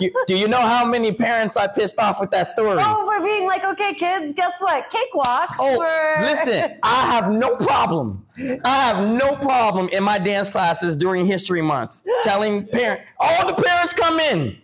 You, 0.00 0.12
do 0.26 0.36
you 0.36 0.48
know 0.48 0.60
how 0.60 0.86
many 0.86 1.12
parents 1.12 1.56
I 1.56 1.66
pissed 1.66 1.98
off 1.98 2.20
with 2.20 2.30
that 2.30 2.48
story? 2.48 2.78
Oh, 2.80 3.04
we're 3.06 3.22
being 3.22 3.46
like, 3.46 3.64
okay, 3.64 3.94
kids, 3.94 4.32
guess 4.32 4.60
what? 4.60 4.90
Cakewalks. 4.90 5.56
Oh, 5.58 5.78
were... 5.78 6.24
listen, 6.24 6.78
I 6.82 7.06
have 7.06 7.30
no 7.30 7.56
problem. 7.56 8.24
I 8.38 8.76
have 8.76 9.06
no 9.06 9.36
problem 9.36 9.88
in 9.90 10.02
my 10.02 10.18
dance 10.18 10.50
classes 10.50 10.96
during 10.96 11.26
History 11.26 11.60
Month 11.60 12.02
telling 12.22 12.66
parents, 12.66 13.04
all 13.18 13.46
the 13.46 13.62
parents 13.62 13.92
come 13.92 14.20
in. 14.20 14.58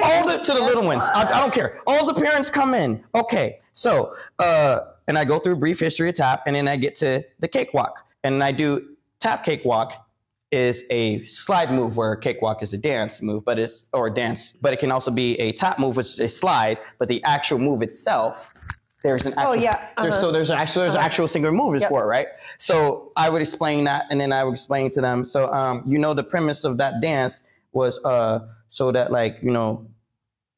All 0.00 0.28
the 0.28 0.38
to 0.44 0.52
the 0.52 0.62
little 0.62 0.84
ones. 0.84 1.02
I, 1.02 1.22
I 1.22 1.40
don't 1.40 1.52
care. 1.52 1.80
All 1.86 2.06
the 2.06 2.14
parents 2.14 2.50
come 2.50 2.74
in. 2.74 3.02
Okay, 3.14 3.58
so 3.74 4.14
uh, 4.38 4.80
and 5.08 5.18
I 5.18 5.24
go 5.24 5.40
through 5.40 5.56
brief 5.56 5.80
history 5.80 6.08
of 6.08 6.14
tap, 6.14 6.44
and 6.46 6.54
then 6.54 6.68
I 6.68 6.76
get 6.76 6.94
to 6.96 7.24
the 7.40 7.48
cakewalk, 7.48 7.98
and 8.22 8.44
I 8.44 8.52
do 8.52 8.90
tap 9.18 9.44
cakewalk 9.44 10.06
is 10.52 10.84
a 10.90 11.24
slide 11.26 11.70
move 11.70 11.96
where 11.96 12.12
a 12.12 12.20
cakewalk 12.20 12.62
is 12.62 12.72
a 12.72 12.78
dance 12.78 13.22
move, 13.22 13.44
but 13.44 13.58
it's 13.58 13.84
or 13.92 14.08
a 14.08 14.14
dance, 14.14 14.54
but 14.60 14.72
it 14.72 14.78
can 14.80 14.90
also 14.90 15.10
be 15.10 15.38
a 15.38 15.52
tap 15.52 15.78
move, 15.78 15.96
which 15.96 16.08
is 16.08 16.20
a 16.20 16.28
slide, 16.28 16.78
but 16.98 17.08
the 17.08 17.22
actual 17.24 17.58
move 17.58 17.82
itself. 17.82 18.54
There's 19.02 19.24
an 19.24 19.32
actual, 19.38 19.52
Oh, 19.52 19.54
yeah, 19.54 19.88
uh-huh. 19.96 20.20
so 20.20 20.30
there's 20.30 20.50
an 20.50 20.58
actual 20.58 20.82
there's 20.82 20.94
an 20.94 21.00
actual 21.00 21.26
single 21.28 21.52
move 21.52 21.80
Yep. 21.80 21.88
for 21.88 22.02
it, 22.02 22.06
right? 22.06 22.26
So 22.58 23.12
I 23.16 23.30
would 23.30 23.40
explain 23.42 23.84
that, 23.84 24.04
and 24.10 24.20
then 24.20 24.32
I 24.32 24.44
would 24.44 24.52
explain 24.52 24.90
to 24.90 25.00
them. 25.00 25.24
So 25.24 25.50
um, 25.52 25.84
you 25.86 25.98
know, 25.98 26.12
the 26.14 26.24
premise 26.24 26.64
of 26.64 26.76
that 26.78 27.00
dance 27.00 27.42
was 27.72 28.02
uh, 28.04 28.40
so 28.68 28.92
that 28.92 29.10
like 29.12 29.38
you 29.42 29.52
know, 29.52 29.86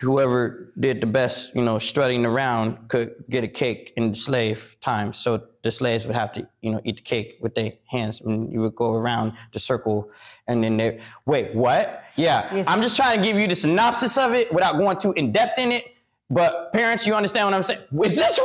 whoever 0.02 0.72
did 0.78 1.00
the 1.00 1.06
best, 1.06 1.54
you 1.54 1.62
know, 1.62 1.78
strutting 1.78 2.26
around 2.26 2.88
could 2.88 3.24
get 3.30 3.44
a 3.44 3.48
cake 3.48 3.92
in 3.96 4.10
the 4.10 4.16
slave 4.16 4.76
time. 4.80 5.12
So 5.12 5.44
the 5.62 5.70
slaves 5.70 6.04
would 6.06 6.16
have 6.16 6.32
to, 6.32 6.46
you 6.60 6.72
know, 6.72 6.80
eat 6.84 6.96
the 6.96 7.02
cake 7.02 7.38
with 7.40 7.54
their 7.54 7.72
hands, 7.86 8.20
and 8.20 8.52
you 8.52 8.60
would 8.60 8.74
go 8.74 8.92
around 8.94 9.32
the 9.52 9.60
circle, 9.60 10.10
and 10.48 10.62
then 10.62 10.76
they 10.76 11.00
wait, 11.24 11.54
what? 11.54 12.02
Yeah, 12.16 12.64
I'm 12.66 12.82
just 12.82 12.96
trying 12.96 13.18
to 13.18 13.24
give 13.24 13.36
you 13.36 13.46
the 13.46 13.56
synopsis 13.56 14.18
of 14.18 14.34
it 14.34 14.52
without 14.52 14.76
going 14.76 14.98
too 14.98 15.12
in 15.12 15.32
depth 15.32 15.58
in 15.58 15.72
it. 15.72 15.84
But 16.28 16.72
parents, 16.72 17.06
you 17.06 17.14
understand 17.14 17.46
what 17.46 17.54
I'm 17.54 17.64
saying? 17.64 17.82
Is 18.04 18.16
this 18.16 18.38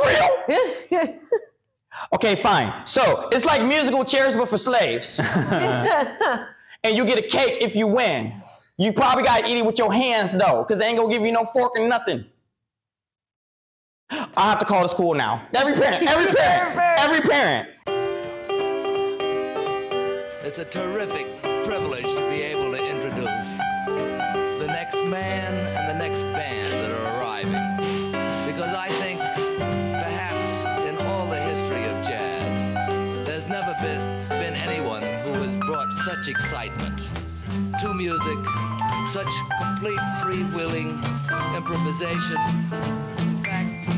real? 0.90 1.14
Okay, 2.14 2.36
fine. 2.36 2.86
So 2.86 3.28
it's 3.32 3.44
like 3.44 3.60
musical 3.64 4.04
chairs, 4.04 4.36
but 4.36 4.48
for 4.48 4.56
slaves. 4.56 5.18
and 5.50 6.96
you 6.96 7.04
get 7.04 7.18
a 7.18 7.26
cake 7.26 7.58
if 7.60 7.74
you 7.74 7.88
win. 7.88 8.34
You 8.80 8.92
probably 8.92 9.24
gotta 9.24 9.48
eat 9.48 9.58
it 9.58 9.66
with 9.66 9.76
your 9.76 9.92
hands 9.92 10.30
though, 10.30 10.64
because 10.66 10.78
they 10.78 10.86
ain't 10.86 10.98
gonna 10.98 11.12
give 11.12 11.22
you 11.22 11.32
no 11.32 11.44
fork 11.52 11.72
or 11.76 11.88
nothing. 11.88 12.24
I 14.10 14.48
have 14.50 14.60
to 14.60 14.64
call 14.64 14.82
the 14.82 14.88
school 14.88 15.14
now. 15.14 15.48
Every 15.52 15.74
parent, 15.74 16.08
every 16.08 16.32
parent, 16.36 17.00
every 17.00 17.20
parent. 17.28 17.68
It's 20.44 20.58
a 20.60 20.64
terrific 20.64 21.26
privilege 21.64 22.06
to 22.06 22.20
be 22.30 22.40
able 22.40 22.70
to 22.70 22.82
introduce 22.82 23.58
the 23.88 24.66
next 24.68 25.02
man 25.04 25.54
and 25.76 25.88
the 25.88 25.94
next 25.94 26.22
band 26.22 26.72
that 26.74 26.92
are 26.92 27.18
arriving. 27.18 27.52
Because 28.46 28.72
I 28.74 28.88
think 29.00 29.18
perhaps 29.18 30.86
in 30.88 31.04
all 31.04 31.26
the 31.28 31.40
history 31.40 31.82
of 31.84 32.06
jazz, 32.06 33.26
there's 33.26 33.46
never 33.48 33.74
been, 33.82 34.28
been 34.28 34.54
anyone 34.54 35.02
who 35.02 35.32
has 35.32 35.56
brought 35.66 35.92
such 36.04 36.28
excitement 36.28 36.98
to 37.80 37.94
music, 37.94 38.38
such 39.12 39.28
complete 39.58 39.98
freewheeling 40.20 41.02
improvisation. 41.56 42.36
In 43.16 43.42
fact, 43.42 43.88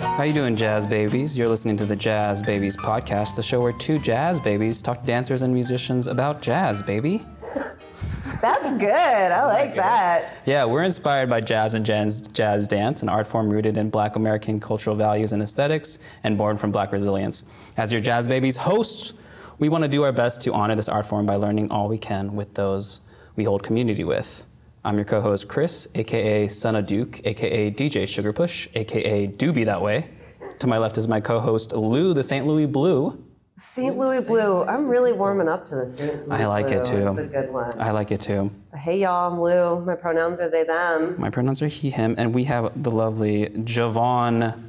I 0.00 0.14
How 0.16 0.22
you 0.22 0.32
doing, 0.32 0.54
Jazz 0.54 0.86
Babies? 0.86 1.36
You're 1.36 1.48
listening 1.48 1.76
to 1.78 1.84
the 1.84 1.96
Jazz 1.96 2.40
Babies 2.44 2.76
podcast, 2.76 3.34
the 3.34 3.42
show 3.42 3.60
where 3.60 3.72
two 3.72 3.98
jazz 3.98 4.40
babies 4.40 4.80
talk 4.80 5.00
to 5.00 5.06
dancers 5.06 5.42
and 5.42 5.52
musicians 5.52 6.06
about 6.06 6.40
jazz, 6.40 6.84
baby. 6.84 7.26
That's 8.42 8.78
good. 8.78 9.32
I 9.32 9.44
like 9.46 9.74
that. 9.74 10.36
Yeah, 10.46 10.66
we're 10.66 10.84
inspired 10.84 11.28
by 11.28 11.40
jazz 11.40 11.74
and 11.74 11.84
jazz, 11.84 12.28
jazz 12.28 12.68
dance, 12.68 13.02
an 13.02 13.08
art 13.08 13.26
form 13.26 13.50
rooted 13.50 13.76
in 13.76 13.90
Black 13.90 14.14
American 14.14 14.60
cultural 14.60 14.94
values 14.94 15.32
and 15.32 15.42
aesthetics, 15.42 15.98
and 16.22 16.38
born 16.38 16.58
from 16.58 16.70
Black 16.70 16.92
resilience. 16.92 17.42
As 17.76 17.92
your 17.92 18.00
Jazz 18.00 18.28
Babies 18.28 18.56
hosts, 18.56 19.14
we 19.58 19.68
want 19.68 19.82
to 19.82 19.88
do 19.88 20.04
our 20.04 20.12
best 20.12 20.40
to 20.42 20.52
honor 20.52 20.74
this 20.74 20.88
art 20.88 21.06
form 21.06 21.26
by 21.26 21.34
learning 21.34 21.70
all 21.70 21.88
we 21.88 21.98
can 21.98 22.34
with 22.34 22.54
those 22.54 23.00
we 23.34 23.44
hold 23.44 23.62
community 23.62 24.04
with. 24.04 24.44
I'm 24.84 24.96
your 24.96 25.04
co-host 25.04 25.48
Chris, 25.48 25.88
aka 25.94 26.48
Son 26.48 26.76
of 26.76 26.86
Duke, 26.86 27.20
aka 27.26 27.70
DJ 27.70 28.04
Sugarpush, 28.04 28.68
aka 28.74 29.26
Do 29.26 29.52
Be 29.52 29.64
That 29.64 29.82
Way. 29.82 30.10
To 30.60 30.66
my 30.66 30.78
left 30.78 30.96
is 30.96 31.08
my 31.08 31.20
co-host 31.20 31.72
Lou, 31.72 32.14
the 32.14 32.22
St. 32.22 32.46
Louis 32.46 32.66
Blue. 32.66 33.24
St. 33.60 33.98
Louis 33.98 34.26
Blue. 34.28 34.62
I'm 34.62 34.86
really 34.86 35.12
warming 35.12 35.48
up 35.48 35.68
to 35.70 35.74
this. 35.74 36.00
I 36.30 36.46
like 36.46 36.70
it 36.70 36.84
Blue. 36.84 37.02
too. 37.02 37.08
It's 37.08 37.18
a 37.18 37.26
good 37.26 37.52
one. 37.52 37.80
I 37.80 37.90
like 37.90 38.12
it 38.12 38.20
too. 38.20 38.52
Hey 38.76 39.00
y'all, 39.00 39.32
I'm 39.32 39.40
Lou. 39.40 39.84
My 39.84 39.96
pronouns 39.96 40.38
are 40.38 40.48
they, 40.48 40.62
them. 40.62 41.16
My 41.18 41.30
pronouns 41.30 41.60
are 41.62 41.66
he, 41.66 41.90
him, 41.90 42.14
and 42.16 42.32
we 42.32 42.44
have 42.44 42.80
the 42.80 42.92
lovely 42.92 43.46
Jovon. 43.46 44.67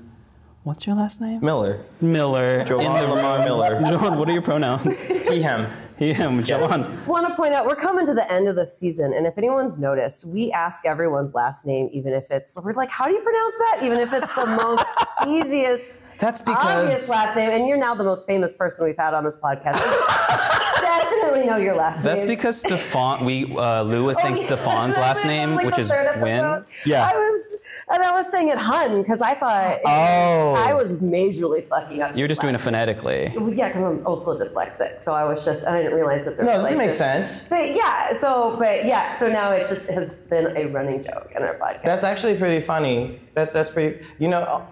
What's 0.70 0.86
your 0.86 0.96
last 0.96 1.20
name? 1.20 1.44
Miller, 1.44 1.84
Miller. 2.00 2.64
Jovon 2.64 3.02
in 3.02 3.10
the 3.10 3.16
Lamar. 3.16 3.40
Miller. 3.40 3.82
John, 3.82 4.20
what 4.20 4.30
are 4.30 4.34
your 4.34 4.44
pronouns? 4.44 5.02
he, 5.02 5.42
him. 5.42 5.66
he, 5.98 6.14
him. 6.14 6.44
Jovon. 6.44 7.08
want 7.08 7.28
to 7.28 7.34
point 7.34 7.56
out 7.56 7.66
we're 7.66 7.76
coming 7.76 8.06
to 8.06 8.14
the 8.14 8.32
end 8.32 8.48
of 8.48 8.56
the 8.56 8.68
season, 8.68 9.12
and 9.12 9.26
if 9.26 9.36
anyone's 9.40 9.80
noticed, 9.80 10.26
we 10.26 10.52
ask 10.52 10.86
everyone's 10.86 11.34
last 11.34 11.66
name, 11.66 11.90
even 11.92 12.14
if 12.14 12.30
it's 12.30 12.56
we're 12.56 12.74
like, 12.74 12.92
how 12.92 13.08
do 13.08 13.14
you 13.16 13.22
pronounce 13.22 13.58
that? 13.58 13.80
Even 13.82 13.98
if 13.98 14.14
it's 14.14 14.32
the 14.36 14.46
most 14.46 14.86
easiest, 15.28 16.20
That's 16.20 16.44
obvious 16.48 17.08
because 17.08 17.10
last 17.10 17.36
name, 17.36 17.50
and 17.50 17.68
you're 17.68 17.76
now 17.76 17.96
the 17.96 18.04
most 18.04 18.28
famous 18.28 18.54
person 18.54 18.86
we've 18.86 18.96
had 18.96 19.16
on 19.16 19.24
this 19.24 19.40
podcast. 19.40 19.82
Definitely 20.82 21.48
know 21.48 21.58
your 21.58 21.76
last 21.76 22.04
that's 22.04 22.22
name. 22.22 22.28
That's 22.28 22.44
because 22.44 22.60
Stefan. 22.60 23.26
We 23.26 23.58
uh, 23.58 23.82
Lou 23.82 24.06
was 24.06 24.22
saying 24.22 24.36
Oh, 24.36 24.40
yeah. 24.40 24.56
Stefan's 24.56 24.98
last 24.98 25.26
name, 25.26 25.56
Like 25.56 25.66
which 25.66 25.80
is 25.80 25.90
third 25.90 26.22
Win. 26.22 26.64
Yeah. 26.86 27.10
I 27.12 27.14
was, 27.16 27.59
and 27.92 28.04
I 28.04 28.12
was 28.12 28.30
saying 28.32 28.50
it 28.50 28.58
Hun 28.58 29.02
because 29.02 29.22
I 29.22 29.34
thought 29.36 29.80
Oh. 29.86 30.54
I 30.54 30.74
was 30.74 30.94
majorly 30.94 31.64
fucking 31.64 32.02
up. 32.02 32.16
You're 32.16 32.28
just 32.28 32.42
doing 32.42 32.56
it 32.56 32.62
phonetically. 32.62 33.32
Well, 33.36 33.54
Yeah, 33.54 33.70
because 33.70 33.84
I'm 33.84 34.06
also 34.06 34.38
dyslexic, 34.40 35.02
so 35.02 35.14
I 35.14 35.24
was 35.26 35.44
just 35.46 35.68
I 35.68 35.82
didn't 35.82 35.96
realize 35.96 36.26
that 36.26 36.38
there 36.38 36.46
No, 36.46 36.62
this 36.62 36.72
like 36.72 36.78
makes 36.78 36.98
sense. 36.98 37.48
But 37.50 37.76
yeah, 37.76 38.14
so 38.14 38.56
but 38.58 38.86
yeah, 38.86 39.14
so 39.16 39.28
now 39.30 39.52
it 39.52 39.68
just 39.68 39.90
has 39.92 40.14
been 40.14 40.56
a 40.56 40.66
running 40.68 41.02
joke 41.04 41.32
in 41.36 41.42
our 41.44 41.56
podcast. 41.56 41.84
That's 41.84 42.04
actually 42.04 42.38
pretty 42.38 42.66
funny. 42.66 43.20
That's 43.34 43.52
that's 43.54 43.72
pretty. 43.72 44.06
You 44.20 44.28
know, 44.30 44.66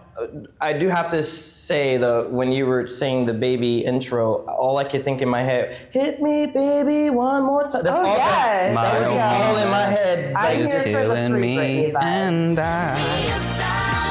I 0.59 0.73
do 0.73 0.87
have 0.89 1.11
to 1.11 1.23
say 1.23 1.97
though, 1.97 2.27
when 2.29 2.51
you 2.51 2.65
were 2.65 2.87
saying 2.87 3.25
the 3.27 3.33
baby 3.33 3.85
intro, 3.85 4.45
all 4.45 4.77
I 4.77 4.83
could 4.83 5.03
think 5.03 5.21
in 5.21 5.29
my 5.29 5.43
head, 5.43 5.77
"Hit 5.91 6.21
me, 6.21 6.47
baby, 6.47 7.09
one 7.09 7.43
more 7.43 7.63
time." 7.69 7.83
That's 7.83 7.95
Oh, 7.95 8.05
all 8.05 8.17
yeah. 8.17 8.27
that, 8.27 8.73
My 8.73 8.83
that 8.83 8.99
was 8.99 9.07
all 9.09 9.57
in 9.57 9.69
my 9.69 9.77
loneliness 9.85 10.05
head. 10.05 10.35
I 10.35 10.51
is 10.53 10.71
hear 10.71 10.79
sort 10.79 10.87
of 10.87 10.93
killing 11.15 11.31
free 11.31 11.41
me, 11.41 11.57
Britney 11.57 11.93
vibes. 11.93 12.03
and 12.03 12.59
I. 12.59 14.07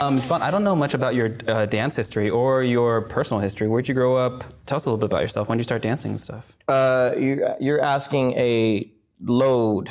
Um, 0.00 0.18
Jovon, 0.18 0.42
I 0.42 0.50
don't 0.50 0.64
know 0.64 0.76
much 0.76 0.92
about 0.92 1.14
your 1.14 1.34
uh, 1.48 1.64
dance 1.66 1.96
history 1.96 2.28
or 2.28 2.62
your 2.62 3.02
personal 3.02 3.40
history. 3.40 3.68
Where'd 3.68 3.88
you 3.88 3.94
grow 3.94 4.16
up? 4.16 4.44
Tell 4.66 4.76
us 4.76 4.84
a 4.84 4.90
little 4.90 4.98
bit 4.98 5.06
about 5.06 5.22
yourself. 5.22 5.48
When 5.48 5.56
did 5.56 5.60
you 5.60 5.64
start 5.64 5.80
dancing 5.82 6.10
and 6.12 6.20
stuff? 6.20 6.56
Uh, 6.68 7.12
you, 7.18 7.46
you're 7.60 7.80
asking 7.80 8.32
a 8.34 8.90
load, 9.20 9.90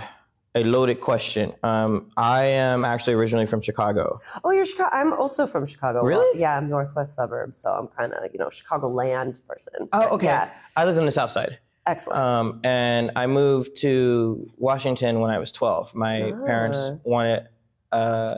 a 0.56 0.64
loaded 0.64 1.02
question. 1.02 1.54
Um, 1.64 2.12
I 2.18 2.46
am 2.46 2.86
actually 2.86 3.14
originally 3.14 3.46
from 3.48 3.62
Chicago. 3.62 4.20
oh, 4.44 4.52
you're 4.52 4.66
Chicago. 4.66 4.90
I'm 4.96 5.14
also 5.14 5.48
from 5.48 5.66
Chicago. 5.66 6.04
Really? 6.04 6.40
Yeah, 6.40 6.58
I'm 6.58 6.70
northwest 6.70 7.16
suburbs, 7.16 7.58
so 7.58 7.72
I'm 7.72 7.88
kind 7.88 8.14
of 8.14 8.32
you 8.32 8.40
know 8.40 8.50
Chicago 8.50 8.88
land 8.90 9.40
person. 9.48 9.90
Oh, 9.94 10.10
okay. 10.16 10.28
Yeah, 10.28 10.52
I 10.78 10.86
live 10.86 10.98
in 10.98 11.06
the 11.06 11.12
South 11.12 11.32
Side. 11.32 11.60
excellent. 11.88 12.20
Um, 12.20 12.60
and 12.64 13.12
I 13.16 13.28
moved 13.28 13.78
to 13.82 14.50
Washington 14.58 15.20
when 15.20 15.32
I 15.32 15.40
was 15.40 15.52
12. 15.52 15.94
My 15.96 16.32
Ah. 16.32 16.46
parents 16.46 16.80
wanted 17.04 17.48
uh, 17.92 18.36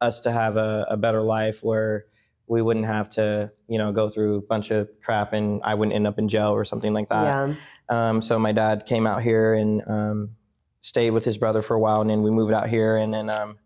us 0.00 0.20
to 0.20 0.30
have 0.32 0.56
a, 0.56 0.86
a 0.90 0.96
better 0.96 1.22
life 1.22 1.58
where 1.62 2.04
we 2.46 2.62
wouldn't 2.62 2.86
have 2.86 3.10
to, 3.10 3.50
you 3.68 3.76
know, 3.78 3.92
go 3.92 4.08
through 4.08 4.36
a 4.36 4.40
bunch 4.40 4.70
of 4.70 4.88
crap 5.04 5.32
and 5.34 5.60
I 5.64 5.74
wouldn't 5.74 5.94
end 5.94 6.06
up 6.06 6.18
in 6.18 6.28
jail 6.30 6.48
or 6.50 6.64
something 6.64 6.94
like 6.94 7.08
that. 7.10 7.24
yeah. 7.24 7.54
Um, 7.90 8.20
so 8.22 8.38
my 8.38 8.52
dad 8.52 8.84
came 8.86 9.06
out 9.06 9.22
here 9.22 9.54
and 9.54 9.82
um, 9.86 10.30
stayed 10.80 11.10
with 11.10 11.24
his 11.24 11.38
brother 11.38 11.62
for 11.62 11.74
a 11.74 11.78
while, 11.80 12.00
and 12.00 12.10
then 12.10 12.22
we 12.22 12.30
moved 12.30 12.52
out 12.52 12.68
here. 12.68 12.96
And 12.96 13.12
then 13.12 13.30
um, 13.30 13.58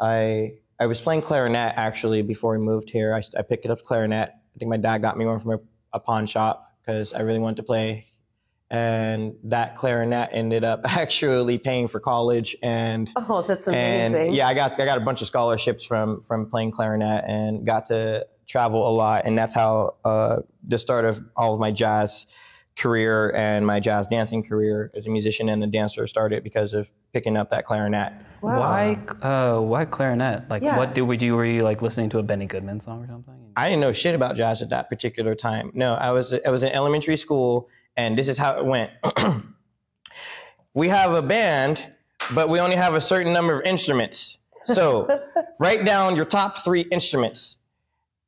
I 0.00 0.54
I 0.80 0.86
was 0.86 1.00
playing 1.00 1.22
clarinet 1.22 1.74
actually 1.76 2.22
before 2.22 2.52
we 2.52 2.64
moved 2.64 2.90
here. 2.90 3.14
I, 3.14 3.22
I 3.38 3.42
picked 3.42 3.66
up 3.66 3.84
clarinet. 3.84 4.30
I 4.30 4.58
think 4.58 4.68
my 4.68 4.76
dad 4.76 4.98
got 4.98 5.16
me 5.16 5.24
one 5.26 5.40
from 5.40 5.52
a, 5.52 5.58
a 5.94 6.00
pawn 6.00 6.26
shop 6.26 6.66
because 6.84 7.12
I 7.14 7.20
really 7.22 7.38
wanted 7.38 7.56
to 7.56 7.62
play. 7.62 8.06
And 8.70 9.34
that 9.44 9.76
clarinet 9.76 10.30
ended 10.32 10.64
up 10.64 10.80
actually 10.84 11.58
paying 11.58 11.88
for 11.88 12.00
college 12.00 12.56
and 12.62 13.10
Oh, 13.16 13.42
that's 13.42 13.66
amazing. 13.66 14.28
and 14.28 14.34
yeah, 14.34 14.48
I 14.48 14.54
got 14.54 14.80
I 14.80 14.86
got 14.86 14.96
a 14.96 15.02
bunch 15.02 15.20
of 15.20 15.26
scholarships 15.28 15.84
from 15.84 16.24
from 16.26 16.48
playing 16.50 16.72
clarinet 16.72 17.24
and 17.26 17.66
got 17.66 17.86
to 17.88 18.26
travel 18.48 18.88
a 18.88 18.92
lot, 18.92 19.26
and 19.26 19.36
that's 19.38 19.54
how 19.54 19.96
uh, 20.04 20.38
the 20.66 20.78
start 20.78 21.04
of 21.04 21.22
all 21.36 21.52
of 21.54 21.60
my 21.60 21.70
jazz 21.70 22.26
career 22.76 23.30
and 23.36 23.66
my 23.66 23.78
jazz 23.80 24.06
dancing 24.06 24.42
career 24.42 24.90
as 24.94 25.06
a 25.06 25.10
musician 25.10 25.48
and 25.50 25.62
a 25.62 25.66
dancer 25.66 26.06
started 26.06 26.42
because 26.42 26.72
of 26.72 26.90
picking 27.12 27.36
up 27.36 27.50
that 27.50 27.66
clarinet. 27.66 28.12
Wow. 28.40 28.60
Why, 28.60 28.98
uh, 29.20 29.60
why 29.60 29.84
clarinet? 29.84 30.48
Like, 30.48 30.62
Yeah. 30.62 30.78
what 30.78 30.94
do 30.94 31.04
we 31.04 31.16
do? 31.16 31.36
Were 31.36 31.44
you 31.44 31.62
like 31.64 31.82
listening 31.82 32.08
to 32.10 32.18
a 32.18 32.22
Benny 32.22 32.46
Goodman 32.46 32.80
song 32.80 33.04
or 33.04 33.06
something? 33.08 33.34
I 33.56 33.64
didn't 33.68 33.80
know 33.80 33.92
shit 33.92 34.14
about 34.14 34.36
jazz 34.36 34.62
at 34.62 34.70
that 34.70 34.88
particular 34.88 35.34
time. 35.34 35.70
No, 35.74 35.94
I 35.94 36.10
was 36.10 36.32
I 36.46 36.48
was 36.48 36.62
in 36.62 36.70
elementary 36.70 37.18
school, 37.18 37.68
and 37.98 38.16
this 38.16 38.28
is 38.28 38.38
how 38.38 38.58
it 38.58 38.64
went. 38.64 38.90
we 40.74 40.88
have 40.88 41.12
a 41.12 41.22
band, 41.22 41.88
but 42.34 42.48
we 42.48 42.58
only 42.60 42.76
have 42.76 42.94
a 42.94 43.00
certain 43.00 43.32
number 43.32 43.60
of 43.60 43.66
instruments. 43.66 44.38
So 44.66 45.06
write 45.58 45.84
down 45.84 46.16
your 46.16 46.24
top 46.24 46.64
three 46.64 46.82
instruments. 46.82 47.58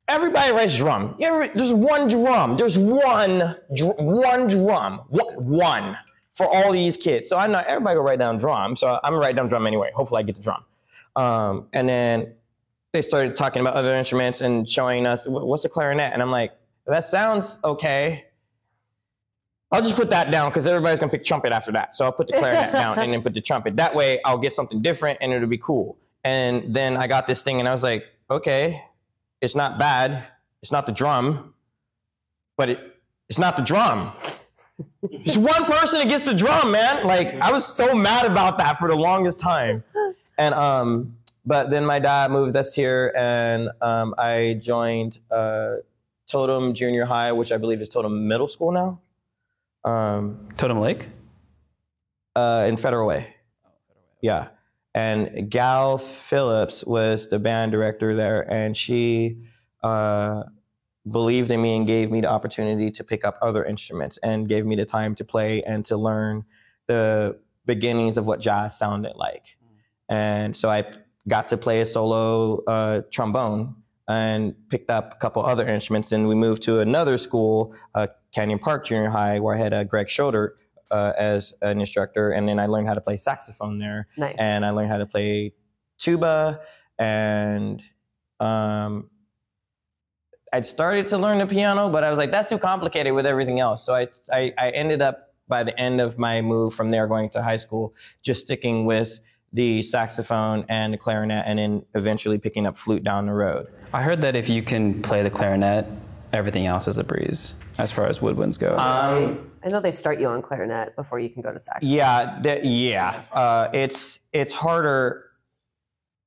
Everybody 0.07 0.53
writes 0.53 0.77
drum. 0.77 1.17
There's 1.19 1.73
one 1.73 2.09
drum. 2.09 2.57
There's 2.57 2.77
one 2.77 3.57
dr- 3.75 3.97
one 3.99 4.49
drum. 4.49 5.01
One, 5.09 5.35
one 5.47 5.97
for 6.35 6.47
all 6.47 6.73
these 6.73 6.97
kids. 6.97 7.29
So 7.29 7.39
I 7.39 7.47
know 7.47 7.63
everybody 7.67 7.97
will 7.97 8.05
write 8.05 8.19
down 8.19 8.39
drum. 8.39 8.77
So 8.77 8.99
I'm 9.03 9.13
gonna 9.13 9.19
write 9.19 9.37
down 9.37 9.49
drum 9.49 9.67
anyway. 9.67 9.91
Hopefully 9.95 10.21
I 10.21 10.23
get 10.23 10.37
the 10.37 10.43
drum. 10.43 10.65
Um, 11.17 11.69
and 11.73 11.89
then 11.89 12.35
they 12.93 13.01
started 13.03 13.37
talking 13.37 13.61
about 13.61 13.75
other 13.75 13.97
instruments 13.97 14.41
and 14.41 14.69
showing 14.69 15.07
us 15.07 15.27
what's 15.27 15.65
a 15.65 15.69
clarinet. 15.69 16.13
And 16.13 16.21
I'm 16.21 16.31
like, 16.31 16.53
that 16.87 17.07
sounds 17.07 17.59
okay. 17.65 18.25
I'll 19.73 19.83
just 19.83 19.97
put 19.97 20.11
that 20.11 20.31
down 20.31 20.51
because 20.51 20.67
everybody's 20.67 21.01
gonna 21.01 21.11
pick 21.11 21.25
trumpet 21.25 21.53
after 21.53 21.73
that. 21.73 21.97
So 21.97 22.05
I'll 22.05 22.13
put 22.13 22.27
the 22.27 22.35
clarinet 22.35 22.73
down 22.73 22.99
and 22.99 23.13
then 23.13 23.23
put 23.23 23.33
the 23.33 23.41
trumpet. 23.41 23.77
That 23.77 23.95
way 23.95 24.21
I'll 24.25 24.39
get 24.39 24.55
something 24.55 24.83
different 24.83 25.19
and 25.23 25.33
it'll 25.33 25.49
be 25.49 25.59
cool. 25.59 25.97
And 26.25 26.75
then 26.75 26.97
I 26.97 27.07
got 27.07 27.27
this 27.27 27.43
thing 27.43 27.59
and 27.61 27.69
I 27.69 27.73
was 27.73 27.83
like, 27.83 28.05
okay, 28.31 28.83
it's 29.45 29.55
not 29.55 29.79
bad. 29.79 30.25
It's 30.63 30.73
not 30.73 30.87
the 30.87 30.93
drum, 30.93 31.55
but 32.57 32.71
it, 32.71 32.79
it's 33.29 33.39
not 33.39 33.57
the 33.57 33.63
drum. 33.63 34.13
Just 35.25 35.39
one 35.39 35.65
person 35.67 36.01
against 36.01 36.25
the 36.25 36.35
drum, 36.35 36.71
man. 36.73 37.07
Like 37.07 37.35
I 37.41 37.53
was 37.53 37.65
so 37.67 37.95
mad 37.95 38.27
about 38.27 38.59
that 38.59 38.79
for 38.79 38.89
the 38.89 38.97
longest 38.97 39.39
time. 39.41 39.85
And 40.39 40.55
um, 40.55 41.17
but 41.47 41.71
then 41.71 41.85
my 41.85 41.99
dad 41.99 42.31
moved 42.31 42.57
us 42.57 42.75
here, 42.75 43.13
and 43.17 43.69
um, 43.83 44.15
I 44.19 44.59
joined 44.61 45.19
uh, 45.31 45.77
Totem 46.27 46.75
Junior 46.75 47.05
High, 47.05 47.33
which 47.33 47.53
I 47.53 47.57
believe 47.59 47.81
is 47.83 47.89
Totem 47.89 48.27
Middle 48.27 48.49
School 48.49 48.73
now, 48.73 49.01
um, 49.89 50.49
Totem 50.57 50.81
Lake? 50.81 51.09
uh, 52.35 52.65
in 52.69 52.77
Federal 52.77 53.07
Way. 53.07 53.35
Yeah, 54.23 54.49
and 54.95 55.51
Gal 55.51 55.99
Phillips 55.99 56.85
was 56.85 57.29
the 57.29 57.39
band 57.39 57.73
director 57.73 58.15
there, 58.15 58.43
and 58.51 58.77
she 58.77 59.39
uh, 59.83 60.45
believed 61.11 61.51
in 61.51 61.61
me 61.61 61.77
and 61.77 61.87
gave 61.87 62.11
me 62.11 62.21
the 62.21 62.29
opportunity 62.29 62.91
to 62.91 63.05
pick 63.05 63.25
up 63.25 63.39
other 63.43 63.65
instruments 63.65 64.19
and 64.23 64.49
gave 64.49 64.65
me 64.65 64.77
the 64.77 64.85
time 64.85 65.15
to 65.17 65.25
play 65.25 65.63
and 65.65 65.85
to 65.87 65.97
learn 65.97 66.45
the 66.87 67.37
beginnings 67.67 68.17
of 68.17 68.27
what 68.27 68.41
jazz 68.41 68.79
sounded 68.79 69.17
like. 69.17 69.57
And 70.09 70.57
so 70.57 70.71
I 70.71 70.85
got 71.29 71.49
to 71.51 71.57
play 71.57 71.81
a 71.81 71.87
solo 71.87 72.63
uh, 72.65 73.03
trombone 73.11 73.75
and 74.07 74.55
picked 74.69 74.91
up 74.91 75.15
a 75.15 75.17
couple 75.17 75.45
other 75.45 75.67
instruments. 75.67 76.13
And 76.13 76.29
we 76.29 76.35
moved 76.35 76.63
to 76.65 76.81
another 76.81 77.17
school, 77.19 77.75
uh, 77.95 78.09
Canyon 78.35 78.59
Park 78.59 78.87
Junior 78.87 79.11
High, 79.11 79.41
where 79.41 79.57
I 79.57 79.59
had 79.59 79.73
uh, 79.73 79.85
Greg 79.85 80.11
Schroeder 80.11 80.57
uh, 80.91 81.13
as 81.19 81.55
an 81.63 81.81
instructor. 81.81 82.33
And 82.33 82.49
then 82.49 82.59
I 82.59 82.67
learned 82.67 82.89
how 82.89 82.95
to 82.95 83.01
play 83.01 83.17
saxophone 83.17 83.79
there 83.79 84.09
Nice. 84.17 84.37
and 84.39 84.65
I 84.65 84.71
learned 84.71 84.91
how 84.91 84.99
to 84.99 85.07
play 85.07 85.53
tuba 85.99 86.61
and 86.99 87.83
um, 88.41 89.11
I'd 90.53 90.67
started 90.67 91.09
to 91.09 91.19
learn 91.19 91.39
the 91.39 91.47
piano, 91.47 91.91
but 91.91 92.05
I 92.05 92.11
was 92.11 92.19
like, 92.19 92.31
that's 92.31 92.49
too 92.49 92.59
complicated 92.59 93.13
with 93.13 93.27
everything 93.27 93.59
else. 93.59 93.85
So 93.85 93.95
I, 93.95 94.07
I, 94.33 94.53
I 94.57 94.71
ended 94.71 95.03
up 95.03 95.35
by 95.49 95.65
the 95.65 95.79
end 95.79 96.01
of 96.01 96.17
my 96.19 96.41
move 96.41 96.75
from 96.75 96.91
there 96.91 97.07
going 97.07 97.29
to 97.31 97.43
high 97.43 97.57
school, 97.57 97.93
just 98.23 98.43
sticking 98.43 98.87
with 98.87 99.19
the 99.53 99.83
saxophone 99.83 100.65
and 100.69 100.93
the 100.95 100.99
clarinet 100.99 101.45
and 101.47 101.59
then 101.59 101.85
eventually 101.95 102.39
picking 102.39 102.67
up 102.67 102.79
flute 102.79 103.05
down 103.05 103.27
the 103.27 103.33
road. 103.33 103.67
I 103.93 104.03
heard 104.03 104.21
that 104.23 104.35
if 104.37 104.49
you 104.49 104.63
can 104.63 105.03
play 105.03 105.23
the 105.23 105.31
clarinet, 105.31 105.87
everything 106.35 106.67
else 106.67 106.89
is 106.89 106.99
a 106.99 107.05
breeze 107.05 107.57
as 107.79 107.93
far 107.93 108.07
as 108.07 108.19
woodwinds 108.19 108.59
go. 108.59 108.77
Um, 108.77 109.51
I 109.65 109.69
know 109.69 109.81
they 109.81 109.93
start 109.93 110.21
you 110.21 110.27
on 110.27 110.43
clarinet 110.43 110.97
before 110.97 111.21
you 111.21 111.31
can 111.31 111.41
go 111.41 111.53
to 111.53 111.59
sax. 111.59 111.79
Yeah, 111.83 112.41
th- 112.43 112.65
yeah. 112.65 113.23
Uh, 113.33 113.69
it's 113.73 114.19
it's 114.33 114.53
harder. 114.53 115.25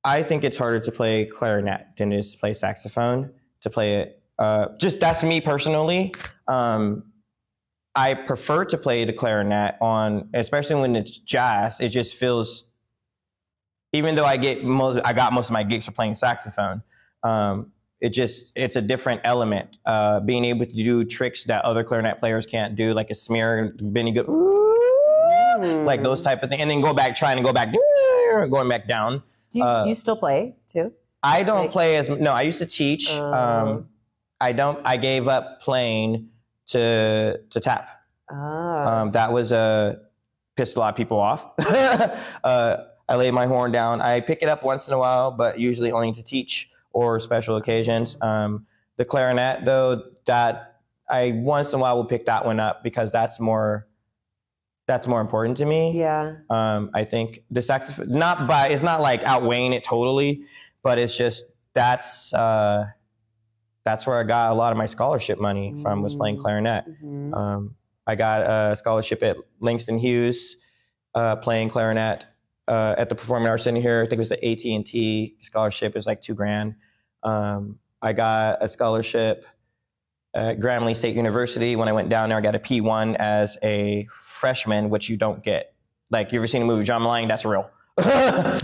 I 0.04 0.24
think 0.24 0.44
it's 0.44 0.57
harder 0.57 0.80
to 0.80 0.92
play 0.92 1.25
clarinet 1.25 1.88
than 1.98 2.13
it 2.13 2.19
is 2.19 2.31
to 2.31 2.38
play 2.38 2.54
saxophone. 2.54 3.31
To 3.62 3.69
play 3.69 3.95
it, 3.95 4.24
uh, 4.39 4.68
just 4.80 5.00
that's 5.00 5.24
me 5.24 5.42
personally. 5.42 6.13
Um, 6.48 7.12
I 7.95 8.13
prefer 8.13 8.63
to 8.65 8.77
play 8.77 9.03
the 9.06 9.13
clarinet 9.13 9.75
on, 9.81 10.30
especially 10.33 10.75
when 10.75 10.95
it's 10.95 11.18
jazz. 11.18 11.81
It 11.81 11.89
just 11.89 12.15
feels, 12.15 12.65
even 13.92 14.15
though 14.15 14.25
I 14.25 14.38
get 14.38 14.63
most, 14.63 15.01
I 15.03 15.13
got 15.13 15.33
most 15.33 15.48
of 15.48 15.51
my 15.51 15.63
gigs 15.63 15.86
for 15.86 15.92
playing 15.92 16.15
saxophone. 16.15 16.83
Um, 17.24 17.71
it 18.02 18.10
just 18.10 18.52
it's 18.56 18.76
a 18.76 18.82
different 18.82 19.22
element. 19.24 19.78
Uh, 19.86 20.20
being 20.20 20.46
able 20.46 20.66
to 20.66 20.72
do 20.74 21.04
tricks 21.04 21.44
that 21.46 21.66
other 21.66 21.84
clarinet 21.84 22.20
players 22.20 22.46
can't 22.46 22.76
do, 22.76 22.94
like 22.94 23.10
a 23.10 23.16
smear, 23.16 23.74
Benny 23.82 24.12
go, 24.12 24.24
like 25.86 26.04
those 26.04 26.22
type 26.22 26.44
of 26.44 26.50
things, 26.50 26.62
and 26.62 26.70
then 26.70 26.82
go 26.82 26.94
back 26.94 27.16
trying 27.16 27.38
to 27.38 27.44
go 27.44 27.52
back, 27.54 27.70
going 28.50 28.70
back 28.70 28.88
down. 28.88 29.24
Do 29.52 29.60
you, 29.60 29.66
uh, 29.66 29.86
you 29.86 29.96
still 29.96 30.16
play 30.18 30.56
too? 30.68 30.94
I 31.24 31.44
don't 31.44 31.62
Like- 31.62 31.72
play 31.72 31.98
as 31.98 32.10
no. 32.10 32.32
I 32.34 32.42
used 32.42 32.60
to 32.60 32.66
teach. 32.66 33.10
Oh. 33.12 33.34
um, 33.34 33.90
I 34.40 34.52
don't. 34.52 34.80
I 34.86 34.98
gave 34.98 35.28
up 35.28 35.62
playing 35.62 36.30
to 36.68 37.40
to 37.50 37.60
tap. 37.60 37.90
Ah. 38.30 39.02
Um, 39.02 39.12
that 39.14 39.32
was 39.32 39.52
a 39.52 40.00
pissed 40.56 40.76
a 40.76 40.80
lot 40.80 40.90
of 40.90 40.96
people 40.98 41.20
off. 41.20 41.44
uh, 42.44 42.78
I 43.10 43.16
laid 43.16 43.32
my 43.32 43.46
horn 43.48 43.72
down. 43.72 44.02
I 44.02 44.20
pick 44.20 44.40
it 44.44 44.50
up 44.50 44.64
once 44.64 44.88
in 44.88 44.94
a 44.94 44.98
while, 45.00 45.32
but 45.32 45.60
usually 45.60 45.92
only 45.92 46.12
to 46.14 46.22
teach 46.24 46.70
or 46.92 47.19
special 47.19 47.57
occasions. 47.57 48.16
Um, 48.22 48.66
the 48.98 49.06
clarinet, 49.06 49.66
though, 49.66 50.04
that 50.25 50.80
I 51.10 51.31
once 51.36 51.69
in 51.69 51.75
a 51.75 51.81
while 51.81 51.95
will 51.98 52.06
pick 52.06 52.25
that 52.25 52.45
one 52.45 52.60
up 52.60 52.84
because 52.84 53.12
that's 53.12 53.39
more 53.39 53.88
that's 54.88 55.06
more 55.06 55.19
important 55.19 55.57
to 55.57 55.66
me. 55.66 55.98
yeah. 56.00 56.36
Um, 56.50 56.92
I 56.94 57.04
think 57.04 57.42
the 57.51 57.62
saxophone, 57.62 58.10
not 58.10 58.48
by, 58.48 58.69
it's 58.69 58.81
not 58.84 59.01
like 59.01 59.22
outweighing 59.24 59.74
it 59.74 59.84
totally, 59.84 60.45
but 60.81 60.98
it's 60.98 61.16
just 61.16 61.44
that's 61.74 62.34
uh, 62.34 62.86
that's 63.84 64.07
where 64.07 64.18
I 64.19 64.24
got 64.24 64.51
a 64.51 64.56
lot 64.56 64.72
of 64.72 64.78
my 64.78 64.86
scholarship 64.86 65.39
money 65.39 65.75
from 65.81 66.01
was 66.01 66.16
playing 66.16 66.38
Mm. 66.38 66.42
clarinet. 66.42 66.86
Mhm. 67.04 67.34
Um, 67.36 67.75
I 68.06 68.16
got 68.16 68.42
a 68.42 68.75
scholarship 68.78 69.22
at 69.24 69.36
Langston 69.60 69.98
Hughes, 70.00 70.56
uh, 71.16 71.36
playing 71.36 71.69
clarinet 71.69 72.25
uh, 72.68 72.96
at 72.98 73.10
the 73.10 73.16
Performing 73.16 73.48
Arts 73.48 73.64
Center 73.64 73.81
here. 73.81 74.02
I 74.02 74.04
think 74.04 74.14
it 74.14 74.19
was 74.19 74.30
the 74.30 74.46
AT 74.46 74.64
and 74.66 74.86
T 74.86 75.36
scholarship. 75.42 75.94
It 75.96 75.98
was 75.98 76.06
like 76.06 76.22
two 76.22 76.34
grand. 76.34 76.75
Um, 77.24 77.80
I 78.02 78.14
got 78.14 78.64
a 78.64 78.69
scholarship 78.69 79.46
at 80.36 80.60
Grambling 80.60 80.96
State 80.96 81.16
University 81.16 81.75
when 81.75 81.88
I 81.88 81.94
went 81.94 82.10
down 82.10 82.30
there. 82.30 82.38
I 82.38 82.41
got 82.41 82.56
a 82.56 82.60
P 82.60 82.82
one 82.82 83.15
as 83.18 83.58
a 83.63 84.08
freshman, 84.39 84.89
which 84.89 85.10
you 85.10 85.18
don't 85.18 85.44
get. 85.44 85.74
Like 86.10 86.32
you 86.32 86.39
ever 86.39 86.48
seen 86.48 86.62
the 86.62 86.68
movie 86.68 86.86
Drumline? 86.86 87.27
That's 87.27 87.44
real. 87.46 87.70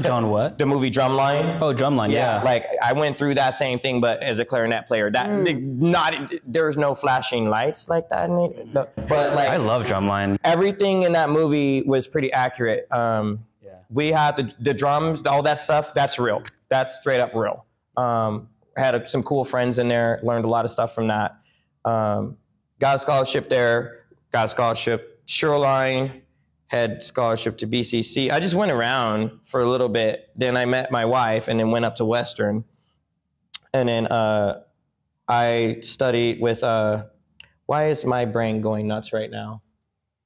John, 0.04 0.30
what? 0.30 0.60
the 0.60 0.66
movie 0.68 0.92
Drumline. 0.92 1.60
Oh, 1.60 1.74
drumline. 1.74 2.14
Yeah. 2.14 2.44
Like 2.44 2.68
I 2.84 2.94
went 2.94 3.18
through 3.18 3.34
that 3.36 3.58
same 3.58 3.80
thing, 3.80 4.00
but 4.00 4.22
as 4.22 4.38
a 4.38 4.46
clarinet 4.46 4.88
player. 4.88 5.10
That 5.10 5.28
not 5.28 6.14
there's 6.46 6.78
no 6.78 6.94
flashing 6.94 7.50
lights 7.50 7.90
like 7.90 8.10
that 8.10 8.30
in 8.30 8.36
it. 8.38 8.74
But 8.74 8.94
like 9.08 9.50
I 9.50 9.58
love 9.58 9.86
drumline. 9.86 10.38
everything 10.44 11.02
in 11.02 11.14
that 11.14 11.32
movie 11.32 11.82
was 11.82 12.08
pretty 12.08 12.32
accurate. 12.32 12.88
Um, 12.92 13.40
Yeah. 13.40 13.53
We 13.94 14.12
had 14.12 14.36
the, 14.36 14.54
the 14.60 14.74
drums, 14.74 15.26
all 15.26 15.44
that 15.44 15.60
stuff. 15.60 15.94
That's 15.94 16.20
real. 16.20 16.44
That's 16.70 16.98
straight 16.98 17.20
up 17.20 17.34
real. 17.34 17.66
Um, 17.96 18.50
had 18.76 18.96
a, 18.96 19.08
some 19.08 19.24
cool 19.24 19.46
friends 19.46 19.78
in 19.78 19.88
there. 19.88 20.20
Learned 20.24 20.46
a 20.46 20.48
lot 20.48 20.66
of 20.66 20.72
stuff 20.72 20.96
from 20.96 21.08
that. 21.08 21.38
Um, 21.86 22.38
got 22.80 22.98
a 22.98 23.00
scholarship 23.00 23.50
there. 23.50 24.06
Got 24.32 24.48
a 24.48 24.50
scholarship 24.50 25.22
Shoreline. 25.26 26.22
Had 26.68 27.04
scholarship 27.04 27.58
to 27.60 27.68
BCC. 27.68 28.32
I 28.32 28.40
just 28.40 28.56
went 28.56 28.72
around 28.72 29.32
for 29.46 29.62
a 29.62 29.70
little 29.70 29.90
bit. 29.90 30.30
Then 30.36 30.58
I 30.58 30.66
met 30.66 30.92
my 30.92 31.06
wife, 31.06 31.48
and 31.48 31.60
then 31.60 31.70
went 31.70 31.86
up 31.86 31.98
to 31.98 32.06
Western. 32.06 32.64
And 33.76 33.88
then 33.88 34.08
uh, 34.08 34.62
I 35.28 35.78
studied 35.84 36.42
with. 36.42 36.64
Uh, 36.64 37.06
why 37.68 37.90
is 37.90 38.04
my 38.04 38.26
brain 38.26 38.60
going 38.60 38.88
nuts 38.88 39.14
right 39.14 39.30
now? 39.30 39.62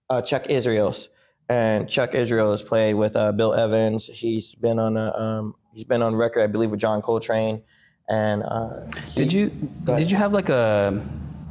uh, 0.09 0.21
Chuck 0.21 0.47
Israels, 0.49 1.09
and 1.49 1.89
Chuck 1.89 2.13
Israels 2.15 2.61
played 2.61 2.93
with 2.95 3.15
uh, 3.15 3.31
Bill 3.31 3.53
Evans. 3.53 4.05
He's 4.05 4.55
been 4.55 4.79
on 4.79 4.97
a 4.97 5.11
um, 5.15 5.55
he's 5.73 5.83
been 5.85 6.01
on 6.01 6.15
record, 6.15 6.43
I 6.43 6.47
believe, 6.47 6.71
with 6.71 6.79
John 6.79 7.01
Coltrane. 7.01 7.61
And 8.09 8.43
uh, 8.43 8.81
Did 9.15 9.33
you 9.33 9.49
did 9.95 10.09
you 10.11 10.17
have 10.17 10.33
like 10.33 10.49
a 10.49 11.01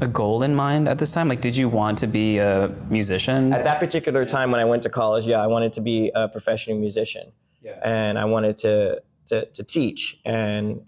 a 0.00 0.06
goal 0.06 0.42
in 0.42 0.54
mind 0.54 0.88
at 0.88 0.98
this 0.98 1.12
time? 1.14 1.28
Like, 1.28 1.40
did 1.40 1.56
you 1.56 1.68
want 1.68 1.98
to 1.98 2.06
be 2.06 2.38
a 2.38 2.68
musician? 2.90 3.52
at 3.52 3.64
that 3.64 3.80
particular 3.80 4.24
time 4.26 4.50
when 4.50 4.60
I 4.60 4.64
went 4.64 4.82
to 4.82 4.90
college, 4.90 5.24
yeah, 5.26 5.42
I 5.42 5.46
wanted 5.46 5.72
to 5.74 5.80
be 5.80 6.10
a 6.14 6.28
professional 6.28 6.78
musician, 6.78 7.32
Yeah. 7.62 7.80
and 7.84 8.18
I 8.18 8.24
wanted 8.26 8.58
to 8.58 9.00
to, 9.28 9.46
to 9.46 9.62
teach. 9.62 10.18
And 10.24 10.82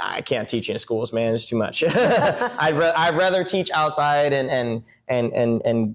I 0.00 0.22
can't 0.22 0.48
teach 0.48 0.68
in 0.70 0.78
schools, 0.78 1.12
man. 1.12 1.34
It's 1.34 1.46
too 1.46 1.56
much. 1.56 1.84
I'd, 1.86 2.76
ra- 2.76 2.92
I'd 2.96 3.14
rather 3.14 3.44
teach 3.44 3.70
outside 3.72 4.32
and 4.32 4.50
and 4.50 4.82
and 5.08 5.32
and 5.32 5.62
and 5.64 5.94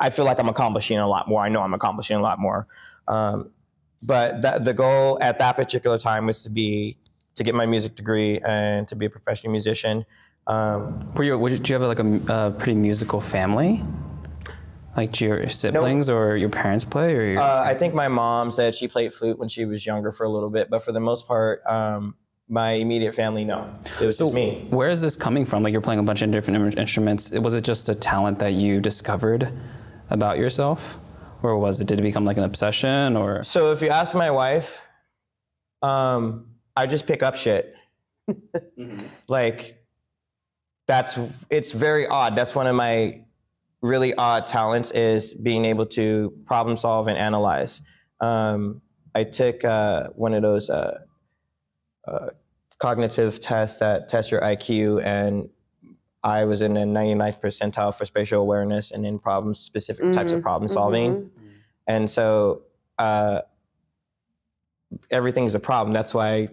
I 0.00 0.10
feel 0.10 0.24
like 0.24 0.38
I'm 0.38 0.48
accomplishing 0.48 0.98
a 0.98 1.08
lot 1.08 1.28
more. 1.28 1.42
I 1.42 1.48
know 1.48 1.62
I'm 1.62 1.74
accomplishing 1.74 2.16
a 2.16 2.22
lot 2.22 2.38
more. 2.38 2.66
Um, 3.08 3.50
but 4.02 4.42
that, 4.42 4.64
the 4.64 4.74
goal 4.74 5.18
at 5.20 5.38
that 5.38 5.56
particular 5.56 5.98
time 5.98 6.26
was 6.26 6.42
to 6.42 6.50
be 6.50 6.98
to 7.36 7.42
get 7.42 7.54
my 7.54 7.66
music 7.66 7.96
degree 7.96 8.40
and 8.40 8.86
to 8.88 8.94
be 8.94 9.06
a 9.06 9.10
professional 9.10 9.52
musician. 9.52 10.04
Um, 10.46 11.12
Were 11.14 11.24
you, 11.24 11.48
did 11.48 11.68
you 11.68 11.74
have 11.74 11.82
like 11.82 11.98
a, 11.98 12.46
a 12.46 12.50
pretty 12.52 12.74
musical 12.74 13.20
family? 13.20 13.82
Like 14.96 15.12
do 15.12 15.26
your 15.26 15.48
siblings 15.48 16.08
or 16.08 16.36
your 16.36 16.50
parents 16.50 16.84
play 16.84 17.16
or 17.16 17.22
your, 17.22 17.40
uh, 17.40 17.64
I 17.64 17.74
think 17.74 17.94
my 17.94 18.06
mom 18.06 18.52
said 18.52 18.76
she 18.76 18.86
played 18.86 19.12
flute 19.12 19.38
when 19.38 19.48
she 19.48 19.64
was 19.64 19.84
younger 19.84 20.12
for 20.12 20.24
a 20.24 20.28
little 20.28 20.50
bit, 20.50 20.70
but 20.70 20.84
for 20.84 20.92
the 20.92 21.00
most 21.00 21.26
part, 21.26 21.66
um, 21.66 22.14
my 22.48 22.72
immediate 22.72 23.14
family, 23.14 23.44
no. 23.44 23.74
It 24.00 24.06
was 24.06 24.18
so 24.18 24.26
just 24.26 24.36
me. 24.36 24.66
where 24.70 24.90
is 24.90 25.00
this 25.00 25.16
coming 25.16 25.46
from? 25.46 25.62
Like 25.64 25.72
you're 25.72 25.80
playing 25.80 25.98
a 25.98 26.04
bunch 26.04 26.22
of 26.22 26.30
different 26.30 26.78
instruments. 26.78 27.32
Was 27.32 27.54
it 27.54 27.64
just 27.64 27.88
a 27.88 27.94
talent 27.94 28.38
that 28.38 28.52
you 28.52 28.80
discovered 28.80 29.52
about 30.10 30.38
yourself, 30.38 30.98
or 31.42 31.58
was 31.58 31.80
it 31.80 31.88
did 31.88 31.98
it 31.98 32.02
become 32.02 32.24
like 32.24 32.36
an 32.36 32.44
obsession? 32.44 33.16
Or 33.16 33.44
So 33.44 33.72
if 33.72 33.82
you 33.82 33.88
ask 33.88 34.14
my 34.14 34.30
wife, 34.30 34.82
um, 35.82 36.46
I 36.76 36.86
just 36.86 37.06
pick 37.06 37.22
up 37.22 37.36
shit. 37.36 37.74
Like 39.28 39.84
that's 40.86 41.18
it's 41.50 41.72
very 41.72 42.06
odd. 42.06 42.36
That's 42.36 42.54
one 42.54 42.66
of 42.66 42.74
my 42.74 43.22
really 43.80 44.14
odd 44.14 44.46
talents 44.46 44.90
is 44.92 45.34
being 45.34 45.64
able 45.64 45.86
to 45.86 46.32
problem 46.46 46.76
solve 46.76 47.06
and 47.06 47.18
analyze. 47.18 47.80
Um, 48.20 48.80
I 49.14 49.24
took 49.24 49.64
uh, 49.64 50.08
one 50.14 50.34
of 50.34 50.42
those 50.42 50.70
uh, 50.70 50.98
uh, 52.08 52.28
cognitive 52.78 53.40
tests 53.40 53.76
that 53.78 54.08
test 54.08 54.30
your 54.30 54.40
IQ, 54.40 55.04
and 55.04 55.48
I 56.24 56.44
was 56.44 56.62
in 56.62 56.72
the 56.74 56.80
99th 56.80 57.40
percentile 57.42 57.94
for 57.94 58.04
spatial 58.06 58.40
awareness 58.40 58.90
and 58.90 59.04
in 59.06 59.18
problem 59.18 59.54
specific 59.54 60.10
types 60.12 60.32
of 60.32 60.42
problem 60.42 60.70
solving. 60.70 61.30
And 61.86 62.10
so 62.10 62.62
uh, 62.98 63.42
everything's 65.10 65.54
a 65.54 65.60
problem. 65.60 65.92
That's 65.92 66.14
why 66.14 66.48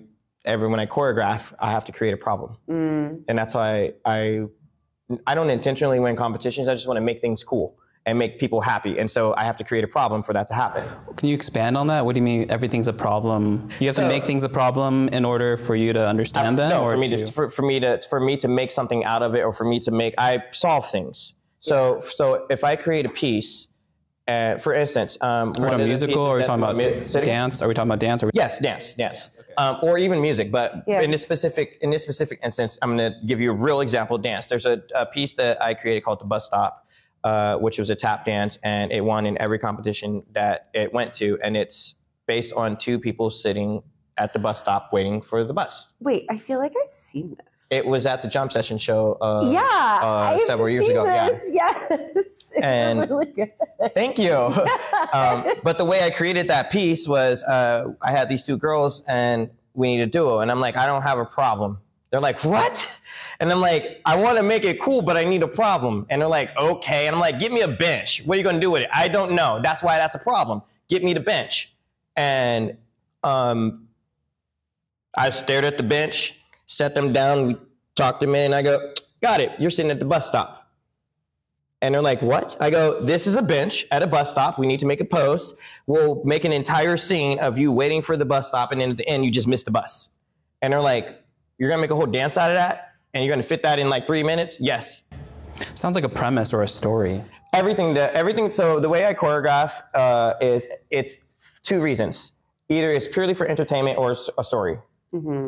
every 0.45 0.67
when 0.67 0.79
I 0.79 0.85
choreograph, 0.85 1.53
I 1.59 1.71
have 1.71 1.85
to 1.85 1.91
create 1.91 2.13
a 2.13 2.17
problem, 2.17 2.57
Mm. 2.69 3.23
and 3.27 3.37
that's 3.37 3.53
why 3.53 3.93
I 4.05 4.43
I 5.27 5.35
don't 5.35 5.49
intentionally 5.49 5.99
win 5.99 6.15
competitions. 6.15 6.67
I 6.67 6.73
just 6.75 6.87
want 6.87 6.97
to 6.97 7.01
make 7.01 7.21
things 7.21 7.43
cool 7.43 7.77
and 8.05 8.17
make 8.17 8.39
people 8.39 8.61
happy, 8.61 8.97
and 8.97 9.09
so 9.09 9.33
I 9.37 9.43
have 9.43 9.57
to 9.57 9.63
create 9.63 9.83
a 9.83 9.87
problem 9.87 10.23
for 10.23 10.33
that 10.33 10.47
to 10.47 10.53
happen. 10.53 10.83
can 11.17 11.29
you 11.29 11.35
expand 11.35 11.77
on 11.77 11.87
that? 11.87 12.05
What 12.05 12.15
do 12.15 12.19
you 12.19 12.23
mean 12.23 12.49
everything's 12.49 12.87
a 12.87 12.93
problem? 12.93 13.69
You 13.79 13.87
have 13.87 13.95
to 13.97 14.07
make 14.07 14.23
things 14.23 14.43
a 14.43 14.49
problem 14.49 15.07
in 15.09 15.23
order 15.23 15.55
for 15.55 15.75
you 15.75 15.93
to 15.93 16.07
understand 16.07 16.57
them, 16.57 16.69
no, 16.69 16.83
or 16.83 16.93
for 16.93 16.97
me 16.97 17.09
to, 17.09 17.25
to 17.25 17.31
for, 17.31 17.51
for 17.51 17.61
me 17.61 17.79
to 17.79 18.01
for 18.09 18.19
me 18.19 18.37
to 18.37 18.47
make 18.47 18.71
something 18.71 19.03
out 19.05 19.21
of 19.21 19.35
it, 19.35 19.41
or 19.41 19.53
for 19.53 19.65
me 19.65 19.79
to 19.81 19.91
make 19.91 20.15
I 20.17 20.43
solve 20.51 20.89
things. 20.89 21.33
So 21.59 22.03
so 22.15 22.47
if 22.49 22.63
I 22.63 22.75
create 22.75 23.05
a 23.05 23.09
piece, 23.09 23.67
uh, 24.27 24.57
for 24.57 24.73
instance, 24.73 25.17
um, 25.21 25.29
are 25.29 25.63
we 25.63 25.69
talking 25.69 25.85
musical, 25.85 26.21
or 26.21 26.35
are 26.35 26.37
we 26.39 26.43
talking 26.43 26.63
about 26.63 27.23
dance? 27.23 27.61
Are 27.61 27.67
we 27.67 27.75
talking 27.75 27.89
about 27.89 27.99
dance? 27.99 28.23
Or 28.23 28.31
Yes, 28.33 28.59
dance, 28.59 28.95
dance, 28.95 29.29
um, 29.57 29.77
or 29.83 29.99
even 29.99 30.19
music. 30.21 30.51
But 30.51 30.83
Yes. 30.87 31.03
in 31.03 31.11
this 31.11 31.23
specific 31.23 31.77
in 31.81 31.91
this 31.91 32.01
specific 32.01 32.39
instance, 32.43 32.79
I'm 32.81 32.97
going 32.97 33.13
to 33.13 33.19
give 33.27 33.39
you 33.39 33.51
a 33.51 33.53
real 33.53 33.81
example. 33.81 34.17
Dance. 34.17 34.47
There's 34.47 34.65
a, 34.65 34.81
a 34.95 35.05
piece 35.05 35.33
that 35.35 35.61
I 35.61 35.75
created 35.75 36.03
called 36.03 36.19
the 36.19 36.25
Bus 36.25 36.47
Stop, 36.47 36.80
uh, 37.23 37.55
which 37.57 37.77
was 37.77 37.89
a 37.89 37.95
tap 37.95 38.25
dance, 38.25 38.57
and 38.63 38.91
it 38.91 39.01
won 39.01 39.25
in 39.25 39.39
every 39.41 39.59
competition 39.59 40.23
that 40.33 40.69
it 40.73 40.93
went 40.93 41.13
to, 41.15 41.37
and 41.43 41.55
it's 41.55 41.95
based 42.27 42.53
on 42.53 42.77
two 42.77 42.99
people 42.99 43.29
sitting 43.29 43.81
at 44.17 44.33
the 44.33 44.39
bus 44.39 44.61
stop 44.61 44.91
waiting 44.93 45.21
for 45.21 45.43
the 45.43 45.53
bus. 45.53 45.87
Wait, 45.99 46.25
I 46.29 46.37
feel 46.37 46.59
like 46.59 46.73
I've 46.83 46.91
seen 46.91 47.35
this. 47.37 47.67
It 47.71 47.85
was 47.85 48.05
at 48.05 48.21
the 48.21 48.27
Jump 48.27 48.51
Session 48.51 48.77
show. 48.77 49.13
Uh, 49.21 49.41
yeah, 49.45 49.59
uh, 49.61 50.07
I've 50.33 50.41
several 50.45 50.69
years 50.69 50.85
seen 50.85 50.91
ago, 50.91 51.05
yeah. 51.05 51.29
This. 51.29 51.49
Yes, 51.51 52.51
And- 52.61 52.99
really 52.99 53.27
good. 53.27 53.51
Thank 53.93 54.19
you. 54.19 54.33
um, 55.13 55.53
but 55.63 55.77
the 55.77 55.85
way 55.85 56.03
I 56.03 56.09
created 56.09 56.47
that 56.49 56.71
piece 56.71 57.07
was 57.07 57.43
uh, 57.43 57.93
I 58.01 58.11
had 58.11 58.29
these 58.29 58.45
two 58.45 58.57
girls 58.57 59.03
and 59.07 59.49
we 59.73 59.95
need 59.95 60.01
a 60.01 60.05
duo. 60.05 60.39
And 60.39 60.51
I'm 60.51 60.59
like, 60.59 60.75
I 60.75 60.85
don't 60.85 61.01
have 61.03 61.17
a 61.17 61.25
problem. 61.25 61.79
They're 62.09 62.19
like, 62.19 62.43
what? 62.43 62.91
And 63.41 63.51
I'm 63.51 63.59
like, 63.59 64.01
I 64.05 64.15
want 64.15 64.37
to 64.37 64.43
make 64.43 64.65
it 64.65 64.79
cool, 64.79 65.01
but 65.01 65.17
I 65.17 65.23
need 65.23 65.41
a 65.41 65.47
problem. 65.47 66.05
And 66.11 66.21
they're 66.21 66.29
like, 66.29 66.55
okay. 66.55 67.07
And 67.07 67.15
I'm 67.15 67.19
like, 67.19 67.39
give 67.39 67.51
me 67.51 67.61
a 67.61 67.67
bench. 67.67 68.21
What 68.23 68.35
are 68.35 68.37
you 68.37 68.43
going 68.43 68.57
to 68.57 68.61
do 68.61 68.69
with 68.69 68.83
it? 68.83 68.89
I 68.93 69.07
don't 69.07 69.31
know. 69.31 69.59
That's 69.63 69.81
why 69.81 69.97
that's 69.97 70.15
a 70.15 70.19
problem. 70.19 70.61
Get 70.89 71.03
me 71.03 71.15
the 71.15 71.21
bench. 71.21 71.73
And 72.15 72.77
um, 73.23 73.87
I 75.17 75.31
stared 75.31 75.65
at 75.65 75.77
the 75.77 75.83
bench, 75.83 76.39
set 76.67 76.93
them 76.93 77.13
down, 77.13 77.47
we 77.47 77.57
talked 77.95 78.21
them 78.21 78.35
in. 78.35 78.53
I 78.53 78.61
go, 78.61 78.93
got 79.23 79.41
it. 79.41 79.51
You're 79.57 79.71
sitting 79.71 79.89
at 79.89 79.97
the 79.97 80.05
bus 80.05 80.27
stop. 80.27 80.69
And 81.81 81.95
they're 81.95 82.01
like, 82.03 82.21
what? 82.21 82.55
I 82.59 82.69
go, 82.69 83.01
this 83.01 83.25
is 83.25 83.33
a 83.33 83.41
bench 83.41 83.87
at 83.89 84.03
a 84.03 84.07
bus 84.07 84.29
stop. 84.29 84.59
We 84.59 84.67
need 84.67 84.79
to 84.81 84.85
make 84.85 85.01
a 85.01 85.05
post. 85.05 85.55
We'll 85.87 86.23
make 86.25 86.45
an 86.45 86.53
entire 86.53 86.95
scene 86.95 87.39
of 87.39 87.57
you 87.57 87.71
waiting 87.71 88.03
for 88.03 88.15
the 88.17 88.25
bus 88.25 88.49
stop. 88.49 88.71
And 88.71 88.79
then 88.79 88.91
at 88.91 88.97
the 88.97 89.09
end, 89.09 89.25
you 89.25 89.31
just 89.31 89.47
missed 89.47 89.65
the 89.65 89.71
bus. 89.71 90.09
And 90.61 90.71
they're 90.71 90.79
like, 90.79 91.23
you're 91.57 91.69
going 91.69 91.79
to 91.79 91.81
make 91.81 91.89
a 91.89 91.95
whole 91.95 92.05
dance 92.05 92.37
out 92.37 92.51
of 92.51 92.57
that? 92.57 92.90
And 93.13 93.23
you're 93.23 93.31
going 93.33 93.41
to 93.41 93.47
fit 93.47 93.63
that 93.63 93.79
in 93.79 93.89
like 93.89 94.07
three 94.07 94.23
minutes? 94.23 94.57
Yes. 94.59 95.03
sounds 95.73 95.95
like 95.95 96.03
a 96.03 96.09
premise 96.09 96.53
or 96.53 96.61
a 96.61 96.67
story. 96.67 97.21
Everything, 97.53 97.93
that, 97.95 98.13
everything. 98.13 98.51
So 98.51 98.79
the 98.79 98.87
way 98.89 99.05
I 99.05 99.13
choreograph 99.13 99.81
uh, 99.93 100.33
is 100.41 100.67
it's 100.89 101.15
two 101.63 101.81
reasons. 101.81 102.31
Either 102.69 102.91
it's 102.91 103.07
purely 103.07 103.33
for 103.33 103.47
entertainment 103.47 103.97
or 103.97 104.13
it's 104.13 104.29
a 104.37 104.43
story. 104.43 104.77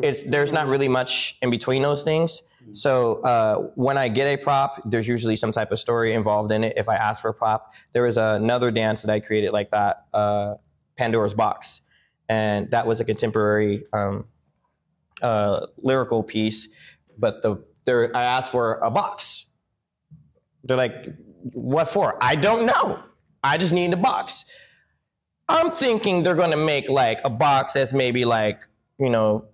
It's 0.02 0.22
there's 0.24 0.52
not 0.52 0.66
really 0.66 0.88
much 0.88 1.38
in 1.40 1.48
between 1.48 1.80
those 1.80 2.02
things. 2.02 2.42
So 2.74 3.22
uh, 3.22 3.70
when 3.76 3.96
I 3.96 4.08
get 4.08 4.26
a 4.26 4.36
prop, 4.36 4.82
there's 4.84 5.08
usually 5.08 5.36
some 5.36 5.52
type 5.52 5.72
of 5.72 5.80
story 5.80 6.14
involved 6.14 6.52
in 6.52 6.64
it. 6.64 6.74
If 6.76 6.88
I 6.88 6.96
ask 6.96 7.22
for 7.22 7.28
a 7.28 7.34
prop, 7.34 7.72
there 7.94 8.02
was 8.02 8.18
another 8.18 8.70
dance 8.70 9.00
that 9.02 9.10
I 9.10 9.20
created 9.20 9.52
like 9.52 9.70
that, 9.70 10.04
uh, 10.12 10.54
Pandora's 10.98 11.32
Box, 11.32 11.80
and 12.28 12.70
that 12.70 12.86
was 12.86 13.00
a 13.00 13.04
contemporary 13.04 13.84
um, 13.92 14.26
uh, 15.22 15.66
lyrical 15.78 16.22
piece. 16.22 16.68
But 17.18 17.42
the 17.42 17.64
there, 17.84 18.14
I 18.16 18.24
asked 18.24 18.50
for 18.50 18.74
a 18.76 18.90
box. 18.90 19.46
They're 20.64 20.76
like, 20.76 21.14
"What 21.52 21.92
for?" 21.92 22.16
I 22.20 22.36
don't 22.36 22.66
know. 22.66 22.98
I 23.42 23.58
just 23.58 23.72
need 23.72 23.92
a 23.92 23.96
box. 23.96 24.44
I'm 25.48 25.70
thinking 25.72 26.22
they're 26.22 26.34
going 26.34 26.52
to 26.52 26.56
make 26.56 26.88
like 26.88 27.20
a 27.24 27.30
box 27.30 27.74
that's 27.74 27.92
maybe 27.92 28.24
like 28.24 28.60
you 28.98 29.10
know 29.10 29.44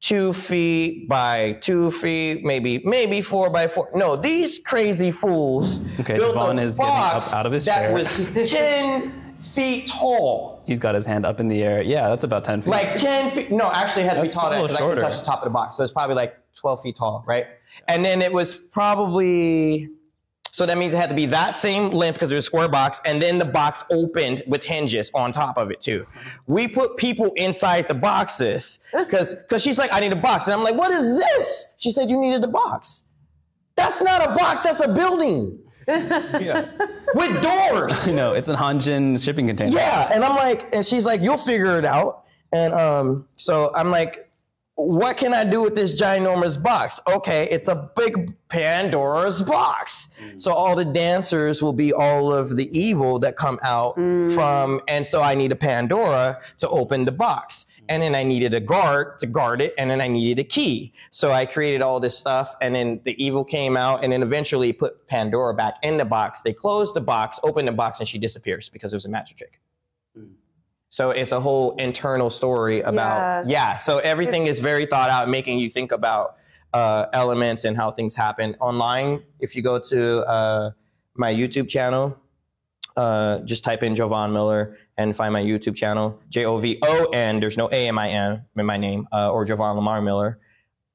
two 0.00 0.32
feet 0.32 1.08
by 1.08 1.58
two 1.60 1.90
feet, 1.90 2.44
maybe 2.44 2.80
maybe 2.84 3.20
four 3.22 3.50
by 3.50 3.66
four. 3.66 3.90
No, 3.94 4.16
these 4.16 4.60
crazy 4.60 5.10
fools. 5.10 5.80
Okay, 6.00 6.18
built 6.18 6.36
Jovon 6.36 6.58
a 6.58 6.62
is 6.62 6.78
getting 6.78 6.92
up 6.94 7.12
box 7.14 7.32
out 7.32 7.46
of 7.46 7.52
his 7.52 7.64
chair. 7.64 7.74
that 7.74 8.06
chair. 8.06 8.44
was 8.44 8.50
ten 8.50 9.34
feet 9.36 9.88
tall. 9.88 10.62
He's 10.66 10.78
got 10.78 10.94
his 10.94 11.06
hand 11.06 11.26
up 11.26 11.40
in 11.40 11.48
the 11.48 11.62
air. 11.62 11.82
Yeah, 11.82 12.08
that's 12.08 12.22
about 12.24 12.44
ten 12.44 12.62
feet. 12.62 12.70
Like 12.70 12.96
ten 13.00 13.30
feet. 13.32 13.50
No, 13.50 13.70
actually, 13.72 14.02
it 14.04 14.10
has 14.10 14.16
to 14.16 14.22
be 14.22 14.28
That's 14.28 14.34
taller 14.34 14.56
a 14.56 14.62
little 14.62 14.68
because 14.68 14.76
I 14.76 14.78
can 14.78 14.86
shorter. 14.86 15.00
touch 15.00 15.18
the 15.20 15.26
top 15.26 15.38
of 15.40 15.44
the 15.44 15.50
box. 15.50 15.76
So 15.76 15.82
it's 15.82 15.92
probably 15.92 16.14
like 16.14 16.36
twelve 16.56 16.82
feet 16.82 16.96
tall, 16.96 17.24
right? 17.26 17.46
And 17.88 18.04
then 18.04 18.22
it 18.22 18.32
was 18.32 18.54
probably. 18.54 19.88
So 20.54 20.66
that 20.66 20.76
means 20.76 20.92
it 20.92 20.98
had 20.98 21.08
to 21.08 21.16
be 21.16 21.24
that 21.26 21.56
same 21.56 21.92
length 21.92 22.16
because 22.16 22.30
it 22.30 22.34
was 22.34 22.44
a 22.44 22.46
square 22.46 22.68
box, 22.68 23.00
and 23.06 23.22
then 23.22 23.38
the 23.38 23.44
box 23.44 23.84
opened 23.90 24.42
with 24.46 24.62
hinges 24.62 25.10
on 25.14 25.32
top 25.32 25.56
of 25.56 25.70
it 25.70 25.80
too. 25.80 26.04
We 26.46 26.68
put 26.68 26.98
people 26.98 27.32
inside 27.36 27.88
the 27.88 27.94
boxes 27.94 28.80
because 28.92 29.34
because 29.34 29.62
she's 29.62 29.78
like, 29.78 29.90
I 29.94 30.00
need 30.00 30.12
a 30.12 30.16
box, 30.16 30.44
and 30.44 30.52
I'm 30.52 30.62
like, 30.62 30.74
what 30.74 30.90
is 30.90 31.16
this? 31.16 31.74
She 31.78 31.90
said 31.90 32.10
you 32.10 32.20
needed 32.20 32.44
a 32.44 32.48
box. 32.48 33.02
That's 33.76 34.02
not 34.02 34.30
a 34.30 34.34
box. 34.34 34.62
That's 34.62 34.80
a 34.80 34.88
building 34.92 35.58
yeah. 35.88 36.70
with 37.14 37.42
doors. 37.42 38.06
no, 38.12 38.34
it's 38.34 38.48
a 38.48 38.54
Hanjin 38.54 39.22
shipping 39.22 39.46
container. 39.46 39.74
Yeah, 39.74 40.10
and 40.12 40.24
I'm 40.24 40.36
like, 40.36 40.68
and 40.74 40.84
she's 40.84 41.04
like, 41.04 41.20
you'll 41.20 41.38
figure 41.38 41.78
it 41.78 41.84
out. 41.84 42.24
And 42.52 42.72
um, 42.74 43.26
so 43.36 43.72
I'm 43.74 43.90
like, 43.90 44.30
what 44.74 45.18
can 45.18 45.34
I 45.34 45.44
do 45.44 45.60
with 45.60 45.74
this 45.74 46.00
ginormous 46.00 46.60
box? 46.60 47.00
Okay, 47.06 47.48
it's 47.50 47.68
a 47.68 47.90
big 47.96 48.34
Pandora's 48.48 49.42
box. 49.42 50.08
Mm. 50.20 50.40
So 50.40 50.52
all 50.52 50.74
the 50.74 50.84
dancers 50.84 51.62
will 51.62 51.74
be 51.74 51.92
all 51.92 52.32
of 52.32 52.56
the 52.56 52.70
evil 52.76 53.18
that 53.20 53.36
come 53.36 53.58
out 53.62 53.96
mm. 53.96 54.34
from, 54.34 54.80
and 54.88 55.06
so 55.06 55.22
I 55.22 55.34
need 55.34 55.52
a 55.52 55.56
Pandora 55.56 56.40
to 56.58 56.68
open 56.68 57.04
the 57.04 57.12
box. 57.12 57.66
And 57.88 58.00
then 58.00 58.14
I 58.14 58.22
needed 58.22 58.54
a 58.54 58.60
guard 58.60 59.18
to 59.20 59.26
guard 59.26 59.60
it, 59.60 59.74
and 59.76 59.90
then 59.90 60.00
I 60.00 60.08
needed 60.08 60.40
a 60.40 60.44
key. 60.44 60.94
So 61.10 61.32
I 61.32 61.44
created 61.44 61.82
all 61.82 62.00
this 62.00 62.16
stuff, 62.16 62.54
and 62.62 62.74
then 62.74 63.00
the 63.04 63.22
evil 63.22 63.44
came 63.44 63.76
out, 63.76 64.04
and 64.04 64.12
then 64.12 64.22
eventually 64.22 64.72
put 64.72 65.06
Pandora 65.08 65.52
back 65.52 65.74
in 65.82 65.98
the 65.98 66.04
box. 66.04 66.40
They 66.42 66.52
closed 66.52 66.94
the 66.94 67.00
box, 67.00 67.40
opened 67.42 67.68
the 67.68 67.72
box, 67.72 67.98
and 68.00 68.08
she 68.08 68.18
disappears 68.18 68.68
because 68.68 68.92
it 68.92 68.96
was 68.96 69.04
a 69.04 69.10
magic 69.10 69.36
trick. 69.36 69.61
So 70.92 71.08
it's 71.08 71.32
a 71.32 71.40
whole 71.40 71.74
internal 71.76 72.28
story 72.28 72.82
about 72.82 73.48
yeah. 73.48 73.78
so 73.78 73.96
everything 74.00 74.44
is 74.44 74.60
very 74.60 74.84
thought 74.84 75.08
out, 75.08 75.26
making 75.26 75.58
you 75.58 75.70
think 75.70 75.90
about 75.90 76.36
uh, 76.74 77.06
elements 77.14 77.64
and 77.64 77.74
how 77.74 77.90
things 77.92 78.14
happen 78.14 78.56
online. 78.60 79.22
If 79.40 79.56
you 79.56 79.62
go 79.62 79.78
to 79.78 80.18
uh, 80.26 80.70
my 81.14 81.32
YouTube 81.32 81.70
channel, 81.70 82.14
uh, 82.94 83.38
just 83.38 83.64
type 83.64 83.82
in 83.82 83.94
Jovon 83.94 84.34
Miller 84.34 84.76
and 84.98 85.16
find 85.16 85.32
my 85.32 85.42
YouTube 85.42 85.76
channel, 85.76 86.20
J 86.28 86.44
O 86.44 86.58
V 86.58 86.78
O 86.82 87.06
N. 87.06 87.40
There's 87.40 87.56
no 87.56 87.70
A 87.72 87.86
in 87.86 87.94
my 87.94 88.10
N 88.10 88.44
in 88.54 88.66
my 88.66 88.76
name, 88.76 89.08
uh, 89.14 89.32
or 89.32 89.46
Jovon 89.46 89.76
Lamar 89.76 90.02
Miller. 90.02 90.40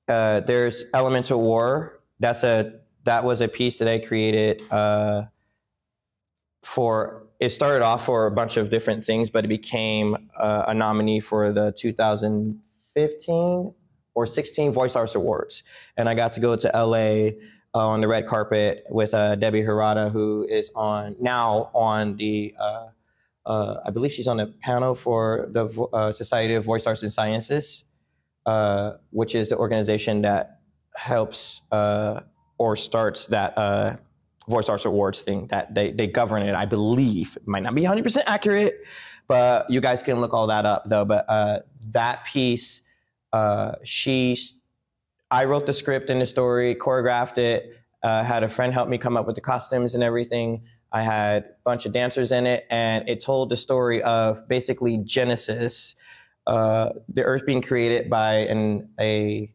Uh, 0.07 0.41
there's 0.41 0.83
Elemental 0.93 1.41
War. 1.41 2.01
That's 2.19 2.43
a 2.43 2.81
that 3.05 3.23
was 3.23 3.41
a 3.41 3.47
piece 3.47 3.79
that 3.79 3.87
I 3.87 3.97
created. 3.97 4.61
Uh, 4.71 5.23
for 6.63 7.26
it 7.39 7.49
started 7.49 7.83
off 7.83 8.05
for 8.05 8.25
a 8.25 8.31
bunch 8.31 8.57
of 8.57 8.69
different 8.69 9.05
things, 9.05 9.29
but 9.29 9.45
it 9.45 9.47
became 9.47 10.29
uh, 10.39 10.65
a 10.67 10.73
nominee 10.73 11.19
for 11.19 11.51
the 11.53 11.73
2015 11.77 13.73
or 14.15 14.25
16 14.25 14.71
Voice 14.73 14.95
Arts 14.95 15.13
Awards, 15.13 15.63
and 15.97 16.09
I 16.09 16.15
got 16.15 16.33
to 16.33 16.39
go 16.39 16.55
to 16.55 16.67
LA 16.73 17.29
uh, 17.75 17.87
on 17.87 18.01
the 18.01 18.07
red 18.07 18.27
carpet 18.27 18.85
with 18.89 19.13
uh, 19.13 19.35
Debbie 19.35 19.61
Harada, 19.61 20.11
who 20.11 20.47
is 20.49 20.71
on 20.75 21.15
now 21.19 21.69
on 21.73 22.17
the. 22.17 22.55
Uh, 22.59 22.87
uh, 23.45 23.81
I 23.85 23.91
believe 23.91 24.11
she's 24.11 24.27
on 24.27 24.37
the 24.37 24.47
panel 24.61 24.93
for 24.93 25.47
the 25.51 25.67
uh, 25.93 26.11
Society 26.11 26.55
of 26.55 26.65
Voice 26.65 26.85
Arts 26.85 27.03
and 27.03 27.13
Sciences, 27.13 27.85
which 29.11 29.35
is 29.35 29.47
the 29.47 29.57
organization 29.57 30.21
that 30.23 30.59
helps 30.95 31.61
or 31.71 32.75
starts 32.75 33.27
that 33.27 33.99
Voice 34.47 34.69
Arts 34.69 34.85
Awards 34.85 35.21
thing. 35.21 35.47
That 35.47 35.73
they, 35.73 35.91
they 35.91 36.07
govern 36.07 36.43
it. 36.43 36.55
I 36.55 36.65
believe 36.65 37.35
it 37.35 37.47
might 37.47 37.63
not 37.63 37.75
be 37.75 37.83
100% 37.83 38.23
accurate, 38.25 38.75
but 39.27 39.69
you 39.69 39.81
guys 39.81 40.01
can 40.01 40.19
look 40.19 40.33
all 40.33 40.47
that 40.47 40.65
up 40.65 40.83
though. 40.87 41.05
But 41.05 41.29
uh, 41.29 41.59
that 41.91 42.25
piece, 42.25 42.81
uh, 43.33 43.73
she, 43.83 44.37
I 45.29 45.45
wrote 45.45 45.65
the 45.65 45.73
script 45.73 46.09
and 46.09 46.21
the 46.21 46.27
story, 46.27 46.75
choreographed 46.75 47.37
it, 47.37 47.77
uh, 48.03 48.23
had 48.23 48.43
a 48.43 48.49
friend 48.49 48.73
help 48.73 48.89
me 48.89 48.97
come 48.97 49.17
up 49.17 49.25
with 49.27 49.35
the 49.35 49.41
costumes 49.41 49.93
and 49.95 50.03
everything. 50.03 50.63
I 50.91 51.03
had 51.03 51.43
a 51.43 51.55
bunch 51.65 51.85
of 51.85 51.91
dancers 51.91 52.31
in 52.31 52.45
it, 52.45 52.65
and 52.69 53.07
it 53.09 53.21
told 53.21 53.49
the 53.49 53.57
story 53.57 54.01
of 54.03 54.47
basically 54.47 54.97
Genesis, 54.99 55.95
uh, 56.45 56.89
the 57.13 57.23
Earth 57.23 57.45
being 57.45 57.61
created 57.61 58.09
by 58.09 58.35
an 58.35 58.89
a 58.99 59.53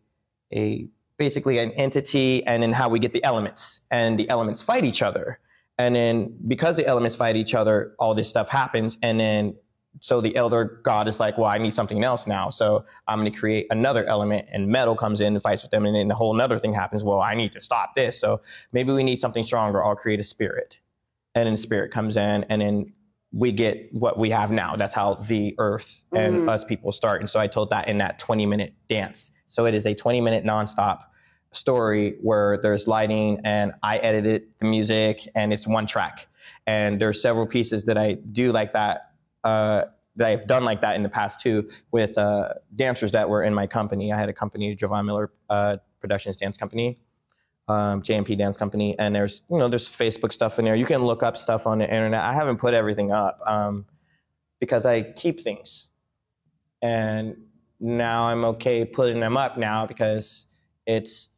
a 0.52 0.88
basically 1.26 1.58
an 1.58 1.70
entity, 1.72 2.44
and 2.46 2.62
then 2.62 2.72
how 2.72 2.88
we 2.88 2.98
get 2.98 3.12
the 3.12 3.22
elements, 3.24 3.80
and 3.90 4.18
the 4.18 4.28
elements 4.28 4.62
fight 4.62 4.84
each 4.84 5.02
other, 5.02 5.38
and 5.78 5.94
then 5.94 6.14
because 6.48 6.74
the 6.76 6.86
elements 6.86 7.16
fight 7.16 7.36
each 7.36 7.54
other, 7.54 7.94
all 7.98 8.14
this 8.14 8.28
stuff 8.28 8.48
happens, 8.48 8.98
and 9.02 9.20
then 9.20 9.54
so 10.00 10.22
the 10.22 10.34
elder 10.36 10.80
god 10.84 11.06
is 11.06 11.20
like, 11.20 11.36
well, 11.38 11.50
I 11.50 11.58
need 11.58 11.74
something 11.74 12.02
else 12.02 12.26
now, 12.26 12.50
so 12.50 12.84
I'm 13.06 13.20
going 13.20 13.30
to 13.30 13.38
create 13.38 13.66
another 13.70 14.04
element, 14.06 14.48
and 14.52 14.68
metal 14.68 14.96
comes 14.96 15.20
in 15.20 15.34
and 15.34 15.42
fights 15.42 15.62
with 15.62 15.70
them, 15.70 15.86
and 15.86 15.94
then 15.94 16.08
the 16.08 16.14
whole 16.14 16.34
another 16.34 16.58
thing 16.58 16.74
happens. 16.74 17.04
Well, 17.04 17.20
I 17.20 17.34
need 17.34 17.52
to 17.52 17.60
stop 17.60 17.94
this, 17.94 18.18
so 18.18 18.40
maybe 18.72 18.92
we 18.92 19.04
need 19.04 19.20
something 19.20 19.44
stronger. 19.44 19.84
I'll 19.84 19.94
create 19.94 20.20
a 20.20 20.24
spirit. 20.24 20.76
And 21.34 21.46
then 21.46 21.56
spirit 21.56 21.92
comes 21.92 22.16
in. 22.16 22.44
And 22.50 22.60
then 22.60 22.92
we 23.32 23.52
get 23.52 23.88
what 23.92 24.18
we 24.18 24.30
have 24.30 24.50
now. 24.50 24.76
That's 24.76 24.94
how 24.94 25.14
the 25.14 25.54
earth 25.58 25.90
and 26.12 26.34
mm-hmm. 26.34 26.48
us 26.48 26.64
people 26.64 26.92
start. 26.92 27.20
And 27.20 27.30
so 27.30 27.40
i 27.40 27.46
told 27.46 27.70
that 27.70 27.88
in 27.88 27.98
that 27.98 28.18
20 28.18 28.44
minute 28.46 28.74
dance. 28.88 29.30
So 29.48 29.64
it 29.64 29.74
is 29.74 29.86
a 29.86 29.94
20 29.94 30.20
minute 30.20 30.44
nonstop 30.44 31.00
story 31.52 32.16
where 32.20 32.58
there's 32.62 32.86
lighting 32.86 33.40
and 33.44 33.72
i 33.82 33.98
edited 33.98 34.44
the 34.60 34.66
music 34.66 35.28
and 35.34 35.52
it's 35.52 35.66
one 35.66 35.86
track 35.86 36.26
and 36.66 37.00
there's 37.00 37.20
several 37.20 37.46
pieces 37.46 37.84
that 37.84 37.98
i 37.98 38.14
do 38.32 38.52
like 38.52 38.72
that 38.72 39.12
uh, 39.44 39.82
that 40.16 40.28
i've 40.28 40.46
done 40.46 40.64
like 40.64 40.80
that 40.80 40.96
in 40.96 41.02
the 41.02 41.08
past 41.08 41.40
too 41.40 41.68
with 41.90 42.16
uh, 42.18 42.48
dancers 42.76 43.12
that 43.12 43.28
were 43.28 43.44
in 43.44 43.52
my 43.54 43.66
company 43.66 44.12
i 44.12 44.18
had 44.18 44.28
a 44.28 44.32
company 44.32 44.76
Jovon 44.76 45.04
miller 45.04 45.30
uh, 45.50 45.76
productions 46.00 46.36
dance 46.36 46.56
company 46.56 46.98
um, 47.68 48.02
JMP 48.02 48.36
Dance 48.36 48.56
Company, 48.56 48.96
and 48.98 49.14
there's 49.14 49.42
you 49.50 49.58
know 49.58 49.68
there's 49.68 49.88
Facebook 49.88 50.32
stuff 50.32 50.58
in 50.58 50.64
there. 50.64 50.74
You 50.74 50.86
can 50.86 51.04
look 51.04 51.22
up 51.22 51.36
stuff 51.36 51.66
on 51.66 51.78
the 51.78 51.84
internet. 51.84 52.20
I 52.20 52.34
haven't 52.34 52.58
put 52.58 52.74
everything 52.74 53.12
up 53.12 53.40
um, 53.46 53.86
because 54.60 54.84
I 54.84 55.02
keep 55.02 55.42
things, 55.42 55.86
and 56.82 57.36
now 57.80 58.24
I'm 58.24 58.44
okay 58.44 58.84
putting 58.84 59.20
them 59.20 59.36
up 59.36 59.56
now 59.56 59.86
because 59.86 60.46
it's 60.86 61.30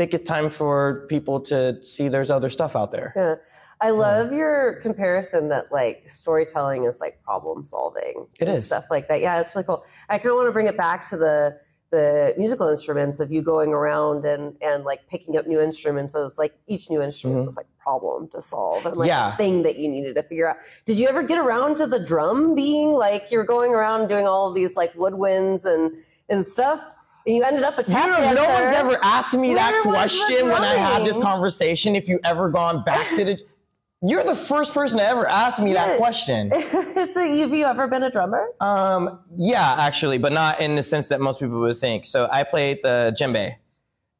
I 0.00 0.02
think 0.02 0.14
it's 0.14 0.26
time 0.26 0.50
for 0.50 1.04
people 1.10 1.40
to 1.40 1.76
see 1.84 2.08
there's 2.08 2.30
other 2.30 2.48
stuff 2.48 2.74
out 2.74 2.90
there. 2.90 3.12
Yeah. 3.14 3.34
I 3.82 3.90
love 3.90 4.32
your 4.32 4.76
comparison 4.80 5.50
that 5.50 5.70
like 5.70 6.08
storytelling 6.08 6.84
is 6.84 7.00
like 7.00 7.22
problem 7.22 7.66
solving 7.66 8.26
It 8.38 8.48
and 8.48 8.56
is. 8.56 8.64
stuff 8.64 8.86
like 8.90 9.08
that. 9.08 9.20
Yeah, 9.20 9.40
it's 9.42 9.54
really 9.54 9.66
cool. 9.66 9.84
I 10.08 10.16
kind 10.16 10.30
of 10.30 10.36
want 10.36 10.48
to 10.48 10.52
bring 10.52 10.66
it 10.68 10.76
back 10.78 11.06
to 11.10 11.18
the 11.18 11.58
the 11.90 12.34
musical 12.38 12.66
instruments 12.68 13.20
of 13.20 13.30
you 13.32 13.42
going 13.42 13.74
around 13.74 14.24
and 14.24 14.56
and 14.62 14.84
like 14.84 15.06
picking 15.10 15.36
up 15.36 15.46
new 15.46 15.60
instruments. 15.60 16.14
So 16.14 16.24
it's 16.24 16.38
like 16.38 16.54
each 16.66 16.88
new 16.88 17.02
instrument 17.02 17.42
Mhm. 17.42 17.44
was 17.44 17.56
like 17.58 17.66
problem 17.78 18.28
to 18.28 18.40
solve 18.40 18.86
and 18.86 18.96
like 18.96 19.08
Yeah. 19.08 19.36
thing 19.36 19.64
that 19.64 19.76
you 19.76 19.86
needed 19.88 20.14
to 20.14 20.22
figure 20.22 20.48
out. 20.48 20.56
Did 20.86 20.98
you 20.98 21.08
ever 21.08 21.22
get 21.22 21.36
around 21.36 21.76
to 21.76 21.86
the 21.86 21.98
drum 21.98 22.54
being 22.54 22.92
like 22.94 23.30
you're 23.30 23.44
going 23.44 23.72
around 23.74 24.06
doing 24.08 24.26
all 24.26 24.48
of 24.48 24.54
these 24.54 24.76
like 24.76 24.94
woodwinds 24.94 25.66
and 25.66 25.92
and 26.30 26.46
stuff? 26.46 26.96
And 27.26 27.36
you 27.36 27.42
ended 27.42 27.64
up 27.64 27.78
a 27.78 27.82
You 27.82 27.86
tap 27.86 28.08
know, 28.10 28.16
dancer. 28.16 28.34
no 28.42 28.48
one's 28.48 28.76
ever 28.76 28.98
asked 29.02 29.34
me 29.34 29.54
that 29.54 29.72
Where 29.72 29.82
the 29.82 29.88
question 29.90 30.48
when 30.48 30.62
I 30.62 30.74
had 30.74 31.04
this 31.06 31.16
conversation. 31.16 31.94
If 31.96 32.08
you 32.08 32.18
ever 32.24 32.48
gone 32.48 32.82
back 32.84 33.14
to 33.16 33.24
the, 33.24 33.42
you're 34.02 34.24
the 34.24 34.34
first 34.36 34.72
person 34.72 34.98
to 34.98 35.06
ever 35.06 35.28
ask 35.28 35.58
me 35.62 35.74
Yeah. 35.74 35.86
that 35.86 35.98
question. 35.98 36.50
so 36.62 37.34
have 37.34 37.52
you 37.52 37.64
ever 37.66 37.86
been 37.88 38.02
a 38.04 38.10
drummer? 38.10 38.48
Um, 38.60 39.20
yeah, 39.36 39.76
actually, 39.78 40.18
but 40.18 40.32
not 40.32 40.60
in 40.60 40.74
the 40.76 40.82
sense 40.82 41.08
that 41.08 41.20
most 41.20 41.40
people 41.40 41.60
would 41.60 41.76
think. 41.76 42.06
So 42.06 42.26
I 42.32 42.42
played 42.42 42.78
the 42.82 43.14
djembe. 43.20 43.52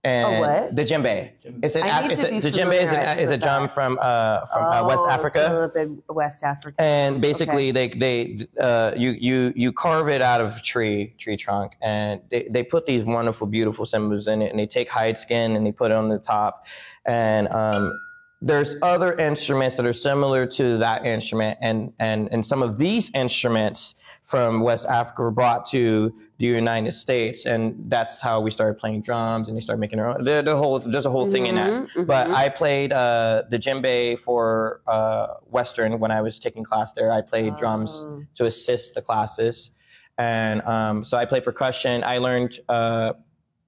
And 0.03 0.37
A 0.37 0.41
what? 0.41 0.77
The 0.77 0.83
djembe. 0.83 1.31
It's 1.63 1.75
an, 1.75 1.83
I 1.83 2.01
need 2.01 2.13
it's 2.13 2.21
to 2.23 2.29
a, 2.29 2.31
be 2.31 2.41
the 2.41 2.51
djembe 2.51 2.83
is, 2.83 2.91
an, 2.91 3.19
is 3.19 3.31
a 3.31 3.37
drum 3.37 3.65
that. 3.65 3.75
from 3.75 3.99
uh, 4.01 4.47
from 4.47 4.65
uh, 4.65 4.87
West 4.87 5.01
Oh, 5.03 5.09
Africa. 5.11 5.45
so 5.47 5.67
the 5.69 5.73
big 5.87 6.03
West 6.09 6.43
Africa. 6.43 6.81
and 6.81 7.21
basically 7.21 7.71
they 7.71 7.89
they 7.89 8.47
uh, 8.59 8.93
you 8.97 9.11
you 9.11 9.53
you 9.55 9.73
carve 9.75 10.09
it 10.09 10.23
out 10.23 10.41
of 10.41 10.63
tree 10.63 11.15
tree 11.19 11.37
trunk 11.37 11.73
and 11.83 12.23
they, 12.31 12.49
they 12.51 12.63
put 12.63 12.87
these 12.87 13.05
wonderful 13.05 13.47
beautiful 13.47 13.85
symbols 13.85 14.27
in 14.27 14.41
it 14.41 14.51
and 14.51 14.59
they 14.59 14.67
take 14.67 14.89
hide 14.89 15.19
skin 15.19 15.55
and 15.55 15.67
they 15.67 15.73
put 15.73 15.91
it 15.91 15.95
on 15.95 16.09
the 16.09 16.19
top 16.19 16.65
and 17.05 17.49
um, 17.49 17.93
there's 18.41 18.77
other 18.81 19.15
instruments 19.19 19.77
that 19.77 19.85
are 19.85 19.93
similar 19.93 20.47
to 20.47 20.79
that 20.79 21.05
instrument 21.05 21.59
and 21.61 21.93
and 21.99 22.31
and 22.33 22.47
some 22.47 22.63
of 22.63 22.79
these 22.79 23.11
instruments 23.15 23.97
from 24.23 24.61
West 24.63 24.87
Africa 24.87 25.21
were 25.23 25.31
brought 25.31 25.69
to 25.71 26.15
the 26.41 26.47
United 26.47 26.95
States 26.95 27.45
and 27.45 27.63
that's 27.89 28.19
how 28.19 28.41
we 28.41 28.51
started 28.51 28.77
playing 28.83 29.03
drums 29.03 29.49
and 29.49 29.57
they 29.57 29.61
started 29.61 29.79
making 29.79 29.99
their 29.99 30.09
own 30.09 30.25
the, 30.25 30.41
the 30.43 30.57
whole 30.57 30.79
there's 30.79 31.05
a 31.05 31.11
whole 31.11 31.31
thing 31.31 31.45
in 31.51 31.55
that 31.57 31.71
Mhm, 31.71 32.07
but 32.07 32.27
mhm. 32.29 32.35
I 32.35 32.49
played 32.49 32.91
uh, 32.95 33.43
the 33.51 33.59
djembe 33.59 34.19
for 34.27 34.81
uh, 34.87 35.27
Western 35.57 35.91
when 36.03 36.11
I 36.11 36.21
was 36.23 36.39
taking 36.39 36.65
class 36.65 36.89
there. 36.95 37.13
I 37.13 37.21
played 37.33 37.53
drums 37.63 37.91
Oh. 38.03 38.23
to 38.39 38.43
assist 38.47 38.95
the 38.97 39.03
classes, 39.03 39.71
and 40.17 40.57
um, 40.75 41.05
so 41.05 41.15
I 41.23 41.25
played 41.27 41.45
percussion. 41.45 42.03
I 42.15 42.17
learned 42.27 42.53
uh, 42.71 43.13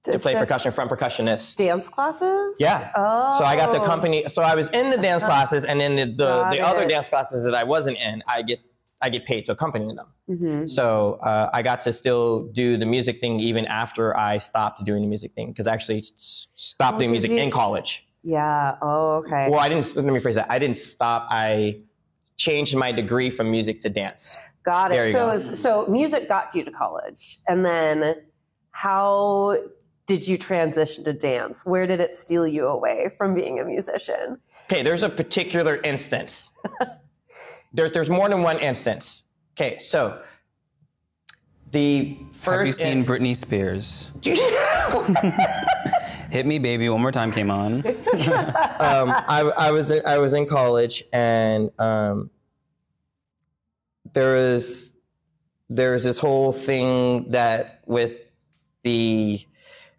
to 0.05 0.17
play 0.25 0.33
percussion 0.43 0.71
from 0.77 0.89
percussionists. 0.89 1.55
dance 1.55 1.87
classes. 1.95 2.55
Yeah. 2.59 2.91
Oh. 2.95 3.37
So 3.39 3.43
I 3.45 3.55
got 3.55 3.69
to 3.75 3.77
accompany. 3.83 4.25
So 4.35 4.41
I 4.41 4.55
was 4.55 4.67
in 4.79 4.85
the 4.89 4.97
dance 4.97 5.23
classes, 5.23 5.63
and 5.69 5.79
then 5.79 5.93
the 5.95 6.05
the, 6.23 6.31
the 6.55 6.59
other 6.69 6.85
dance 6.93 7.07
classes 7.13 7.43
that 7.45 7.53
I 7.53 7.63
wasn't 7.63 7.97
in, 7.97 8.15
I 8.27 8.41
get 8.41 8.59
I 9.03 9.09
get 9.09 9.25
paid 9.25 9.43
to 9.45 9.51
accompany 9.51 9.93
them. 9.93 10.07
Mhm. 10.29 10.69
So 10.69 11.19
uh, 11.21 11.49
I 11.53 11.61
got 11.61 11.81
to 11.83 11.91
still 11.91 12.47
do 12.53 12.77
the 12.77 12.85
music 12.85 13.19
thing 13.19 13.39
even 13.41 13.65
after 13.65 14.17
I 14.17 14.37
stopped 14.37 14.85
doing 14.85 15.01
the 15.01 15.07
music 15.09 15.33
thing 15.35 15.49
because 15.49 15.67
I 15.67 15.73
actually 15.73 16.05
stopped 16.55 16.95
Oh, 16.95 16.99
doing 16.99 17.11
music 17.11 17.31
in 17.31 17.51
college. 17.51 18.07
Yeah. 18.23 18.77
Oh, 18.81 19.15
okay. 19.17 19.49
Well, 19.49 19.59
I 19.59 19.67
didn't. 19.67 19.93
Let 19.95 20.05
me 20.05 20.19
phrase 20.21 20.35
that. 20.35 20.49
I 20.49 20.57
didn't 20.57 20.77
stop. 20.77 21.27
I 21.29 21.81
changed 22.37 22.75
my 22.77 22.93
degree 22.93 23.29
from 23.29 23.51
music 23.51 23.81
to 23.81 23.89
dance. 23.89 24.35
Got 24.63 24.93
it. 24.93 25.11
So, 25.11 25.31
go. 25.31 25.37
so 25.37 25.85
music 25.87 26.29
got 26.29 26.55
you 26.55 26.63
to 26.63 26.71
college, 26.71 27.39
and 27.49 27.65
then 27.65 28.15
how 28.71 29.57
did 30.05 30.25
you 30.25 30.37
transition 30.37 31.03
to 31.03 31.11
dance? 31.11 31.65
Where 31.65 31.85
did 31.85 31.99
it 31.99 32.15
steal 32.15 32.47
you 32.47 32.67
away 32.67 33.11
from 33.17 33.35
being 33.35 33.59
a 33.59 33.65
musician? 33.65 34.39
Okay, 34.71 34.81
there's 34.81 35.03
a 35.03 35.09
particular 35.09 35.75
instance. 35.83 36.53
there, 37.73 37.89
there's 37.89 38.09
more 38.09 38.29
than 38.29 38.41
one 38.41 38.59
instance. 38.59 39.23
Okay, 39.55 39.79
so 39.79 40.21
the 41.71 42.17
first. 42.33 42.57
Have 42.59 42.67
you 42.67 42.73
seen 42.73 42.99
in- 42.99 43.05
Britney 43.05 43.35
Spears? 43.35 44.11
Hit 46.31 46.47
Me 46.47 46.57
Baby 46.57 46.89
one 46.89 47.01
more 47.01 47.11
time 47.11 47.31
came 47.31 47.51
on. 47.51 47.85
um, 47.85 47.93
I, 49.11 49.51
I 49.55 49.71
was 49.71 49.91
in, 49.91 50.01
I 50.03 50.17
was 50.17 50.33
in 50.33 50.47
college 50.47 51.03
and 51.13 51.69
um, 51.77 52.31
there 54.13 54.33
was 54.33 54.91
there 55.69 55.93
was 55.93 56.03
this 56.03 56.17
whole 56.17 56.51
thing 56.51 57.29
that 57.31 57.81
with 57.85 58.13
the 58.83 59.45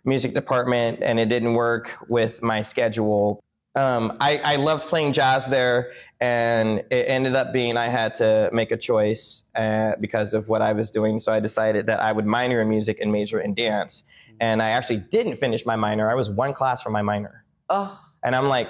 music 0.04 0.34
department 0.34 1.00
and 1.04 1.20
it 1.20 1.26
didn't 1.26 1.54
work 1.54 1.92
with 2.08 2.42
my 2.42 2.62
schedule. 2.62 3.43
Um, 3.76 4.16
I, 4.20 4.38
I 4.38 4.56
loved 4.56 4.86
playing 4.86 5.12
jazz 5.12 5.46
there 5.46 5.92
and 6.20 6.78
it 6.90 7.08
ended 7.08 7.34
up 7.34 7.52
being 7.52 7.76
I 7.76 7.88
had 7.88 8.14
to 8.16 8.48
make 8.52 8.70
a 8.70 8.76
choice 8.76 9.44
uh, 9.56 9.92
because 10.00 10.32
of 10.32 10.48
what 10.48 10.62
I 10.62 10.72
was 10.72 10.90
doing. 10.90 11.18
So 11.18 11.32
I 11.32 11.40
decided 11.40 11.86
that 11.86 12.00
I 12.00 12.12
would 12.12 12.24
minor 12.24 12.60
in 12.60 12.68
music 12.68 13.00
and 13.00 13.10
major 13.10 13.40
in 13.40 13.52
dance. 13.54 14.04
And 14.40 14.62
I 14.62 14.70
actually 14.70 14.98
didn't 14.98 15.36
finish 15.36 15.66
my 15.66 15.76
minor. 15.76 16.10
I 16.10 16.14
was 16.14 16.30
one 16.30 16.54
class 16.54 16.82
from 16.82 16.92
my 16.92 17.02
minor 17.02 17.44
Oh, 17.70 17.98
and 18.22 18.34
I'm 18.36 18.46
like, 18.46 18.68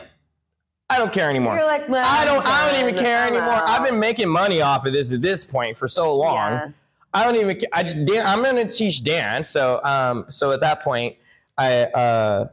I 0.90 0.98
don't 0.98 1.12
care 1.12 1.28
anymore. 1.30 1.56
you're 1.56 1.66
like, 1.66 1.88
I 1.90 2.24
don't. 2.24 2.44
I 2.44 2.70
don't 2.70 2.80
even 2.88 3.02
care 3.02 3.26
anymore. 3.26 3.42
out. 3.42 3.68
I've 3.68 3.84
been 3.84 3.98
making 3.98 4.28
money 4.28 4.60
off 4.60 4.86
of 4.86 4.92
this 4.92 5.12
at 5.12 5.22
this 5.22 5.44
point 5.44 5.76
for 5.76 5.88
so 5.88 6.14
long. 6.14 6.52
Yeah. 6.52 6.68
I 7.12 7.24
don't 7.24 7.36
even. 7.36 7.60
I 7.72 7.82
just. 7.82 7.96
I'm 7.96 8.42
going 8.42 8.56
to 8.56 8.70
teach 8.70 9.02
dance. 9.02 9.50
So, 9.50 9.80
um, 9.84 10.26
so 10.28 10.52
at 10.52 10.60
that 10.60 10.82
point, 10.82 11.16
I, 11.56 11.84
uh, 11.84 12.48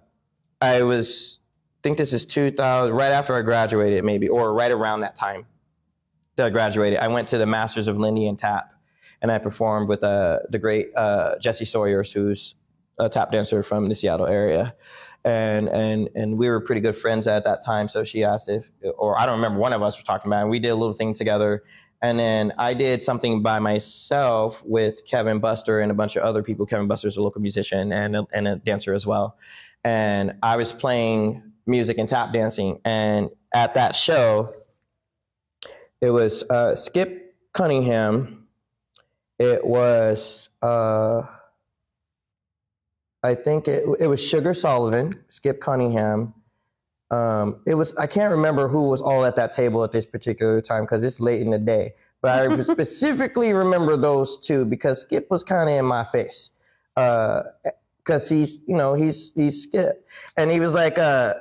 I 0.62 0.84
was 0.84 1.40
think 1.84 1.98
this 1.98 2.14
is 2.14 2.26
2000, 2.26 2.94
right 2.94 3.12
after 3.12 3.34
I 3.34 3.42
graduated, 3.42 4.04
maybe, 4.04 4.28
or 4.28 4.54
right 4.54 4.72
around 4.72 5.02
that 5.02 5.16
time 5.16 5.46
that 6.36 6.46
I 6.46 6.50
graduated. 6.50 7.00
I 7.00 7.08
went 7.08 7.28
to 7.30 7.38
the 7.38 7.46
Masters 7.46 7.88
of 7.88 7.98
Lindy 7.98 8.28
and 8.28 8.38
Tap, 8.38 8.72
and 9.22 9.32
I 9.32 9.38
performed 9.38 9.90
with 9.90 10.04
uh, 10.04 10.40
the 10.50 10.60
great 10.60 10.96
uh, 10.96 11.38
Jesse 11.40 11.66
Sawyers, 11.66 12.12
who's 12.12 12.56
a 13.00 13.10
tap 13.10 13.32
dancer 13.32 13.64
from 13.64 13.90
the 13.90 13.96
Seattle 13.96 14.28
area. 14.28 14.76
And, 15.24 15.70
and 15.70 16.10
and 16.16 16.38
we 16.38 16.50
were 16.50 16.60
pretty 16.62 16.82
good 16.82 16.98
friends 16.98 17.28
at 17.28 17.44
that 17.44 17.64
time. 17.64 17.88
So 17.88 18.04
she 18.04 18.24
asked 18.24 18.50
if, 18.50 18.72
or 18.98 19.20
I 19.20 19.26
don't 19.28 19.36
remember, 19.36 19.60
one 19.60 19.72
of 19.72 19.84
us 19.84 19.98
were 20.00 20.04
talking 20.04 20.30
about 20.30 20.40
it. 20.40 20.42
And 20.42 20.50
we 20.50 20.60
did 20.60 20.70
a 20.70 20.76
little 20.76 20.94
thing 20.94 21.14
together. 21.14 21.64
And 22.02 22.18
then 22.18 22.54
I 22.58 22.74
did 22.74 23.04
something 23.04 23.44
by 23.44 23.60
myself 23.60 24.64
with 24.66 25.06
Kevin 25.06 25.40
Buster 25.40 25.82
and 25.82 25.92
a 25.92 25.94
bunch 25.94 26.16
of 26.16 26.24
other 26.24 26.42
people. 26.42 26.66
Kevin 26.66 26.88
Buster's 26.88 27.18
a 27.18 27.22
local 27.22 27.40
musician 27.42 27.92
and 27.92 28.16
a, 28.16 28.28
and 28.34 28.48
a 28.48 28.56
dancer 28.56 28.96
as 28.96 29.06
well. 29.06 29.38
And 29.84 30.34
I 30.42 30.56
was 30.58 30.74
playing 30.74 31.51
music 31.66 31.98
and 31.98 32.08
tap 32.08 32.34
dancing. 32.34 32.80
And 32.86 33.30
at 33.54 33.74
that 33.76 33.96
show, 33.96 34.54
it 36.02 36.12
was 36.12 36.44
uh, 36.50 36.76
Skip 36.76 37.36
Cunningham. 37.54 38.48
It 39.40 39.66
was, 39.66 40.50
uh, 40.62 41.22
I 43.24 43.36
think 43.36 43.68
it, 43.68 43.84
it 44.00 44.08
was 44.08 44.20
Sugar 44.20 44.54
Sullivan, 44.54 45.14
Skip 45.30 45.62
Cunningham. 45.62 46.34
Um, 47.12 47.62
it 47.68 47.76
was 47.76 47.94
I 47.98 48.08
can't 48.08 48.32
remember 48.32 48.70
who 48.70 48.88
was 48.88 49.02
all 49.02 49.26
at 49.26 49.36
that 49.36 49.52
table 49.52 49.84
at 49.84 49.92
this 49.92 50.06
particular 50.06 50.62
time 50.62 50.84
because 50.84 51.04
it's 51.04 51.20
late 51.20 51.42
in 51.42 51.52
the 51.52 51.60
day. 51.60 51.94
But 52.22 52.52
I 52.52 52.62
specifically 52.64 53.52
remember 53.52 53.98
those 53.98 54.38
two 54.40 54.64
because 54.66 55.02
Skip 55.02 55.30
was 55.30 55.44
kind 55.44 55.70
of 55.70 55.76
in 55.76 55.86
my 55.86 56.06
face 56.06 56.52
because 56.96 58.30
he's 58.30 58.60
you 58.66 58.76
know 58.76 58.94
he's 58.94 59.32
he's 59.36 59.64
Skip, 59.64 60.08
and 60.38 60.50
he 60.50 60.60
was 60.60 60.74
like 60.74 60.98
uh, 60.98 61.34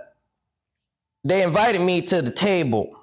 they 1.25 1.43
invited 1.43 1.81
me 1.81 2.03
to 2.03 2.23
the 2.23 2.31
table. 2.31 2.97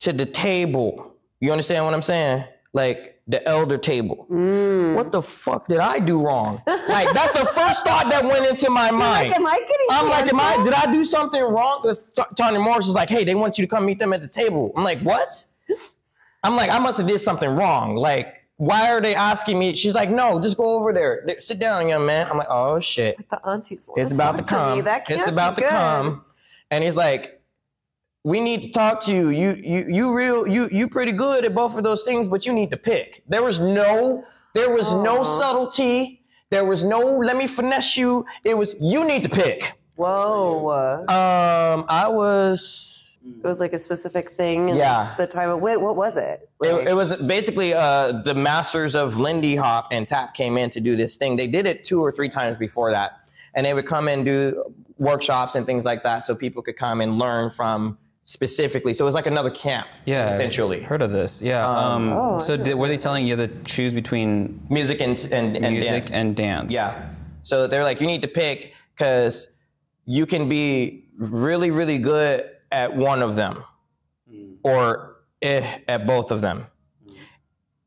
To 0.00 0.12
the 0.12 0.26
table. 0.26 1.14
You 1.40 1.52
understand 1.52 1.84
what 1.84 1.94
I'm 1.94 2.02
saying? 2.02 2.44
Like 2.72 3.20
the 3.28 3.46
elder 3.48 3.78
table. 3.78 4.26
Mm. 4.30 4.94
What 4.94 5.12
the 5.12 5.22
fuck 5.22 5.68
did 5.68 5.78
I 5.78 5.98
do 5.98 6.20
wrong? 6.20 6.60
like 6.66 7.12
that's 7.12 7.32
the 7.32 7.46
first 7.46 7.84
thought 7.84 8.08
that 8.10 8.24
went 8.24 8.46
into 8.46 8.70
my 8.70 8.90
mind. 8.90 9.28
Like, 9.28 9.36
am 9.38 9.46
I 9.46 9.58
getting 9.60 9.86
I'm 9.90 10.08
like, 10.08 10.32
am 10.32 10.40
I? 10.40 10.64
Did 10.64 10.74
I 10.74 10.92
do 10.92 11.04
something 11.04 11.42
wrong? 11.42 11.80
Because 11.82 12.02
Tanya 12.36 12.60
Morris 12.60 12.86
is 12.88 12.94
like, 12.94 13.08
hey, 13.08 13.24
they 13.24 13.34
want 13.34 13.58
you 13.58 13.66
to 13.66 13.70
come 13.74 13.86
meet 13.86 13.98
them 13.98 14.12
at 14.12 14.20
the 14.20 14.28
table. 14.28 14.72
I'm 14.76 14.84
like, 14.84 15.00
what? 15.00 15.44
I'm 16.44 16.56
like, 16.56 16.70
I 16.70 16.78
must 16.80 16.98
have 16.98 17.06
did 17.06 17.20
something 17.20 17.48
wrong. 17.48 17.94
Like, 17.94 18.34
why 18.56 18.90
are 18.90 19.00
they 19.00 19.14
asking 19.14 19.58
me? 19.58 19.74
She's 19.74 19.94
like, 19.94 20.10
no, 20.10 20.40
just 20.40 20.56
go 20.56 20.80
over 20.80 20.92
there. 20.92 21.24
Sit 21.40 21.58
down, 21.58 21.88
young 21.88 22.04
man. 22.04 22.28
I'm 22.28 22.38
like, 22.38 22.50
oh 22.50 22.80
shit. 22.80 23.16
the 23.30 23.40
aunties 23.46 23.88
It's 23.96 24.10
about 24.10 24.36
to 24.36 24.42
talk 24.42 24.70
to 24.70 24.76
me. 24.76 24.82
come. 24.82 24.84
That 24.84 25.10
It's 25.10 25.28
about 25.28 25.56
to 25.56 25.62
come. 25.62 26.24
And 26.72 26.82
he's 26.82 26.94
like, 26.94 27.42
we 28.24 28.40
need 28.40 28.62
to 28.62 28.70
talk 28.70 29.04
to 29.04 29.12
you. 29.12 29.28
You 29.28 29.52
you 29.52 29.94
you 29.96 30.12
real 30.12 30.46
you 30.46 30.68
you 30.72 30.88
pretty 30.88 31.12
good 31.12 31.44
at 31.44 31.54
both 31.54 31.76
of 31.76 31.84
those 31.84 32.02
things, 32.02 32.26
but 32.28 32.46
you 32.46 32.52
need 32.52 32.70
to 32.70 32.78
pick. 32.78 33.22
There 33.28 33.42
was 33.42 33.60
no 33.60 34.24
there 34.54 34.70
was 34.70 34.90
no 34.94 35.22
subtlety. 35.22 36.22
There 36.50 36.64
was 36.64 36.82
no 36.82 36.98
let 37.18 37.36
me 37.36 37.46
finesse 37.46 37.98
you. 37.98 38.24
It 38.42 38.56
was 38.56 38.74
you 38.80 39.06
need 39.06 39.22
to 39.22 39.28
pick. 39.28 39.74
Whoa. 39.96 40.70
Um, 41.08 41.84
I 41.88 42.08
was 42.08 43.10
it 43.24 43.46
was 43.46 43.60
like 43.60 43.74
a 43.74 43.78
specific 43.78 44.30
thing. 44.30 44.68
Yeah. 44.68 45.14
The 45.18 45.26
time 45.26 45.50
of 45.50 45.60
wait, 45.60 45.78
what 45.78 45.96
was 45.96 46.16
it? 46.16 46.48
It, 46.62 46.88
it 46.88 46.96
was 46.96 47.16
basically 47.16 47.74
uh, 47.74 48.22
the 48.22 48.34
masters 48.34 48.94
of 48.94 49.20
Lindy 49.20 49.56
Hop 49.56 49.88
and 49.92 50.08
Tap 50.08 50.34
came 50.34 50.56
in 50.56 50.70
to 50.70 50.80
do 50.80 50.96
this 50.96 51.16
thing. 51.16 51.36
They 51.36 51.48
did 51.48 51.66
it 51.66 51.84
two 51.84 52.00
or 52.00 52.10
three 52.10 52.30
times 52.30 52.56
before 52.56 52.90
that, 52.92 53.21
and 53.54 53.64
they 53.66 53.74
would 53.74 53.86
come 53.86 54.08
and 54.08 54.24
do 54.24 54.74
workshops 54.98 55.54
and 55.54 55.66
things 55.66 55.84
like 55.84 56.02
that, 56.02 56.26
so 56.26 56.34
people 56.34 56.62
could 56.62 56.76
come 56.76 57.00
and 57.00 57.18
learn 57.18 57.50
from 57.50 57.98
specifically. 58.24 58.94
So 58.94 59.04
it 59.04 59.06
was 59.06 59.14
like 59.14 59.26
another 59.26 59.50
camp, 59.50 59.86
Yeah, 60.06 60.28
essentially. 60.30 60.80
heard 60.80 61.02
of 61.02 61.10
this. 61.10 61.42
Yeah. 61.42 61.68
Um, 61.68 62.12
Oh, 62.12 62.38
so 62.38 62.56
did, 62.56 62.74
were 62.76 62.88
they 62.88 62.96
telling 62.96 63.26
you 63.26 63.34
to 63.36 63.48
choose 63.64 63.92
between 63.94 64.64
Music 64.70 65.00
and 65.00 65.18
and, 65.32 65.56
and 65.56 65.72
music 65.74 65.90
dance. 66.04 66.12
and 66.12 66.36
dance? 66.36 66.72
Yeah. 66.72 67.10
So 67.42 67.66
they're 67.66 67.82
like, 67.82 68.00
you 68.00 68.06
need 68.06 68.22
to 68.22 68.28
pick 68.28 68.74
because 68.96 69.48
you 70.04 70.24
can 70.26 70.48
be 70.48 71.08
really, 71.16 71.70
really 71.72 71.98
good 71.98 72.44
at 72.70 72.94
one 72.96 73.22
of 73.22 73.34
them 73.36 73.64
or 74.62 75.16
eh, 75.42 75.78
at 75.88 76.06
both 76.06 76.30
of 76.30 76.40
them. 76.40 76.66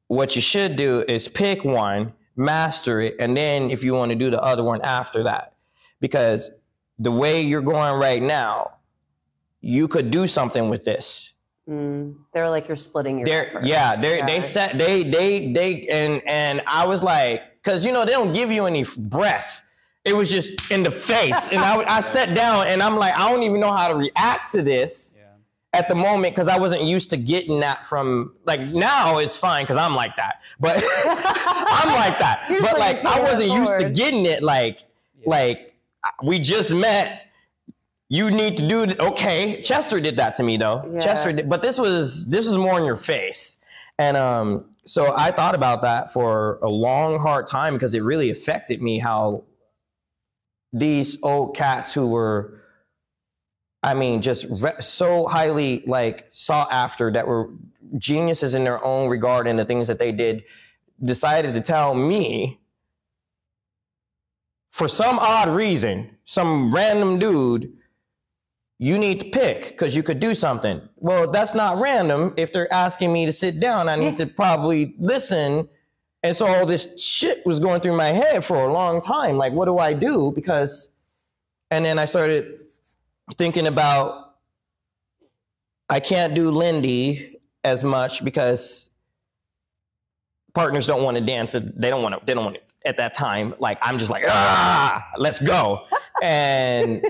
What 0.07 0.35
you 0.35 0.41
should 0.41 0.75
do 0.75 1.03
is 1.07 1.27
pick 1.27 1.63
one, 1.63 2.13
master 2.35 3.01
it, 3.01 3.15
and 3.19 3.35
then 3.35 3.71
if 3.71 3.83
you 3.83 3.93
want 3.93 4.09
to 4.11 4.15
do 4.15 4.29
the 4.29 4.41
other 4.41 4.63
one 4.63 4.81
after 4.81 5.23
that. 5.23 5.53
Because 5.99 6.49
the 6.99 7.11
way 7.11 7.41
you're 7.41 7.61
going 7.61 7.99
right 7.99 8.21
now, 8.21 8.71
you 9.61 9.87
could 9.87 10.11
do 10.11 10.27
something 10.27 10.69
with 10.69 10.85
this. 10.85 11.31
Mm. 11.67 12.15
They're 12.33 12.49
like 12.49 12.67
you're 12.67 12.75
splitting 12.75 13.19
your. 13.19 13.27
They're 13.27 13.47
efforts. 13.47 13.67
yeah, 13.67 13.95
they 13.95 14.17
Yeah. 14.19 14.25
they 14.27 14.41
set 14.41 14.77
they 14.77 15.03
they 15.03 15.51
they 15.51 15.87
and 15.87 16.21
and 16.27 16.61
I 16.67 16.85
was 16.85 17.01
like, 17.01 17.41
because 17.63 17.83
you 17.83 17.91
know 17.91 18.05
they 18.05 18.11
don't 18.11 18.33
give 18.33 18.51
you 18.51 18.65
any 18.65 18.83
breath. 18.97 19.63
It 20.03 20.15
was 20.15 20.29
just 20.29 20.69
in 20.69 20.83
the 20.83 20.91
face, 20.91 21.49
and 21.51 21.59
I 21.61 21.83
I 21.87 22.01
sat 22.15 22.35
down 22.35 22.67
and 22.67 22.83
I'm 22.83 22.97
like, 22.97 23.15
I 23.15 23.31
don't 23.31 23.41
even 23.41 23.59
know 23.59 23.71
how 23.71 23.87
to 23.87 23.95
react 23.95 24.51
to 24.51 24.61
this 24.61 25.09
at 25.73 25.89
the 25.89 25.95
moment 25.95 26.33
because 26.35 26.47
I 26.47 26.57
wasn't 26.57 26.83
used 26.83 27.09
to 27.09 27.17
getting 27.17 27.59
that 27.59 27.85
from 27.87 28.33
like 28.45 28.61
now 28.61 29.17
it's 29.17 29.35
fine 29.35 29.63
because 29.63 29.77
I'm 29.77 29.95
like 29.95 30.15
that, 30.15 30.41
but 30.59 30.77
I'm 31.05 31.89
like 31.95 32.19
that. 32.19 32.45
You're 32.49 32.61
but 32.61 32.77
like, 32.79 33.03
like 33.03 33.17
I 33.17 33.21
wasn't 33.21 33.51
used 33.51 33.79
to 33.79 33.89
getting 33.89 34.25
it 34.25 34.41
like 34.43 34.85
like 35.25 35.74
we 36.23 36.39
just 36.39 36.71
met. 36.71 37.23
You 38.07 38.29
need 38.29 38.57
to 38.57 38.67
do. 38.67 38.95
Okay, 38.99 39.61
Chester 39.61 39.99
did 39.99 40.17
that 40.17 40.35
to 40.35 40.43
me 40.43 40.57
though. 40.57 40.87
Yeah. 40.91 40.99
Chester 40.99 41.33
did, 41.33 41.49
but 41.49 41.61
this 41.61 41.77
was 41.77 42.29
this 42.29 42.45
was 42.45 42.57
more 42.57 42.77
in 42.77 42.85
your 42.85 42.97
face, 42.97 43.57
and 43.97 44.15
um, 44.15 44.65
so 44.85 45.13
I 45.15 45.31
thought 45.31 45.55
about 45.55 45.81
that 45.81 46.13
for 46.13 46.59
a 46.61 46.69
long, 46.69 47.19
hard 47.19 47.47
time 47.47 47.73
because 47.73 47.93
it 47.93 48.03
really 48.03 48.29
affected 48.29 48.81
me 48.81 48.99
how 48.99 49.45
these 50.71 51.17
old 51.23 51.55
cats 51.55 51.93
who 51.93 52.07
were 52.07 52.61
I 53.85 53.93
mean, 53.93 54.23
just 54.23 54.47
re- 54.49 54.81
so 54.81 55.27
highly 55.27 55.83
like 55.85 56.25
sought 56.31 56.69
after 56.71 57.11
that 57.11 57.27
were 57.27 57.51
geniuses 57.99 58.55
in 58.55 58.63
their 58.63 58.83
own 58.83 59.09
regard 59.09 59.45
and 59.47 59.59
the 59.59 59.65
things 59.65 59.85
that 59.87 59.99
they 59.99 60.11
did, 60.11 60.43
decided 61.03 61.53
to 61.53 61.61
tell 61.61 61.93
me 61.93 62.59
for 64.75 64.89
some 64.89 65.17
odd 65.19 65.47
reason, 65.47 66.09
some 66.25 66.69
random 66.69 67.17
dude, 67.17 67.71
you 68.77 68.97
need 68.97 69.19
to 69.21 69.29
pick 69.29 69.69
because 69.69 69.95
you 69.95 70.03
could 70.03 70.19
do 70.19 70.35
something. 70.35 70.81
Well, 70.97 71.31
that's 71.31 71.55
not 71.55 71.79
random. 71.79 72.33
If 72.35 72.51
they're 72.51 72.71
asking 72.73 73.13
me 73.13 73.25
to 73.25 73.31
sit 73.31 73.61
down, 73.61 73.87
I 73.87 73.95
need 73.95 74.17
to 74.17 74.25
probably 74.25 74.93
listen. 74.99 75.69
And 76.23 76.35
so 76.35 76.45
all 76.45 76.65
this 76.65 77.01
shit 77.01 77.45
was 77.45 77.57
going 77.57 77.79
through 77.79 77.95
my 77.95 78.09
head 78.09 78.43
for 78.43 78.67
a 78.67 78.73
long 78.73 79.01
time. 79.01 79.37
Like, 79.37 79.53
what 79.53 79.63
do 79.63 79.77
I 79.77 79.93
do? 79.93 80.33
Because, 80.35 80.91
and 81.71 81.85
then 81.85 81.97
I 81.97 82.03
started 82.03 82.59
thinking 83.37 83.67
about 83.67 84.33
I 85.89 86.01
can't 86.01 86.35
do 86.35 86.51
Lindy 86.51 87.39
as 87.63 87.85
much 87.85 88.25
because 88.25 88.89
partners 90.53 90.85
don't 90.85 91.01
want 91.01 91.15
to 91.15 91.23
dance. 91.23 91.53
They 91.53 91.89
don't 91.89 92.03
want 92.03 92.15
to. 92.15 92.25
They 92.25 92.33
don't 92.33 92.43
want 92.43 92.57
to 92.57 92.64
at 92.85 92.97
that 92.97 93.13
time. 93.13 93.53
Like 93.59 93.77
I'm 93.81 93.97
just 93.97 94.11
like 94.11 94.23
ah, 94.27 95.05
let's 95.17 95.39
go. 95.39 95.85
And 96.23 97.05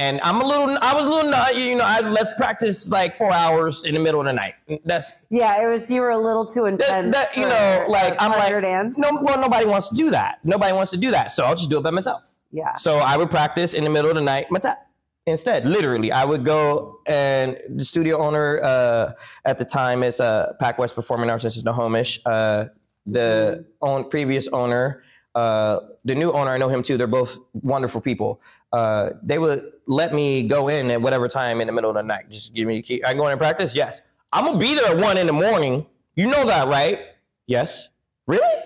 and 0.00 0.20
I'm 0.22 0.40
a 0.40 0.46
little. 0.46 0.78
I 0.80 0.94
was 0.94 1.04
a 1.04 1.08
little 1.08 1.30
nut. 1.30 1.56
You 1.56 1.76
know, 1.76 1.84
I 1.84 2.00
let's 2.00 2.34
practice 2.34 2.88
like 2.88 3.16
four 3.16 3.32
hours 3.32 3.84
in 3.84 3.94
the 3.94 4.00
middle 4.00 4.20
of 4.20 4.26
the 4.26 4.32
night. 4.32 4.54
That's 4.84 5.26
Yeah, 5.30 5.62
it 5.62 5.66
was. 5.66 5.90
You 5.90 6.00
were 6.00 6.10
a 6.10 6.18
little 6.18 6.44
too 6.44 6.64
intense. 6.64 7.14
that, 7.14 7.32
that 7.32 7.36
you 7.36 7.42
know, 7.42 7.86
like 7.88 8.16
I'm 8.18 8.32
like 8.32 8.62
dance. 8.62 8.96
no. 8.98 9.18
Well, 9.22 9.38
nobody 9.38 9.66
wants 9.66 9.88
to 9.90 9.94
do 9.94 10.10
that. 10.10 10.38
Nobody 10.42 10.72
wants 10.72 10.90
to 10.92 10.96
do 10.96 11.10
that. 11.10 11.32
So 11.32 11.44
I'll 11.44 11.54
just 11.54 11.70
do 11.70 11.78
it 11.78 11.82
by 11.82 11.90
myself. 11.90 12.22
Yeah. 12.50 12.76
So 12.76 12.96
I 12.96 13.16
would 13.16 13.30
practice 13.30 13.74
in 13.74 13.84
the 13.84 13.90
middle 13.90 14.10
of 14.10 14.16
the 14.16 14.22
night, 14.22 14.50
my 14.50 14.58
tap. 14.58 14.86
Instead, 15.26 15.66
literally, 15.66 16.10
I 16.10 16.24
would 16.24 16.44
go 16.46 17.00
and 17.06 17.58
the 17.68 17.84
studio 17.84 18.18
owner 18.18 18.60
uh, 18.62 19.12
at 19.44 19.58
the 19.58 19.66
time 19.66 20.02
is 20.02 20.18
uh, 20.18 20.54
Pac 20.60 20.78
West 20.78 20.94
Performing 20.94 21.28
Arts 21.28 21.44
in 21.44 21.50
Snohomish. 21.50 22.20
Uh, 22.24 22.66
the 23.06 23.66
own, 23.82 24.08
previous 24.08 24.48
owner, 24.48 25.02
uh, 25.34 25.80
the 26.04 26.14
new 26.14 26.32
owner, 26.32 26.50
I 26.50 26.58
know 26.58 26.68
him 26.68 26.82
too. 26.82 26.96
They're 26.96 27.06
both 27.06 27.38
wonderful 27.52 28.00
people. 28.00 28.40
Uh, 28.72 29.10
they 29.22 29.38
would 29.38 29.72
let 29.86 30.14
me 30.14 30.42
go 30.46 30.68
in 30.68 30.90
at 30.90 31.00
whatever 31.00 31.28
time 31.28 31.60
in 31.60 31.66
the 31.66 31.72
middle 31.72 31.90
of 31.90 31.96
the 31.96 32.02
night. 32.02 32.30
Just 32.30 32.54
give 32.54 32.66
me 32.66 32.78
a 32.78 32.82
key. 32.82 33.02
I 33.04 33.14
go 33.14 33.26
in 33.26 33.32
and 33.32 33.40
practice. 33.40 33.74
Yes, 33.74 34.00
I'm 34.32 34.44
gonna 34.46 34.58
be 34.58 34.74
there 34.74 34.90
at 34.90 34.98
one 34.98 35.18
in 35.18 35.26
the 35.26 35.32
morning. 35.32 35.86
You 36.14 36.26
know 36.26 36.44
that, 36.46 36.68
right? 36.68 37.00
Yes. 37.46 37.88
Really? 38.26 38.64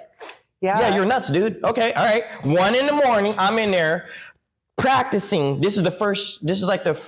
Yeah. 0.61 0.81
Yeah, 0.81 0.97
you're 0.97 1.05
nuts, 1.05 1.31
dude. 1.31 1.63
Okay, 1.65 1.93
all 1.93 2.05
right. 2.05 2.25
One 2.45 2.75
in 2.75 2.87
the 2.87 2.93
morning, 2.93 3.35
I'm 3.39 3.59
in 3.59 3.71
there 3.71 4.09
practicing. 4.77 5.61
This 5.61 5.77
is 5.77 5.83
the 5.83 5.91
first. 5.91 6.45
This 6.47 6.59
is 6.59 6.65
like 6.65 6.85
the 6.85 6.99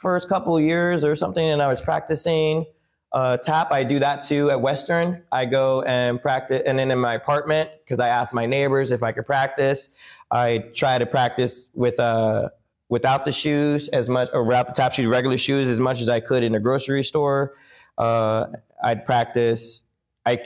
first 0.00 0.28
couple 0.28 0.56
of 0.56 0.62
years 0.62 1.04
or 1.04 1.16
something, 1.16 1.44
and 1.44 1.62
I 1.62 1.68
was 1.68 1.80
practicing 1.80 2.64
uh, 3.12 3.36
tap. 3.36 3.72
I 3.72 3.84
do 3.84 3.98
that 3.98 4.22
too 4.26 4.50
at 4.50 4.60
Western. 4.60 5.22
I 5.30 5.44
go 5.44 5.82
and 5.82 6.20
practice, 6.20 6.62
and 6.66 6.78
then 6.78 6.90
in 6.90 6.98
my 6.98 7.14
apartment 7.14 7.70
because 7.84 8.00
I 8.00 8.08
asked 8.08 8.34
my 8.34 8.46
neighbors 8.46 8.90
if 8.90 9.02
I 9.02 9.12
could 9.12 9.26
practice. 9.26 9.88
I 10.30 10.58
try 10.74 10.98
to 10.98 11.06
practice 11.06 11.68
with 11.74 12.00
uh 12.00 12.48
without 12.88 13.24
the 13.24 13.32
shoes 13.32 13.88
as 13.88 14.08
much, 14.08 14.28
or 14.32 14.44
without 14.44 14.66
the 14.66 14.74
tap 14.74 14.92
shoes, 14.92 15.06
regular 15.06 15.38
shoes 15.38 15.68
as 15.68 15.80
much 15.80 16.00
as 16.00 16.08
I 16.08 16.20
could 16.20 16.42
in 16.42 16.52
the 16.52 16.60
grocery 16.60 17.04
store. 17.04 17.54
Uh, 17.96 18.46
I'd 18.84 19.06
practice. 19.06 19.82
I 20.26 20.42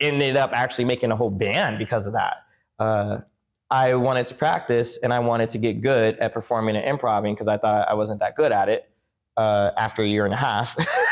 ended 0.00 0.36
up 0.36 0.50
actually 0.52 0.84
making 0.84 1.10
a 1.10 1.16
whole 1.16 1.30
band 1.30 1.78
because 1.78 2.06
of 2.06 2.12
that. 2.12 2.36
Uh, 2.78 3.18
I 3.70 3.94
wanted 3.94 4.26
to 4.28 4.34
practice 4.34 4.98
and 5.02 5.12
I 5.12 5.18
wanted 5.18 5.50
to 5.50 5.58
get 5.58 5.80
good 5.80 6.16
at 6.18 6.32
performing 6.32 6.76
and 6.76 6.84
improvising 6.84 7.34
because 7.34 7.48
I 7.48 7.58
thought 7.58 7.88
I 7.88 7.94
wasn't 7.94 8.20
that 8.20 8.36
good 8.36 8.52
at 8.52 8.68
it 8.68 8.88
uh, 9.36 9.70
after 9.76 10.02
a 10.02 10.06
year 10.06 10.24
and 10.24 10.34
a 10.34 10.36
half, 10.36 10.76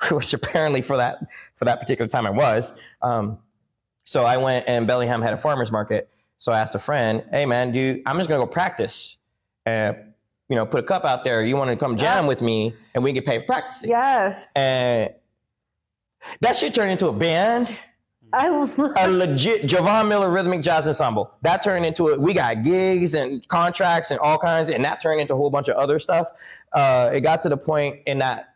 which 0.10 0.32
apparently 0.32 0.82
for 0.82 0.96
that 0.96 1.18
for 1.56 1.64
that 1.64 1.80
particular 1.80 2.08
time 2.08 2.26
I 2.26 2.30
was. 2.30 2.72
Um, 3.02 3.38
so 4.04 4.24
I 4.24 4.36
went 4.36 4.66
and 4.68 4.86
Bellingham 4.86 5.22
had 5.22 5.32
a 5.32 5.36
farmers 5.38 5.70
market. 5.70 6.08
So 6.38 6.52
I 6.52 6.60
asked 6.60 6.74
a 6.74 6.78
friend, 6.78 7.22
"Hey 7.30 7.46
man, 7.46 7.72
do 7.72 7.78
you, 7.78 8.02
I'm 8.06 8.16
just 8.16 8.28
gonna 8.28 8.42
go 8.42 8.50
practice 8.50 9.18
and 9.66 9.96
you 10.48 10.56
know 10.56 10.64
put 10.64 10.80
a 10.80 10.82
cup 10.82 11.04
out 11.04 11.24
there. 11.24 11.44
You 11.44 11.56
want 11.56 11.70
to 11.70 11.76
come 11.76 11.96
jam 11.96 12.26
with 12.26 12.40
me 12.40 12.74
and 12.94 13.04
we 13.04 13.12
get 13.12 13.26
paid 13.26 13.40
for 13.40 13.46
practicing?" 13.46 13.90
Yes. 13.90 14.50
And 14.56 15.10
that 16.40 16.56
shit 16.56 16.74
turned 16.74 16.92
into 16.92 17.08
a 17.08 17.12
band 17.12 17.76
I 18.32 18.46
a 18.96 19.08
legit 19.08 19.62
Jovon 19.62 20.08
Miller 20.08 20.30
Rhythmic 20.30 20.62
Jazz 20.62 20.86
Ensemble. 20.86 21.32
That 21.42 21.62
turned 21.62 21.84
into 21.84 22.08
it. 22.08 22.20
We 22.20 22.32
got 22.32 22.62
gigs 22.62 23.14
and 23.14 23.46
contracts 23.48 24.10
and 24.10 24.20
all 24.20 24.38
kinds, 24.38 24.70
and 24.70 24.84
that 24.84 25.02
turned 25.02 25.20
into 25.20 25.34
a 25.34 25.36
whole 25.36 25.50
bunch 25.50 25.68
of 25.68 25.76
other 25.76 25.98
stuff. 25.98 26.28
Uh, 26.72 27.10
it 27.12 27.22
got 27.22 27.40
to 27.42 27.48
the 27.48 27.56
point 27.56 28.00
in 28.06 28.18
that 28.18 28.49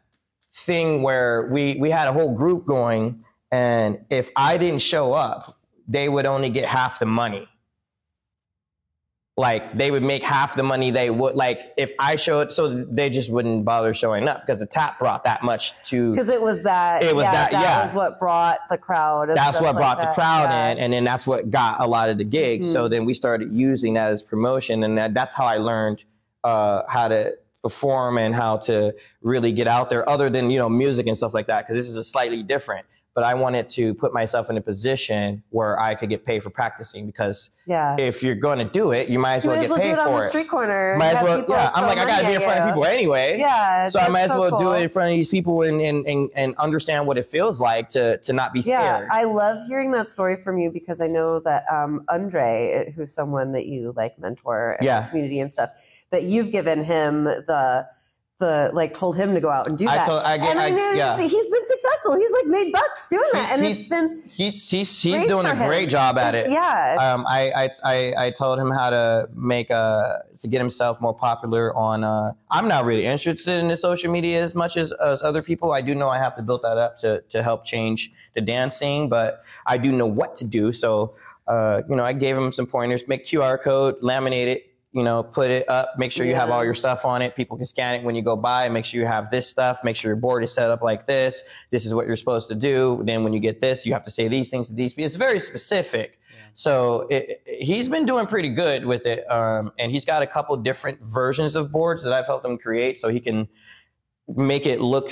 thing 0.55 1.03
where 1.03 1.49
we 1.51 1.77
we 1.81 1.91
had 1.91 2.09
a 2.09 2.13
whole 2.13 2.35
group 2.35 2.65
going, 2.67 3.25
and 3.51 3.99
if 4.11 4.31
I 4.37 4.57
didn't 4.57 4.81
show 4.83 5.13
up, 5.13 5.53
they 5.89 6.09
would 6.09 6.27
only 6.27 6.51
get 6.51 6.67
half 6.69 6.99
the 6.99 7.07
money. 7.07 7.49
Like 9.37 9.77
they 9.77 9.91
would 9.91 10.05
make 10.05 10.23
half 10.23 10.55
the 10.55 10.63
money 10.63 10.93
they 10.93 11.11
would 11.11 11.35
like 11.35 11.73
if 11.77 11.93
I 11.99 12.15
showed, 12.15 12.53
so 12.53 12.85
they 12.85 13.11
just 13.11 13.29
wouldn't 13.31 13.65
bother 13.65 13.93
showing 13.93 14.29
up 14.29 14.47
because 14.47 14.61
the 14.61 14.67
tap 14.67 15.01
brought 15.01 15.25
that 15.25 15.43
much 15.43 15.73
to 15.89 16.13
because 16.13 16.29
it 16.29 16.41
was 16.41 16.63
that. 16.63 17.03
It 17.03 17.17
was 17.17 17.25
yeah, 17.25 17.33
that- 17.33 17.51
yeah. 17.53 17.85
was 17.85 17.95
what 17.95 18.21
brought 18.21 18.59
the 18.71 18.79
crowd. 18.79 19.31
that's 19.31 19.55
what 19.57 19.65
like 19.65 19.75
brought 19.75 19.99
the 19.99 20.07
crowd 20.15 20.45
Yeah. 20.51 20.69
in 20.71 20.79
and 20.79 20.93
then 20.93 21.03
that's 21.03 21.27
what 21.27 21.51
got 21.51 21.81
a 21.81 21.87
lot 21.89 22.11
of 22.11 22.19
the 22.19 22.23
gigs 22.25 22.71
so 22.71 22.87
Mhm. 22.87 22.91
then 22.91 23.05
we 23.07 23.13
started 23.13 23.51
using 23.53 23.95
that 23.95 24.13
as 24.13 24.23
promotion 24.23 24.85
and 24.85 24.97
that, 24.99 25.15
that's 25.15 25.35
how 25.35 25.47
i 25.47 25.57
learned 25.57 26.05
uh, 26.45 26.83
how 26.89 27.09
to 27.09 27.33
perform 27.65 28.19
and 28.19 28.35
how 28.35 28.59
to 28.59 28.95
really 29.23 29.51
get 29.51 29.67
out 29.67 29.89
there 29.89 30.07
other 30.07 30.29
than 30.29 30.51
you 30.51 30.59
know 30.59 30.69
music 30.69 31.07
and 31.07 31.17
stuff 31.17 31.33
like 31.33 31.47
that 31.47 31.63
because 31.63 31.77
this 31.81 31.89
is 31.89 31.97
a 31.97 32.05
slightly 32.05 32.43
different 32.43 32.85
but 33.15 33.25
i 33.25 33.33
wanted 33.35 33.69
to 33.71 33.95
put 33.95 34.13
myself 34.13 34.51
in 34.51 34.57
a 34.57 34.61
position 34.61 35.43
where 35.51 35.79
i 35.81 35.95
could 35.95 36.09
get 36.09 36.25
paid 36.27 36.43
for 36.43 36.51
practicing 36.51 37.07
because 37.07 37.49
Yeah. 37.67 37.97
if 37.99 38.23
you're 38.23 38.35
going 38.35 38.59
to 38.59 38.65
do 38.65 38.91
it 38.93 39.09
you 39.09 39.19
might 39.19 39.37
as 39.37 39.45
You 39.45 39.51
well 39.51 39.59
might 39.59 39.65
as 39.65 39.71
get 39.71 39.79
well 39.79 39.79
do 39.79 39.83
paid 39.89 39.93
it 39.93 39.99
on 39.99 40.07
for 40.07 40.21
the 40.21 40.27
it 40.27 40.29
street 40.29 40.49
corner. 40.49 40.97
might 40.99 41.15
as 41.15 41.25
well 41.25 41.45
yeah 41.49 41.71
i'm 41.75 41.85
like 41.87 41.99
i 41.99 42.05
gotta 42.07 42.27
be 42.27 42.35
in 42.35 42.41
front 42.43 42.61
of 42.61 42.67
people 42.69 42.85
anyway 42.85 43.37
Yeah. 43.39 43.89
so 43.89 44.01
I 44.01 44.09
might 44.09 44.23
as 44.23 44.31
so 44.33 44.41
well 44.41 44.59
do 44.59 44.73
it 44.73 44.83
in 44.83 44.89
front 44.89 45.11
of 45.13 45.17
these 45.17 45.29
people 45.29 45.63
and, 45.63 45.81
and, 45.81 46.05
and, 46.07 46.31
and 46.35 46.55
understand 46.57 47.07
what 47.07 47.17
it 47.19 47.27
feels 47.27 47.61
like 47.61 47.89
to, 47.91 48.19
to 48.19 48.33
not 48.33 48.53
be 48.53 48.61
Yeah, 48.61 48.97
scared. 48.97 49.09
I 49.13 49.25
love 49.25 49.59
hearing 49.69 49.91
that 49.93 50.09
story 50.09 50.37
from 50.37 50.59
you 50.59 50.71
because 50.71 51.01
I 51.01 51.07
know 51.07 51.41
that 51.41 51.65
um, 51.73 52.05
Andre, 52.09 52.93
who's 52.95 53.13
someone 53.13 53.53
that 53.53 53.67
you 53.67 53.93
like 53.97 54.19
mentor 54.19 54.77
in 54.81 54.87
Yeah. 54.87 55.03
the 55.03 55.09
community 55.09 55.41
and 55.41 55.53
stuff, 55.53 55.71
that 56.11 56.25
you've 56.25 56.51
given 56.51 56.83
him 56.85 57.25
the 57.25 57.87
the 58.41 58.71
like 58.75 58.93
told 58.93 59.17
him 59.17 59.33
to 59.33 59.41
go 59.41 59.49
out 59.49 59.69
and 59.69 59.79
do 59.79 59.87
I 59.89 59.95
that. 59.97 60.07
told- 60.09 60.23
I 60.25 60.37
get- 60.37 60.51
and 60.51 60.59
I, 60.59 60.67
I- 60.67 60.71
know 60.71 60.93
yeah. 60.93 61.17
he's, 61.17 61.31
been 61.51 61.67
successful. 61.67 62.17
He's 62.17 62.33
like 62.33 62.47
made 62.47 62.73
bucks 62.73 63.07
doing 63.09 63.29
that, 63.33 63.53
and 63.53 63.63
He's- 63.63 63.79
it's 63.81 63.89
been 63.89 64.23
he's 64.29 64.69
he's 64.71 65.03
he's 65.03 65.27
doing 65.27 65.47
a 65.47 65.55
him. 65.55 65.69
great 65.69 65.89
job 65.89 66.19
at 66.19 66.35
It's- 66.35 66.49
it. 66.49 66.53
Yeah, 66.53 66.97
Um, 67.01 67.25
I, 67.29 67.53
I 67.57 67.71
I 67.85 68.15
I 68.27 68.31
told 68.31 68.59
him 68.59 68.71
how 68.73 68.91
to 68.91 69.29
make 69.35 69.71
a 69.71 70.25
to 70.41 70.49
get 70.49 70.59
himself 70.61 71.01
more 71.01 71.15
popular 71.15 71.75
on. 71.77 72.03
Uh, 72.03 72.33
I'm 72.51 72.67
not 72.67 72.85
really 72.85 73.07
interested 73.07 73.59
in 73.61 73.69
the 73.69 73.77
social 73.77 74.11
media 74.11 74.43
as 74.43 74.55
much 74.55 74.77
as, 74.77 74.93
as 74.93 75.23
other 75.23 75.41
people. 75.43 75.73
I 75.73 75.81
do 75.81 75.95
know 75.95 76.09
I 76.09 76.19
have 76.19 76.35
to 76.37 76.43
build 76.43 76.63
that 76.63 76.77
up 76.77 76.99
to 76.99 77.21
to 77.31 77.43
help 77.43 77.65
change 77.65 78.11
the 78.35 78.41
dancing, 78.41 79.09
but 79.09 79.43
I 79.67 79.77
do 79.79 79.93
know 79.93 80.07
what 80.07 80.35
to 80.37 80.45
do. 80.45 80.73
So 80.73 81.15
uh, 81.47 81.83
you 81.89 81.95
know, 81.95 82.05
I 82.05 82.15
gave 82.15 82.37
him 82.37 82.51
some 82.53 82.67
pointers. 82.67 83.07
Make 83.07 83.27
QR 83.27 83.63
code, 83.63 84.01
laminate 84.01 84.49
it. 84.49 84.74
You 84.95 85.03
know, 85.03 85.25
put 85.25 85.51
it 85.51 85.69
up. 85.69 85.95
Make 85.99 86.13
sure 86.13 86.25
you 86.25 86.37
have 86.37 86.51
all 86.51 86.65
your 86.65 86.73
stuff 86.73 87.05
on 87.05 87.21
it. 87.21 87.35
People 87.35 87.57
can 87.57 87.67
scan 87.67 87.97
it 87.97 88.05
when 88.05 88.15
you 88.15 88.23
go 88.23 88.37
by. 88.37 88.69
Make 88.69 88.85
sure 88.85 89.01
you 89.01 89.07
have 89.07 89.29
this 89.29 89.49
stuff. 89.49 89.81
Make 89.83 89.97
sure 89.97 90.09
your 90.11 90.17
board 90.17 90.45
is 90.45 90.53
set 90.53 90.71
up 90.71 90.83
like 90.83 91.05
this. 91.05 91.35
This 91.73 91.85
is 91.85 91.93
what 91.95 92.07
you're 92.07 92.17
supposed 92.17 92.49
to 92.51 92.55
do. 92.55 93.03
Then 93.05 93.25
when 93.25 93.33
you 93.33 93.41
get 93.41 93.61
this, 93.61 93.85
you 93.85 93.93
have 93.93 94.05
to 94.05 94.11
say 94.13 94.29
these 94.29 94.51
things 94.51 94.69
to 94.69 94.73
these. 94.75 94.95
people. 94.95 95.07
It's 95.07 95.17
very 95.17 95.41
specific. 95.41 96.21
So 96.55 97.09
it, 97.11 97.43
he's 97.45 97.89
been 97.89 98.07
doing 98.07 98.29
pretty 98.29 98.51
good 98.51 98.87
with 98.87 99.05
it, 99.07 99.29
um, 99.29 99.73
and 99.81 99.91
he's 99.91 100.05
got 100.05 100.23
a 100.23 100.27
couple 100.29 100.57
different 100.59 101.01
versions 101.03 101.57
of 101.57 101.73
boards 101.73 102.05
that 102.05 102.13
I've 102.13 102.27
helped 102.27 102.47
him 102.47 102.57
create, 102.57 103.01
so 103.01 103.09
he 103.09 103.19
can 103.19 103.49
make 104.29 104.65
it 104.65 104.81
look 104.81 105.11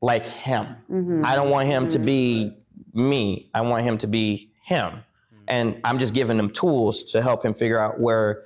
like 0.00 0.26
him. 0.26 0.64
Mhm. 0.90 1.26
I 1.26 1.36
don't 1.36 1.50
want 1.50 1.68
him 1.68 1.90
to 1.90 1.98
be 1.98 2.56
me. 2.94 3.50
I 3.52 3.60
want 3.60 3.84
him 3.84 3.98
to 3.98 4.06
be 4.06 4.50
him, 4.64 5.04
and 5.46 5.78
I'm 5.84 5.98
just 5.98 6.14
giving 6.14 6.38
him 6.38 6.48
tools 6.50 7.04
to 7.12 7.20
help 7.20 7.44
him 7.44 7.52
figure 7.52 7.78
out 7.78 8.00
where 8.00 8.44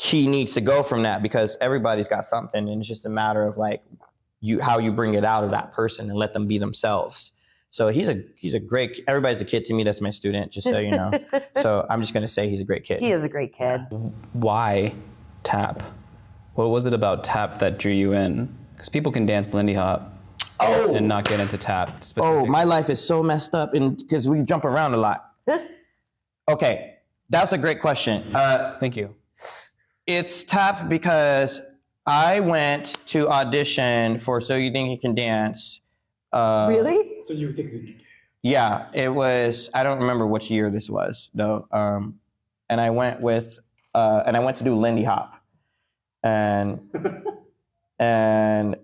he 0.00 0.26
needs 0.26 0.52
to 0.54 0.60
go 0.60 0.82
from 0.82 1.02
that 1.02 1.22
because 1.22 1.56
everybody's 1.60 2.08
got 2.08 2.24
something, 2.24 2.68
and 2.68 2.80
it's 2.80 2.88
just 2.88 3.04
a 3.04 3.08
matter 3.08 3.44
of 3.44 3.56
like 3.56 3.82
you 4.40 4.60
how 4.60 4.78
you 4.78 4.92
bring 4.92 5.14
it 5.14 5.24
out 5.24 5.44
of 5.44 5.50
that 5.50 5.72
person 5.72 6.08
and 6.08 6.18
let 6.18 6.32
them 6.32 6.46
be 6.46 6.58
themselves. 6.58 7.32
So 7.70 7.88
he's 7.88 8.08
a 8.08 8.22
he's 8.36 8.54
a 8.54 8.60
great. 8.60 9.00
Everybody's 9.06 9.40
a 9.40 9.44
kid 9.44 9.64
to 9.66 9.74
me. 9.74 9.84
That's 9.84 10.00
my 10.00 10.10
student, 10.10 10.52
just 10.52 10.68
so 10.68 10.78
you 10.78 10.90
know. 10.90 11.10
so 11.62 11.86
I'm 11.90 12.00
just 12.00 12.14
gonna 12.14 12.28
say 12.28 12.48
he's 12.48 12.60
a 12.60 12.64
great 12.64 12.84
kid. 12.84 13.00
he 13.00 13.10
is 13.10 13.24
a 13.24 13.28
great 13.28 13.54
kid. 13.54 13.80
Why 14.32 14.94
tap? 15.42 15.82
What 16.54 16.70
was 16.70 16.86
it 16.86 16.94
about 16.94 17.24
tap 17.24 17.58
that 17.58 17.78
drew 17.78 17.92
you 17.92 18.12
in? 18.12 18.54
Because 18.72 18.88
people 18.88 19.12
can 19.12 19.26
dance 19.26 19.54
Lindy 19.54 19.74
Hop 19.74 20.18
Oh, 20.60 20.94
and 20.94 21.06
not 21.06 21.24
get 21.24 21.38
into 21.38 21.56
tap 21.56 22.02
oh, 22.16 22.44
my 22.44 22.64
life 22.64 22.90
is 22.90 23.04
so 23.04 23.22
messed 23.22 23.54
up, 23.54 23.74
and 23.74 23.96
because 23.96 24.28
we 24.28 24.42
jump 24.42 24.64
around 24.64 24.94
a 24.94 24.96
lot. 24.96 25.32
okay, 26.48 26.96
that's 27.30 27.52
a 27.52 27.58
great 27.58 27.80
question. 27.80 28.34
Uh, 28.34 28.76
Thank 28.80 28.96
you. 28.96 29.14
It's 30.08 30.42
tap 30.42 30.88
because 30.88 31.60
I 32.06 32.40
went 32.40 32.94
to 33.08 33.28
audition 33.28 34.20
for 34.20 34.40
So 34.40 34.56
You 34.56 34.72
Think 34.72 34.90
You 34.90 34.98
Can 34.98 35.14
Dance. 35.14 35.82
Uh, 36.32 36.66
really? 36.70 37.20
So 37.26 37.34
you 37.34 37.52
think 37.52 37.70
you 37.70 37.80
can 37.80 38.00
Yeah, 38.40 38.88
it 38.94 39.10
was. 39.10 39.68
I 39.74 39.82
don't 39.82 40.00
remember 40.00 40.26
which 40.26 40.50
year 40.50 40.70
this 40.70 40.88
was 40.88 41.28
though. 41.34 41.68
Um, 41.72 42.20
and 42.70 42.80
I 42.80 42.88
went 42.88 43.20
with, 43.20 43.58
uh, 43.94 44.22
and 44.24 44.34
I 44.34 44.40
went 44.40 44.56
to 44.56 44.64
do 44.64 44.76
Lindy 44.76 45.04
Hop, 45.04 45.42
and 46.22 46.80
and 47.98 48.76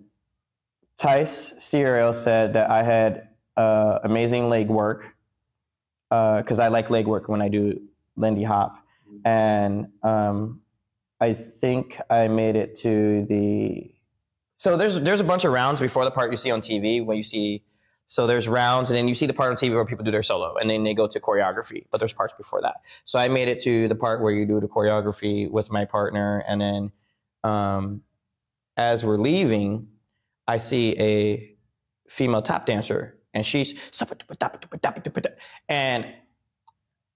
Tice 0.98 1.54
Diorio 1.58 2.14
said 2.14 2.52
that 2.52 2.68
I 2.68 2.82
had 2.82 3.28
uh, 3.56 4.00
amazing 4.04 4.50
leg 4.50 4.68
work 4.68 5.06
because 6.10 6.58
I 6.58 6.68
like 6.68 6.90
leg 6.90 7.06
work 7.06 7.30
when 7.30 7.40
I 7.40 7.48
do 7.48 7.80
Lindy 8.14 8.44
Hop, 8.44 8.76
and 9.24 9.88
um, 10.02 10.60
I 11.20 11.34
think 11.34 12.00
I 12.10 12.28
made 12.28 12.56
it 12.56 12.76
to 12.80 13.24
the. 13.28 13.94
So 14.58 14.76
there's 14.76 15.00
there's 15.02 15.20
a 15.20 15.24
bunch 15.24 15.44
of 15.44 15.52
rounds 15.52 15.80
before 15.80 16.04
the 16.04 16.10
part 16.10 16.30
you 16.30 16.36
see 16.36 16.50
on 16.50 16.60
TV 16.60 17.04
when 17.04 17.16
you 17.16 17.24
see 17.24 17.64
so 18.08 18.26
there's 18.26 18.46
rounds, 18.46 18.90
and 18.90 18.96
then 18.96 19.08
you 19.08 19.14
see 19.14 19.26
the 19.26 19.32
part 19.32 19.50
on 19.50 19.56
TV 19.56 19.74
where 19.74 19.84
people 19.84 20.04
do 20.04 20.10
their 20.10 20.22
solo, 20.22 20.54
and 20.56 20.68
then 20.70 20.84
they 20.84 20.94
go 20.94 21.08
to 21.08 21.20
choreography. 21.20 21.86
But 21.90 21.98
there's 21.98 22.12
parts 22.12 22.34
before 22.36 22.60
that. 22.62 22.76
So 23.04 23.18
I 23.18 23.28
made 23.28 23.48
it 23.48 23.62
to 23.62 23.88
the 23.88 23.94
part 23.94 24.22
where 24.22 24.32
you 24.32 24.46
do 24.46 24.60
the 24.60 24.68
choreography 24.68 25.50
with 25.50 25.70
my 25.72 25.84
partner, 25.84 26.44
and 26.46 26.60
then 26.60 26.92
um, 27.42 28.02
as 28.76 29.04
we're 29.04 29.16
leaving, 29.16 29.88
I 30.46 30.58
see 30.58 30.96
a 30.98 31.56
female 32.08 32.42
tap 32.42 32.66
dancer, 32.66 33.18
and 33.32 33.44
she's 33.44 33.74
and 35.68 36.06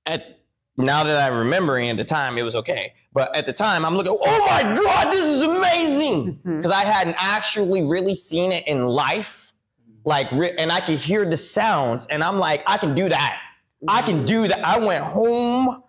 at 0.06 0.40
now 0.76 1.04
that 1.04 1.30
I'm 1.30 1.38
remembering 1.38 1.90
at 1.90 1.96
the 1.96 2.04
time, 2.04 2.38
it 2.38 2.42
was 2.42 2.54
okay. 2.56 2.94
But 3.18 3.34
at 3.34 3.46
the 3.46 3.52
time, 3.52 3.84
I'm 3.84 3.96
looking, 3.96 4.16
oh 4.16 4.46
my 4.46 4.62
god, 4.62 5.12
this 5.12 5.26
is 5.26 5.42
amazing 5.42 6.34
mm-hmm. 6.36 6.58
because 6.58 6.70
I 6.70 6.84
hadn't 6.84 7.16
actually 7.18 7.82
really 7.82 8.14
seen 8.14 8.52
it 8.52 8.64
in 8.68 8.86
life 8.86 9.52
like 10.04 10.30
and 10.30 10.70
I 10.70 10.78
could 10.78 11.00
hear 11.00 11.28
the 11.28 11.36
sounds 11.36 12.06
and 12.10 12.22
I'm 12.22 12.38
like 12.38 12.62
I 12.68 12.78
can 12.78 12.94
do 12.94 13.08
that. 13.08 13.40
I 13.88 14.02
can 14.02 14.24
do 14.24 14.46
that. 14.46 14.64
I 14.64 14.78
went 14.78 15.02
home. 15.02 15.82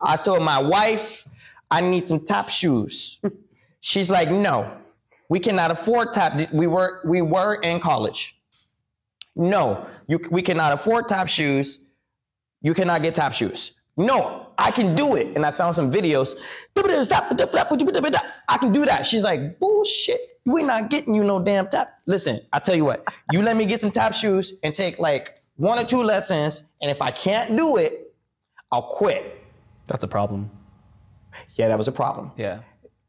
I 0.00 0.16
told 0.16 0.42
my 0.42 0.58
wife 0.58 1.24
I 1.70 1.80
need 1.80 2.08
some 2.08 2.24
tap 2.24 2.48
shoes. 2.48 3.20
She's 3.80 4.10
like, 4.10 4.28
"No. 4.28 4.68
We 5.28 5.38
cannot 5.38 5.70
afford 5.70 6.12
tap 6.12 6.52
we 6.52 6.66
were 6.66 7.02
we 7.04 7.22
were 7.22 7.54
in 7.54 7.78
college. 7.78 8.36
No, 9.36 9.86
you 10.08 10.18
we 10.28 10.42
cannot 10.42 10.72
afford 10.72 11.08
tap 11.08 11.28
shoes. 11.28 11.78
You 12.62 12.74
cannot 12.74 13.00
get 13.02 13.14
tap 13.14 13.32
shoes. 13.32 13.70
No, 13.96 14.43
I 14.58 14.70
can 14.70 14.94
do 14.94 15.16
it. 15.16 15.28
And 15.34 15.44
I 15.44 15.50
found 15.50 15.76
some 15.76 15.90
videos. 15.90 16.34
I 16.76 18.58
can 18.58 18.72
do 18.72 18.84
that. 18.84 19.06
She's 19.06 19.22
like, 19.22 19.58
bullshit. 19.58 20.20
We're 20.46 20.66
not 20.66 20.90
getting 20.90 21.14
you 21.14 21.24
no 21.24 21.42
damn 21.42 21.68
tap. 21.68 22.00
Listen, 22.06 22.40
I 22.52 22.58
tell 22.58 22.76
you 22.76 22.84
what, 22.84 23.06
you 23.32 23.40
let 23.42 23.56
me 23.56 23.64
get 23.64 23.80
some 23.80 23.90
tap 23.90 24.12
shoes 24.12 24.52
and 24.62 24.74
take 24.74 24.98
like 24.98 25.38
one 25.56 25.78
or 25.78 25.84
two 25.84 26.02
lessons. 26.02 26.62
And 26.82 26.90
if 26.90 27.00
I 27.00 27.10
can't 27.10 27.56
do 27.56 27.78
it, 27.78 28.14
I'll 28.70 28.82
quit. 28.82 29.42
That's 29.86 30.04
a 30.04 30.08
problem. 30.08 30.50
Yeah, 31.54 31.68
that 31.68 31.78
was 31.78 31.88
a 31.88 31.92
problem. 31.92 32.32
Yeah. 32.36 32.60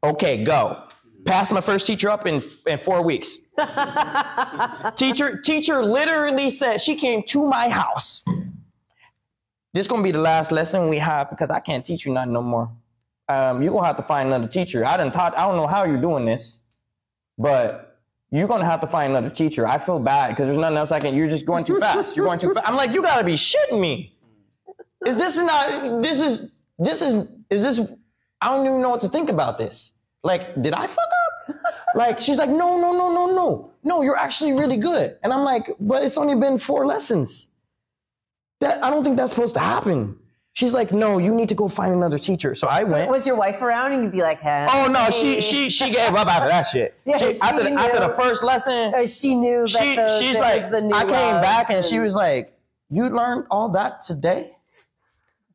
Okay, 0.03 0.43
go. 0.43 0.83
Passed 1.25 1.51
my 1.51 1.61
first 1.61 1.85
teacher 1.87 2.09
up 2.09 2.27
in 2.27 2.43
in 2.67 2.77
four 2.79 3.01
weeks. 3.01 3.39
teacher 4.95 5.41
teacher 5.41 5.81
literally 5.81 6.51
said 6.51 6.79
she 6.79 6.95
came 6.95 7.23
to 7.23 7.47
my 7.47 7.67
house. 7.67 8.23
This 9.75 9.87
gonna 9.87 10.01
be 10.01 10.13
the 10.13 10.19
last 10.19 10.53
lesson 10.53 10.87
we 10.87 10.99
have 10.99 11.29
because 11.29 11.51
I 11.51 11.59
can't 11.59 11.85
teach 11.85 12.05
you 12.05 12.13
nothing 12.13 12.31
no 12.31 12.41
more. 12.41 12.71
Um, 13.27 13.61
you're 13.61 13.73
gonna 13.73 13.85
have 13.85 13.97
to 13.97 14.03
find 14.03 14.27
another 14.27 14.47
teacher. 14.47 14.85
I 14.85 14.95
didn't 14.95 15.11
taught. 15.11 15.37
I 15.37 15.45
don't 15.45 15.57
know 15.57 15.67
how 15.67 15.83
you're 15.83 15.99
doing 15.99 16.23
this, 16.23 16.59
but 17.37 17.99
you're 18.31 18.47
gonna 18.47 18.63
have 18.63 18.79
to 18.79 18.87
find 18.87 19.11
another 19.11 19.29
teacher. 19.29 19.67
I 19.67 19.77
feel 19.77 19.99
bad 19.99 20.29
because 20.29 20.45
there's 20.45 20.57
nothing 20.57 20.77
else 20.77 20.93
I 20.93 21.01
can. 21.01 21.13
You're 21.13 21.27
just 21.27 21.45
going 21.45 21.65
too 21.65 21.77
fast. 21.77 22.15
You're 22.15 22.25
going 22.25 22.39
too 22.39 22.53
fast. 22.53 22.65
I'm 22.65 22.77
like, 22.77 22.93
you 22.93 23.01
gotta 23.01 23.25
be 23.25 23.33
shitting 23.33 23.81
me. 23.81 24.15
Is 25.05 25.17
this 25.17 25.35
is 25.35 25.43
not? 25.43 26.01
This 26.01 26.21
is 26.21 26.51
this 26.79 27.01
is 27.01 27.27
is 27.49 27.61
this? 27.61 27.81
I 28.39 28.55
don't 28.55 28.65
even 28.65 28.81
know 28.81 28.91
what 28.91 29.01
to 29.01 29.09
think 29.09 29.29
about 29.29 29.57
this. 29.57 29.91
Like, 30.23 30.55
did 30.61 30.73
I 30.73 30.87
fuck 30.87 31.09
up? 31.49 31.57
like, 31.95 32.21
she's 32.21 32.37
like, 32.37 32.49
no, 32.49 32.79
no, 32.79 32.93
no, 32.93 33.11
no, 33.11 33.25
no, 33.25 33.71
no. 33.83 34.01
You're 34.03 34.17
actually 34.17 34.53
really 34.53 34.77
good. 34.77 35.17
And 35.21 35.33
I'm 35.33 35.43
like, 35.43 35.69
but 35.81 36.01
it's 36.01 36.17
only 36.17 36.35
been 36.35 36.59
four 36.59 36.85
lessons. 36.85 37.49
That 38.61 38.83
I 38.83 38.89
don't 38.89 39.03
think 39.03 39.17
that's 39.17 39.33
supposed 39.33 39.53
to 39.55 39.59
happen. 39.59 40.17
She's 40.53 40.71
like, 40.71 40.93
no, 40.93 41.17
you 41.17 41.35
need 41.35 41.49
to 41.49 41.55
go 41.55 41.67
find 41.67 41.93
another 41.93 42.17
teacher. 42.17 42.55
So 42.55 42.67
I 42.69 42.83
went. 42.83 43.09
Was 43.11 43.27
your 43.27 43.35
wife 43.35 43.61
around 43.61 43.91
and 43.91 44.03
you'd 44.03 44.13
be 44.13 44.21
like, 44.21 44.39
hey. 44.39 44.65
Oh 44.69 44.87
no, 44.89 45.09
she 45.09 45.41
she 45.41 45.69
she 45.69 45.89
gave 45.89 46.13
up 46.15 46.27
after 46.27 46.47
that 46.47 46.63
shit. 46.63 46.97
Yeah, 47.05 47.17
She- 47.17 47.33
she 47.33 47.41
after, 47.41 47.63
the, 47.63 47.71
after 47.71 47.99
the 47.99 48.13
first 48.17 48.41
lesson, 48.43 48.93
Uh, 48.95 49.05
she 49.05 49.35
knew 49.35 49.67
that 49.67 49.81
she, 49.83 49.95
the, 49.97 50.21
she's 50.21 50.37
like, 50.37 50.71
the 50.71 50.79
new 50.81 50.95
I 50.95 51.03
came 51.03 51.41
back 51.41 51.69
and 51.69 51.83
she 51.83 51.99
was 51.99 52.15
like, 52.15 52.57
you 52.89 53.09
learned 53.09 53.47
all 53.51 53.67
that 53.69 54.01
today? 54.01 54.51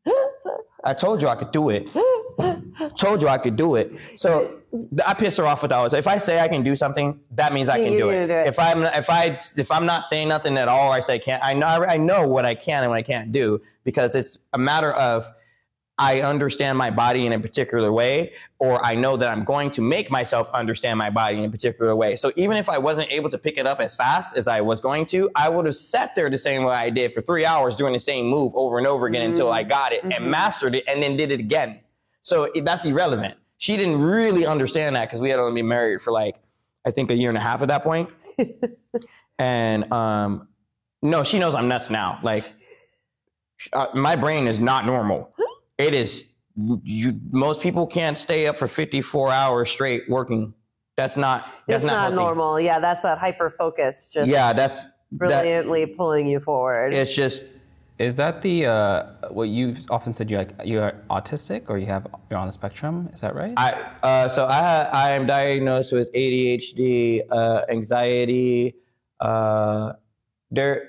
I 0.85 0.93
told 0.95 1.23
you 1.23 1.29
I 1.29 1.37
could 1.37 1.53
do 1.53 1.71
it. 1.71 1.91
told 2.99 3.23
you 3.23 3.29
I 3.29 3.39
could 3.39 3.57
do 3.57 3.77
it. 3.77 3.97
So 4.19 4.60
I 5.05 5.15
piss 5.15 5.37
her 5.37 5.47
off 5.47 5.63
with 5.63 5.71
that. 5.71 5.93
If 5.95 6.07
I 6.07 6.19
say 6.19 6.41
I 6.41 6.47
can 6.47 6.63
do 6.63 6.77
something, 6.77 7.19
that 7.33 7.53
means 7.53 7.69
I 7.69 7.79
can 7.79 7.93
do 7.93 8.11
it. 8.11 8.29
do 8.29 8.35
it. 8.35 8.47
If 8.47 8.59
I'm 8.59 8.85
if 8.85 9.11
I 9.11 9.39
if 9.57 9.71
I'm 9.71 9.87
not 9.87 10.05
saying 10.05 10.29
nothing 10.29 10.57
at 10.57 10.69
all, 10.69 10.91
or 10.91 10.95
I 10.95 11.01
say 11.01 11.19
can't. 11.19 11.43
I 11.45 11.55
know 11.55 11.67
I 11.67 11.97
know 11.97 12.27
what 12.27 12.45
I 12.45 12.55
can 12.55 12.83
and 12.83 12.91
what 12.91 12.99
I 12.99 13.03
can't 13.03 13.33
do 13.33 13.61
because 13.85 14.15
it's 14.15 14.39
a 14.53 14.59
matter 14.59 14.93
of 14.93 15.27
I 16.01 16.23
understand 16.23 16.79
my 16.79 16.91
body 16.91 17.27
in 17.27 17.35
a 17.35 17.39
particular 17.39 17.93
way, 17.93 18.33
or 18.59 18.83
I 18.83 18.95
know 18.95 19.19
that 19.19 19.31
I'm 19.31 19.45
going 19.45 19.71
to 19.73 19.83
make 19.83 20.11
myself 20.11 20.49
understand 20.55 20.99
my 20.99 21.11
body 21.11 21.37
in 21.37 21.45
a 21.45 21.51
particular 21.51 21.95
way. 21.95 22.17
So 22.17 22.33
even 22.37 22.57
if 22.57 22.71
I 22.71 22.79
wasn't 22.79 23.11
able 23.11 23.29
to 23.29 23.37
pick 23.37 23.59
it 23.59 23.67
up 23.67 23.81
as 23.81 23.97
fast 23.97 24.35
as 24.35 24.49
I 24.49 24.63
was 24.63 24.81
going 24.81 25.05
to, 25.07 25.29
I 25.35 25.51
would 25.51 25.67
have 25.67 25.77
sat 25.77 26.15
there 26.15 26.31
the 26.31 26.39
same 26.39 26.65
way 26.65 26.75
I 26.75 26.89
did 26.89 27.13
for 27.13 27.21
three 27.21 27.45
hours 27.45 27.77
doing 27.77 27.93
the 27.93 28.01
same 28.01 28.27
move 28.29 28.55
over 28.55 28.79
and 28.79 28.87
over 28.87 29.07
again 29.07 29.29
until 29.31 29.53
I 29.53 29.61
mm-hmm. 29.61 29.71
got 29.71 29.93
it 29.93 30.03
and 30.03 30.13
mm-hmm. 30.13 30.31
mastered 30.31 30.75
it 30.75 30.85
and 30.89 31.03
then 31.03 31.19
did 31.19 31.33
it 31.33 31.41
again. 31.41 31.81
So 32.23 32.45
it, 32.45 32.65
that's 32.65 32.87
irrelevant. 32.87 33.35
She 33.61 33.77
didn't 33.77 34.01
really 34.01 34.47
understand 34.47 34.97
that 34.97 35.09
because 35.09 35.21
we 35.21 35.29
had 35.29 35.39
only 35.39 35.61
been 35.61 35.69
married 35.69 36.01
for 36.01 36.13
like, 36.13 36.35
I 36.87 36.91
think 36.93 37.11
a 37.11 37.15
year 37.15 37.29
and 37.29 37.37
a 37.37 37.43
half 37.43 37.61
at 37.61 37.69
that 37.69 37.85
point. 37.85 38.11
and 39.39 39.93
um, 39.93 40.49
no, 41.03 41.25
she 41.25 41.39
knows 41.39 41.55
I'm 41.55 41.69
nuts 41.69 41.91
now. 41.91 42.19
Like, 42.23 42.51
uh, 43.75 43.89
my 43.93 44.17
brain 44.17 44.49
is 44.49 44.59
not 44.59 44.87
normal. 44.87 45.35
It 45.77 45.93
is. 45.93 46.25
You 46.57 47.21
most 47.31 47.61
people 47.61 47.87
can't 47.87 48.19
stay 48.19 48.47
up 48.47 48.57
for 48.59 48.67
54 48.67 49.31
hours 49.31 49.71
straight 49.71 50.09
working. 50.09 50.55
That's 50.97 51.19
not. 51.19 51.45
That's 51.69 51.85
It's 51.85 51.93
not, 51.93 52.01
healthy. 52.01 52.17
normal. 52.17 52.59
Yeah, 52.59 52.79
that's 52.79 53.03
that 53.03 53.19
hyper 53.19 53.51
focus 53.51 54.09
just 54.09 54.31
Yeah, 54.31 54.55
that's 54.55 54.85
that, 54.85 54.93
brilliantly 55.13 55.85
pulling 55.85 56.27
you 56.27 56.41
forward. 56.41 56.95
It's 56.95 57.15
just 57.15 57.43
Is 58.01 58.17
that 58.17 58.41
the 58.41 58.65
uh, 58.65 59.03
what 59.29 59.51
you've 59.51 59.85
often 59.91 60.15
said? 60.15 60.31
You're 60.31 60.41
like 60.41 60.55
you're 60.65 60.93
autistic 61.11 61.69
or 61.69 61.77
you 61.77 61.85
have 61.87 62.07
you're 62.31 62.39
on 62.39 62.47
the 62.47 62.53
spectrum. 62.53 63.11
Is 63.13 63.21
that 63.21 63.35
right? 63.35 63.53
I. 63.59 63.73
Uh, 64.03 64.29
so 64.31 64.47
I 64.47 64.85
I 64.85 65.11
am 65.11 65.27
diagnosed 65.27 65.93
with 65.93 66.11
ADHD, 66.15 67.21
uh, 67.31 67.67
anxiety. 67.69 68.75
Uh, 69.21 69.93
there. 70.51 70.87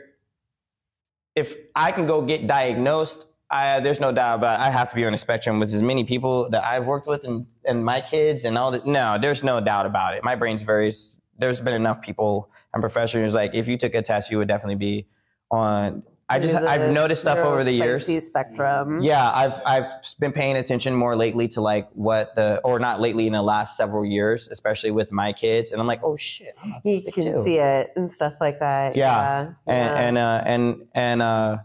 If 1.36 1.54
I 1.76 1.92
can 1.92 2.08
go 2.08 2.22
get 2.22 2.48
diagnosed, 2.48 3.26
I, 3.50 3.82
there's 3.82 4.00
no 4.00 4.14
doubt 4.14 4.36
about 4.36 4.62
it. 4.62 4.64
I 4.64 4.72
have 4.72 4.90
to 4.90 4.96
be 4.96 5.04
on 5.06 5.12
the 5.12 5.18
spectrum 5.18 5.60
with 5.60 5.74
as 5.74 5.84
many 5.84 6.06
people 6.06 6.50
that 6.52 6.64
I've 6.64 6.88
worked 6.88 7.08
with 7.08 7.26
and, 7.26 7.46
and 7.66 7.84
my 7.84 8.00
kids 8.00 8.46
and 8.46 8.58
all 8.58 8.72
that. 8.72 8.86
No, 8.86 9.18
there's 9.20 9.44
no 9.44 9.60
doubt 9.60 9.86
about 9.86 10.14
it. 10.14 10.24
My 10.24 10.36
brain's 10.36 10.62
very, 10.62 10.94
there's 11.38 11.62
been 11.62 11.74
enough 11.74 12.02
people 12.02 12.50
and 12.74 12.82
professionals 12.82 13.34
like, 13.34 13.52
if 13.54 13.68
you 13.68 13.78
took 13.78 13.94
a 13.96 14.02
test, 14.02 14.30
you 14.32 14.38
would 14.38 14.48
definitely 14.48 14.76
be 14.76 15.08
on. 15.52 16.04
I 16.32 16.40
just, 16.40 16.56
The 16.60 16.70
I've 16.70 16.92
noticed 16.92 17.22
stuff 17.24 17.38
over 17.40 17.64
the 17.64 17.74
years. 17.74 18.08
spectrum. 18.26 19.02
Yeah, 19.02 19.30
I've 19.32 19.62
I've 19.66 19.86
been 20.20 20.32
paying 20.32 20.56
attention 20.56 20.96
more 20.96 21.16
lately 21.16 21.48
to 21.50 21.62
like 21.62 21.90
what 21.94 22.34
the 22.36 22.60
or 22.64 22.80
not 22.80 23.02
lately 23.02 23.28
in 23.28 23.34
the 23.34 23.42
last 23.42 23.76
several 23.76 24.06
years, 24.06 24.48
especially 24.50 24.92
with 24.92 25.12
my 25.12 25.34
kids, 25.34 25.72
and 25.72 25.82
I'm 25.82 25.88
like, 25.88 26.02
oh 26.04 26.16
shit, 26.18 26.56
I'm 26.64 26.74
You 26.86 27.02
can 27.12 27.26
too. 27.26 27.44
see 27.44 27.58
it 27.58 27.92
and 27.96 28.10
stuff 28.10 28.34
like 28.40 28.60
that. 28.60 28.96
Yeah, 28.96 29.52
Yeah. 29.68 29.74
and 29.74 30.18
and 30.18 30.18
uh, 30.18 30.42
and 30.46 30.88
and 30.96 31.22
uh, 31.22 31.58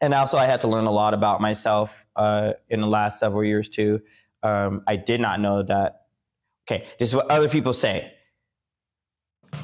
and 0.00 0.12
also 0.14 0.36
I 0.36 0.44
had 0.44 0.60
to 0.62 0.68
learn 0.68 0.84
a 0.86 0.92
lot 0.92 1.14
about 1.14 1.40
myself 1.40 2.04
uh, 2.16 2.52
in 2.68 2.80
the 2.80 2.86
last 2.88 3.18
several 3.20 3.44
years 3.44 3.68
too. 3.68 4.00
Um, 4.42 4.82
I 4.86 4.96
did 4.96 5.20
not 5.20 5.40
know 5.40 5.62
that. 5.62 6.02
Okay, 6.68 6.86
this 6.98 7.08
is 7.08 7.14
what 7.14 7.30
other 7.30 7.48
people 7.48 7.72
say. 7.72 8.12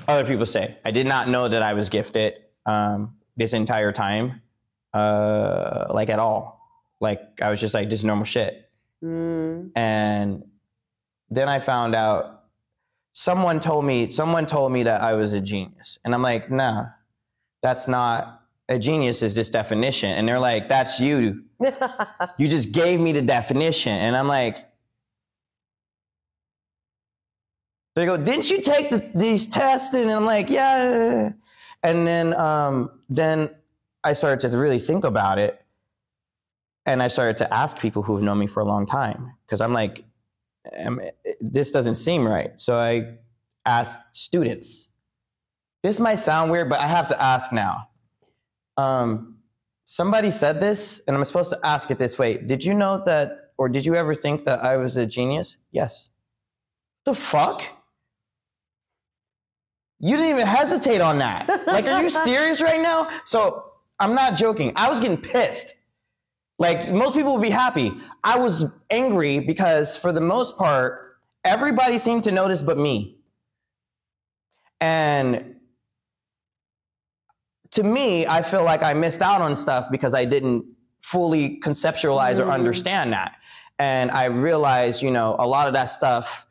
Other 0.07 0.25
people 0.27 0.47
say 0.47 0.77
I 0.85 0.91
did 0.91 1.07
not 1.07 1.29
know 1.29 1.49
that 1.49 1.63
I 1.63 1.75
was 1.75 1.89
gifted 1.89 2.35
um, 2.67 3.15
this 3.39 3.53
entire 3.53 3.93
time, 3.93 4.43
uh, 4.93 5.87
like 5.91 6.11
at 6.11 6.19
all. 6.19 6.61
Like 7.01 7.21
I 7.41 7.49
was 7.49 7.61
just 7.61 7.73
like 7.73 7.89
just 7.89 8.05
normal 8.05 8.27
shit. 8.27 8.65
Mm. 9.01 9.71
and 9.77 10.43
then 11.31 11.49
I 11.49 11.61
found 11.61 11.95
out 11.95 12.47
someone 13.13 13.61
told 13.61 13.85
me 13.85 14.11
someone 14.11 14.45
told 14.45 14.73
me 14.73 14.83
that 14.83 15.03
I 15.03 15.13
was 15.13 15.33
a 15.33 15.41
genius, 15.41 15.99
and 16.05 16.13
I'm 16.15 16.23
like, 16.23 16.51
nah, 16.51 16.87
that's 17.63 17.87
not 17.87 18.43
a 18.69 18.79
genius. 18.79 19.23
Is 19.23 19.35
this 19.35 19.51
definition? 19.51 20.11
And 20.11 20.27
they're 20.29 20.41
like, 20.41 20.69
that's 20.69 21.01
you. 21.01 21.45
You 22.39 22.49
just 22.49 22.73
gave 22.73 23.01
me 23.01 23.13
the 23.13 23.23
definition, 23.23 23.93
and 23.93 24.17
I'm 24.17 24.29
like. 24.29 24.65
They 27.95 28.07
go, 28.07 28.17
didn't 28.17 28.49
you 28.49 28.63
take 28.63 28.91
the, 28.91 29.11
these 29.13 29.47
tests? 29.47 29.93
And 29.93 30.09
I'm 30.09 30.25
like, 30.25 30.49
yeah. 30.49 31.33
And 31.83 32.07
then, 32.07 32.35
um, 32.35 32.91
then 33.09 33.51
I 34.05 34.13
started 34.13 34.51
to 34.51 34.57
really 34.57 34.81
think 34.81 35.05
about 35.05 35.39
it, 35.39 35.61
and 36.87 37.03
I 37.03 37.09
started 37.09 37.39
to 37.39 37.55
ask 37.55 37.79
people 37.79 38.03
who've 38.03 38.23
known 38.23 38.39
me 38.39 38.47
for 38.47 38.61
a 38.61 38.65
long 38.65 38.87
time 38.87 39.35
because 39.45 39.61
I'm 39.61 39.73
like, 39.73 40.05
this 41.41 41.71
doesn't 41.71 41.97
seem 41.97 42.27
right. 42.27 42.53
So 42.61 42.77
I 42.77 43.15
asked 43.65 43.99
students. 44.17 44.89
This 45.83 46.01
might 46.01 46.21
sound 46.21 46.51
weird, 46.51 46.69
but 46.69 46.81
I 46.81 46.87
have 46.87 47.09
to 47.09 47.23
ask 47.23 47.53
now. 47.53 47.89
Um, 48.77 49.39
somebody 49.87 50.31
said 50.31 50.61
this, 50.61 51.01
and 51.07 51.17
I'm 51.17 51.25
supposed 51.25 51.51
to 51.51 51.61
ask 51.65 51.91
it 51.91 51.99
this 51.99 52.19
way. 52.19 52.39
Did 52.39 52.65
you 52.65 52.75
know 52.75 53.03
that, 53.05 53.53
or 53.59 53.69
did 53.69 53.85
you 53.85 53.95
ever 53.95 54.15
think 54.15 54.45
that 54.45 54.65
I 54.65 54.77
was 54.77 54.97
a 54.97 55.07
genius? 55.07 55.57
Yes. 55.71 56.09
The 57.05 57.15
fuck? 57.15 57.63
You 60.01 60.17
didn't 60.17 60.31
even 60.31 60.47
hesitate 60.47 61.01
on 61.01 61.19
that. 61.19 61.49
Like, 61.67 61.87
are 61.87 62.03
you 62.03 62.11
serious 62.25 62.61
right 62.61 62.81
now? 62.81 63.09
So 63.27 63.73
I'm 63.99 64.15
not 64.15 64.37
joking. 64.37 64.73
I 64.77 64.89
was 64.89 65.01
getting 65.01 65.17
pissed. 65.17 65.75
Like 66.59 66.91
most 66.91 67.15
people 67.15 67.33
would 67.35 67.43
be 67.43 67.51
happy. 67.51 67.93
I 68.25 68.39
was 68.39 68.73
angry 68.91 69.39
because 69.39 69.97
for 69.97 70.13
the 70.13 70.21
most 70.21 70.59
part, 70.59 71.19
everybody 71.45 71.99
seemed 71.99 72.25
to 72.25 72.33
notice 72.33 72.63
but 72.63 72.79
me. 72.79 73.17
And 74.81 75.57
to 77.73 77.83
me, 77.83 78.27
I 78.27 78.43
feel 78.43 78.65
like 78.65 78.83
I 78.83 78.93
missed 78.95 79.23
out 79.23 79.41
on 79.41 79.55
stuff 79.55 79.89
because 79.91 80.15
I 80.15 80.25
didn't 80.25 80.65
fully 81.03 81.61
conceptualize 81.61 82.39
or 82.39 82.47
mm. 82.47 82.53
understand 82.53 83.13
that. 83.13 83.37
And 83.79 84.11
I 84.11 84.25
realized, 84.25 85.03
you 85.03 85.11
know, 85.11 85.37
a 85.39 85.47
lot 85.47 85.69
of 85.69 85.75
that 85.75 85.87
stuff 85.87 86.47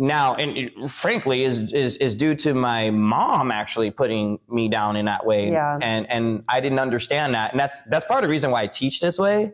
now, 0.00 0.34
and 0.36 0.56
it, 0.56 0.90
frankly, 0.90 1.44
is, 1.44 1.72
is 1.74 1.98
is 1.98 2.14
due 2.14 2.34
to 2.36 2.54
my 2.54 2.88
mom 2.88 3.50
actually 3.50 3.90
putting 3.90 4.38
me 4.48 4.66
down 4.66 4.96
in 4.96 5.04
that 5.04 5.26
way. 5.26 5.50
Yeah. 5.50 5.78
And 5.82 6.10
and 6.10 6.42
I 6.48 6.58
didn't 6.58 6.78
understand 6.78 7.34
that, 7.34 7.52
and 7.52 7.60
that's 7.60 7.76
that's 7.88 8.06
part 8.06 8.24
of 8.24 8.28
the 8.28 8.32
reason 8.32 8.50
why 8.50 8.62
I 8.62 8.66
teach 8.66 9.00
this 9.00 9.18
way, 9.18 9.52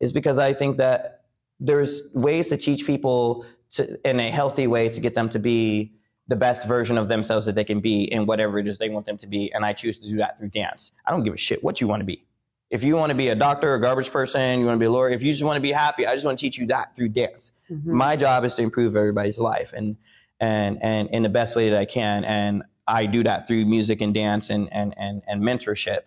is 0.00 0.10
because 0.10 0.38
I 0.38 0.54
think 0.54 0.78
that 0.78 1.26
there's 1.60 2.00
ways 2.14 2.48
to 2.48 2.56
teach 2.56 2.86
people 2.86 3.44
to, 3.74 4.08
in 4.08 4.18
a 4.18 4.30
healthy 4.30 4.66
way 4.66 4.88
to 4.88 4.98
get 4.98 5.14
them 5.14 5.28
to 5.28 5.38
be 5.38 5.92
the 6.26 6.36
best 6.36 6.66
version 6.66 6.96
of 6.96 7.08
themselves 7.08 7.44
that 7.44 7.54
they 7.54 7.64
can 7.64 7.80
be 7.80 8.04
in 8.10 8.24
whatever 8.24 8.58
it 8.58 8.66
is 8.66 8.78
they 8.78 8.88
want 8.88 9.04
them 9.04 9.18
to 9.18 9.26
be. 9.26 9.52
And 9.52 9.62
I 9.62 9.74
choose 9.74 9.98
to 9.98 10.08
do 10.08 10.16
that 10.16 10.38
through 10.38 10.48
dance. 10.48 10.92
I 11.04 11.10
don't 11.10 11.22
give 11.22 11.34
a 11.34 11.36
shit 11.36 11.62
what 11.62 11.82
you 11.82 11.86
want 11.86 12.00
to 12.00 12.06
be. 12.06 12.24
If 12.72 12.82
you 12.82 12.96
want 12.96 13.10
to 13.10 13.14
be 13.14 13.28
a 13.28 13.34
doctor, 13.34 13.74
a 13.74 13.80
garbage 13.80 14.10
person, 14.10 14.58
you 14.58 14.64
want 14.64 14.76
to 14.76 14.80
be 14.80 14.86
a 14.86 14.90
lawyer, 14.90 15.10
if 15.10 15.22
you 15.22 15.30
just 15.30 15.44
want 15.44 15.58
to 15.58 15.60
be 15.60 15.72
happy, 15.72 16.06
I 16.06 16.14
just 16.14 16.24
want 16.24 16.38
to 16.38 16.42
teach 16.42 16.56
you 16.56 16.64
that 16.68 16.96
through 16.96 17.10
dance. 17.10 17.52
Mm-hmm. 17.70 17.94
My 17.94 18.16
job 18.16 18.46
is 18.46 18.54
to 18.54 18.62
improve 18.62 18.96
everybody's 18.96 19.36
life 19.36 19.74
and 19.76 19.94
and 20.40 20.82
and 20.82 21.10
in 21.10 21.22
the 21.22 21.28
best 21.28 21.54
way 21.54 21.68
that 21.68 21.78
I 21.78 21.84
can. 21.84 22.24
And 22.24 22.62
I 22.88 23.04
do 23.04 23.22
that 23.24 23.46
through 23.46 23.66
music 23.66 24.00
and 24.00 24.14
dance 24.14 24.48
and 24.48 24.72
and 24.72 24.94
and, 24.96 25.20
and 25.28 25.42
mentorship. 25.42 26.04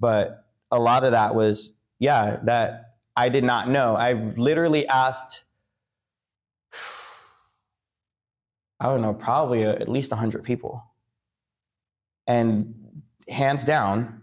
But 0.00 0.46
a 0.70 0.78
lot 0.78 1.04
of 1.04 1.12
that 1.12 1.34
was, 1.34 1.72
yeah, 1.98 2.38
that 2.44 2.94
I 3.14 3.28
did 3.28 3.44
not 3.44 3.68
know. 3.68 3.94
I 3.94 4.14
literally 4.14 4.88
asked 4.88 5.44
I 8.80 8.86
don't 8.86 9.02
know, 9.02 9.12
probably 9.12 9.64
at 9.64 9.86
least 9.86 10.10
100 10.10 10.44
people. 10.44 10.82
And 12.26 13.02
hands 13.28 13.64
down, 13.64 14.22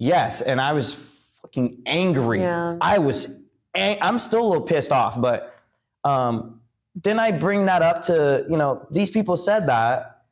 yes. 0.00 0.40
And 0.40 0.60
I 0.60 0.72
was 0.72 0.96
fucking 1.42 1.82
angry. 1.86 2.40
Yeah. 2.40 2.76
I 2.80 2.98
was, 2.98 3.42
ang- 3.76 3.98
I'm 4.00 4.18
still 4.18 4.44
a 4.44 4.48
little 4.48 4.64
pissed 4.64 4.90
off, 4.90 5.20
but 5.20 5.54
um, 6.02 6.60
then 6.96 7.20
I 7.20 7.30
bring 7.30 7.66
that 7.66 7.82
up 7.82 8.02
to, 8.06 8.44
you 8.50 8.56
know, 8.56 8.84
these 8.90 9.10
people 9.10 9.36
said 9.36 9.68
that. 9.68 10.22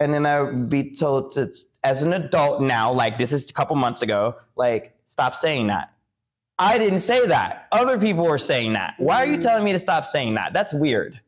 And 0.00 0.12
then 0.12 0.26
I 0.26 0.40
would 0.40 0.68
be 0.68 0.96
told 0.96 1.32
to, 1.34 1.52
as 1.84 2.02
an 2.02 2.12
adult 2.12 2.60
now, 2.60 2.92
like 2.92 3.18
this 3.18 3.32
is 3.32 3.48
a 3.48 3.52
couple 3.52 3.76
months 3.76 4.02
ago, 4.02 4.34
like, 4.56 4.96
stop 5.06 5.36
saying 5.36 5.68
that. 5.68 5.92
I 6.58 6.78
didn't 6.78 7.00
say 7.00 7.26
that. 7.26 7.68
Other 7.70 7.98
people 7.98 8.24
were 8.24 8.38
saying 8.38 8.72
that. 8.72 8.94
Why 8.98 9.22
are 9.22 9.26
you 9.26 9.36
telling 9.36 9.64
me 9.64 9.72
to 9.72 9.78
stop 9.78 10.06
saying 10.06 10.34
that? 10.34 10.52
That's 10.52 10.74
weird. 10.74 11.20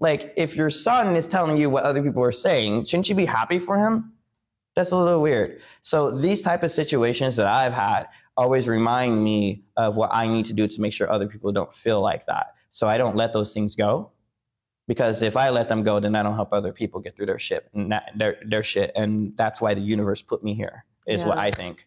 Like, 0.00 0.32
if 0.36 0.56
your 0.56 0.70
son 0.70 1.14
is 1.14 1.26
telling 1.26 1.56
you 1.56 1.70
what 1.70 1.84
other 1.84 2.02
people 2.02 2.22
are 2.24 2.32
saying, 2.32 2.86
shouldn't 2.86 3.08
you 3.08 3.14
be 3.14 3.24
happy 3.24 3.58
for 3.58 3.78
him? 3.78 4.11
That's 4.76 4.90
a 4.90 4.96
little 4.96 5.20
weird. 5.20 5.60
So 5.82 6.10
these 6.10 6.42
type 6.42 6.62
of 6.62 6.70
situations 6.70 7.36
that 7.36 7.46
I've 7.46 7.74
had 7.74 8.04
always 8.36 8.66
remind 8.68 9.22
me 9.22 9.64
of 9.76 9.94
what 9.94 10.10
I 10.12 10.26
need 10.26 10.46
to 10.46 10.52
do 10.52 10.66
to 10.66 10.80
make 10.80 10.92
sure 10.92 11.10
other 11.10 11.28
people 11.28 11.52
don't 11.52 11.74
feel 11.74 12.00
like 12.00 12.26
that. 12.26 12.54
So 12.70 12.88
I 12.88 12.96
don't 12.96 13.16
let 13.16 13.32
those 13.32 13.52
things 13.52 13.74
go. 13.74 14.10
Because 14.88 15.22
if 15.22 15.36
I 15.36 15.50
let 15.50 15.68
them 15.68 15.84
go, 15.84 16.00
then 16.00 16.16
I 16.16 16.24
don't 16.24 16.34
help 16.34 16.52
other 16.52 16.72
people 16.72 17.00
get 17.00 17.14
through 17.14 17.26
their 17.26 17.38
shit 17.38 17.68
and 17.72 17.92
that, 17.92 18.10
their 18.16 18.36
their 18.44 18.64
shit. 18.64 18.90
And 18.96 19.32
that's 19.36 19.60
why 19.60 19.74
the 19.74 19.80
universe 19.80 20.20
put 20.22 20.42
me 20.42 20.54
here, 20.54 20.84
is 21.06 21.22
what 21.22 21.38
I 21.38 21.52
think. 21.52 21.86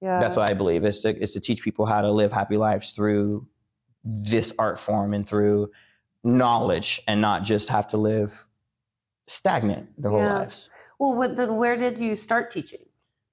Yeah. 0.00 0.20
That's 0.20 0.36
what 0.36 0.48
I 0.48 0.54
believe. 0.54 0.84
Is 0.84 1.00
to 1.00 1.16
is 1.16 1.32
to 1.32 1.40
teach 1.40 1.62
people 1.62 1.84
how 1.84 2.00
to 2.00 2.10
live 2.10 2.30
happy 2.30 2.56
lives 2.56 2.92
through 2.92 3.46
this 4.04 4.52
art 4.56 4.78
form 4.78 5.14
and 5.14 5.28
through 5.28 5.72
knowledge 6.22 7.02
and 7.08 7.20
not 7.20 7.42
just 7.42 7.68
have 7.68 7.88
to 7.88 7.96
live 7.96 8.46
stagnant 9.26 10.00
their 10.00 10.12
whole 10.12 10.22
lives. 10.22 10.68
Well, 10.98 11.14
what, 11.14 11.36
then 11.36 11.56
where 11.56 11.76
did 11.76 11.98
you 11.98 12.16
start 12.16 12.50
teaching? 12.50 12.80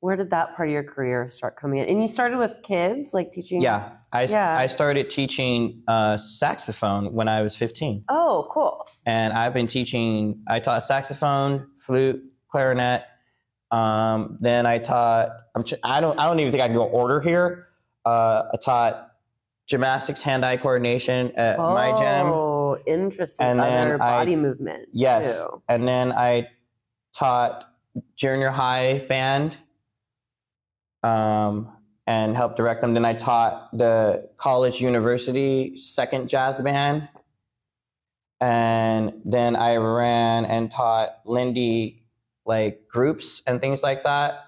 Where 0.02 0.16
did 0.16 0.30
that 0.30 0.56
part 0.56 0.70
of 0.70 0.74
your 0.74 0.84
career 0.84 1.28
start 1.30 1.56
coming 1.60 1.80
in? 1.80 1.90
And 1.90 2.00
you 2.02 2.08
started 2.08 2.38
with 2.38 2.56
kids, 2.62 3.14
like 3.14 3.32
teaching. 3.32 3.62
Yeah. 3.62 3.92
I, 4.14 4.24
Yeah. 4.24 4.56
I 4.58 4.68
started 4.68 5.10
teaching 5.10 5.82
uh, 5.88 6.18
saxophone 6.18 7.12
when 7.14 7.28
I 7.28 7.42
was 7.42 7.56
15. 7.56 8.04
Oh, 8.10 8.48
cool. 8.52 8.86
And 9.08 9.34
I've 9.34 9.54
been 9.54 9.68
teaching, 9.68 10.42
I 10.48 10.60
taught 10.60 10.84
saxophone, 10.84 11.68
flute, 11.80 12.22
clarinet. 12.52 13.04
Um, 13.72 14.38
then 14.42 14.68
I 14.68 14.78
taught, 14.78 15.30
I'm, 15.56 15.64
ch- 15.64 15.74
I, 15.84 16.00
don't, 16.02 16.20
I 16.20 16.28
don't 16.28 16.40
even 16.40 16.52
think 16.52 16.64
I 16.64 16.68
can 16.68 16.76
go 16.76 16.84
order 16.84 17.20
here. 17.20 17.68
Uh, 18.06 18.44
I 18.54 18.58
taught 18.64 19.12
gymnastics, 19.68 20.22
hand 20.22 20.46
eye 20.46 20.58
coordination 20.58 21.32
at 21.36 21.58
my 21.58 21.90
gym. 21.94 22.28
Oh, 22.28 22.78
interesting. 22.86 23.44
And 23.48 23.60
then 23.60 23.88
Other 23.88 24.04
I- 24.04 24.12
body 24.20 24.36
movement. 24.36 24.90
Yes. 24.94 25.36
too. 25.36 25.64
And 25.68 25.88
then 25.88 26.12
I 26.12 26.48
taught 27.16 27.66
junior 28.18 28.50
high 28.50 29.06
band 29.08 29.56
um, 31.02 31.72
and 32.06 32.36
helped 32.36 32.58
direct 32.58 32.82
them. 32.82 32.94
Then 32.94 33.06
I 33.06 33.14
taught 33.14 33.76
the 33.76 34.30
college 34.38 34.82
university 34.82 35.78
second 35.78 36.28
jazz 36.28 36.62
band. 36.62 37.08
And 38.42 39.14
then 39.24 39.56
I 39.56 39.78
ran 39.78 40.46
and 40.46 40.70
taught 40.70 41.22
Lindy 41.26 42.04
like 42.46 42.88
groups 42.88 43.42
and 43.48 43.62
things 43.62 43.82
like 43.82 44.04
that. 44.04 44.42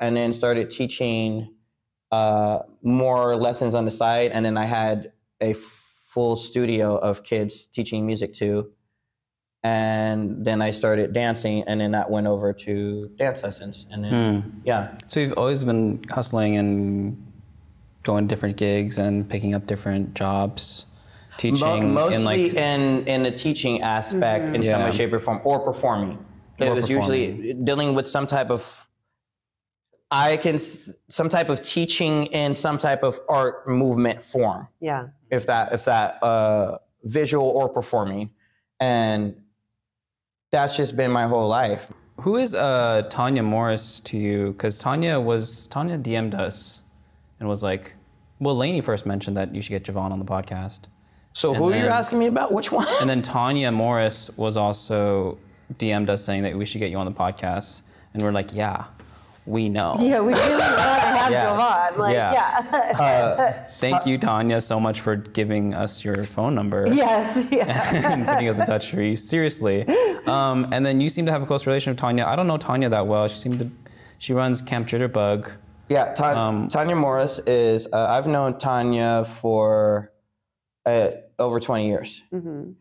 And 0.00 0.16
then 0.16 0.32
started 0.32 0.70
teaching 0.70 1.54
uh, 2.10 2.60
more 2.82 3.36
lessons 3.36 3.74
on 3.74 3.84
the 3.84 3.90
side. 3.90 4.30
And 4.32 4.44
then 4.44 4.56
I 4.56 4.64
had 4.64 5.12
a 5.42 5.54
full 6.12 6.36
studio 6.36 6.96
of 6.96 7.24
kids 7.24 7.66
teaching 7.74 8.06
music 8.06 8.34
to 8.36 8.72
and 9.66 10.44
then 10.44 10.62
I 10.62 10.70
started 10.70 11.12
dancing, 11.12 11.64
and 11.66 11.80
then 11.80 11.90
that 11.92 12.08
went 12.10 12.26
over 12.26 12.52
to 12.66 13.08
dance 13.18 13.42
lessons, 13.42 13.86
and 13.90 14.04
then 14.04 14.62
yeah, 14.64 14.96
So 15.06 15.20
you've 15.20 15.36
always 15.36 15.64
been 15.64 16.04
hustling 16.10 16.56
and 16.56 16.70
going 18.04 18.24
to 18.24 18.28
different 18.32 18.56
gigs 18.56 18.98
and 18.98 19.28
picking 19.28 19.54
up 19.54 19.66
different 19.66 20.14
jobs, 20.14 20.86
Mo- 20.86 21.36
teaching 21.38 21.92
mostly 21.94 22.14
in 22.16 22.24
like 22.24 22.54
in 22.54 23.06
in 23.08 23.22
the 23.24 23.32
teaching 23.32 23.82
aspect 23.82 24.54
in 24.54 24.62
some 24.64 24.82
way, 24.84 24.92
shape, 24.92 25.12
or 25.12 25.20
form, 25.20 25.40
or 25.44 25.58
performing. 25.60 26.18
It 26.58 26.68
Or 26.68 26.74
was 26.76 26.88
usually 26.88 27.52
dealing 27.68 27.94
with 27.94 28.08
some 28.08 28.26
type 28.26 28.50
of 28.50 28.62
I 30.10 30.36
can 30.36 30.58
some 31.08 31.28
type 31.28 31.48
of 31.48 31.58
teaching 31.62 32.26
in 32.26 32.54
some 32.54 32.78
type 32.78 33.02
of 33.02 33.18
art 33.28 33.68
movement 33.68 34.22
form, 34.22 34.68
Yeah. 34.80 35.08
if 35.30 35.46
that 35.46 35.72
if 35.72 35.84
that 35.86 36.22
uh, 36.22 36.78
visual 37.02 37.48
or 37.48 37.68
performing, 37.68 38.30
and 38.78 39.34
that's 40.56 40.74
just 40.74 40.96
been 40.96 41.10
my 41.10 41.26
whole 41.26 41.48
life. 41.48 41.86
Who 42.22 42.36
is 42.36 42.54
uh, 42.54 43.02
Tanya 43.10 43.42
Morris 43.42 44.00
to 44.00 44.16
you? 44.16 44.52
Because 44.52 44.78
Tanya 44.78 45.20
was 45.20 45.66
Tanya 45.66 45.98
DM'd 45.98 46.34
us 46.34 46.82
and 47.38 47.46
was 47.46 47.62
like, 47.62 47.92
well, 48.40 48.56
Lainey 48.56 48.80
first 48.80 49.04
mentioned 49.04 49.36
that 49.36 49.54
you 49.54 49.60
should 49.60 49.72
get 49.76 49.84
Jovon 49.84 50.12
on 50.12 50.18
the 50.18 50.24
podcast, 50.24 50.86
So 51.34 51.52
who 51.52 51.72
are 51.72 51.76
you 51.76 51.88
asking 51.88 52.18
me 52.20 52.26
about? 52.26 52.52
Which 52.52 52.72
one? 52.72 52.88
and 53.00 53.08
then 53.10 53.20
Tanya 53.20 53.70
Morris 53.70 54.30
was 54.38 54.56
also 54.56 55.36
DM'd 55.74 56.08
us 56.08 56.24
saying 56.24 56.42
that 56.44 56.56
we 56.56 56.64
should 56.64 56.78
get 56.78 56.90
you 56.90 56.96
on 56.96 57.04
the 57.06 57.12
podcast, 57.12 57.82
and 58.14 58.22
we're 58.22 58.32
like, 58.32 58.54
yeah, 58.54 58.84
we 59.46 59.68
know. 59.68 59.96
Yeah, 60.00 60.20
we 60.20 60.32
really 60.34 60.50
want 60.50 60.60
to 60.76 60.80
have 60.82 61.30
Yeah. 61.30 61.46
Jovon. 61.46 61.96
Like, 61.98 62.14
Yeah. 62.14 62.32
yeah. 62.32 63.50
Thank 63.74 64.06
you, 64.06 64.18
Tanya, 64.18 64.60
so 64.60 64.80
much 64.80 65.00
for 65.00 65.16
giving 65.16 65.72
us 65.72 66.04
your 66.04 66.16
phone 66.24 66.54
number. 66.54 66.86
yes. 66.88 67.48
Yeah. 67.52 68.10
and 68.12 68.26
putting 68.26 68.48
us 68.48 68.58
in 68.58 68.66
touch 68.66 68.90
for 68.90 69.00
you. 69.02 69.14
Seriously. 69.16 69.86
Um, 70.26 70.66
and 70.72 70.84
then 70.84 71.00
you 71.00 71.08
seem 71.08 71.26
to 71.26 71.32
have 71.32 71.42
a 71.42 71.46
close 71.46 71.66
relation 71.66 71.92
with 71.92 71.98
Tanya. 71.98 72.24
I 72.26 72.34
don't 72.36 72.46
know 72.48 72.56
Tanya 72.58 72.88
that 72.88 73.06
well. 73.06 73.26
She 73.28 73.36
seemed 73.36 73.58
to, 73.60 73.70
she 74.18 74.32
runs 74.32 74.62
Camp 74.62 74.88
Jitterbug. 74.88 75.52
Yeah, 75.88 76.14
Ta- 76.14 76.34
Um, 76.48 76.68
Tanya 76.68 76.96
Morris 76.96 77.38
is. 77.46 77.86
Uh, 77.92 78.06
I've 78.10 78.26
known 78.26 78.58
Tanya 78.58 79.24
for 79.40 80.10
uh, 80.84 81.08
over 81.38 81.60
twenty 81.60 81.86
years. 81.86 82.20
Mm-hmm. 82.32 82.72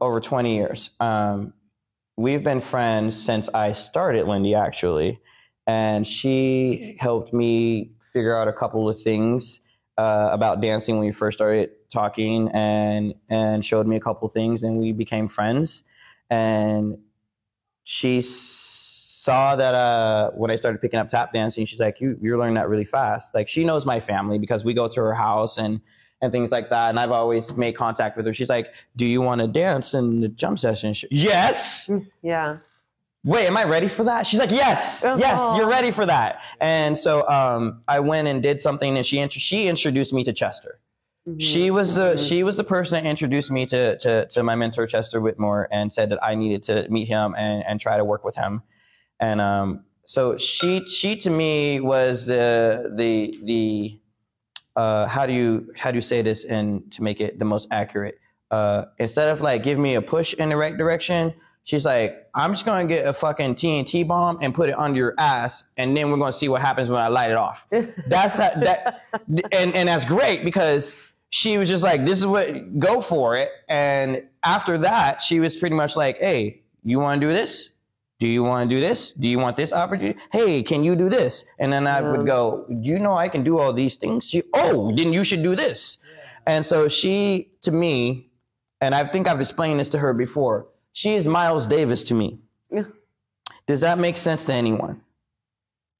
Over 0.00 0.20
twenty 0.20 0.56
years. 0.56 0.88
Um, 0.98 1.52
we've 2.16 2.42
been 2.42 2.62
friends 2.62 3.22
since 3.22 3.50
I 3.52 3.74
started 3.74 4.26
Lindy, 4.26 4.54
actually, 4.54 5.20
and 5.66 6.06
she 6.06 6.96
helped 7.00 7.32
me 7.32 7.90
figure 8.12 8.36
out 8.36 8.48
a 8.48 8.52
couple 8.52 8.88
of 8.88 9.00
things 9.00 9.60
uh, 9.98 10.28
about 10.32 10.60
dancing 10.60 10.96
when 10.96 11.06
we 11.06 11.12
first 11.12 11.38
started 11.38 11.70
talking, 11.90 12.48
and 12.52 13.14
and 13.28 13.64
showed 13.64 13.86
me 13.86 13.96
a 13.96 14.00
couple 14.00 14.28
things, 14.28 14.62
and 14.62 14.78
we 14.78 14.92
became 14.92 15.28
friends. 15.28 15.82
And 16.30 16.98
she 17.84 18.22
saw 18.22 19.56
that 19.56 19.74
uh, 19.74 20.30
when 20.32 20.50
I 20.50 20.56
started 20.56 20.80
picking 20.80 20.98
up 21.00 21.08
tap 21.10 21.32
dancing, 21.32 21.66
she's 21.66 21.80
like, 21.80 22.00
"You 22.00 22.18
you're 22.20 22.38
learning 22.38 22.54
that 22.54 22.68
really 22.68 22.84
fast." 22.84 23.34
Like 23.34 23.48
she 23.48 23.64
knows 23.64 23.86
my 23.86 24.00
family 24.00 24.38
because 24.38 24.64
we 24.64 24.74
go 24.74 24.88
to 24.88 25.00
her 25.00 25.14
house 25.14 25.58
and 25.58 25.80
and 26.22 26.32
things 26.32 26.50
like 26.50 26.70
that. 26.70 26.90
And 26.90 26.98
I've 26.98 27.10
always 27.10 27.52
made 27.54 27.76
contact 27.76 28.16
with 28.16 28.26
her. 28.26 28.34
She's 28.34 28.48
like, 28.48 28.68
"Do 28.96 29.06
you 29.06 29.20
want 29.20 29.40
to 29.40 29.46
dance 29.46 29.94
in 29.94 30.20
the 30.20 30.28
jump 30.28 30.58
session?" 30.58 30.94
Yes. 31.10 31.90
Yeah. 32.22 32.58
Wait, 33.26 33.46
am 33.48 33.56
I 33.56 33.64
ready 33.64 33.88
for 33.88 34.04
that? 34.04 34.24
She's 34.26 34.38
like, 34.38 34.52
"Yes, 34.52 35.04
Oh. 35.04 35.16
yes, 35.18 35.58
you're 35.58 35.68
ready 35.68 35.90
for 35.90 36.06
that." 36.06 36.40
And 36.60 36.96
so 36.96 37.28
um, 37.28 37.82
I 37.88 37.98
went 37.98 38.28
and 38.28 38.40
did 38.40 38.60
something, 38.62 38.96
and 38.96 39.04
she 39.04 39.18
int- 39.18 39.32
she 39.32 39.66
introduced 39.66 40.12
me 40.12 40.22
to 40.24 40.32
Chester. 40.32 40.78
She 41.40 41.72
was 41.72 41.96
the 41.96 42.16
she 42.16 42.44
was 42.44 42.56
the 42.56 42.62
person 42.62 43.02
that 43.02 43.08
introduced 43.08 43.50
me 43.50 43.66
to, 43.66 43.98
to 43.98 44.26
to 44.26 44.42
my 44.44 44.54
mentor 44.54 44.86
Chester 44.86 45.20
Whitmore 45.20 45.66
and 45.72 45.92
said 45.92 46.08
that 46.10 46.22
I 46.22 46.36
needed 46.36 46.62
to 46.64 46.86
meet 46.88 47.08
him 47.08 47.34
and, 47.36 47.64
and 47.66 47.80
try 47.80 47.96
to 47.96 48.04
work 48.04 48.24
with 48.24 48.36
him. 48.36 48.62
And 49.18 49.40
um, 49.40 49.84
so 50.04 50.36
she 50.38 50.86
she 50.86 51.16
to 51.16 51.30
me 51.30 51.80
was 51.80 52.26
the 52.26 52.92
the 52.96 53.40
the 53.44 53.98
uh, 54.80 55.06
how 55.08 55.26
do 55.26 55.32
you 55.32 55.72
how 55.76 55.90
do 55.90 55.96
you 55.96 56.02
say 56.02 56.22
this 56.22 56.44
and 56.44 56.92
to 56.92 57.02
make 57.02 57.20
it 57.20 57.40
the 57.40 57.44
most 57.44 57.66
accurate? 57.72 58.20
Uh, 58.52 58.84
instead 59.00 59.28
of 59.28 59.40
like 59.40 59.64
give 59.64 59.80
me 59.80 59.96
a 59.96 60.02
push 60.02 60.32
in 60.34 60.48
the 60.50 60.56
right 60.56 60.76
direction, 60.78 61.34
she's 61.66 61.84
like, 61.84 62.26
I'm 62.32 62.52
just 62.52 62.64
gonna 62.64 62.86
get 62.86 63.06
a 63.06 63.12
fucking 63.12 63.56
TNT 63.56 64.06
bomb 64.08 64.38
and 64.40 64.54
put 64.54 64.70
it 64.70 64.78
under 64.78 64.96
your 64.96 65.14
ass, 65.18 65.64
and 65.76 65.94
then 65.94 66.10
we're 66.10 66.16
gonna 66.16 66.32
see 66.32 66.48
what 66.48 66.62
happens 66.62 66.88
when 66.88 67.02
I 67.02 67.08
light 67.08 67.30
it 67.30 67.36
off. 67.36 67.66
That's 67.70 68.38
that, 68.38 68.60
that 68.60 69.02
and 69.52 69.74
and 69.74 69.88
that's 69.88 70.06
great 70.06 70.44
because 70.44 71.12
she 71.30 71.58
was 71.58 71.68
just 71.68 71.82
like, 71.82 72.06
this 72.06 72.18
is 72.18 72.26
what 72.26 72.78
go 72.78 73.00
for 73.02 73.36
it. 73.36 73.50
And 73.68 74.22
after 74.42 74.78
that, 74.78 75.20
she 75.20 75.40
was 75.40 75.56
pretty 75.56 75.76
much 75.76 75.96
like, 75.96 76.18
hey, 76.18 76.62
you 76.84 76.98
want 77.00 77.20
to 77.20 77.26
do 77.26 77.34
this? 77.34 77.70
Do 78.18 78.26
you 78.26 78.42
want 78.42 78.70
to 78.70 78.74
do 78.74 78.80
this? 78.80 79.12
Do 79.12 79.28
you 79.28 79.38
want 79.38 79.56
this 79.56 79.72
opportunity? 79.72 80.18
Hey, 80.32 80.62
can 80.62 80.82
you 80.82 80.96
do 80.96 81.10
this? 81.10 81.44
And 81.58 81.70
then 81.70 81.86
I 81.86 82.00
would 82.00 82.24
go, 82.24 82.64
you 82.68 82.98
know, 82.98 83.12
I 83.12 83.28
can 83.28 83.44
do 83.44 83.58
all 83.58 83.74
these 83.74 83.96
things. 83.96 84.26
She, 84.26 84.42
oh, 84.54 84.94
then 84.96 85.12
you 85.12 85.22
should 85.22 85.42
do 85.42 85.54
this. 85.54 85.98
And 86.46 86.64
so 86.64 86.88
she, 86.88 87.50
to 87.62 87.72
me, 87.72 88.30
and 88.80 88.94
I 88.94 89.04
think 89.04 89.28
I've 89.28 89.40
explained 89.40 89.80
this 89.80 89.90
to 89.90 89.98
her 89.98 90.14
before, 90.14 90.68
she 90.96 91.14
is 91.14 91.28
Miles 91.28 91.66
Davis 91.66 92.02
to 92.04 92.14
me. 92.14 92.38
Yeah. 92.70 92.84
Does 93.68 93.80
that 93.82 93.98
make 93.98 94.16
sense 94.16 94.46
to 94.46 94.54
anyone? 94.54 95.02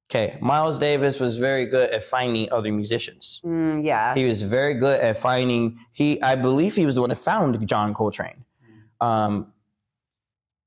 Okay, 0.08 0.38
Miles 0.40 0.78
Davis 0.78 1.20
was 1.20 1.36
very 1.36 1.66
good 1.66 1.90
at 1.90 2.02
finding 2.02 2.50
other 2.50 2.72
musicians. 2.72 3.42
Mm, 3.44 3.84
yeah. 3.84 4.14
He 4.14 4.24
was 4.24 4.42
very 4.42 4.72
good 4.72 4.98
at 4.98 5.20
finding. 5.20 5.78
He, 5.92 6.22
I 6.22 6.34
believe, 6.34 6.74
he 6.74 6.86
was 6.86 6.94
the 6.94 7.02
one 7.02 7.10
that 7.10 7.16
found 7.18 7.68
John 7.68 7.92
Coltrane. 7.92 8.42
Um, 9.02 9.52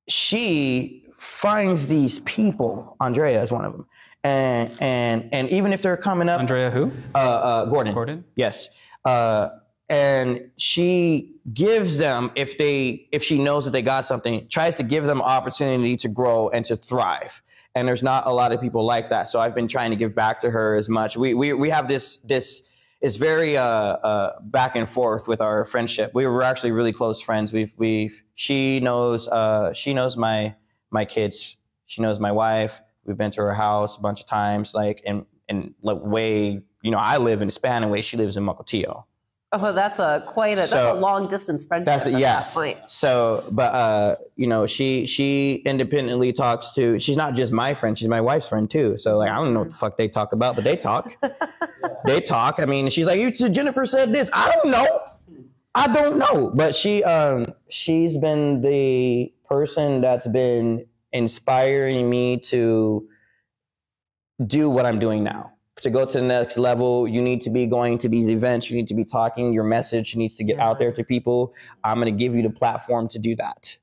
she 0.07 1.07
finds 1.17 1.87
these 1.87 2.19
people. 2.19 2.97
Andrea 2.99 3.41
is 3.41 3.51
one 3.51 3.65
of 3.65 3.71
them, 3.71 3.87
and 4.23 4.69
and 4.79 5.29
and 5.31 5.49
even 5.49 5.73
if 5.73 5.81
they're 5.81 5.97
coming 5.97 6.29
up, 6.29 6.39
Andrea, 6.39 6.69
who? 6.69 6.91
uh, 7.15 7.17
uh, 7.17 7.65
Gordon. 7.65 7.93
Gordon? 7.93 8.25
Yes. 8.35 8.69
Uh, 9.05 9.49
and 9.89 10.51
she 10.57 11.35
gives 11.53 11.97
them 11.97 12.31
if 12.35 12.57
they 12.57 13.07
if 13.11 13.23
she 13.23 13.39
knows 13.39 13.65
that 13.65 13.71
they 13.71 13.81
got 13.81 14.05
something, 14.05 14.47
tries 14.49 14.75
to 14.75 14.83
give 14.83 15.05
them 15.05 15.21
opportunity 15.21 15.97
to 15.97 16.07
grow 16.07 16.49
and 16.49 16.65
to 16.65 16.77
thrive. 16.77 17.41
And 17.75 17.87
there's 17.87 18.03
not 18.03 18.27
a 18.27 18.31
lot 18.31 18.51
of 18.51 18.61
people 18.61 18.85
like 18.85 19.09
that. 19.09 19.29
So 19.29 19.39
I've 19.39 19.55
been 19.55 19.67
trying 19.67 19.91
to 19.91 19.95
give 19.95 20.13
back 20.13 20.41
to 20.41 20.51
her 20.51 20.75
as 20.75 20.89
much. 20.89 21.17
We 21.17 21.33
we 21.33 21.53
we 21.53 21.69
have 21.69 21.87
this 21.87 22.17
this 22.23 22.63
it's 23.01 23.15
very 23.15 23.55
uh, 23.57 23.63
uh, 23.63 24.39
back 24.41 24.75
and 24.75 24.89
forth 24.89 25.27
with 25.27 25.39
our 25.39 25.65
friendship. 25.65 26.11
We 26.13 26.27
were 26.27 26.43
actually 26.43 26.71
really 26.71 26.93
close 26.93 27.21
friends. 27.21 27.51
We've 27.51 27.73
we've 27.77 28.21
she 28.35 28.79
knows 28.79 29.27
uh, 29.27 29.73
she 29.73 29.93
knows 29.93 30.17
my 30.17 30.55
my 30.91 31.05
kids. 31.05 31.55
She 31.87 32.01
knows 32.01 32.19
my 32.19 32.31
wife. 32.31 32.73
We've 33.05 33.17
been 33.17 33.31
to 33.31 33.41
her 33.41 33.55
house 33.55 33.97
a 33.97 34.01
bunch 34.01 34.19
of 34.19 34.27
times. 34.27 34.73
Like 34.73 35.01
and 35.05 35.25
and 35.47 35.73
like 35.81 35.97
way 36.03 36.61
you 36.83 36.91
know 36.91 36.99
I 36.99 37.17
live 37.17 37.41
in 37.41 37.49
Spanaway. 37.49 38.03
She 38.03 38.17
lives 38.17 38.37
in 38.37 38.45
Mukilteo. 38.45 39.05
Oh, 39.51 39.73
that's 39.73 39.97
a 39.97 40.23
quite 40.27 40.59
a, 40.59 40.67
that's 40.67 40.73
a 40.73 40.93
long 40.93 41.27
distance 41.27 41.65
friendship. 41.65 41.85
That's 41.87 42.05
at 42.05 42.19
yes. 42.19 42.53
that. 42.53 42.91
So, 42.91 43.43
but 43.51 43.73
uh, 43.73 44.15
you 44.35 44.45
know, 44.45 44.67
she 44.67 45.07
she 45.07 45.63
independently 45.65 46.33
talks 46.33 46.69
to. 46.75 46.99
She's 46.99 47.17
not 47.17 47.33
just 47.33 47.51
my 47.51 47.73
friend; 47.73 47.97
she's 47.97 48.07
my 48.07 48.21
wife's 48.21 48.47
friend 48.47 48.69
too. 48.69 48.99
So, 48.99 49.17
like, 49.17 49.31
I 49.31 49.35
don't 49.37 49.55
know 49.55 49.61
what 49.61 49.69
the 49.69 49.75
fuck 49.75 49.97
they 49.97 50.07
talk 50.07 50.33
about, 50.33 50.53
but 50.53 50.63
they 50.63 50.75
talk. 50.75 51.11
they 52.05 52.21
talk. 52.21 52.59
I 52.59 52.65
mean, 52.65 52.91
she's 52.91 53.07
like, 53.07 53.19
"You 53.19 53.31
Jennifer 53.31 53.85
said 53.85 54.11
this." 54.11 54.29
I 54.33 54.51
don't 54.51 54.69
know. 54.69 54.87
I 55.73 55.87
don't 55.87 56.19
know. 56.19 56.51
But 56.53 56.75
she 56.75 57.03
um 57.03 57.53
she's 57.69 58.19
been 58.19 58.61
the 58.61 59.33
person 59.47 60.01
that's 60.01 60.27
been 60.27 60.85
inspiring 61.11 62.07
me 62.07 62.37
to 62.37 63.07
do 64.45 64.69
what 64.69 64.85
I'm 64.85 64.99
doing 64.99 65.23
now. 65.23 65.53
To 65.81 65.89
go 65.89 66.05
to 66.05 66.11
the 66.11 66.21
next 66.21 66.57
level, 66.57 67.07
you 67.07 67.21
need 67.21 67.41
to 67.43 67.49
be 67.49 67.65
going 67.65 67.97
to 67.99 68.09
these 68.09 68.27
events. 68.27 68.69
You 68.69 68.75
need 68.75 68.87
to 68.89 68.93
be 68.93 69.05
talking. 69.05 69.53
Your 69.53 69.63
message 69.63 70.15
needs 70.15 70.35
to 70.35 70.43
get 70.43 70.59
out 70.59 70.77
there 70.77 70.91
to 70.91 71.03
people. 71.03 71.53
I'm 71.83 71.99
going 71.99 72.13
to 72.13 72.17
give 72.17 72.35
you 72.35 72.43
the 72.43 72.49
platform 72.49 73.07
to 73.09 73.19
do 73.19 73.35
that. 73.37 73.75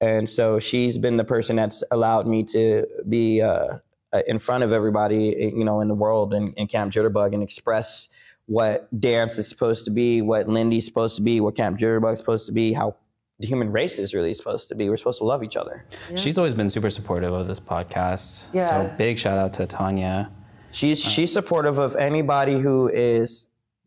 And 0.00 0.28
so 0.28 0.58
she's 0.58 0.98
been 0.98 1.16
the 1.16 1.24
person 1.24 1.56
that's 1.56 1.82
allowed 1.90 2.26
me 2.26 2.44
to 2.44 2.86
be 3.08 3.40
uh, 3.42 3.78
uh, 4.12 4.22
in 4.26 4.38
front 4.38 4.64
of 4.64 4.72
everybody, 4.72 5.52
you 5.54 5.64
know, 5.64 5.80
in 5.80 5.88
the 5.88 5.94
world 5.94 6.34
and 6.34 6.54
in 6.54 6.66
Camp 6.66 6.92
Jitterbug 6.92 7.34
and 7.34 7.42
express 7.42 8.08
what 8.46 8.88
dance 9.00 9.36
is 9.38 9.48
supposed 9.48 9.84
to 9.84 9.90
be, 9.90 10.22
what 10.22 10.48
Lindy's 10.48 10.86
supposed 10.86 11.16
to 11.16 11.22
be, 11.22 11.40
what 11.40 11.56
Camp 11.56 11.78
Jitterbug's 11.78 12.18
supposed 12.18 12.46
to 12.46 12.52
be, 12.52 12.72
how 12.72 12.96
the 13.38 13.46
human 13.46 13.70
race 13.70 13.98
is 13.98 14.14
really 14.14 14.34
supposed 14.34 14.68
to 14.68 14.74
be. 14.74 14.88
We're 14.88 14.96
supposed 14.96 15.18
to 15.18 15.24
love 15.24 15.42
each 15.44 15.56
other. 15.56 15.84
She's 16.16 16.38
always 16.38 16.54
been 16.54 16.70
super 16.70 16.90
supportive 16.90 17.32
of 17.32 17.46
this 17.46 17.60
podcast. 17.60 18.50
Yeah. 18.52 18.68
So 18.68 18.94
big 18.96 19.18
shout 19.18 19.38
out 19.38 19.52
to 19.54 19.66
Tanya. 19.66 20.30
She's 20.72 21.00
she's 21.00 21.32
supportive 21.32 21.78
of 21.78 21.96
anybody 21.96 22.60
who 22.60 22.88
is 22.88 23.46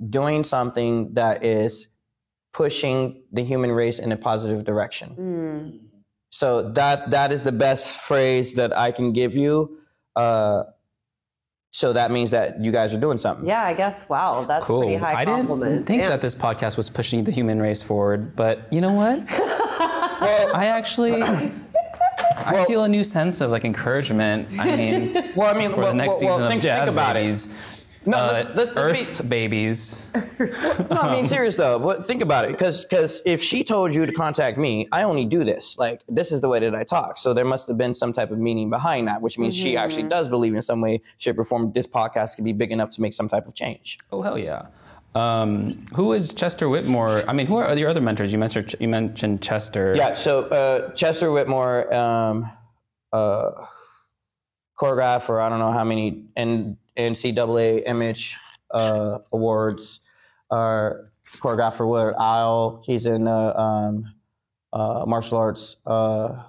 doing 0.10 0.44
something 0.44 1.14
that 1.14 1.44
is 1.44 1.88
pushing 2.54 3.22
the 3.32 3.44
human 3.44 3.72
race 3.72 4.00
in 4.00 4.12
a 4.12 4.18
positive 4.18 4.64
direction. 4.64 5.80
So 6.32 6.72
that 6.74 7.12
that 7.12 7.32
is 7.32 7.44
the 7.44 7.52
best 7.52 7.90
phrase 7.90 8.56
that 8.56 8.76
I 8.78 8.92
can 8.92 9.14
give 9.14 9.36
you. 9.36 9.78
Uh, 10.16 10.64
so 11.74 11.94
that 11.94 12.12
means 12.12 12.32
that 12.32 12.62
you 12.62 12.72
guys 12.72 12.94
are 12.94 13.00
doing 13.00 13.18
something. 13.18 13.48
Yeah, 13.48 13.64
I 13.64 13.74
guess. 13.74 14.10
Wow, 14.10 14.44
that's 14.46 14.66
Cool. 14.66 14.82
pretty 14.82 14.96
high 14.98 15.24
compliment. 15.24 15.64
I 15.72 15.74
didn't 15.76 15.86
think 15.88 16.02
Damn. 16.02 16.10
that 16.10 16.22
this 16.22 16.36
podcast 16.36 16.76
was 16.76 16.90
pushing 16.90 17.24
the 17.24 17.32
human 17.32 17.62
race 17.62 17.82
forward, 17.82 18.36
but 18.36 18.68
you 18.74 18.82
know 18.82 18.92
what? 18.92 19.24
I 19.30 20.66
actually 20.66 21.22
I 22.46 22.66
feel 22.66 22.84
a 22.84 22.90
new 22.90 23.04
sense 23.04 23.42
of 23.42 23.52
like 23.52 23.66
encouragement. 23.66 24.48
I 24.60 24.76
mean, 24.78 25.14
Well, 25.36 25.54
I 25.54 25.58
mean, 25.58 25.72
for 25.72 25.82
well, 25.82 25.88
the 25.90 25.94
next 25.96 26.10
well, 26.10 26.18
season 26.20 26.40
well, 26.42 26.50
think, 26.50 26.60
of 26.60 26.64
Jazz 26.64 26.86
think 26.86 26.94
about 26.94 27.14
Babies. 27.16 27.78
No, 28.04 28.18
uh, 28.18 28.32
let's- 28.34 28.56
let's- 28.56 28.76
let's 28.76 29.20
Earth 29.22 29.30
babies. 29.30 30.12
it. 30.16 30.90
No, 30.90 31.02
I 31.02 31.12
mean, 31.16 31.28
serious 31.28 31.56
though. 31.56 31.78
But 31.78 32.08
think 32.08 32.24
about 32.24 32.46
it, 32.46 32.52
because 32.52 32.84
because 32.84 33.22
if 33.26 33.44
she 33.44 33.64
told 33.64 33.94
you 33.94 34.08
to 34.08 34.12
contact 34.12 34.58
me, 34.58 34.88
I 34.92 35.04
only 35.04 35.24
do 35.26 35.44
this. 35.46 35.78
Like 35.78 36.02
this 36.10 36.32
is 36.32 36.42
the 36.42 36.50
way 36.50 36.60
that 36.60 36.74
I 36.74 36.84
talk. 36.84 37.20
So 37.20 37.32
there 37.36 37.46
must 37.46 37.68
have 37.68 37.78
been 37.78 37.94
some 37.94 38.12
type 38.12 38.32
of 38.32 38.40
meaning 38.40 38.72
behind 38.72 39.08
that, 39.08 39.22
which 39.22 39.38
means 39.38 39.56
she 39.56 39.78
actually 39.78 40.04
does 40.10 40.28
believe 40.30 40.56
in 40.56 40.64
some 40.64 40.82
way, 40.82 41.02
shape, 41.20 41.38
or 41.38 41.46
form. 41.46 41.72
This 41.74 41.86
podcast 41.86 42.36
could 42.38 42.44
be 42.46 42.54
big 42.54 42.72
enough 42.72 42.90
to 42.92 43.02
make 43.02 43.14
some 43.14 43.30
type 43.30 43.48
of 43.48 43.54
change. 43.54 44.00
Oh 44.12 44.24
hell 44.24 44.38
yeah! 44.40 44.66
Um, 45.14 45.86
who 45.96 46.14
is 46.14 46.34
Chester 46.34 46.70
Whitmore? 46.70 47.24
I 47.28 47.34
mean, 47.34 47.48
who 47.48 47.58
are 47.58 47.76
your 47.78 47.90
other 47.90 48.02
mentors? 48.02 48.32
You 48.32 48.40
mentioned 48.40 48.76
you 48.80 48.88
mentioned 48.88 49.42
Chester. 49.42 49.94
Yeah. 49.96 50.14
So 50.14 50.44
uh, 50.46 50.92
Chester 50.94 51.32
Whitmore, 51.32 51.94
um, 51.94 52.50
uh, 53.12 53.52
choreograph 54.80 55.30
I 55.40 55.50
don't 55.50 55.60
know 55.60 55.74
how 55.74 55.84
many 55.84 56.26
N- 56.38 56.78
NAACP 56.98 57.84
image 57.86 58.38
uh, 58.72 59.20
awards. 59.32 60.00
Uh, 60.50 60.92
choreographer 61.26 61.78
for 61.78 61.88
Willard 61.88 62.16
Isle. 62.20 62.84
He's 62.86 63.06
in 63.06 63.28
uh, 63.28 63.54
um, 63.54 64.14
uh, 64.74 65.06
martial 65.08 65.38
arts 65.38 65.78
uh, 65.86 66.44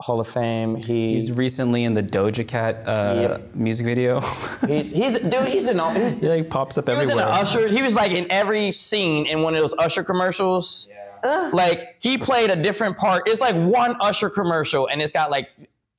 Hall 0.00 0.20
of 0.20 0.28
Fame. 0.28 0.76
He, 0.76 1.12
He's 1.14 1.32
recently 1.32 1.84
in 1.84 1.94
the 1.94 2.02
Doja 2.02 2.46
Cat 2.46 2.86
uh, 2.86 3.18
Yep. 3.20 3.54
music 3.54 3.84
video. 3.86 4.20
he's 4.66 4.90
he's 4.92 5.18
dude. 5.18 5.48
He's 5.48 5.66
an 5.66 5.80
all- 5.80 5.90
He, 5.94 6.10
he 6.20 6.28
like 6.28 6.48
pops 6.50 6.78
up 6.78 6.86
he 6.88 6.94
was 6.94 7.04
in 7.04 7.18
everywhere. 7.18 7.26
Usher. 7.34 7.68
He 7.68 7.82
was 7.82 7.94
like 7.94 8.12
in 8.12 8.26
every 8.30 8.70
scene 8.72 9.26
in 9.26 9.42
one 9.42 9.54
of 9.54 9.60
those 9.60 9.74
Usher 9.78 10.04
commercials. 10.04 10.86
Yeah. 11.24 11.50
Like 11.52 11.96
he 11.98 12.16
played 12.16 12.50
a 12.50 12.56
different 12.56 12.96
part. 12.96 13.28
It's 13.28 13.40
like 13.40 13.56
one 13.56 13.96
Usher 14.00 14.30
commercial, 14.30 14.86
and 14.88 15.02
it's 15.02 15.10
got 15.12 15.30
like 15.32 15.48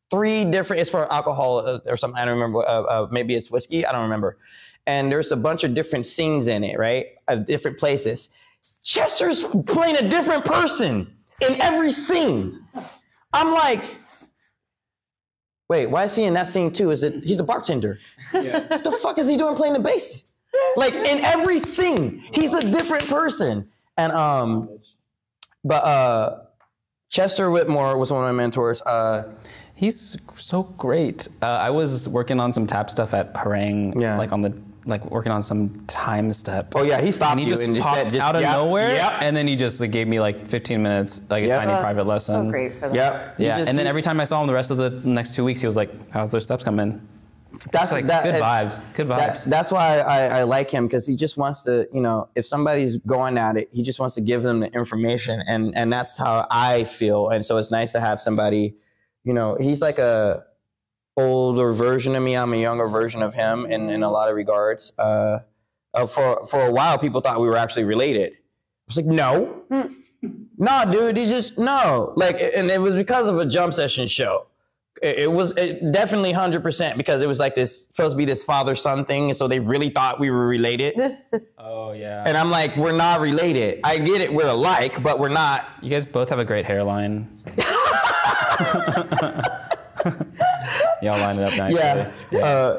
three 0.10 0.46
different. 0.46 0.80
It's 0.82 0.90
for 0.90 1.12
alcohol 1.12 1.60
uh, 1.68 1.80
or 1.86 1.98
something. 1.98 2.18
I 2.18 2.24
don't 2.24 2.36
remember. 2.36 2.60
Uh, 2.66 2.82
uh, 2.84 3.08
maybe 3.12 3.36
it's 3.36 3.52
whiskey. 3.52 3.86
I 3.86 3.92
don't 3.92 4.04
remember. 4.04 4.38
And 4.88 5.12
there's 5.12 5.32
a 5.34 5.36
bunch 5.36 5.66
of 5.66 5.74
different 5.76 6.08
scenes 6.08 6.48
in 6.48 6.64
it, 6.64 6.80
right? 6.80 7.08
Of 7.28 7.46
different 7.46 7.78
places. 7.78 8.30
Chester's 8.82 9.44
playing 9.44 9.98
a 9.98 10.08
different 10.10 10.46
person 10.46 11.14
in 11.42 11.62
every 11.62 11.92
scene. 11.92 12.58
I'm 13.34 13.54
like, 13.54 13.84
wait, 15.70 15.88
why 15.88 16.06
is 16.06 16.16
he 16.16 16.24
in 16.24 16.34
that 16.34 16.48
scene 16.50 16.72
too? 16.72 16.92
Is 16.92 17.04
it 17.04 17.24
he's 17.24 17.40
a 17.40 17.44
bartender? 17.44 17.98
What 18.32 18.44
the 18.84 18.98
fuck 19.02 19.18
is 19.20 19.28
he 19.28 19.38
doing 19.38 19.56
playing 19.56 19.74
the 19.74 19.80
bass? 19.80 20.24
Like 20.76 20.94
in 20.94 21.20
every 21.24 21.60
scene, 21.60 22.24
he's 22.34 22.54
a 22.54 22.62
different 22.72 23.08
person. 23.08 23.68
And 23.98 24.12
um, 24.14 24.80
but 25.64 25.84
uh, 25.84 26.40
Chester 27.10 27.52
Whitmore 27.52 27.98
was 27.98 28.12
one 28.12 28.22
of 28.22 28.28
my 28.28 28.32
mentors. 28.44 28.82
Uh, 28.82 29.32
He's 29.76 30.18
so 30.38 30.64
great. 30.64 31.30
Uh, 31.42 31.46
I 31.46 31.70
was 31.70 32.10
working 32.10 32.42
on 32.42 32.52
some 32.52 32.68
tap 32.68 32.90
stuff 32.90 33.14
at 33.14 33.34
Herräng, 33.34 33.94
Yeah. 34.02 34.18
like 34.18 34.34
on 34.34 34.42
the 34.42 34.52
like 34.86 35.06
working 35.12 35.32
on 35.32 35.42
some 35.44 35.86
time 35.88 36.32
step. 36.32 36.72
oh 36.76 36.84
yeah, 36.84 37.02
he 37.02 37.12
stopped 37.12 37.32
and 37.32 37.40
he 37.40 37.46
you 37.46 37.50
just 37.50 37.62
and 37.64 37.78
popped 37.78 37.98
said, 37.98 38.10
just- 38.12 38.22
out 38.22 38.36
of 38.36 38.42
yep, 38.42 38.54
nowhere, 38.54 38.94
Yep. 38.94 39.14
and 39.22 39.36
then 39.36 39.46
he 39.48 39.56
just 39.56 39.80
like, 39.82 39.92
gave 39.92 40.08
me 40.08 40.20
like 40.20 40.48
15 40.48 40.82
minutes, 40.82 41.30
like 41.30 41.44
a 41.44 41.48
Yep. 41.48 41.56
tiny 41.60 41.72
Uh, 41.74 41.80
private 41.80 42.08
lesson. 42.08 42.46
So 42.46 42.52
great 42.52 42.74
for 42.74 42.88
them. 42.88 42.96
Yep. 42.96 43.36
Yeah, 43.38 43.58
just- 43.58 43.70
and 43.70 43.78
then 43.78 43.88
every 43.88 44.02
time 44.02 44.20
I 44.20 44.24
saw 44.24 44.42
him 44.42 44.48
the 44.48 44.54
rest 44.54 44.72
of 44.72 44.78
the 44.78 44.90
next 45.04 45.36
two 45.36 45.44
weeks, 45.44 45.60
he 45.62 45.68
was 45.68 45.76
like, 45.78 45.92
"How's 46.12 46.32
their 46.32 46.40
steps 46.40 46.64
coming?" 46.64 47.02
that's 47.72 47.86
It's 47.86 47.92
like 47.92 48.08
that- 48.08 48.24
good 48.24 48.36
vibes, 48.42 48.82
good 48.96 49.08
That, 49.10 49.32
vibes. 49.32 49.46
that's 49.46 49.70
why 49.72 50.00
I, 50.00 50.40
I 50.40 50.44
like 50.44 50.70
him 50.72 50.88
because 50.88 51.06
he 51.06 51.16
just 51.18 51.36
wants 51.36 51.62
to, 51.64 51.88
you 51.94 52.00
know, 52.00 52.30
if 52.36 52.46
somebody's 52.46 52.96
going 53.06 53.38
at 53.38 53.58
it, 53.58 53.68
he 53.74 53.82
just 53.84 54.00
wants 54.00 54.16
to 54.16 54.22
give 54.22 54.44
them 54.44 54.62
the 54.62 54.68
information, 54.68 55.44
and 55.46 55.76
and 55.76 55.92
that's 55.92 56.18
how 56.18 56.48
I 56.50 56.86
feel. 56.86 57.30
And 57.30 57.46
so 57.46 57.58
it's 57.58 57.70
nice 57.72 57.92
to 57.94 58.00
have 58.00 58.22
somebody, 58.22 58.76
you 59.26 59.34
know, 59.34 59.58
he's 59.60 59.82
like 59.82 60.00
a 60.00 60.44
older 61.20 61.74
version 61.74 62.16
of 62.16 62.24
me. 62.24 62.36
I'm 62.36 62.54
a 62.54 62.58
younger 62.58 62.88
version 62.88 63.22
of 63.22 63.34
him 63.34 63.66
in 63.66 63.90
in 63.90 64.04
a 64.04 64.10
lot 64.10 64.30
of 64.30 64.36
regards. 64.36 64.94
Uh, 64.98 65.40
uh, 65.94 66.06
for 66.06 66.46
for 66.46 66.62
a 66.62 66.72
while, 66.72 66.98
people 66.98 67.22
thought 67.22 67.42
we 67.42 67.48
were 67.48 67.58
actually 67.58 67.84
related. 67.84 68.34
I 68.34 68.38
was 68.88 68.98
like, 68.98 69.06
no, 69.06 69.64
no, 70.58 70.92
dude, 70.92 71.18
he 71.18 71.28
just 71.28 71.58
no, 71.58 72.14
like, 72.16 72.38
and 72.40 72.70
it 72.70 72.82
was 72.82 72.96
because 72.96 73.28
of 73.28 73.38
a 73.38 73.46
jump 73.46 73.74
session 73.74 74.08
show 74.08 74.48
it, 75.02 75.20
it 75.20 75.32
was 75.32 75.54
it 75.58 75.92
definitely 75.92 76.34
100% 76.34 76.98
because 76.98 77.22
it 77.22 77.28
was 77.28 77.40
like 77.40 77.56
this 77.56 77.88
supposed 77.88 78.14
to 78.14 78.18
be 78.18 78.26
this 78.26 78.44
father 78.44 78.76
son 78.76 79.06
thing 79.06 79.30
and 79.30 79.38
so 79.38 79.48
they 79.48 79.60
really 79.60 79.90
thought 79.90 80.20
we 80.20 80.30
were 80.30 80.48
related 80.48 80.96
oh 81.58 81.94
yeah. 81.94 82.24
and 82.26 82.38
i'm 82.38 82.50
like 82.50 82.76
we're 82.76 82.92
not 82.92 83.22
related 83.22 83.80
i 83.84 83.98
get 83.98 84.22
it 84.22 84.32
we're 84.32 84.48
alike 84.48 85.02
but 85.02 85.20
we're 85.20 85.30
not 85.30 85.66
you 85.82 85.90
guys 85.90 86.06
both 86.06 86.30
have 86.30 86.40
a 86.40 86.46
great 86.46 86.66
hairline. 86.66 87.28
Y'all 91.02 91.20
line 91.20 91.38
it 91.40 91.44
up 91.44 91.58
nicely. 91.58 92.12
yeah, 92.32 92.44
Uh, 92.46 92.78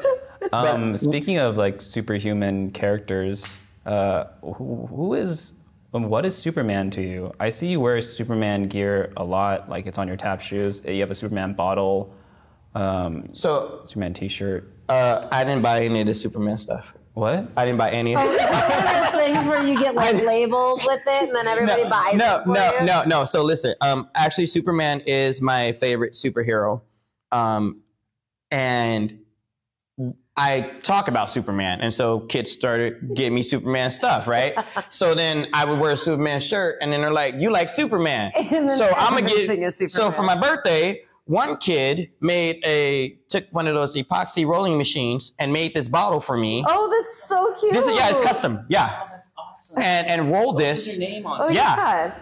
Um, 0.51 0.97
speaking 0.97 1.37
of 1.37 1.57
like 1.57 1.79
superhuman 1.81 2.71
characters, 2.71 3.61
uh, 3.85 4.25
who, 4.41 4.87
who 4.87 5.13
is 5.13 5.57
what 5.91 6.25
is 6.25 6.37
Superman 6.37 6.89
to 6.91 7.01
you? 7.01 7.31
I 7.39 7.49
see 7.49 7.67
you 7.67 7.79
wear 7.79 7.99
Superman 8.01 8.67
gear 8.67 9.11
a 9.17 9.23
lot, 9.23 9.69
like 9.69 9.85
it's 9.87 9.97
on 9.97 10.07
your 10.07 10.17
tap 10.17 10.41
shoes. 10.41 10.83
You 10.85 11.01
have 11.01 11.11
a 11.11 11.15
Superman 11.15 11.53
bottle, 11.53 12.13
um, 12.75 13.29
so 13.33 13.81
Superman 13.85 14.13
T-shirt. 14.13 14.71
uh, 14.89 15.27
i 15.31 15.43
didn't 15.43 15.61
buy 15.61 15.83
any 15.83 16.01
of 16.01 16.07
the 16.07 16.13
superman 16.13 16.57
stuff 16.57 16.93
What? 17.13 17.47
i 17.57 17.65
didn't 17.65 17.77
buy 17.77 17.91
any 17.91 18.15
of 18.15 18.21
it 18.23 19.11
things 19.11 19.45
where 19.47 19.61
you 19.63 19.77
get 19.79 19.93
like 19.95 20.15
labeled 20.23 20.81
with 20.85 21.01
it, 21.05 21.27
and 21.27 21.35
then 21.35 21.47
everybody 21.47 21.83
buys 21.83 22.15
no, 22.15 22.37
it 22.39 22.43
for 22.45 22.49
no, 22.53 22.71
you? 22.79 22.85
no, 22.85 23.03
no. 23.05 23.25
So 23.25 23.43
listen, 23.43 23.75
um, 23.81 24.09
actually, 24.15 24.47
Superman 24.47 25.01
is 25.01 25.41
my 25.41 25.73
favorite 25.73 26.13
superhero, 26.13 26.81
um, 27.31 27.81
and 28.51 29.17
I 30.37 30.61
talk 30.83 31.07
about 31.07 31.29
Superman, 31.29 31.81
and 31.81 31.93
so 31.93 32.21
kids 32.21 32.51
started 32.51 33.13
getting 33.15 33.35
me 33.35 33.43
Superman 33.43 33.91
stuff, 33.91 34.27
right? 34.27 34.53
so 34.89 35.13
then 35.13 35.47
I 35.53 35.65
would 35.65 35.79
wear 35.79 35.91
a 35.91 35.97
Superman 35.97 36.39
shirt, 36.39 36.77
and 36.81 36.91
then 36.91 37.01
they're 37.01 37.11
like, 37.11 37.35
"You 37.35 37.51
like 37.51 37.69
Superman?" 37.69 38.31
So 38.49 38.91
I'm 38.95 39.13
gonna 39.17 39.29
everything 39.29 39.59
get. 39.59 39.91
So 39.91 40.09
for 40.11 40.23
my 40.23 40.39
birthday, 40.39 41.01
one 41.25 41.57
kid 41.57 42.11
made 42.21 42.61
a 42.65 43.17
took 43.29 43.45
one 43.51 43.67
of 43.67 43.75
those 43.75 43.93
epoxy 43.95 44.45
rolling 44.45 44.77
machines 44.77 45.33
and 45.37 45.51
made 45.51 45.73
this 45.73 45.87
bottle 45.87 46.21
for 46.21 46.37
me. 46.37 46.63
Oh, 46.67 46.89
that's 46.89 47.23
so 47.23 47.53
cute. 47.59 47.73
This 47.73 47.85
is 47.85 47.97
yeah, 47.97 48.09
it's 48.09 48.21
custom, 48.21 48.65
yeah, 48.69 48.89
That's 49.11 49.29
awesome. 49.37 49.81
and 49.81 50.07
and 50.07 50.31
rolled 50.31 50.59
this. 50.59 50.97
name 50.97 51.25
Oh, 51.27 51.47
it. 51.49 51.53
yeah. 51.53 51.75
yeah. 51.75 52.13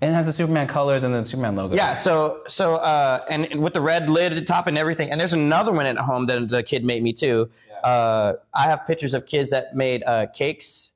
And 0.00 0.12
it 0.12 0.14
has 0.14 0.26
the 0.26 0.32
Superman 0.32 0.68
colors 0.68 1.02
and 1.02 1.12
the 1.12 1.24
Superman 1.24 1.56
logo. 1.56 1.74
Yeah, 1.74 1.94
so 1.94 2.42
so 2.46 2.76
uh, 2.76 3.24
and 3.28 3.60
with 3.60 3.72
the 3.72 3.80
red 3.80 4.08
lid 4.08 4.32
at 4.32 4.36
the 4.36 4.44
top 4.44 4.66
and 4.68 4.78
everything. 4.78 5.10
And 5.10 5.20
there's 5.20 5.32
another 5.32 5.72
one 5.72 5.86
at 5.86 5.96
home 5.96 6.26
that 6.26 6.48
the 6.48 6.62
kid 6.62 6.84
made 6.84 7.02
me 7.02 7.12
too. 7.12 7.50
Uh, 7.82 8.34
I 8.54 8.64
have 8.64 8.86
pictures 8.86 9.14
of 9.14 9.26
kids 9.26 9.50
that 9.50 9.74
made 9.74 10.04
uh, 10.04 10.26
cakes, 10.26 10.87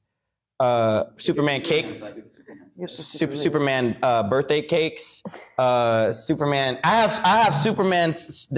uh, 0.63 1.05
Superman 1.17 1.61
cake, 1.63 1.87
Super, 2.89 3.37
Superman 3.37 3.97
uh, 4.03 4.23
birthday 4.29 4.63
cakes, 4.63 5.23
uh, 5.59 6.13
Superman. 6.13 6.79
I 6.85 6.97
have 7.03 7.21
I 7.25 7.43
have 7.43 7.55
Superman. 7.55 8.15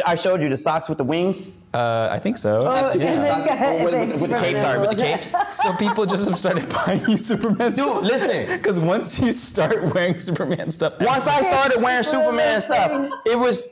I 0.06 0.14
showed 0.14 0.42
you 0.42 0.48
the 0.48 0.56
socks 0.56 0.88
with 0.88 0.98
the 0.98 1.04
wings. 1.04 1.38
Uh, 1.72 2.08
I 2.10 2.18
think 2.18 2.36
so. 2.36 2.60
Oh, 2.62 2.90
and 2.92 3.00
then 3.00 3.44
got- 3.44 3.84
with, 3.84 3.92
then 3.92 4.08
with, 4.08 4.22
with 4.22 4.30
the 4.30 4.38
capes, 4.38 4.60
sorry, 4.60 4.78
with 4.80 4.90
the 4.96 5.02
capes. 5.02 5.32
So 5.62 5.74
people 5.74 6.06
just 6.06 6.28
have 6.28 6.38
started 6.38 6.68
buying 6.72 7.00
you 7.08 7.16
Superman 7.16 7.72
stuff. 7.72 8.02
Dude, 8.02 8.04
listen. 8.12 8.56
Because 8.58 8.78
once 8.78 9.18
you 9.20 9.32
start 9.32 9.94
wearing 9.94 10.18
Superman 10.18 10.68
stuff, 10.68 11.00
Once 11.00 11.26
I 11.26 11.40
started 11.42 11.82
wearing 11.82 12.04
Superman 12.04 12.60
stuff, 12.60 12.90
it 13.26 13.38
was. 13.38 13.62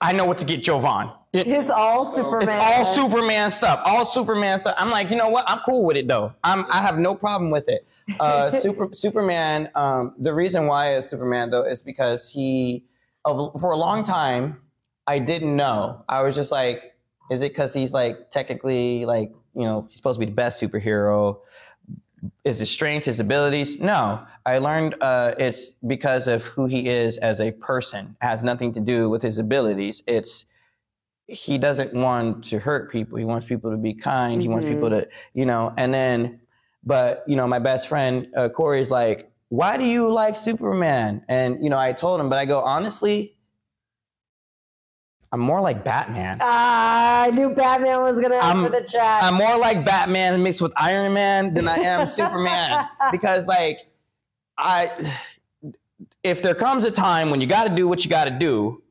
I 0.00 0.12
know 0.12 0.24
what 0.24 0.38
to 0.38 0.44
get 0.44 0.62
Jovon. 0.62 1.12
It- 1.32 1.46
It's 1.48 1.70
all 1.70 2.04
Superman. 2.04 2.48
It's 2.56 2.64
all 2.64 2.94
Superman 2.94 3.50
stuff. 3.50 3.80
All 3.84 4.06
Superman 4.06 4.58
stuff. 4.60 4.74
I'm 4.78 4.90
like, 4.90 5.10
you 5.10 5.16
know 5.16 5.28
what? 5.28 5.44
I'm 5.48 5.58
cool 5.66 5.84
with 5.84 5.96
it 5.96 6.06
though. 6.08 6.32
I'm 6.44 6.66
I 6.70 6.78
have 6.80 6.98
no 6.98 7.14
problem 7.14 7.50
with 7.50 7.68
it. 7.68 7.86
Uh, 8.20 8.50
Super 8.64 8.88
Superman. 8.92 9.70
Um, 9.74 10.14
the 10.18 10.32
reason 10.32 10.66
why 10.66 10.94
it's 10.94 11.08
Superman 11.08 11.50
though 11.50 11.64
is 11.64 11.82
because 11.82 12.28
he, 12.30 12.84
of- 13.24 13.60
for 13.60 13.72
a 13.72 13.76
long 13.76 14.04
time, 14.04 14.60
I 15.06 15.18
didn't 15.18 15.56
know. 15.56 16.04
I 16.08 16.22
was 16.22 16.34
just 16.36 16.52
like, 16.52 16.94
is 17.30 17.40
it 17.42 17.50
because 17.50 17.74
he's 17.74 17.92
like 17.92 18.30
technically 18.30 19.04
like 19.04 19.32
you 19.54 19.64
know 19.64 19.86
he's 19.88 19.96
supposed 19.96 20.16
to 20.20 20.20
be 20.24 20.30
the 20.30 20.36
best 20.36 20.60
superhero? 20.60 21.38
Is 22.44 22.58
his 22.58 22.70
strength, 22.70 23.06
his 23.06 23.20
abilities? 23.20 23.78
No, 23.78 24.20
I 24.44 24.58
learned 24.58 24.96
uh, 25.00 25.34
it's 25.38 25.72
because 25.86 26.26
of 26.26 26.42
who 26.42 26.66
he 26.66 26.88
is 26.88 27.18
as 27.18 27.40
a 27.40 27.52
person. 27.52 28.16
It 28.22 28.26
has 28.26 28.42
nothing 28.42 28.72
to 28.74 28.80
do 28.80 29.08
with 29.08 29.22
his 29.22 29.38
abilities. 29.38 30.02
It's 30.06 30.46
he 31.26 31.58
doesn't 31.58 31.92
want 31.92 32.44
to 32.46 32.58
hurt 32.58 32.90
people. 32.90 33.18
He 33.18 33.24
wants 33.24 33.46
people 33.46 33.70
to 33.70 33.76
be 33.76 33.92
kind. 33.92 34.40
He 34.40 34.48
wants 34.48 34.66
people 34.66 34.88
to, 34.88 35.06
you 35.34 35.44
know, 35.44 35.74
and 35.76 35.92
then, 35.92 36.40
but, 36.84 37.22
you 37.26 37.36
know, 37.36 37.46
my 37.46 37.58
best 37.58 37.86
friend, 37.86 38.28
uh, 38.34 38.48
Corey's 38.48 38.90
like, 38.90 39.30
why 39.50 39.76
do 39.76 39.84
you 39.84 40.10
like 40.10 40.36
Superman? 40.36 41.22
And, 41.28 41.62
you 41.62 41.68
know, 41.68 41.78
I 41.78 41.92
told 41.92 42.18
him, 42.18 42.30
but 42.30 42.38
I 42.38 42.46
go, 42.46 42.60
honestly, 42.60 43.36
I'm 45.30 45.40
more 45.40 45.60
like 45.60 45.84
Batman. 45.84 46.36
Ah, 46.40 47.24
I 47.24 47.30
knew 47.30 47.50
Batman 47.50 48.00
was 48.02 48.20
gonna 48.20 48.36
I'm- 48.36 48.58
enter 48.64 48.70
the 48.80 48.86
chat. 48.86 49.22
I'm 49.24 49.34
more 49.34 49.56
like 49.58 49.84
Batman 49.84 50.42
mixed 50.42 50.60
with 50.62 50.72
Iron 50.76 51.12
Man 51.12 51.52
than 51.54 51.68
I 51.68 51.76
am 51.76 52.06
Superman 52.18 52.86
because 53.10 53.46
like 53.46 53.86
I 54.56 55.12
if 56.22 56.42
there 56.42 56.54
comes 56.54 56.84
a 56.84 56.90
time 56.90 57.30
when 57.30 57.40
you 57.40 57.46
got 57.46 57.64
to 57.68 57.74
do 57.74 57.86
what 57.86 58.04
you 58.04 58.10
got 58.10 58.24
to 58.24 58.30
do, 58.30 58.82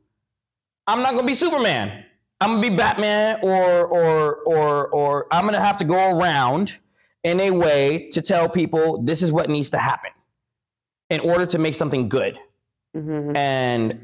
I'm 0.85 1.01
not 1.01 1.11
going 1.11 1.23
to 1.23 1.27
be 1.27 1.33
Superman. 1.35 2.03
I'm 2.39 2.51
going 2.51 2.61
to 2.61 2.69
be 2.69 2.75
Batman 2.75 3.39
or 3.41 3.85
or 3.87 4.35
or 4.45 4.87
or 4.89 5.27
I'm 5.31 5.41
going 5.43 5.55
to 5.55 5.59
have 5.61 5.77
to 5.77 5.85
go 5.85 6.17
around 6.17 6.73
in 7.23 7.39
a 7.39 7.49
way 7.51 8.09
to 8.13 8.21
tell 8.21 8.47
people 8.47 9.01
this 9.01 9.21
is 9.23 9.31
what 9.31 9.49
needs 9.49 9.71
to 9.71 9.77
happen 9.79 10.11
in 11.09 11.19
order 11.21 11.45
to 11.47 11.57
make 11.57 11.73
something 11.73 12.07
good. 12.09 12.37
Mhm. 12.95 13.35
And 13.35 14.01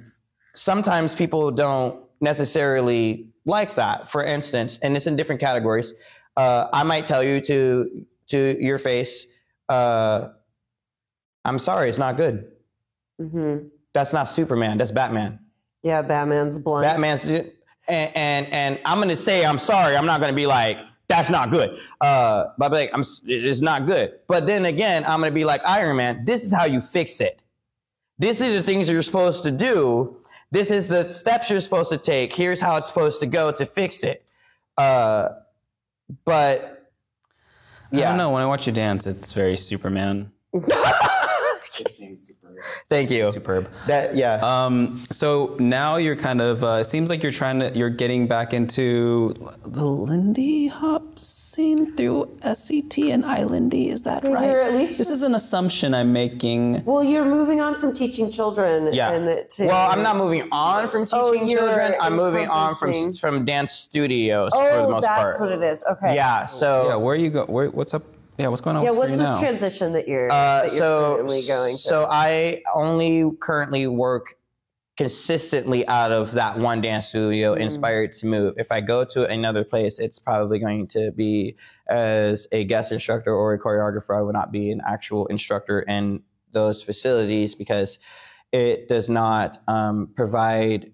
sometimes 0.56 1.14
people 1.14 1.52
don't 1.52 2.03
necessarily 2.24 3.28
like 3.46 3.76
that. 3.76 4.10
For 4.12 4.24
instance, 4.24 4.80
and 4.82 4.96
it's 4.98 5.06
in 5.06 5.16
different 5.16 5.42
categories. 5.42 5.94
Uh, 6.36 6.68
I 6.74 6.84
might 6.84 7.06
tell 7.06 7.22
you 7.22 7.42
to 7.42 8.06
to 8.32 8.58
your 8.60 8.80
face, 8.80 9.28
uh, 9.70 10.30
"I'm 11.46 11.60
sorry, 11.60 11.90
it's 11.90 12.00
not 12.00 12.18
good. 12.18 12.52
Mhm. 13.22 13.70
That's 13.94 14.14
not 14.14 14.32
Superman. 14.32 14.78
That's 14.78 14.92
Batman. 14.92 15.40
Yeah, 15.84 16.02
Batman's 16.02 16.58
blunt. 16.58 16.86
Batman's." 16.86 17.24
And 17.90 18.16
and, 18.16 18.48
and 18.48 18.80
I'm 18.86 19.00
gonna 19.00 19.18
say 19.18 19.46
I'm 19.46 19.60
sorry. 19.60 19.96
I'm 19.98 20.06
not 20.06 20.22
gonna 20.22 20.34
be 20.34 20.48
like 20.48 20.78
that's 21.10 21.30
not 21.30 21.52
good. 21.52 21.78
Uh, 22.00 22.46
but 22.58 22.72
like 22.72 22.90
I'm, 22.94 23.04
it's 23.26 23.62
not 23.62 23.86
good. 23.86 24.14
But 24.30 24.48
then 24.48 24.66
again, 24.66 25.04
I'm 25.04 25.20
gonna 25.20 25.32
be 25.32 25.44
like 25.44 25.62
Iron 25.66 25.98
Man. 25.98 26.24
This 26.26 26.44
is 26.46 26.54
how 26.54 26.64
you 26.66 26.80
fix 26.82 27.20
it. 27.20 27.42
This 28.18 28.40
is 28.40 28.56
the 28.56 28.64
things 28.64 28.88
you're 28.88 29.02
supposed 29.04 29.44
to 29.44 29.52
do. 29.52 30.23
This 30.54 30.70
is 30.70 30.88
the 30.88 31.12
steps 31.12 31.50
you're 31.50 31.60
supposed 31.62 31.90
to 31.90 31.98
take. 31.98 32.36
Here's 32.36 32.62
how 32.62 32.76
it's 32.78 32.88
supposed 32.88 33.20
to 33.22 33.26
go 33.26 33.52
to 33.52 33.66
fix 33.66 34.04
it. 34.04 34.24
Uh, 34.78 35.30
but 36.26 36.92
I 37.92 37.98
don't 37.98 38.18
know. 38.18 38.30
When 38.30 38.44
I 38.44 38.46
watch 38.46 38.68
you 38.68 38.74
dance, 38.74 39.08
it's 39.08 39.34
very 39.34 39.58
Superman. 39.58 40.32
thank 42.90 43.10
you. 43.10 43.32
Superb. 43.32 43.70
That 43.88 44.16
yeah. 44.16 44.36
Um, 44.42 45.00
so 45.12 45.56
now 45.60 45.98
you're 45.98 46.16
kind 46.16 46.42
of. 46.42 46.64
Uh, 46.64 46.80
it 46.82 46.86
seems 46.86 47.10
like 47.10 47.24
you're 47.24 47.32
trying 47.32 47.60
to. 47.60 47.72
You're 47.78 47.90
getting 47.90 48.28
back 48.28 48.54
into 48.54 49.34
the 49.66 49.86
Lindy 49.86 50.68
Hop 50.68 51.18
scene 51.20 51.96
through 51.96 52.38
SET 52.42 52.98
and 53.00 53.24
iLindy. 53.24 53.88
Is 53.88 54.04
that 54.04 54.24
right? 54.24 54.46
you're 54.50 54.62
at 54.62 54.74
least 54.74 54.98
this 54.98 55.10
is 55.10 55.24
an 55.24 55.36
assumption 55.36 55.94
I'm 55.94 56.14
making. 56.14 56.84
well, 56.86 57.04
you're 57.04 57.26
moving 57.26 57.60
on 57.60 57.74
from 57.76 57.94
teaching 57.94 58.30
children. 58.30 58.94
yeah. 58.94 59.12
And 59.12 59.50
to, 59.52 59.66
well, 59.68 59.92
I'm 59.92 60.04
not 60.04 60.18
moving 60.18 60.48
on 60.52 60.90
from 60.90 61.06
teaching 61.06 61.20
Oh, 61.20 61.34
children. 61.48 61.96
I'm 62.00 62.16
moving 62.16 62.48
on 62.48 62.76
from 62.76 63.14
from 63.14 63.46
dance 63.46 63.72
studios 63.74 64.52
for 64.54 64.64
the 64.64 64.84
Oh, 64.84 64.90
most 64.92 65.02
that's 65.04 65.40
what 65.40 65.52
it 65.52 65.62
is. 65.62 65.84
Okay. 65.92 66.16
Yeah. 66.16 66.46
So 66.48 66.88
Yeah, 66.90 66.96
where 66.96 67.14
are 67.14 67.18
you 67.18 67.30
go? 67.30 67.46
Where, 67.46 67.70
what's 67.70 67.94
up? 67.94 68.04
Yeah, 68.38 68.48
what's 68.48 68.62
going 68.62 68.76
on 68.76 68.84
Yeah. 68.84 68.90
for 68.90 68.96
What's 68.96 69.12
you 69.12 69.18
this 69.18 69.28
now? 69.30 69.40
transition 69.40 69.94
that 69.94 70.08
you're 70.08 70.32
Uh, 70.32 70.64
that 70.64 70.72
you're 70.72 70.80
so 70.80 71.16
currently 71.16 71.46
going 71.46 71.78
through? 71.78 71.90
so 71.92 72.08
I 72.10 72.64
only 72.74 73.30
currently 73.40 73.88
work 73.88 74.36
consistently 74.98 75.88
out 75.88 76.12
of 76.12 76.32
that 76.34 76.58
one 76.58 76.80
dance 76.82 77.08
studio, 77.08 77.54
inspired 77.54 78.14
to 78.16 78.28
move. 78.28 78.54
If 78.58 78.72
I 78.72 78.80
go 78.80 79.04
to 79.06 79.26
another 79.26 79.64
place, 79.64 79.98
it's 79.98 80.20
probably 80.20 80.60
going 80.60 80.88
to 80.90 81.12
be 81.12 81.56
as 81.88 82.48
a 82.52 82.64
guest 82.66 82.92
instructor 82.92 83.34
or 83.34 83.54
a 83.54 83.60
choreographer. 83.60 84.16
I 84.18 84.22
would 84.22 84.34
not 84.34 84.52
be 84.52 84.72
an 84.72 84.82
actual 84.88 85.26
instructor 85.28 85.80
in 85.82 86.22
those 86.52 86.84
facilities 86.84 87.56
because 87.56 87.98
it 88.52 88.88
does 88.88 89.10
not 89.10 89.62
um, 89.68 90.10
provide 90.16 90.92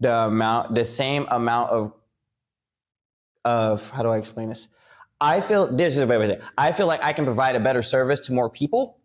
the 0.00 0.12
amount, 0.26 0.74
the 0.74 0.84
same 0.84 1.26
amount 1.30 1.70
of 1.70 1.92
of 3.44 3.80
how 3.90 4.02
do 4.02 4.10
I 4.10 4.18
explain 4.18 4.48
this? 4.50 4.66
I 5.20 5.40
feel 5.40 5.74
this 5.74 5.96
is 5.96 6.02
a 6.02 6.06
way 6.06 6.18
to 6.18 6.26
say. 6.26 6.32
it. 6.34 6.42
I 6.56 6.72
feel 6.72 6.86
like 6.86 7.02
I 7.04 7.12
can 7.12 7.24
provide 7.24 7.56
a 7.56 7.60
better 7.60 7.82
service 7.82 8.20
to 8.26 8.32
more 8.32 8.48
people 8.48 8.98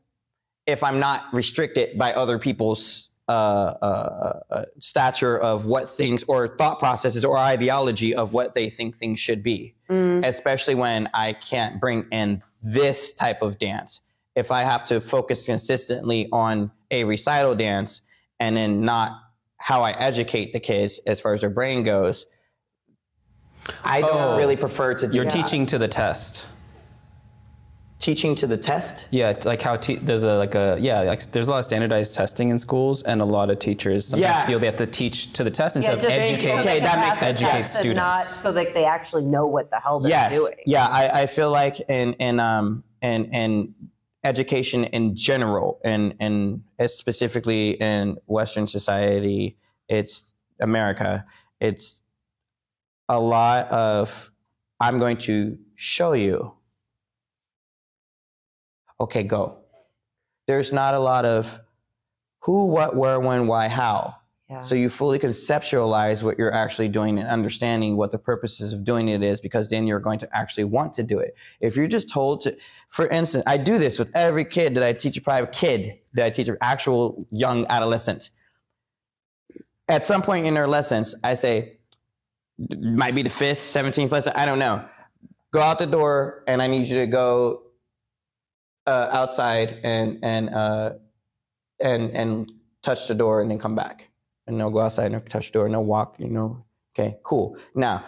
if 0.66 0.82
I'm 0.84 1.00
not 1.00 1.34
restricted 1.34 1.98
by 1.98 2.14
other 2.14 2.40
people's 2.40 3.10
uh, 3.28 3.32
uh, 3.32 4.40
uh, 4.52 4.66
stature 4.80 5.38
of 5.38 5.66
what 5.66 5.98
things 5.98 6.24
or 6.28 6.58
thought 6.58 6.80
processes 6.80 7.26
or 7.26 7.38
ideology 7.38 8.16
of 8.16 8.34
what 8.34 8.54
they 8.54 8.70
think 8.70 8.98
things 8.98 9.20
should 9.20 9.44
be. 9.44 9.76
Especially 10.24 10.76
when 10.76 11.10
I 11.14 11.34
can't 11.34 11.80
bring 11.80 12.06
in 12.12 12.42
this 12.62 13.14
type 13.14 13.42
of 13.42 13.58
dance. 13.60 14.02
If 14.36 14.52
I 14.52 14.62
have 14.62 14.86
to 14.86 15.02
focus 15.02 15.46
consistently 15.46 16.28
on 16.32 16.72
a 16.92 17.04
recital 17.04 17.56
dance 17.56 18.02
and 18.40 18.56
then 18.56 18.86
not 18.86 19.12
how 19.58 19.82
I 19.82 19.92
educate 19.92 20.54
the 20.54 20.60
kids 20.60 21.00
as 21.08 21.20
far 21.20 21.34
as 21.34 21.42
their 21.42 21.50
brain 21.50 21.84
goes, 21.84 22.26
I 23.84 24.02
don't 24.02 24.12
Oh. 24.34 24.38
really 24.38 24.56
prefer 24.56 24.94
to 24.96 25.08
do 25.08 25.16
You're 25.16 25.26
that. 25.26 25.32
teaching 25.34 25.66
to 25.68 25.78
the 25.78 25.88
test. 25.88 26.50
teaching 28.00 28.36
to 28.36 28.46
the 28.46 28.58
test. 28.58 29.08
Yeah, 29.10 29.30
it's 29.32 29.46
like 29.48 29.62
how 29.64 29.78
te- 29.78 29.96
there's 29.96 30.24
a 30.24 30.36
like 30.38 30.54
a 30.54 30.78
yeah 30.80 31.02
like 31.02 31.24
there's 31.32 31.48
a 31.48 31.52
lot 31.52 31.60
of 31.60 31.66
standardized 31.66 32.14
testing 32.14 32.50
in 32.50 32.60
schools, 32.60 33.02
and 33.02 33.20
a 33.22 33.26
lot 33.26 33.50
of 33.50 33.58
teachers 33.58 34.06
sometimes 34.06 34.36
Yes. 34.38 34.48
feel 34.48 34.60
they 34.60 34.68
have 34.68 34.78
to 34.78 34.86
teach 34.86 35.34
to 35.34 35.44
the 35.44 35.50
test 35.50 35.76
yeah, 35.76 35.80
instead 35.94 35.98
of 35.98 36.06
educate. 36.12 36.42
so 36.44 36.52
Okay, 36.60 36.64
they 36.66 36.80
that 36.82 36.92
can 36.92 37.00
makes 37.00 37.10
pass 37.10 37.20
the 37.20 37.26
sense. 37.26 37.42
Educate 37.42 37.58
test 37.62 37.76
and 37.76 37.82
students. 37.84 37.98
not 37.98 38.24
so 38.24 38.52
that 38.52 38.74
they 38.76 38.86
actually 38.86 39.24
know 39.26 39.48
what 39.48 39.72
the 39.72 39.80
hell 39.80 40.00
they're 40.00 40.12
yes. 40.12 40.32
doing. 40.32 40.54
Yeah, 40.68 40.86
I, 40.86 41.22
I 41.22 41.26
feel 41.26 41.50
like 41.50 41.80
in 41.90 42.14
in 42.14 42.40
um 42.40 42.84
in 43.02 43.26
in 43.34 43.74
education 44.24 44.84
in 44.84 45.16
general 45.16 45.80
and 45.84 46.14
and 46.20 46.62
specifically 46.88 47.72
in 47.82 48.18
Western 48.28 48.68
society, 48.68 49.58
it's 49.90 50.22
America. 50.60 51.26
It's 51.60 52.02
a 53.10 53.20
lot 53.20 53.70
of 53.72 54.32
I'm 54.80 55.00
going 55.00 55.18
to 55.20 55.58
show 55.76 56.14
you 56.14 56.54
okay, 59.00 59.24
go. 59.24 59.60
There's 60.48 60.72
not 60.72 60.94
a 60.94 61.00
lot 61.00 61.26
of 61.26 61.60
who, 62.40 62.66
what, 62.66 62.96
where, 62.96 63.20
when, 63.20 63.48
why, 63.48 63.68
how. 63.68 64.16
Yeah. 64.50 64.64
So 64.64 64.76
you 64.76 64.90
fully 64.90 65.18
conceptualize 65.18 66.22
what 66.22 66.38
you're 66.38 66.54
actually 66.54 66.88
doing 66.88 67.18
and 67.18 67.28
understanding 67.28 67.98
what 67.98 68.12
the 68.12 68.20
purposes 68.20 68.74
of 68.74 68.86
doing 68.86 69.08
it 69.08 69.24
is 69.24 69.42
because 69.42 69.70
then 69.70 69.88
you're 69.88 70.00
going 70.00 70.20
to 70.20 70.38
actually 70.38 70.66
want 70.66 70.94
to 70.96 71.04
do 71.04 71.18
it. 71.18 71.36
If 71.62 71.76
you're 71.76 71.88
just 71.88 72.12
told 72.12 72.42
to, 72.42 72.56
for 72.90 73.08
instance, 73.08 73.44
I 73.48 73.58
do 73.58 73.80
this 73.80 73.98
with 73.98 74.12
every 74.14 74.46
kid 74.46 74.76
that 74.76 74.84
I 74.84 74.94
teach 74.94 75.18
a 75.18 75.22
private 75.22 75.52
kid 75.52 75.98
that 76.14 76.26
I 76.26 76.30
teach 76.30 76.48
an 76.48 76.58
actual 76.62 77.26
young 77.32 77.66
adolescent. 77.70 78.30
At 79.88 80.06
some 80.06 80.22
point 80.22 80.46
in 80.46 80.54
their 80.54 80.68
lessons, 80.68 81.16
I 81.24 81.34
say, 81.34 81.75
might 82.58 83.16
be 83.16 83.22
the 83.22 83.30
fifth, 83.30 83.60
17th 83.60 84.12
lesson, 84.12 84.34
I 84.36 84.46
don't 84.46 84.60
know. 84.60 84.86
Go 85.54 85.62
out 85.62 85.80
the 85.80 85.86
door 85.86 86.44
and 86.48 86.62
I 86.62 86.68
need 86.68 86.88
you 86.88 86.98
to 86.98 87.08
go 87.08 87.64
uh, 88.88 89.10
outside 89.12 89.80
and, 89.84 90.20
and, 90.24 90.50
uh, 90.50 90.94
and, 91.80 92.12
and 92.12 92.52
touch 92.84 93.08
the 93.08 93.16
door 93.16 93.42
and 93.42 93.50
then 93.50 93.60
come 93.60 93.76
back 93.76 94.10
and 94.48 94.60
they'll 94.60 94.70
go 94.70 94.80
outside 94.80 95.12
and 95.12 95.30
touch 95.30 95.48
the 95.48 95.52
door 95.54 95.66
and 95.66 95.88
walk, 95.88 96.16
you 96.20 96.30
know. 96.30 96.66
Okay, 96.98 97.18
cool. 97.24 97.58
Now, 97.74 98.06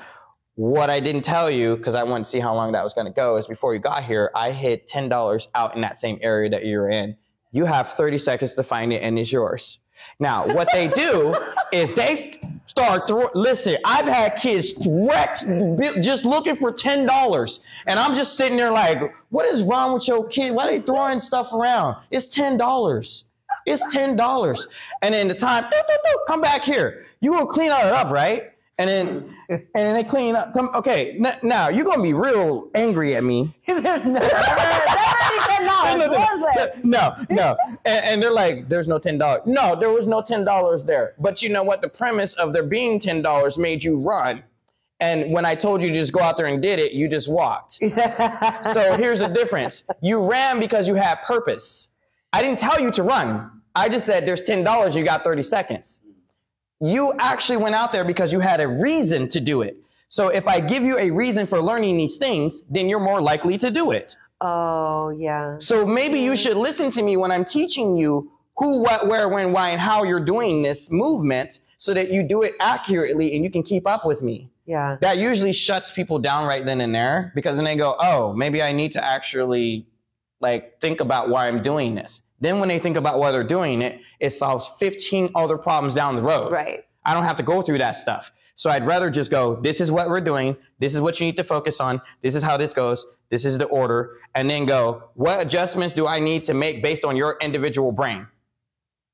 what 0.56 0.90
I 0.90 1.00
didn't 1.00 1.24
tell 1.24 1.52
you, 1.52 1.76
because 1.76 1.94
I 1.94 2.04
wanted 2.04 2.24
to 2.24 2.30
see 2.30 2.40
how 2.40 2.56
long 2.56 2.72
that 2.72 2.84
was 2.84 2.94
going 2.94 3.08
to 3.08 3.14
go, 3.14 3.38
is 3.38 3.48
before 3.48 3.74
you 3.74 3.80
got 3.80 4.04
here, 4.04 4.32
I 4.34 4.52
hid 4.52 4.88
$10 4.88 5.48
out 5.56 5.76
in 5.76 5.82
that 5.82 6.00
same 6.00 6.20
area 6.22 6.50
that 6.50 6.66
you 6.66 6.78
were 6.78 6.90
in. 6.90 7.16
You 7.52 7.66
have 7.66 7.94
30 7.94 8.18
seconds 8.18 8.54
to 8.54 8.64
find 8.64 8.94
it 8.94 9.02
and 9.02 9.20
it's 9.20 9.32
yours. 9.32 9.80
Now, 10.20 10.48
what 10.48 10.70
they 10.72 10.88
do 10.88 11.36
is 11.72 11.94
they 11.94 12.34
start 12.66 13.08
throw. 13.08 13.30
Listen, 13.34 13.78
I've 13.86 14.06
had 14.06 14.36
kids 14.36 14.74
wreck 14.88 15.42
just 16.02 16.26
looking 16.26 16.56
for 16.56 16.72
ten 16.72 17.06
dollars, 17.06 17.60
and 17.86 18.00
I'm 18.00 18.16
just 18.16 18.36
sitting 18.38 18.58
there 18.58 18.72
like, 18.72 19.14
"What 19.30 19.48
is 19.48 19.64
wrong 19.64 19.94
with 19.94 20.08
your 20.08 20.28
kid? 20.28 20.54
Why 20.54 20.68
are 20.68 20.72
they 20.72 20.82
throwing 20.82 21.20
stuff 21.20 21.54
around? 21.54 21.98
It's 22.12 22.28
ten 22.28 22.58
dollars. 22.58 23.26
It's 23.66 23.84
ten 23.94 24.16
dollars." 24.16 24.68
And 25.02 25.14
then 25.14 25.28
the 25.28 25.36
time, 25.36 25.66
"Doo, 25.72 25.78
doo, 25.88 25.98
doo, 26.06 26.20
come 26.28 26.42
back 26.42 26.62
here. 26.64 27.06
You 27.20 27.32
gonna 27.32 27.48
clean 27.48 27.72
all 27.72 27.86
it 27.86 27.94
up, 27.94 28.12
right? 28.12 28.52
And 28.80 28.90
then, 28.90 29.36
and 29.50 29.68
then 29.74 29.96
they 29.96 30.04
clean 30.04 30.36
up. 30.36 30.54
Come, 30.54 30.70
okay. 30.76 31.18
n- 31.18 31.40
now 31.42 31.70
you're 31.70 31.86
gonna 31.86 32.04
be 32.04 32.14
real 32.14 32.70
angry 32.76 33.16
at 33.16 33.24
me. 33.24 33.56
There's 33.66 34.06
no. 34.06 34.22
$10, 35.88 36.10
was? 36.10 36.70
No, 36.84 37.16
no. 37.30 37.58
And, 37.86 38.06
and 38.06 38.22
they're 38.22 38.32
like, 38.32 38.68
there's 38.68 38.88
no 38.88 39.00
$10. 39.00 39.46
No, 39.46 39.80
there 39.80 39.90
was 39.90 40.08
no 40.08 40.22
$10 40.22 40.86
there. 40.86 41.14
But 41.20 41.42
you 41.42 41.50
know 41.50 41.64
what? 41.64 41.82
The 41.82 41.90
premise 41.90 42.34
of 42.34 42.54
there 42.54 42.64
being 42.64 43.00
$10 43.00 43.58
made 43.58 43.84
you 43.84 44.00
run. 44.00 44.44
And 45.00 45.32
when 45.32 45.46
I 45.46 45.54
told 45.54 45.84
you 45.84 45.90
to 45.90 45.94
just 45.94 46.12
go 46.12 46.22
out 46.22 46.38
there 46.38 46.48
and 46.48 46.62
did 46.62 46.80
it, 46.80 46.92
you 46.92 47.08
just 47.08 47.30
walked. 47.30 47.74
so 47.76 48.98
here's 48.98 49.20
the 49.20 49.32
difference. 49.32 49.84
You 50.02 50.20
ran 50.20 50.60
because 50.60 50.88
you 50.88 50.96
had 50.96 51.16
purpose. 51.24 51.88
I 52.34 52.42
didn't 52.42 52.60
tell 52.60 52.80
you 52.80 52.92
to 52.92 53.04
run. 53.04 53.52
I 53.76 53.90
just 53.90 54.08
said 54.08 54.26
there's 54.26 54.42
$10, 54.42 54.96
you 54.96 55.04
got 55.04 55.24
30 55.24 55.44
seconds. 55.44 56.02
You 56.80 57.14
actually 57.20 57.58
went 57.58 57.76
out 57.76 57.92
there 57.92 58.04
because 58.04 58.32
you 58.32 58.40
had 58.40 58.62
a 58.62 58.68
reason 58.68 59.30
to 59.30 59.40
do 59.40 59.62
it. 59.62 59.78
So 60.10 60.30
if 60.30 60.48
I 60.48 60.60
give 60.60 60.84
you 60.84 60.98
a 60.98 61.10
reason 61.10 61.46
for 61.48 61.62
learning 61.62 61.98
these 61.98 62.18
things, 62.18 62.62
then 62.70 62.88
you're 62.88 63.00
more 63.00 63.22
likely 63.22 63.58
to 63.58 63.72
do 63.72 63.92
it. 63.92 64.14
Oh 64.42 65.10
yeah. 65.10 65.58
So 65.60 65.86
maybe 65.86 66.20
you 66.20 66.36
should 66.36 66.58
listen 66.58 66.92
to 66.92 67.02
me 67.02 67.18
when 67.18 67.32
I'm 67.32 67.44
teaching 67.44 67.98
you 67.98 68.32
who, 68.58 68.78
what, 68.82 69.08
where, 69.08 69.28
when, 69.30 69.52
why, 69.52 69.70
and 69.70 69.82
how 69.82 70.04
you're 70.04 70.24
doing 70.24 70.64
this 70.64 70.92
movement 70.92 71.60
so 71.78 71.94
that 71.94 72.10
you 72.12 72.24
do 72.24 72.42
it 72.42 72.54
accurately 72.60 73.36
and 73.36 73.44
you 73.44 73.52
can 73.52 73.64
keep 73.64 73.88
up 73.88 74.06
with 74.06 74.22
me. 74.22 74.50
Yeah. 74.66 74.98
That 75.02 75.18
usually 75.18 75.54
shuts 75.54 75.92
people 75.92 76.20
down 76.20 76.46
right 76.46 76.66
then 76.66 76.82
and 76.82 76.94
there 76.94 77.32
because 77.36 77.56
then 77.56 77.66
they 77.66 77.76
go, 77.76 77.96
oh, 78.00 78.34
maybe 78.34 78.62
I 78.62 78.72
need 78.72 78.92
to 78.94 79.04
actually 79.04 79.86
like 80.40 80.80
think 80.82 81.00
about 81.00 81.30
why 81.30 81.48
I'm 81.48 81.62
doing 81.62 81.96
this. 81.96 82.22
Then 82.40 82.60
when 82.60 82.70
they 82.70 82.80
think 82.80 82.98
about 82.98 83.20
why 83.20 83.32
they're 83.32 83.44
doing 83.44 83.82
it, 83.82 84.02
it 84.20 84.32
solves 84.32 84.70
15 84.80 85.32
other 85.36 85.58
problems 85.58 85.94
down 85.94 86.14
the 86.14 86.22
road. 86.22 86.52
Right. 86.52 86.84
I 87.04 87.14
don't 87.14 87.24
have 87.24 87.38
to 87.38 87.44
go 87.44 87.62
through 87.62 87.80
that 87.80 87.96
stuff. 87.96 88.32
So 88.58 88.70
I'd 88.70 88.86
rather 88.86 89.10
just 89.10 89.30
go, 89.30 89.56
this 89.56 89.80
is 89.82 89.92
what 89.92 90.10
we're 90.10 90.22
doing. 90.22 90.56
This 90.80 90.96
is 90.96 91.02
what 91.02 91.20
you 91.20 91.28
need 91.28 91.38
to 91.38 91.44
focus 91.44 91.80
on. 91.80 92.02
This 92.22 92.36
is 92.36 92.44
how 92.44 92.58
this 92.58 92.74
goes. 92.74 93.06
This 93.30 93.46
is 93.46 93.58
the 93.58 93.66
order. 93.66 94.18
And 94.36 94.50
then 94.50 94.66
go, 94.66 95.10
what 95.14 95.40
adjustments 95.40 95.96
do 95.96 96.08
I 96.08 96.20
need 96.20 96.46
to 96.46 96.54
make 96.54 96.82
based 96.82 97.04
on 97.04 97.16
your 97.16 97.38
individual 97.42 97.92
brain? 97.92 98.28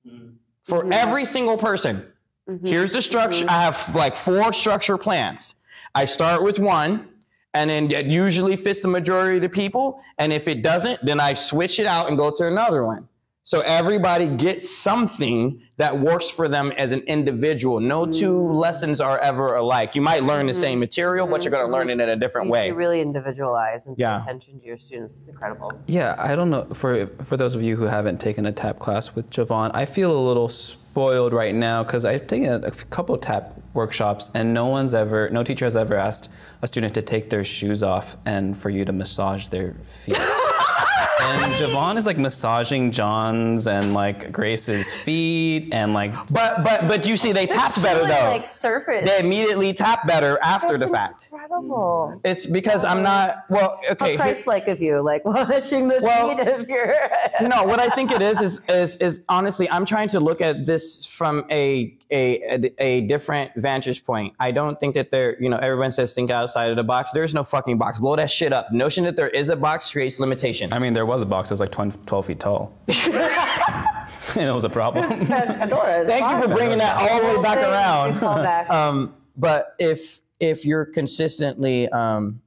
Mm-hmm. 0.07 0.27
For 0.63 0.81
mm-hmm. 0.81 0.93
every 0.93 1.25
single 1.25 1.57
person, 1.57 2.05
mm-hmm. 2.49 2.65
here's 2.65 2.91
the 2.91 3.01
structure. 3.01 3.45
I 3.49 3.61
have 3.63 3.93
like 3.95 4.15
four 4.15 4.53
structure 4.53 4.97
plans. 4.97 5.55
I 5.93 6.05
start 6.05 6.41
with 6.41 6.59
one 6.59 7.09
and 7.53 7.69
then 7.69 7.91
it 7.91 8.07
usually 8.07 8.55
fits 8.55 8.81
the 8.81 8.87
majority 8.87 9.37
of 9.37 9.41
the 9.43 9.49
people. 9.49 10.01
And 10.17 10.33
if 10.33 10.47
it 10.47 10.63
doesn't, 10.63 11.05
then 11.05 11.19
I 11.19 11.33
switch 11.33 11.79
it 11.79 11.85
out 11.85 12.07
and 12.07 12.17
go 12.17 12.31
to 12.31 12.47
another 12.47 12.83
one. 12.83 13.07
So 13.45 13.59
everybody 13.61 14.27
gets 14.27 14.73
something 14.73 15.61
that 15.75 15.99
works 15.99 16.29
for 16.29 16.47
them 16.47 16.71
as 16.77 16.91
an 16.91 17.01
individual. 17.01 17.81
No 17.81 18.05
two 18.05 18.31
mm. 18.31 18.53
lessons 18.53 19.01
are 19.01 19.19
ever 19.19 19.55
alike. 19.55 19.95
You 19.95 20.01
might 20.01 20.23
learn 20.23 20.45
the 20.45 20.53
same 20.53 20.73
mm-hmm. 20.73 20.79
material, 20.81 21.27
but 21.27 21.43
you're 21.43 21.51
going 21.51 21.65
to 21.65 21.71
learn 21.71 21.89
it 21.89 21.99
in 21.99 22.07
a 22.07 22.15
different 22.15 22.47
You 22.47 22.53
way. 22.53 22.67
should 22.67 22.77
really 22.77 23.01
individualize 23.01 23.85
and 23.85 23.97
pay 23.97 24.03
Yeah. 24.03 24.17
attention 24.17 24.61
to 24.61 24.65
your 24.65 24.77
students. 24.77 25.17
It's 25.17 25.27
incredible. 25.27 25.71
Yeah, 25.87 26.15
I 26.17 26.35
don't 26.35 26.49
know. 26.49 26.65
For 26.73 27.07
for 27.23 27.35
those 27.35 27.53
of 27.55 27.61
you 27.61 27.75
who 27.75 27.85
haven't 27.85 28.21
taken 28.21 28.45
a 28.45 28.53
tap 28.53 28.79
class 28.79 29.13
with 29.13 29.29
Jovon, 29.29 29.71
I 29.73 29.85
feel 29.85 30.17
a 30.17 30.23
little 30.25 30.47
spoiled 30.47 31.33
right 31.33 31.55
now 31.55 31.83
because 31.83 32.05
I've 32.05 32.27
taken 32.27 32.49
a, 32.49 32.67
a 32.67 32.71
couple 32.71 33.17
tap 33.17 33.59
workshops 33.73 34.31
and 34.33 34.53
no 34.53 34.67
one's 34.67 34.93
ever, 34.93 35.29
no 35.31 35.43
teacher 35.43 35.65
has 35.65 35.75
ever 35.75 35.95
asked 35.95 36.31
a 36.61 36.67
student 36.67 36.93
to 36.93 37.01
take 37.01 37.29
their 37.29 37.43
shoes 37.43 37.81
off 37.83 38.15
and 38.25 38.55
for 38.55 38.69
you 38.69 38.85
to 38.85 38.93
massage 38.93 39.47
their 39.47 39.73
feet. 39.83 40.17
and 41.21 41.51
Jovon 41.53 41.97
is 41.97 42.05
like 42.05 42.17
massaging 42.17 42.91
John's 42.91 43.67
and 43.67 43.93
like 43.93 44.31
Grace's 44.31 44.93
feet 44.95 45.73
and 45.73 45.93
like 45.93 46.13
But 46.31 46.63
but 46.63 46.87
but 46.87 47.05
you 47.05 47.15
see, 47.17 47.31
they 47.31 47.45
tapped 47.45 47.81
better 47.81 47.99
Really, 47.99 48.11
though. 48.11 48.29
Like 48.31 48.45
surface. 48.45 49.09
they 49.09 49.19
immediately 49.19 49.73
tap 49.73 50.07
better 50.07 50.37
after 50.43 50.77
That's 50.77 50.89
the 50.91 50.95
fact. 50.95 51.27
Incredible. 51.31 52.19
It's 52.23 52.45
because 52.45 52.83
I'm 52.85 53.03
not 53.03 53.37
well. 53.49 53.79
Okay, 53.91 54.15
How 54.15 54.23
Christ-like 54.23 54.67
of 54.67 54.81
you, 54.81 55.01
like 55.01 55.23
washing 55.25 55.87
the 55.87 55.99
Well- 56.01 56.35
feet 56.37 56.47
of 56.47 56.67
your. 56.69 56.93
no, 57.41 57.63
what 57.63 57.79
I 57.79 57.89
think 57.89 58.11
it 58.11 58.21
is 58.21 58.39
is 58.41 58.59
is 58.69 58.95
is 58.97 59.21
honestly, 59.29 59.69
I'm 59.69 59.85
trying 59.85 60.09
to 60.09 60.19
look 60.19 60.41
at 60.41 60.65
this 60.65 61.05
from 61.05 61.45
a 61.51 61.95
a 62.11 62.71
a 62.79 63.01
different 63.01 63.51
vantage 63.55 64.05
point. 64.05 64.33
I 64.39 64.51
don't 64.51 64.79
think 64.79 64.93
that 64.95 65.09
there, 65.11 65.41
you 65.41 65.49
know, 65.49 65.57
everyone 65.57 65.91
says 65.91 66.13
think 66.13 66.29
outside 66.31 66.69
of 66.69 66.75
the 66.75 66.83
box. 66.83 67.11
There's 67.13 67.33
no 67.33 67.43
fucking 67.43 67.77
box. 67.77 67.99
Blow 67.99 68.15
that 68.15 68.29
shit 68.29 68.53
up. 68.53 68.67
The 68.71 68.77
Notion 68.77 69.03
that 69.05 69.15
there 69.15 69.29
is 69.29 69.49
a 69.49 69.55
box 69.55 69.89
creates 69.91 70.19
limitations. 70.19 70.73
I 70.73 70.79
mean, 70.79 70.92
there 70.95 71.05
was 71.05 71.23
a 71.23 71.25
box 71.25 71.49
that 71.49 71.53
was 71.53 71.59
like 71.59 71.71
20, 71.71 72.05
12 72.05 72.25
feet 72.25 72.39
tall. 72.39 72.77
and 72.87 74.49
it 74.49 74.53
was 74.53 74.63
a 74.63 74.69
problem. 74.69 75.03
Pandora's 75.27 76.07
thank 76.07 76.29
you 76.29 76.41
for 76.41 76.47
box. 76.47 76.59
bringing 76.59 76.77
that 76.77 76.97
all 76.97 77.19
the 77.19 77.37
way 77.37 77.43
back 77.43 77.57
around. 77.57 78.11
it's 78.11 78.23
all 78.23 78.35
back. 78.35 78.69
um, 78.69 79.15
but 79.35 79.75
if 79.79 80.21
if 80.39 80.65
you're 80.65 80.85
consistently 80.85 81.87
um, 81.89 82.41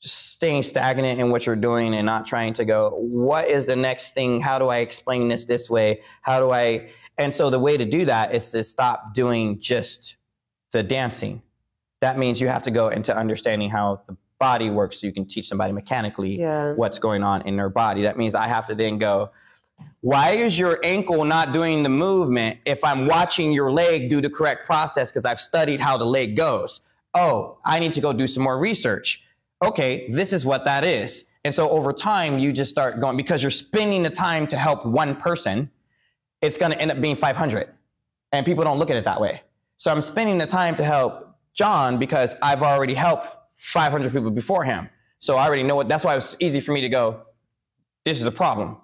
staying 0.00 0.62
stagnant 0.62 1.20
in 1.20 1.30
what 1.30 1.46
you're 1.46 1.56
doing 1.56 1.94
and 1.94 2.04
not 2.04 2.26
trying 2.26 2.52
to 2.54 2.64
go, 2.64 2.90
what 2.98 3.48
is 3.48 3.66
the 3.66 3.76
next 3.76 4.14
thing? 4.14 4.40
How 4.40 4.58
do 4.58 4.68
I 4.68 4.78
explain 4.78 5.28
this 5.28 5.44
this 5.44 5.70
way? 5.70 6.00
How 6.22 6.40
do 6.40 6.50
I? 6.50 6.90
And 7.18 7.34
so 7.34 7.50
the 7.50 7.58
way 7.58 7.76
to 7.76 7.84
do 7.84 8.04
that 8.06 8.34
is 8.34 8.50
to 8.50 8.64
stop 8.64 9.14
doing 9.14 9.60
just 9.60 10.16
the 10.72 10.82
dancing. 10.82 11.42
That 12.00 12.18
means 12.18 12.40
you 12.40 12.48
have 12.48 12.64
to 12.64 12.70
go 12.70 12.88
into 12.88 13.16
understanding 13.16 13.70
how 13.70 14.02
the 14.08 14.16
body 14.42 14.70
works 14.70 15.00
so 15.00 15.06
you 15.06 15.12
can 15.12 15.24
teach 15.24 15.46
somebody 15.48 15.72
mechanically 15.72 16.32
Yeah. 16.36 16.72
what's 16.74 16.98
going 16.98 17.22
on 17.22 17.42
in 17.48 17.54
their 17.56 17.68
body. 17.68 18.02
That 18.02 18.16
means 18.16 18.34
I 18.34 18.48
have 18.48 18.66
to 18.66 18.74
then 18.74 18.98
go, 18.98 19.30
why 20.00 20.30
is 20.46 20.58
your 20.58 20.74
ankle 20.84 21.24
not 21.24 21.52
doing 21.52 21.84
the 21.84 21.88
movement 21.88 22.58
if 22.66 22.82
I'm 22.82 23.06
watching 23.06 23.52
your 23.52 23.70
leg 23.70 24.10
do 24.10 24.20
the 24.20 24.28
correct 24.38 24.66
process 24.66 25.10
because 25.12 25.24
I've 25.24 25.40
studied 25.40 25.78
how 25.80 25.96
the 25.96 26.04
leg 26.18 26.36
goes? 26.36 26.80
Oh, 27.14 27.58
I 27.64 27.78
need 27.78 27.92
to 27.94 28.00
go 28.00 28.12
do 28.12 28.26
some 28.26 28.42
more 28.42 28.58
research. 28.58 29.06
Okay, 29.64 30.10
this 30.10 30.32
is 30.32 30.44
what 30.44 30.64
that 30.64 30.82
is. 30.84 31.24
And 31.44 31.54
so 31.54 31.70
over 31.70 31.92
time, 31.92 32.38
you 32.40 32.52
just 32.52 32.70
start 32.70 33.00
going 33.00 33.16
because 33.16 33.42
you're 33.44 33.50
spending 33.66 34.02
the 34.02 34.10
time 34.10 34.46
to 34.48 34.56
help 34.58 34.84
one 34.84 35.14
person, 35.16 35.70
it's 36.40 36.58
going 36.58 36.72
to 36.72 36.80
end 36.80 36.90
up 36.90 37.00
being 37.00 37.14
500. 37.16 37.68
And 38.32 38.44
people 38.44 38.64
don't 38.64 38.78
look 38.80 38.90
at 38.90 38.96
it 38.96 39.04
that 39.04 39.20
way. 39.20 39.42
So 39.76 39.90
I'm 39.92 40.00
spending 40.00 40.38
the 40.38 40.46
time 40.46 40.74
to 40.76 40.84
help 40.84 41.12
John 41.54 41.98
because 41.98 42.34
I've 42.42 42.62
already 42.62 42.94
helped 42.94 43.28
500 43.62 44.12
people 44.12 44.30
before 44.30 44.64
him. 44.64 44.88
So 45.20 45.36
I 45.36 45.46
already 45.46 45.62
know 45.62 45.76
what, 45.76 45.88
that's 45.88 46.04
why 46.04 46.12
it 46.12 46.16
was 46.16 46.36
easy 46.40 46.60
for 46.60 46.72
me 46.72 46.80
to 46.80 46.88
go, 46.88 47.22
this 48.04 48.18
is 48.20 48.26
a 48.26 48.30
problem. 48.32 48.76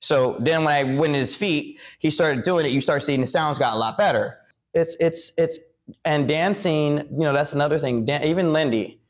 So 0.00 0.36
then 0.38 0.64
when 0.64 0.74
I 0.74 0.84
went 0.84 1.14
in 1.14 1.20
his 1.20 1.34
feet, 1.34 1.78
he 1.98 2.10
started 2.10 2.44
doing 2.44 2.66
it. 2.66 2.72
You 2.72 2.80
start 2.80 3.02
seeing 3.02 3.20
the 3.22 3.26
sounds 3.26 3.58
got 3.58 3.72
a 3.74 3.76
lot 3.76 3.96
better. 3.96 4.36
It's, 4.74 4.94
it's, 5.00 5.32
it's, 5.38 5.58
and 6.04 6.28
dancing, 6.28 6.98
you 6.98 7.20
know, 7.20 7.32
that's 7.32 7.54
another 7.54 7.78
thing. 7.78 8.04
Dan, 8.04 8.22
even 8.24 8.52
Lindy, 8.52 9.00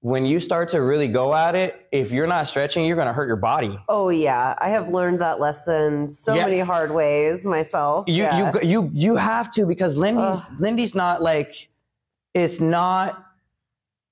when 0.00 0.24
you 0.24 0.38
start 0.38 0.68
to 0.70 0.80
really 0.80 1.08
go 1.08 1.34
at 1.34 1.56
it, 1.56 1.88
if 1.90 2.12
you're 2.12 2.28
not 2.28 2.46
stretching, 2.46 2.84
you're 2.84 2.94
going 2.94 3.08
to 3.08 3.12
hurt 3.12 3.26
your 3.26 3.36
body. 3.36 3.76
Oh 3.88 4.10
yeah, 4.10 4.54
I 4.60 4.68
have 4.68 4.90
learned 4.90 5.20
that 5.20 5.40
lesson 5.40 6.08
so 6.08 6.36
Yeah. 6.36 6.44
many 6.44 6.60
hard 6.60 6.92
ways 6.92 7.44
myself. 7.44 8.06
You, 8.08 8.22
yeah. 8.22 8.52
you, 8.54 8.60
you, 8.62 8.90
you 8.94 9.16
have 9.16 9.52
to 9.54 9.66
because 9.66 9.96
Lindy's, 9.96 10.22
Ugh. 10.24 10.54
Lindy's 10.60 10.94
not 10.94 11.20
like, 11.20 11.68
it's 12.32 12.60
not, 12.60 13.24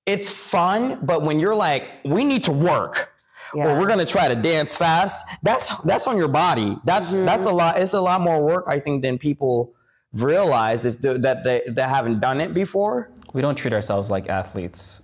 it's 0.07 0.31
fun, 0.31 1.01
but 1.03 1.23
when 1.23 1.39
you're 1.41 1.55
like, 1.55 1.85
we 2.05 2.25
need 2.25 2.45
to 2.45 2.53
work. 2.53 3.13
Yeah. 3.55 3.69
or 3.73 3.79
we're 3.79 3.87
gonna 3.87 4.05
try 4.05 4.27
to 4.29 4.35
dance 4.35 4.75
fast. 4.75 5.25
That's 5.43 5.65
that's 5.85 6.07
on 6.09 6.17
your 6.19 6.29
body. 6.29 6.77
That's 6.85 7.13
Mm-hmm. 7.13 7.25
that's 7.27 7.45
a 7.45 7.51
lot. 7.51 7.79
It's 7.81 7.93
a 7.95 8.01
lot 8.01 8.21
more 8.21 8.43
work, 8.45 8.65
I 8.67 8.81
think, 8.81 9.03
than 9.03 9.19
people 9.19 9.73
realize 10.13 10.85
if 10.85 11.01
they, 11.01 11.17
that 11.19 11.45
they 11.45 11.63
that 11.69 11.89
haven't 11.89 12.21
done 12.21 12.41
it 12.41 12.53
before. 12.53 13.11
We 13.35 13.43
don't 13.43 13.55
treat 13.57 13.73
ourselves 13.73 14.11
like 14.11 14.29
athletes. 14.29 15.03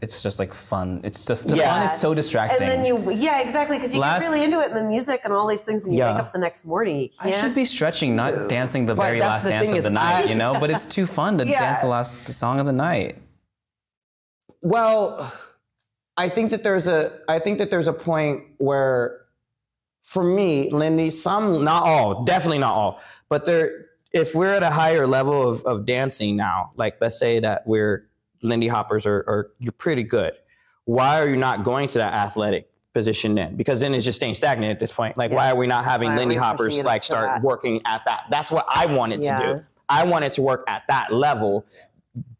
It's 0.00 0.22
just 0.22 0.38
like 0.38 0.52
fun. 0.54 1.00
It's 1.04 1.26
just 1.26 1.48
the 1.48 1.56
Yeah. 1.56 1.72
fun 1.74 1.82
is 1.82 1.92
so 1.92 2.14
distracting. 2.14 2.68
And 2.68 2.70
then 2.70 2.86
you, 2.86 3.10
yeah, 3.12 3.40
exactly, 3.40 3.76
because 3.78 3.92
you 3.94 4.00
Last- 4.00 4.22
get 4.22 4.30
really 4.32 4.44
into 4.44 4.60
it 4.60 4.70
in 4.70 4.74
the 4.76 4.82
music 4.84 5.20
and 5.24 5.32
all 5.32 5.46
these 5.46 5.62
things, 5.62 5.84
and 5.84 5.92
you 5.92 5.98
Yeah. 6.00 6.12
wake 6.14 6.22
up 6.22 6.32
the 6.32 6.38
next 6.40 6.64
morning. 6.64 7.00
You 7.02 7.08
I 7.20 7.30
should 7.32 7.54
be 7.54 7.64
stretching, 7.64 8.16
not 8.16 8.48
dancing 8.48 8.86
the 8.86 8.94
Right, 8.96 9.06
very 9.08 9.18
that's 9.20 9.30
last 9.30 9.44
the 9.44 9.50
dance 9.50 9.72
of 9.72 9.82
the 9.84 9.90
night, 9.90 10.28
you 10.28 10.34
know? 10.34 10.56
But 10.58 10.70
it's 10.70 10.86
too 10.86 11.06
fun 11.06 11.38
to 11.38 11.46
Yeah. 11.48 11.60
dance 11.60 11.80
the 11.82 11.86
last 11.88 12.32
song 12.32 12.58
of 12.58 12.66
the 12.66 12.72
night. 12.72 13.18
Well, 14.62 15.32
I 16.16 16.28
think 16.28 16.50
that 16.50 16.62
there's 16.62 16.86
a 16.86 17.18
I 17.28 17.38
think 17.38 17.58
that 17.58 17.70
there's 17.70 17.88
a 17.88 17.92
point 17.92 18.44
where 18.58 19.18
for 20.04 20.22
me, 20.24 20.70
Lindy, 20.70 21.10
some 21.10 21.64
not 21.64 21.82
all, 21.84 22.24
definitely 22.24 22.58
not 22.58 22.74
all, 22.74 23.00
but 23.28 23.44
there 23.46 23.86
if 24.12 24.34
we're 24.34 24.52
at 24.52 24.62
a 24.62 24.70
higher 24.70 25.06
level 25.06 25.48
of, 25.48 25.64
of 25.64 25.86
dancing 25.86 26.36
now, 26.36 26.72
like 26.76 26.96
let's 27.00 27.18
say 27.18 27.40
that 27.40 27.66
we're 27.66 28.08
Lindy 28.42 28.68
Hoppers 28.68 29.06
are, 29.06 29.24
are 29.26 29.50
you're 29.58 29.72
pretty 29.72 30.02
good. 30.02 30.32
Why 30.84 31.20
are 31.20 31.28
you 31.28 31.36
not 31.36 31.64
going 31.64 31.88
to 31.88 31.98
that 31.98 32.12
athletic 32.12 32.68
position 32.92 33.34
then? 33.34 33.56
Because 33.56 33.80
then 33.80 33.94
it's 33.94 34.04
just 34.04 34.16
staying 34.16 34.34
stagnant 34.34 34.70
at 34.70 34.80
this 34.80 34.92
point. 34.92 35.16
Like 35.16 35.32
why 35.32 35.50
are 35.50 35.56
we 35.56 35.66
not 35.66 35.84
having 35.84 36.10
Why 36.10 36.18
Lindy 36.18 36.34
Hoppers 36.36 36.82
like 36.84 37.02
start 37.04 37.26
that? 37.26 37.42
working 37.42 37.80
at 37.86 38.04
that? 38.04 38.24
That's 38.30 38.50
what 38.50 38.66
I 38.68 38.86
wanted 38.86 39.22
Yeah. 39.24 39.38
to 39.38 39.56
do. 39.56 39.64
I 39.88 40.04
wanted 40.04 40.32
to 40.34 40.42
work 40.42 40.64
at 40.68 40.82
that 40.88 41.12
level. 41.12 41.64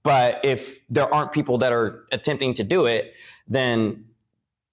But 0.02 0.44
if 0.44 0.78
there 0.90 1.12
aren't 1.12 1.32
people 1.32 1.58
that 1.58 1.72
are 1.72 2.04
attempting 2.12 2.54
to 2.54 2.64
do 2.64 2.86
it, 2.86 3.14
then 3.48 4.04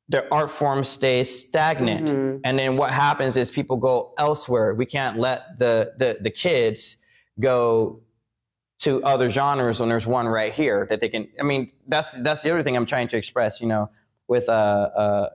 their 0.10 0.32
art 0.34 0.50
form 0.50 0.84
stays 0.84 1.48
stagnant. 1.48 2.06
Mhm. 2.06 2.42
And 2.44 2.58
then 2.58 2.78
what 2.78 2.92
happens 2.92 3.38
is 3.38 3.52
people 3.52 3.78
go 3.78 4.14
elsewhere. 4.18 4.74
We 4.74 4.86
can't 4.86 5.18
let 5.18 5.60
the, 5.60 5.94
the, 5.98 6.18
the 6.20 6.32
kids 6.32 6.98
go 7.40 8.02
to 8.80 9.04
other 9.04 9.30
genres 9.30 9.80
when 9.80 9.90
there's 9.90 10.08
one 10.08 10.28
right 10.28 10.54
here 10.54 10.88
that 10.90 11.00
they 11.00 11.10
can. 11.10 11.28
I 11.40 11.44
mean, 11.44 11.72
that's 11.88 12.12
that's 12.12 12.42
the 12.42 12.52
other 12.52 12.64
thing 12.64 12.76
I'm 12.78 12.86
trying 12.86 13.10
to 13.10 13.18
express. 13.18 13.60
You 13.60 13.68
know, 13.68 13.90
with 14.28 14.48
uh, 14.48 14.52
uh, 14.52 15.30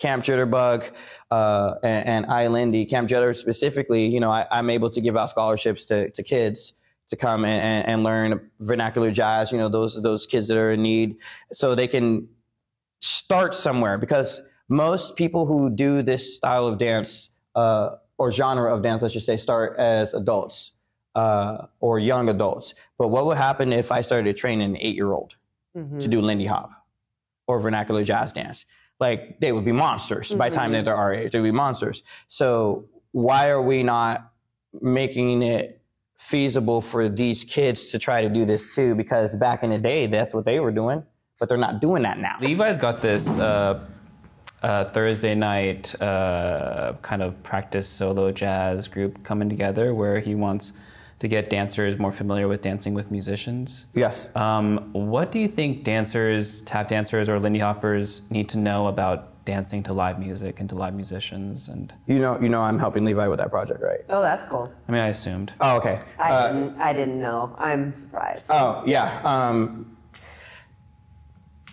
Camp 0.00 0.24
Jitterbug 0.24 0.90
uh, 1.30 1.74
and, 1.82 2.08
and 2.08 2.26
iLindy, 2.26 2.88
Camp 2.88 3.08
Jitter 3.10 3.36
specifically. 3.36 4.06
You 4.06 4.20
know, 4.20 4.30
I, 4.30 4.46
I'm 4.50 4.70
able 4.70 4.90
to 4.90 5.00
give 5.00 5.16
out 5.16 5.30
scholarships 5.30 5.84
to, 5.86 6.10
to 6.10 6.22
kids 6.22 6.72
to 7.10 7.16
come 7.16 7.44
and, 7.44 7.60
and, 7.62 7.88
and 7.88 8.02
learn 8.02 8.50
vernacular 8.60 9.10
jazz. 9.10 9.52
You 9.52 9.58
know, 9.58 9.68
those 9.68 10.00
those 10.02 10.26
kids 10.26 10.48
that 10.48 10.56
are 10.58 10.72
in 10.72 10.82
need, 10.82 11.16
so 11.52 11.74
they 11.74 11.88
can 11.88 12.28
start 13.00 13.54
somewhere. 13.54 13.98
Because 13.98 14.40
most 14.68 15.16
people 15.16 15.46
who 15.46 15.70
do 15.70 16.02
this 16.02 16.36
style 16.36 16.66
of 16.66 16.78
dance 16.78 17.30
uh, 17.54 17.96
or 18.18 18.32
genre 18.32 18.74
of 18.74 18.82
dance, 18.82 19.02
let's 19.02 19.14
just 19.14 19.26
say, 19.26 19.36
start 19.36 19.78
as 19.78 20.14
adults 20.14 20.72
uh, 21.14 21.66
or 21.80 21.98
young 21.98 22.28
adults. 22.28 22.74
But 22.98 23.08
what 23.08 23.26
would 23.26 23.36
happen 23.36 23.72
if 23.72 23.92
I 23.92 24.00
started 24.02 24.36
training 24.36 24.70
an 24.70 24.76
eight-year-old 24.78 25.34
Mhm. 25.76 26.00
to 26.00 26.08
do 26.08 26.20
Lindy 26.22 26.46
Hop 26.46 26.70
or 27.46 27.60
vernacular 27.60 28.02
jazz 28.02 28.32
dance? 28.32 28.64
Like 28.98 29.40
they 29.40 29.52
would 29.52 29.64
be 29.66 29.72
monsters 29.72 30.32
by 30.32 30.48
the 30.48 30.56
time 30.56 30.72
that 30.72 30.84
they're 30.86 30.96
our 30.96 31.12
age. 31.12 31.32
They 31.32 31.38
would 31.38 31.46
be 31.46 31.52
monsters. 31.52 32.02
So 32.28 32.86
why 33.12 33.50
are 33.50 33.60
we 33.62 33.82
not 33.82 34.32
making 34.80 35.42
it 35.42 35.82
feasible 36.18 36.80
for 36.80 37.08
these 37.08 37.44
kids 37.44 37.88
to 37.88 37.98
try 37.98 38.22
to 38.22 38.28
do 38.28 38.44
this 38.44 38.74
too? 38.74 38.94
Because 38.94 39.36
back 39.36 39.62
in 39.62 39.70
the 39.70 39.78
day, 39.78 40.06
that's 40.06 40.34
what 40.34 40.44
they 40.44 40.60
were 40.60 40.72
doing, 40.72 41.02
but 41.38 41.48
they're 41.48 41.58
not 41.58 41.80
doing 41.80 42.02
that 42.02 42.18
now. 42.18 42.36
Levi's 42.40 42.78
got 42.78 43.00
this 43.00 43.38
uh, 43.38 43.84
uh, 44.62 44.84
Thursday 44.84 45.34
night 45.34 46.00
uh, 46.00 46.94
kind 47.02 47.22
of 47.22 47.42
practice 47.42 47.88
solo 47.88 48.32
jazz 48.32 48.88
group 48.88 49.22
coming 49.22 49.48
together 49.48 49.94
where 49.94 50.20
he 50.20 50.34
wants 50.34 50.72
to 51.18 51.28
get 51.28 51.48
dancers 51.48 51.98
more 51.98 52.12
familiar 52.12 52.46
with 52.46 52.60
dancing 52.60 52.92
with 52.92 53.10
musicians. 53.10 53.86
Yes. 53.94 54.28
Um, 54.36 54.90
what 54.92 55.30
do 55.30 55.38
you 55.38 55.48
think 55.48 55.82
dancers, 55.82 56.60
tap 56.62 56.88
dancers, 56.88 57.28
or 57.28 57.38
Lindy 57.38 57.60
Hoppers 57.60 58.30
need 58.30 58.48
to 58.50 58.58
know 58.58 58.86
about 58.86 59.32
dancing 59.46 59.82
to 59.84 59.94
live 59.94 60.18
music 60.18 60.60
and 60.60 60.68
to 60.68 60.74
live 60.74 60.92
musicians? 60.94 61.68
And 61.68 61.94
You 62.06 62.18
know, 62.18 62.38
you 62.38 62.50
know, 62.50 62.60
I'm 62.60 62.78
helping 62.78 63.06
Levi 63.06 63.26
with 63.28 63.38
that 63.38 63.50
project, 63.50 63.80
right? 63.82 64.00
Oh, 64.10 64.20
that's 64.20 64.44
cool. 64.44 64.70
I 64.86 64.92
mean, 64.92 65.00
I 65.00 65.08
assumed. 65.08 65.54
Oh, 65.60 65.76
okay. 65.78 66.02
I 66.18 66.30
Uh, 66.30 66.52
didn't. 66.52 66.80
I 66.80 66.92
didn't 66.92 67.18
know. 67.18 67.54
I'm 67.58 67.90
surprised. 67.92 68.50
Oh 68.50 68.82
yeah. 68.84 69.22
Um, 69.24 69.96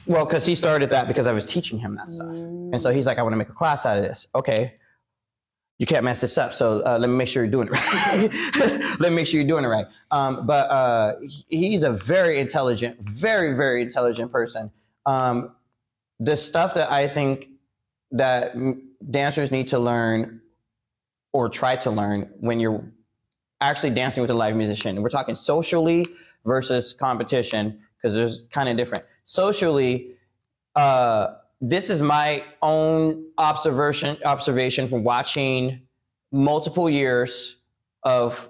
well, 0.08 0.26
because 0.26 0.46
he 0.46 0.56
started 0.56 0.90
that 0.92 1.08
because 1.08 1.28
I 1.28 1.32
was 1.34 1.46
teaching 1.46 1.80
him 1.80 1.96
that 1.96 2.10
stuff, 2.10 2.28
and 2.28 2.82
so 2.82 2.92
he's 2.92 3.06
like, 3.06 3.18
"I 3.20 3.22
want 3.24 3.34
to 3.34 3.38
make 3.38 3.50
a 3.50 3.54
class 3.54 3.86
out 3.86 3.98
of 3.98 4.04
this." 4.04 4.28
Okay, 4.36 4.74
you 5.80 5.86
can't 5.86 6.04
mess 6.04 6.20
this 6.20 6.38
up, 6.38 6.54
so 6.54 6.82
uh, 6.86 6.98
let 7.00 7.10
me 7.10 7.16
make 7.16 7.30
sure 7.30 7.42
you're 7.44 7.52
doing 7.52 7.70
it 7.70 7.72
right. 7.74 9.00
let 9.00 9.10
me 9.12 9.16
make 9.16 9.28
sure 9.28 9.40
you're 9.40 9.48
doing 9.48 9.64
it 9.64 9.70
right. 9.70 9.86
Um, 10.12 10.46
but 10.46 10.70
uh, 10.70 11.14
he's 11.48 11.84
a 11.84 11.92
very 11.92 12.40
intelligent, 12.40 13.00
very 13.10 13.56
very 13.56 13.82
intelligent 13.82 14.30
person. 14.32 14.72
Um, 15.06 15.56
the 16.20 16.36
stuff 16.36 16.74
that 16.74 16.92
I 16.92 17.08
think 17.08 17.48
that 18.14 18.54
dancers 19.12 19.52
need 19.52 19.68
to 19.68 19.80
learn 19.80 20.40
or 21.34 21.50
try 21.50 21.76
to 21.76 21.92
learn 21.92 22.30
when 22.40 22.60
you're 22.60 22.84
actually 23.60 23.90
dancing 23.90 24.22
with 24.22 24.30
a 24.30 24.34
live 24.34 24.56
musician. 24.56 25.02
We're 25.02 25.10
talking 25.10 25.36
socially 25.36 26.06
versus 26.46 26.94
competition 26.94 27.82
because 27.98 28.16
there's 28.16 28.48
kind 28.52 28.70
of 28.70 28.78
different. 28.78 29.04
Socially, 29.26 30.12
uh, 30.76 31.36
this 31.60 31.90
is 31.90 32.02
my 32.02 32.44
own 32.62 33.26
observation 33.38 34.18
observation 34.26 34.88
from 34.88 35.04
watching 35.04 35.82
multiple 36.32 36.90
years 36.90 37.56
of 38.04 38.50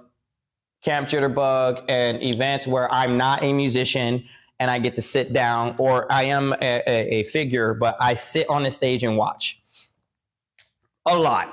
Camp 0.84 1.08
Jitterbug 1.08 1.86
and 1.88 2.22
events 2.22 2.68
where 2.68 2.92
I'm 2.92 3.18
not 3.18 3.44
a 3.44 3.54
musician 3.54 4.26
and 4.60 4.70
I 4.72 4.80
get 4.80 4.96
to 4.96 5.02
sit 5.02 5.34
down, 5.34 5.76
or 5.78 6.12
I 6.12 6.24
am 6.24 6.54
a, 6.54 6.84
a, 6.88 7.14
a 7.16 7.24
figure, 7.26 7.74
but 7.74 7.98
I 8.00 8.14
sit 8.14 8.50
on 8.50 8.64
the 8.64 8.72
stage 8.72 9.04
and 9.04 9.18
watch 9.18 9.62
a 11.06 11.18
lot 11.18 11.50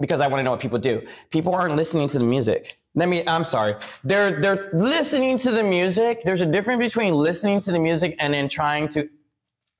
because 0.00 0.20
I 0.20 0.28
want 0.28 0.40
to 0.40 0.44
know 0.44 0.52
what 0.52 0.60
people 0.60 0.78
do. 0.78 1.02
People 1.30 1.54
aren't 1.54 1.76
listening 1.76 2.08
to 2.10 2.18
the 2.18 2.24
music. 2.24 2.78
Let 2.94 3.08
me. 3.08 3.26
I'm 3.26 3.44
sorry. 3.44 3.76
They're 4.04 4.40
they're 4.40 4.70
listening 4.72 5.38
to 5.38 5.50
the 5.50 5.62
music. 5.62 6.22
There's 6.24 6.40
a 6.40 6.46
difference 6.46 6.80
between 6.80 7.14
listening 7.14 7.60
to 7.60 7.72
the 7.72 7.78
music 7.78 8.16
and 8.18 8.32
then 8.34 8.48
trying 8.48 8.88
to 8.90 9.08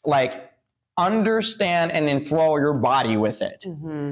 like 0.04 0.50
understand 0.98 1.92
and 1.92 2.08
enthrall 2.08 2.58
your 2.58 2.74
body 2.74 3.16
with 3.16 3.40
it. 3.40 3.64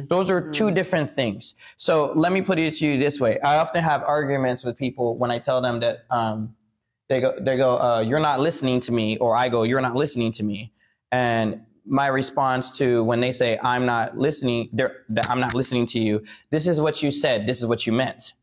Those 0.08 0.30
are 0.30 0.50
two 0.50 0.70
different 0.70 1.10
things. 1.10 1.54
So 1.78 2.12
let 2.14 2.32
me 2.32 2.42
put 2.42 2.58
it 2.58 2.76
to 2.76 2.86
you 2.86 2.98
this 2.98 3.20
way. 3.20 3.40
I 3.40 3.56
often 3.56 3.82
have 3.82 4.04
arguments 4.04 4.64
with 4.64 4.76
people 4.76 5.18
when 5.18 5.32
I 5.32 5.38
tell 5.38 5.60
them 5.60 5.80
that 5.80 6.04
um, 6.10 6.54
they 7.08 7.20
go 7.20 7.34
they 7.40 7.56
go 7.56 7.78
uh, 7.78 8.00
you're 8.00 8.20
not 8.20 8.40
listening 8.40 8.80
to 8.82 8.92
me, 8.92 9.16
or 9.18 9.36
I 9.36 9.48
go 9.48 9.62
you're 9.62 9.80
not 9.80 9.94
listening 9.94 10.32
to 10.32 10.42
me, 10.42 10.72
and 11.12 11.60
my 11.86 12.08
response 12.08 12.70
to 12.72 13.04
when 13.04 13.20
they 13.20 13.32
say 13.32 13.58
I'm 13.62 13.86
not 13.86 14.18
listening, 14.18 14.68
that 14.72 15.30
I'm 15.30 15.40
not 15.40 15.54
listening 15.54 15.86
to 15.88 16.00
you. 16.00 16.24
This 16.50 16.66
is 16.66 16.80
what 16.80 17.02
you 17.02 17.12
said. 17.12 17.46
This 17.46 17.58
is 17.58 17.66
what 17.66 17.86
you 17.86 17.92
meant. 17.92 18.34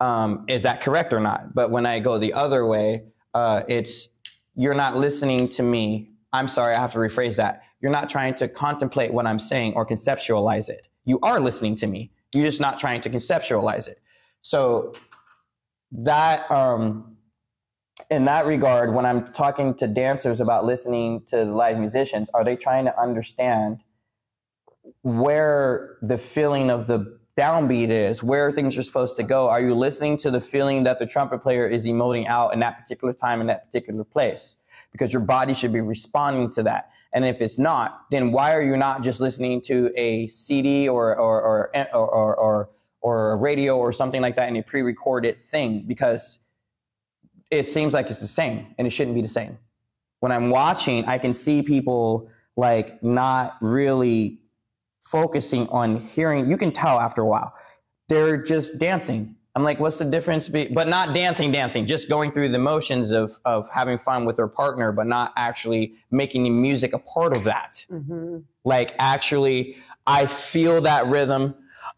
Um, 0.00 0.44
is 0.48 0.62
that 0.64 0.82
correct 0.82 1.12
or 1.12 1.20
not? 1.20 1.54
But 1.54 1.70
when 1.70 1.86
I 1.86 1.98
go 2.00 2.18
the 2.18 2.32
other 2.34 2.66
way, 2.66 3.04
uh, 3.32 3.62
it's 3.68 4.08
you're 4.54 4.74
not 4.74 4.96
listening 4.96 5.48
to 5.50 5.62
me. 5.62 6.10
I'm 6.32 6.48
sorry, 6.48 6.74
I 6.74 6.80
have 6.80 6.92
to 6.92 6.98
rephrase 6.98 7.36
that. 7.36 7.62
You're 7.80 7.92
not 7.92 8.10
trying 8.10 8.34
to 8.36 8.48
contemplate 8.48 9.12
what 9.12 9.26
I'm 9.26 9.40
saying 9.40 9.74
or 9.74 9.86
conceptualize 9.86 10.68
it. 10.68 10.86
You 11.04 11.18
are 11.22 11.40
listening 11.40 11.76
to 11.76 11.86
me. 11.86 12.10
You're 12.34 12.44
just 12.44 12.60
not 12.60 12.78
trying 12.78 13.00
to 13.02 13.10
conceptualize 13.10 13.88
it. 13.88 14.00
So 14.42 14.94
that 15.92 16.50
um, 16.50 17.13
in 18.10 18.24
that 18.24 18.46
regard, 18.46 18.94
when 18.94 19.06
I'm 19.06 19.32
talking 19.32 19.74
to 19.76 19.86
dancers 19.86 20.40
about 20.40 20.64
listening 20.64 21.22
to 21.28 21.44
live 21.44 21.78
musicians, 21.78 22.30
are 22.34 22.44
they 22.44 22.56
trying 22.56 22.84
to 22.84 23.00
understand 23.00 23.80
where 25.02 25.96
the 26.02 26.18
feeling 26.18 26.70
of 26.70 26.86
the 26.86 27.18
downbeat 27.36 27.88
is, 27.88 28.22
where 28.22 28.52
things 28.52 28.76
are 28.78 28.82
supposed 28.82 29.16
to 29.16 29.22
go? 29.22 29.48
Are 29.48 29.60
you 29.60 29.74
listening 29.74 30.16
to 30.18 30.30
the 30.30 30.40
feeling 30.40 30.84
that 30.84 30.98
the 30.98 31.06
trumpet 31.06 31.42
player 31.42 31.66
is 31.66 31.84
emoting 31.84 32.26
out 32.26 32.54
in 32.54 32.60
that 32.60 32.78
particular 32.78 33.12
time 33.12 33.40
in 33.40 33.48
that 33.48 33.66
particular 33.66 34.04
place? 34.04 34.56
Because 34.92 35.12
your 35.12 35.22
body 35.22 35.54
should 35.54 35.72
be 35.72 35.80
responding 35.80 36.50
to 36.52 36.62
that. 36.64 36.90
And 37.12 37.24
if 37.24 37.40
it's 37.40 37.58
not, 37.58 38.02
then 38.10 38.32
why 38.32 38.54
are 38.54 38.62
you 38.62 38.76
not 38.76 39.02
just 39.02 39.20
listening 39.20 39.60
to 39.62 39.92
a 39.96 40.26
CD 40.28 40.88
or 40.88 41.16
or 41.16 41.42
or 41.42 41.70
or 41.76 41.94
or, 41.94 42.36
or, 42.36 42.70
or 43.00 43.32
a 43.32 43.36
radio 43.36 43.76
or 43.76 43.92
something 43.92 44.20
like 44.20 44.36
that 44.36 44.48
in 44.48 44.56
a 44.56 44.62
pre-recorded 44.62 45.42
thing? 45.42 45.84
Because 45.86 46.38
it 47.58 47.68
seems 47.68 47.92
like 47.92 48.10
it's 48.10 48.20
the 48.20 48.26
same 48.26 48.66
and 48.78 48.86
it 48.86 48.90
shouldn't 48.90 49.14
be 49.14 49.22
the 49.22 49.28
same. 49.28 49.58
When 50.20 50.32
I'm 50.32 50.50
watching, 50.50 51.04
I 51.04 51.18
can 51.18 51.32
see 51.32 51.62
people 51.62 52.28
like 52.56 53.02
not 53.02 53.56
really 53.60 54.40
focusing 55.00 55.68
on 55.68 55.96
hearing. 55.96 56.50
You 56.50 56.56
can 56.56 56.72
tell 56.72 56.98
after 57.00 57.22
a 57.22 57.26
while. 57.26 57.54
They're 58.08 58.42
just 58.42 58.78
dancing. 58.78 59.36
I'm 59.56 59.62
like, 59.62 59.78
what's 59.78 59.98
the 59.98 60.04
difference? 60.04 60.48
Be-? 60.48 60.66
But 60.66 60.88
not 60.88 61.14
dancing, 61.14 61.52
dancing, 61.52 61.86
just 61.86 62.08
going 62.08 62.32
through 62.32 62.48
the 62.48 62.58
motions 62.58 63.10
of 63.10 63.32
of 63.44 63.68
having 63.70 63.98
fun 63.98 64.24
with 64.24 64.36
their 64.36 64.48
partner, 64.48 64.90
but 64.90 65.06
not 65.06 65.32
actually 65.36 65.94
making 66.10 66.42
the 66.42 66.50
music 66.50 66.92
a 66.92 66.98
part 66.98 67.36
of 67.36 67.44
that. 67.44 67.84
Mm-hmm. 67.90 68.38
Like 68.64 68.94
actually, 68.98 69.76
I 70.06 70.26
feel 70.26 70.80
that 70.82 71.06
rhythm. 71.06 71.54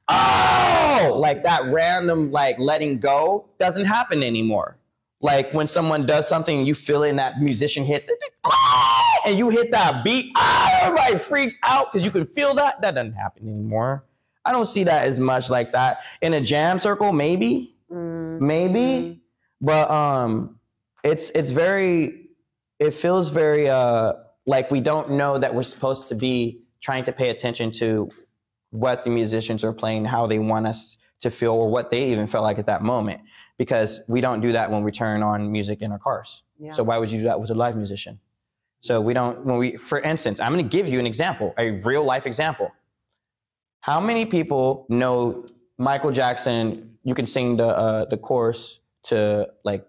Oh, 0.09 1.16
like 1.18 1.44
that 1.44 1.64
random 1.72 2.30
like 2.30 2.59
letting 2.59 3.00
go 3.00 3.48
doesn't 3.59 3.86
happen 3.86 4.22
anymore. 4.22 4.78
Like 5.27 5.53
when 5.53 5.66
someone 5.66 6.07
does 6.07 6.29
something 6.29 6.57
and 6.57 6.68
you 6.68 6.74
feel 6.74 7.03
it 7.03 7.11
and 7.11 7.18
that 7.18 7.41
musician 7.41 7.85
hit 7.85 8.09
and 9.27 9.37
you 9.37 9.49
hit 9.49 9.72
that 9.72 10.05
beat, 10.05 10.31
ah, 10.37 10.79
everybody 10.83 11.18
freaks 11.18 11.59
out 11.64 11.93
because 11.93 12.05
you 12.05 12.12
can 12.12 12.27
feel 12.27 12.55
that. 12.55 12.81
That 12.81 12.95
doesn't 12.95 13.14
happen 13.14 13.49
anymore. 13.49 14.05
I 14.45 14.53
don't 14.53 14.66
see 14.66 14.85
that 14.85 15.03
as 15.03 15.18
much 15.18 15.51
like 15.51 15.72
that. 15.72 15.99
In 16.22 16.33
a 16.35 16.41
jam 16.41 16.79
circle, 16.79 17.11
maybe, 17.11 17.74
maybe, 17.91 19.20
but 19.61 19.91
um, 19.91 20.61
it's 21.03 21.31
it's 21.31 21.51
very, 21.51 22.29
it 22.79 22.95
feels 22.95 23.29
very 23.29 23.68
uh 23.68 24.12
like 24.47 24.70
we 24.70 24.81
don't 24.81 25.11
know 25.11 25.39
that 25.39 25.53
we're 25.53 25.64
supposed 25.64 26.09
to 26.11 26.14
be 26.14 26.61
trying 26.81 27.05
to 27.05 27.11
pay 27.11 27.31
attention 27.31 27.72
to 27.72 28.09
what 28.70 29.03
the 29.03 29.11
musicians 29.11 29.64
are 29.64 29.72
playing, 29.72 30.05
how 30.05 30.29
they 30.29 30.39
want 30.39 30.68
us 30.68 30.97
to 31.22 31.33
feel, 31.33 31.51
or 31.53 31.68
what 31.68 31.91
they 31.91 32.12
even 32.12 32.29
felt 32.29 32.45
like 32.45 32.61
at 32.61 32.66
that 32.66 32.83
moment, 32.83 33.20
because 33.59 34.00
we 34.07 34.20
don't 34.20 34.40
do 34.40 34.52
that 34.52 34.70
when 34.70 34.82
we 34.82 34.92
turn 34.92 35.22
on 35.22 35.50
music 35.50 35.82
in 35.82 35.92
our 35.92 35.98
cars. 35.98 36.42
Yeah. 36.59 36.72
So 36.72 36.82
why 36.82 36.98
would 36.98 37.11
you 37.11 37.18
do 37.18 37.24
that 37.24 37.40
with 37.40 37.50
a 37.50 37.54
live 37.54 37.76
musician? 37.76 38.18
So 38.82 39.00
we 39.00 39.14
don't. 39.14 39.44
When 39.44 39.57
we, 39.57 39.76
for 39.76 40.00
instance, 40.00 40.38
I'm 40.40 40.52
going 40.52 40.68
to 40.68 40.76
give 40.76 40.86
you 40.86 40.98
an 41.00 41.07
example, 41.07 41.54
a 41.59 41.70
real 41.84 42.04
life 42.04 42.26
example. 42.26 42.70
How 43.80 44.00
many 44.00 44.26
people 44.26 44.86
know 44.88 45.46
Michael 45.78 46.12
Jackson? 46.12 46.98
You 47.02 47.14
can 47.14 47.26
sing 47.26 47.57
the 47.57 47.66
uh, 47.66 48.04
the 48.04 48.16
chorus 48.16 48.80
to 49.04 49.48
like 49.64 49.86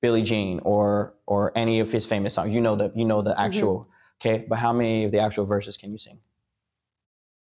Billie 0.00 0.22
Jean 0.22 0.60
or 0.60 1.14
or 1.26 1.52
any 1.56 1.80
of 1.80 1.90
his 1.90 2.06
famous 2.06 2.34
songs. 2.34 2.54
You 2.54 2.60
know 2.60 2.76
the 2.76 2.92
you 2.94 3.04
know 3.04 3.22
the 3.22 3.38
actual. 3.38 3.88
Okay, 4.20 4.44
but 4.48 4.58
how 4.58 4.72
many 4.72 5.04
of 5.04 5.10
the 5.10 5.18
actual 5.18 5.44
verses 5.44 5.76
can 5.76 5.92
you 5.92 5.98
sing? 5.98 6.18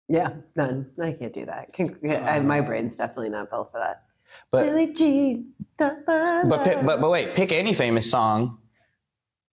Yeah, 0.07 0.33
none. 0.55 0.87
I 1.01 1.11
can't 1.11 1.33
do 1.33 1.45
that. 1.45 1.73
Can, 1.73 1.97
I, 2.09 2.39
my 2.39 2.59
brain's 2.61 2.95
definitely 2.95 3.29
not 3.29 3.49
built 3.49 3.71
for 3.71 3.79
that. 3.79 4.03
But 4.51 4.65
Billie 4.65 4.93
Jean. 4.93 5.53
da, 5.77 5.89
ba, 6.05 6.43
but 6.47 6.63
da. 6.65 6.82
but 6.84 7.01
but 7.01 7.09
wait, 7.09 7.34
pick 7.34 7.51
any 7.51 7.73
famous 7.73 8.09
song, 8.09 8.59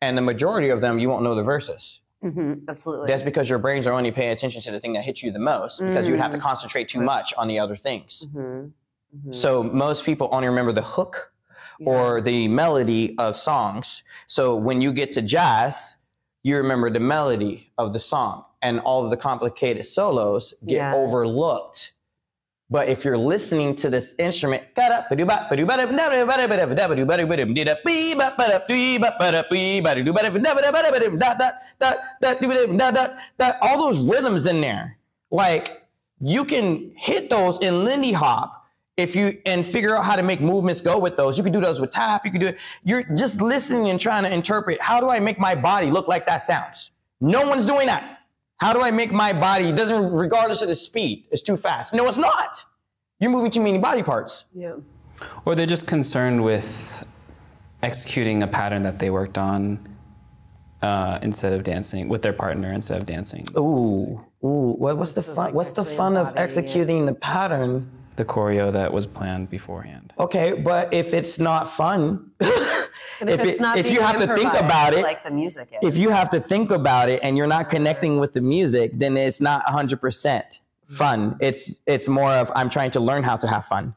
and 0.02 0.18
the 0.18 0.22
majority 0.22 0.70
of 0.70 0.82
them 0.82 1.00
you 1.00 1.10
won't 1.10 1.24
know 1.24 1.36
the 1.36 1.44
verses. 1.44 2.02
Mhm, 2.24 2.62
absolutely. 2.68 3.12
That's 3.12 3.24
because 3.24 3.48
your 3.48 3.60
brains 3.60 3.86
are 3.86 3.94
only 3.94 4.12
paying 4.12 4.32
attention 4.32 4.62
to 4.64 4.72
the 4.72 4.80
thing 4.80 4.94
that 4.94 5.04
hits 5.04 5.22
you 5.22 5.32
the 5.32 5.40
most, 5.40 5.80
because 5.86 6.08
you 6.08 6.14
would 6.14 6.20
have 6.20 6.32
to 6.34 6.40
concentrate 6.40 6.88
too 6.88 7.02
much 7.02 7.34
on 7.36 7.48
the 7.48 7.60
other 7.60 7.76
things. 7.76 8.26
Mhm, 8.34 8.72
mhm. 9.16 9.36
So 9.36 9.62
most 9.62 10.04
people 10.04 10.30
only 10.32 10.48
remember 10.48 10.74
the 10.74 10.82
hook 10.82 11.32
or 11.86 12.22
the 12.22 12.48
melody 12.48 13.16
of 13.20 13.38
songs. 13.38 14.02
So 14.26 14.56
when 14.56 14.82
you 14.82 14.92
get 14.92 15.14
to 15.14 15.22
jazz, 15.22 15.98
you 16.44 16.58
remember 16.58 16.90
the 16.90 17.00
melody 17.00 17.72
of 17.78 17.94
the 17.94 18.00
song, 18.00 18.46
and 18.64 18.80
all 18.80 19.04
of 19.06 19.12
the 19.12 19.18
complicated 19.18 19.86
solos 19.86 20.56
get 20.66 20.78
Yeah. 20.78 20.96
overlooked. 20.96 21.94
But 22.70 22.90
if 22.90 23.06
you're 23.06 23.18
listening 23.18 23.78
to 23.78 23.90
this 23.90 24.14
instrument, 24.20 24.64
all 33.62 33.78
those 33.78 34.00
rhythms 34.10 34.46
in 34.46 34.60
there, 34.60 34.98
like 35.32 35.88
you 36.20 36.44
can 36.44 36.92
hit 36.98 37.30
those 37.30 37.58
in 37.60 37.86
Lindy 37.86 38.12
Hop 38.12 38.66
if 38.98 39.16
you 39.16 39.40
and 39.46 39.66
figure 39.66 39.96
out 39.96 40.04
how 40.04 40.18
to 40.18 40.24
make 40.24 40.42
movements 40.42 40.82
go 40.82 40.98
with 41.00 41.16
those. 41.16 41.38
You 41.38 41.44
can 41.44 41.54
do 41.54 41.62
those 41.62 41.80
with 41.80 41.92
tap. 41.92 42.26
You 42.26 42.32
can 42.32 42.42
do 42.42 42.48
it. 42.48 42.58
You're 42.84 43.04
just 43.16 43.42
listening 43.42 43.90
and 43.92 44.02
trying 44.02 44.24
to 44.24 44.34
interpret. 44.34 44.82
How 44.82 45.00
do 45.00 45.10
I 45.10 45.20
make 45.20 45.40
my 45.40 45.56
body 45.56 45.90
look 45.90 46.10
like 46.10 46.26
that 46.26 46.44
sounds? 46.44 46.92
No 47.22 47.48
one's 47.48 47.66
doing 47.66 47.88
that. 47.88 48.17
How 48.58 48.74
do 48.74 48.82
I 48.82 48.92
make 48.92 49.12
my 49.12 49.34
body 49.34 49.72
doesn't 49.72 50.12
regardless 50.12 50.62
of 50.62 50.68
the 50.68 50.76
speed? 50.76 51.26
It's 51.32 51.44
too 51.44 51.58
fast. 51.58 51.94
No, 51.94 52.08
it's 52.08 52.18
not. 52.18 52.64
You're 53.20 53.32
moving 53.32 53.52
too 53.52 53.62
many 53.62 53.78
body 53.78 54.04
parts. 54.04 54.46
yeah. 54.54 54.74
Or 55.46 55.56
they're 55.56 55.66
just 55.66 55.88
concerned 55.88 56.44
with 56.44 57.04
executing 57.82 58.44
a 58.44 58.48
pattern 58.48 58.84
that 58.84 59.00
they 59.00 59.10
worked 59.10 59.38
on 59.40 59.80
uh, 60.84 61.18
instead 61.24 61.54
of 61.54 61.64
dancing 61.64 62.08
with 62.08 62.22
their 62.22 62.34
partner 62.34 62.72
instead 62.72 62.98
of 63.02 63.08
dancing. 63.08 63.44
Ooh, 63.58 64.24
ooh. 64.44 64.76
What, 64.78 64.98
what's 64.98 65.14
the 65.14 65.24
fun? 65.24 65.54
what's 65.56 65.72
the 65.72 65.86
fun 65.86 66.18
of 66.18 66.38
executing 66.38 67.08
the 67.08 67.16
pattern? 67.16 67.90
The 68.16 68.26
choreo 68.26 68.72
that 68.74 68.94
was 68.94 69.08
planned 69.08 69.50
beforehand. 69.50 70.14
Okay, 70.20 70.54
but 70.54 70.94
if 70.94 71.14
it's 71.14 71.40
not 71.40 71.72
fun, 71.72 72.30
If, 73.22 73.30
If 73.30 73.40
it- 73.42 73.62
if 73.78 73.92
you 73.92 74.02
have 74.02 74.20
to 74.20 74.36
think 74.36 74.54
about 74.54 74.94
it- 74.94 75.02
like 75.04 75.24
the 75.24 75.32
music 75.32 75.70
is. 75.72 75.80
if 75.82 75.98
you 75.98 76.10
have 76.10 76.30
to 76.32 76.40
think 76.40 76.72
about 76.72 77.10
it 77.10 77.20
and 77.24 77.38
you're 77.38 77.48
not 77.48 77.70
connecting 77.70 78.20
with 78.20 78.34
the 78.34 78.42
music, 78.42 78.92
then 78.94 79.18
it's 79.18 79.42
not 79.42 79.66
100% 79.66 80.62
fun. 80.88 81.36
It's 81.40 81.80
it's 81.86 82.08
more 82.08 82.32
of 82.32 82.52
I'm 82.56 82.70
trying 82.70 82.92
to 82.92 83.00
learn 83.00 83.24
how 83.24 83.36
to 83.38 83.48
have 83.48 83.66
fun. 83.66 83.94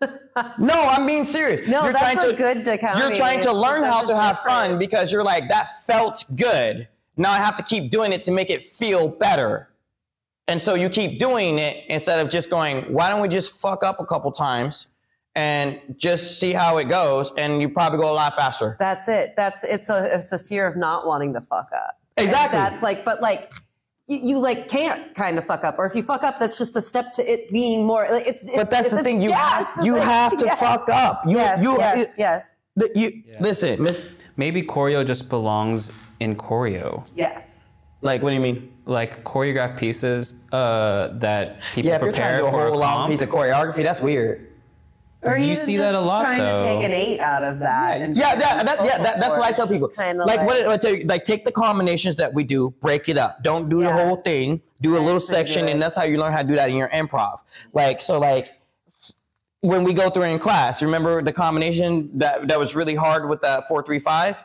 no, 0.58 0.74
I'm 0.88 1.06
being 1.06 1.24
serious. 1.24 1.68
No, 1.68 1.84
you're 1.84 1.92
that's 1.92 2.14
trying 2.14 2.18
a 2.18 2.30
to, 2.32 2.36
good 2.36 2.64
dichotomy. 2.64 3.00
You're 3.00 3.16
trying 3.16 3.42
to 3.42 3.52
learn 3.52 3.84
how 3.84 4.02
to 4.02 4.16
have 4.16 4.40
fun 4.40 4.78
because 4.78 5.12
you're 5.12 5.24
like 5.24 5.48
that 5.48 5.84
felt 5.86 6.24
good. 6.36 6.88
Now 7.16 7.32
I 7.32 7.36
have 7.36 7.56
to 7.56 7.62
keep 7.62 7.90
doing 7.90 8.12
it 8.12 8.24
to 8.24 8.30
make 8.30 8.50
it 8.50 8.72
feel 8.72 9.08
better. 9.08 9.68
And 10.48 10.60
so 10.60 10.74
you 10.74 10.88
keep 10.88 11.18
doing 11.20 11.58
it 11.58 11.84
instead 11.88 12.18
of 12.18 12.28
just 12.30 12.50
going, 12.50 12.92
why 12.92 13.08
don't 13.08 13.20
we 13.20 13.28
just 13.28 13.60
fuck 13.60 13.84
up 13.84 14.00
a 14.00 14.06
couple 14.06 14.32
times 14.32 14.88
and 15.40 15.80
just 15.96 16.38
see 16.38 16.52
how 16.52 16.78
it 16.78 16.84
goes 16.84 17.32
and 17.36 17.60
you 17.62 17.68
probably 17.68 17.98
go 17.98 18.10
a 18.10 18.16
lot 18.22 18.36
faster. 18.36 18.76
That's 18.78 19.08
it. 19.08 19.34
That's 19.36 19.64
it's 19.64 19.88
a 19.88 19.98
it's 20.16 20.32
a 20.32 20.38
fear 20.38 20.66
of 20.66 20.76
not 20.76 21.06
wanting 21.06 21.32
to 21.34 21.40
fuck 21.40 21.68
up. 21.74 21.98
And 22.16 22.24
Exactly. 22.26 22.58
that's 22.58 22.82
like, 22.82 23.04
but 23.04 23.20
like. 23.20 23.52
You, 24.12 24.18
you 24.30 24.38
like 24.40 24.66
can't 24.66 25.14
kind 25.14 25.38
of 25.38 25.46
fuck 25.46 25.62
up, 25.62 25.76
or 25.78 25.86
if 25.86 25.94
you 25.94 26.02
fuck 26.02 26.24
up, 26.24 26.40
that's 26.40 26.58
just 26.58 26.74
a 26.74 26.82
step 26.82 27.12
to 27.12 27.22
it 27.32 27.48
being 27.52 27.86
more. 27.86 28.08
Like, 28.10 28.26
it's, 28.26 28.42
it's 28.44 28.56
But 28.56 28.68
that's 28.68 28.88
it's, 28.88 28.96
the 28.96 29.04
thing. 29.04 29.22
You 29.22 29.28
jazz. 29.28 29.66
have, 29.76 29.84
you 29.86 29.92
Like, 29.94 30.02
have 30.02 30.36
to 30.36 30.44
yes, 30.50 30.58
fuck 30.58 30.88
up. 30.88 31.22
You 31.28 31.36
Yes, 31.36 31.62
you 31.62 31.78
yes, 31.78 31.96
you, 31.96 32.06
yes, 32.18 32.44
you 32.96 33.22
listen. 33.38 33.80
Miss, 33.80 34.00
Maybe 34.36 34.64
choreo 34.64 35.06
just 35.06 35.28
belongs 35.30 35.92
in 36.18 36.34
choreo. 36.34 37.08
yes. 37.14 37.74
like 38.02 38.20
what 38.20 38.30
do 38.30 38.34
you 38.34 38.40
mean? 38.40 38.72
Like 38.84 39.22
choreographed 39.22 39.78
pieces 39.78 40.48
uh, 40.50 41.10
that 41.18 41.60
people 41.74 41.90
Yeah, 41.90 41.96
if 41.96 42.02
you're 42.02 42.10
prepare 42.12 42.36
to 42.38 42.42
do 42.42 42.48
a 42.48 42.50
for 42.50 42.66
whole 42.66 42.78
a 42.78 42.80
long 42.86 42.96
comp. 43.02 43.10
piece 43.12 43.22
of 43.22 43.28
choreography, 43.28 43.84
that's 43.84 44.00
weird. 44.00 44.48
Or 45.22 45.36
You 45.36 45.54
see 45.54 45.76
that 45.76 45.94
a 45.94 46.00
lot, 46.00 46.22
trying 46.22 46.38
though. 46.38 46.52
to 46.52 46.64
take 46.64 46.84
an 46.84 46.92
eight 46.92 47.20
out 47.20 47.44
of 47.44 47.58
that. 47.58 48.00
Yeah, 48.00 48.06
Yeah, 48.08 48.36
that, 48.36 48.66
that, 48.66 48.84
yeah, 48.84 48.98
that, 48.98 49.20
that's 49.20 49.28
what 49.30 49.42
I 49.42 49.52
tell 49.52 49.68
people. 49.68 49.88
kinda 49.88 50.24
Like, 50.24 50.46
what 50.46 50.66
I 50.66 50.76
tell 50.78 50.94
you, 50.94 51.04
like 51.04 51.24
take 51.24 51.44
the 51.44 51.52
combinations 51.52 52.16
that 52.16 52.32
we 52.32 52.42
do, 52.42 52.70
break 52.80 53.08
it 53.10 53.18
up. 53.18 53.42
Don't 53.42 53.68
do 53.68 53.82
the 53.82 53.92
whole 53.92 54.16
thing. 54.16 54.62
Do 54.80 54.96
a 54.96 54.98
little 54.98 55.20
section, 55.20 55.68
and 55.68 55.80
that's 55.82 55.94
how 55.94 56.04
you 56.04 56.16
learn 56.18 56.32
how 56.32 56.40
to 56.40 56.48
do 56.48 56.56
that 56.56 56.70
in 56.70 56.76
your 56.76 56.88
improv. 56.88 57.40
Like 57.74 58.00
so, 58.00 58.18
like 58.18 58.52
when 59.60 59.84
we 59.84 59.92
go 59.92 60.08
through 60.08 60.22
in 60.24 60.38
class, 60.38 60.82
remember 60.82 61.20
the 61.22 61.32
combination 61.32 62.10
that 62.18 62.48
that 62.48 62.58
was 62.58 62.74
really 62.74 62.94
hard 62.94 63.28
with 63.28 63.42
that 63.42 63.68
four 63.68 63.82
three 63.82 63.98
five. 63.98 64.42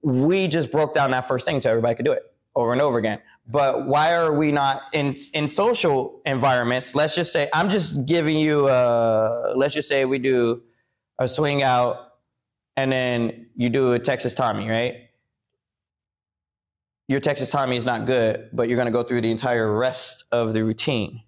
We 0.00 0.48
just 0.48 0.72
broke 0.72 0.94
down 0.94 1.10
that 1.10 1.28
first 1.28 1.44
thing 1.44 1.60
so 1.60 1.68
everybody 1.68 1.96
could 1.96 2.06
do 2.06 2.12
it 2.12 2.32
over 2.56 2.72
and 2.72 2.80
over 2.80 2.96
again. 2.96 3.18
But 3.50 3.86
why 3.86 4.14
are 4.14 4.32
we 4.32 4.52
not 4.52 4.82
in 4.92 5.16
in 5.32 5.48
social 5.48 6.20
environments? 6.26 6.94
Let's 6.94 7.14
just 7.14 7.32
say 7.32 7.48
I'm 7.52 7.70
just 7.70 8.04
giving 8.04 8.36
you. 8.36 8.66
Uh, 8.66 9.54
let's 9.56 9.74
just 9.74 9.88
say 9.88 10.04
we 10.04 10.18
do 10.18 10.62
a 11.18 11.26
swing 11.26 11.62
out 11.62 12.08
and 12.76 12.92
then 12.92 13.46
you 13.56 13.70
do 13.70 13.92
a 13.92 13.98
Texas 13.98 14.34
Tommy, 14.34 14.68
right? 14.68 15.08
Your 17.08 17.20
Texas 17.20 17.48
Tommy 17.50 17.76
is 17.76 17.86
not 17.86 18.06
good, 18.06 18.50
but 18.52 18.68
you're 18.68 18.76
going 18.76 18.86
to 18.86 18.92
go 18.92 19.02
through 19.02 19.22
the 19.22 19.30
entire 19.30 19.72
rest 19.72 20.24
of 20.30 20.52
the 20.52 20.62
routine. 20.62 21.22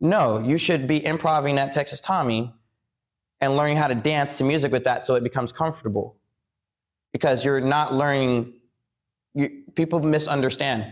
No, 0.00 0.38
you 0.38 0.58
should 0.58 0.86
be 0.86 1.04
improving 1.04 1.56
that 1.56 1.72
Texas 1.72 2.00
Tommy 2.00 2.54
and 3.40 3.56
learning 3.56 3.76
how 3.76 3.88
to 3.88 3.94
dance 3.94 4.36
to 4.38 4.44
music 4.44 4.70
with 4.70 4.84
that 4.84 5.06
so 5.06 5.14
it 5.14 5.24
becomes 5.24 5.50
comfortable. 5.50 6.16
Because 7.12 7.42
you're 7.42 7.60
not 7.60 7.94
learning, 7.94 8.52
you, 9.34 9.64
people 9.74 10.00
misunderstand. 10.00 10.84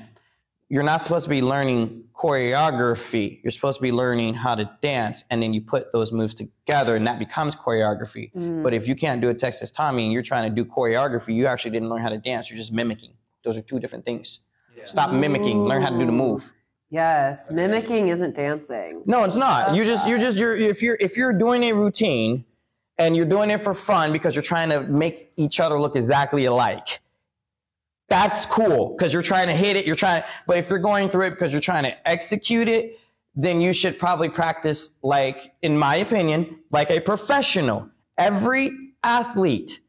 You're 0.68 0.82
not 0.82 1.02
supposed 1.02 1.24
to 1.24 1.30
be 1.30 1.42
learning 1.42 2.04
choreography. 2.12 3.40
You're 3.44 3.52
supposed 3.52 3.76
to 3.76 3.82
be 3.82 3.92
learning 3.92 4.34
how 4.34 4.56
to 4.56 4.68
dance, 4.82 5.24
and 5.30 5.40
then 5.40 5.52
you 5.54 5.60
put 5.60 5.92
those 5.92 6.10
moves 6.10 6.34
together, 6.34 6.96
and 6.96 7.06
that 7.06 7.20
becomes 7.20 7.54
choreography. 7.54 8.32
Mm. 8.34 8.64
But 8.64 8.74
if 8.74 8.88
you 8.88 8.96
can't 8.96 9.20
do 9.20 9.28
a 9.28 9.34
Texas 9.34 9.70
Tommy 9.70 10.04
and 10.04 10.12
you're 10.12 10.22
trying 10.22 10.52
to 10.52 10.54
do 10.54 10.68
choreography, 10.68 11.34
you 11.34 11.46
actually 11.46 11.70
didn't 11.70 11.88
learn 11.88 12.02
how 12.02 12.08
to 12.08 12.18
dance. 12.18 12.50
You're 12.50 12.58
just 12.58 12.72
mimicking. 12.72 13.12
Those 13.44 13.56
are 13.56 13.62
two 13.62 13.78
different 13.78 14.04
things. 14.04 14.40
Stop 14.86 15.10
mimicking. 15.10 15.64
Learn 15.64 15.82
how 15.82 15.90
to 15.90 15.98
do 15.98 16.06
the 16.06 16.12
move. 16.12 16.52
Yes, 16.90 17.50
mimicking 17.50 18.08
isn't 18.08 18.36
dancing. 18.36 19.02
No, 19.06 19.24
it's 19.24 19.34
not. 19.34 19.74
You 19.74 19.84
just 19.84 20.06
you're 20.06 20.18
just 20.18 20.36
you're 20.36 20.54
if 20.54 20.82
you're 20.82 20.96
if 21.00 21.16
you're 21.16 21.32
doing 21.32 21.64
a 21.64 21.72
routine 21.72 22.44
and 22.98 23.16
you're 23.16 23.26
doing 23.26 23.50
it 23.50 23.60
for 23.60 23.74
fun 23.74 24.12
because 24.12 24.34
you're 24.34 24.42
trying 24.42 24.68
to 24.70 24.82
make 24.82 25.32
each 25.36 25.58
other 25.58 25.80
look 25.80 25.96
exactly 25.96 26.44
alike. 26.44 27.00
That's 28.08 28.46
cool 28.46 28.94
because 28.96 29.12
you're 29.12 29.22
trying 29.22 29.48
to 29.48 29.56
hit 29.56 29.76
it, 29.76 29.84
you're 29.84 29.96
trying 29.96 30.22
but 30.46 30.58
if 30.58 30.70
you're 30.70 30.78
going 30.78 31.08
through 31.08 31.26
it 31.26 31.30
because 31.30 31.52
you're 31.52 31.60
trying 31.60 31.84
to 31.84 32.08
execute 32.08 32.68
it, 32.68 32.98
then 33.34 33.60
you 33.60 33.72
should 33.72 33.98
probably 33.98 34.28
practice 34.28 34.90
like, 35.02 35.52
in 35.62 35.76
my 35.76 35.96
opinion, 35.96 36.58
like 36.70 36.90
a 36.90 37.00
professional. 37.00 37.88
Every 38.16 38.70
athlete 39.02 39.80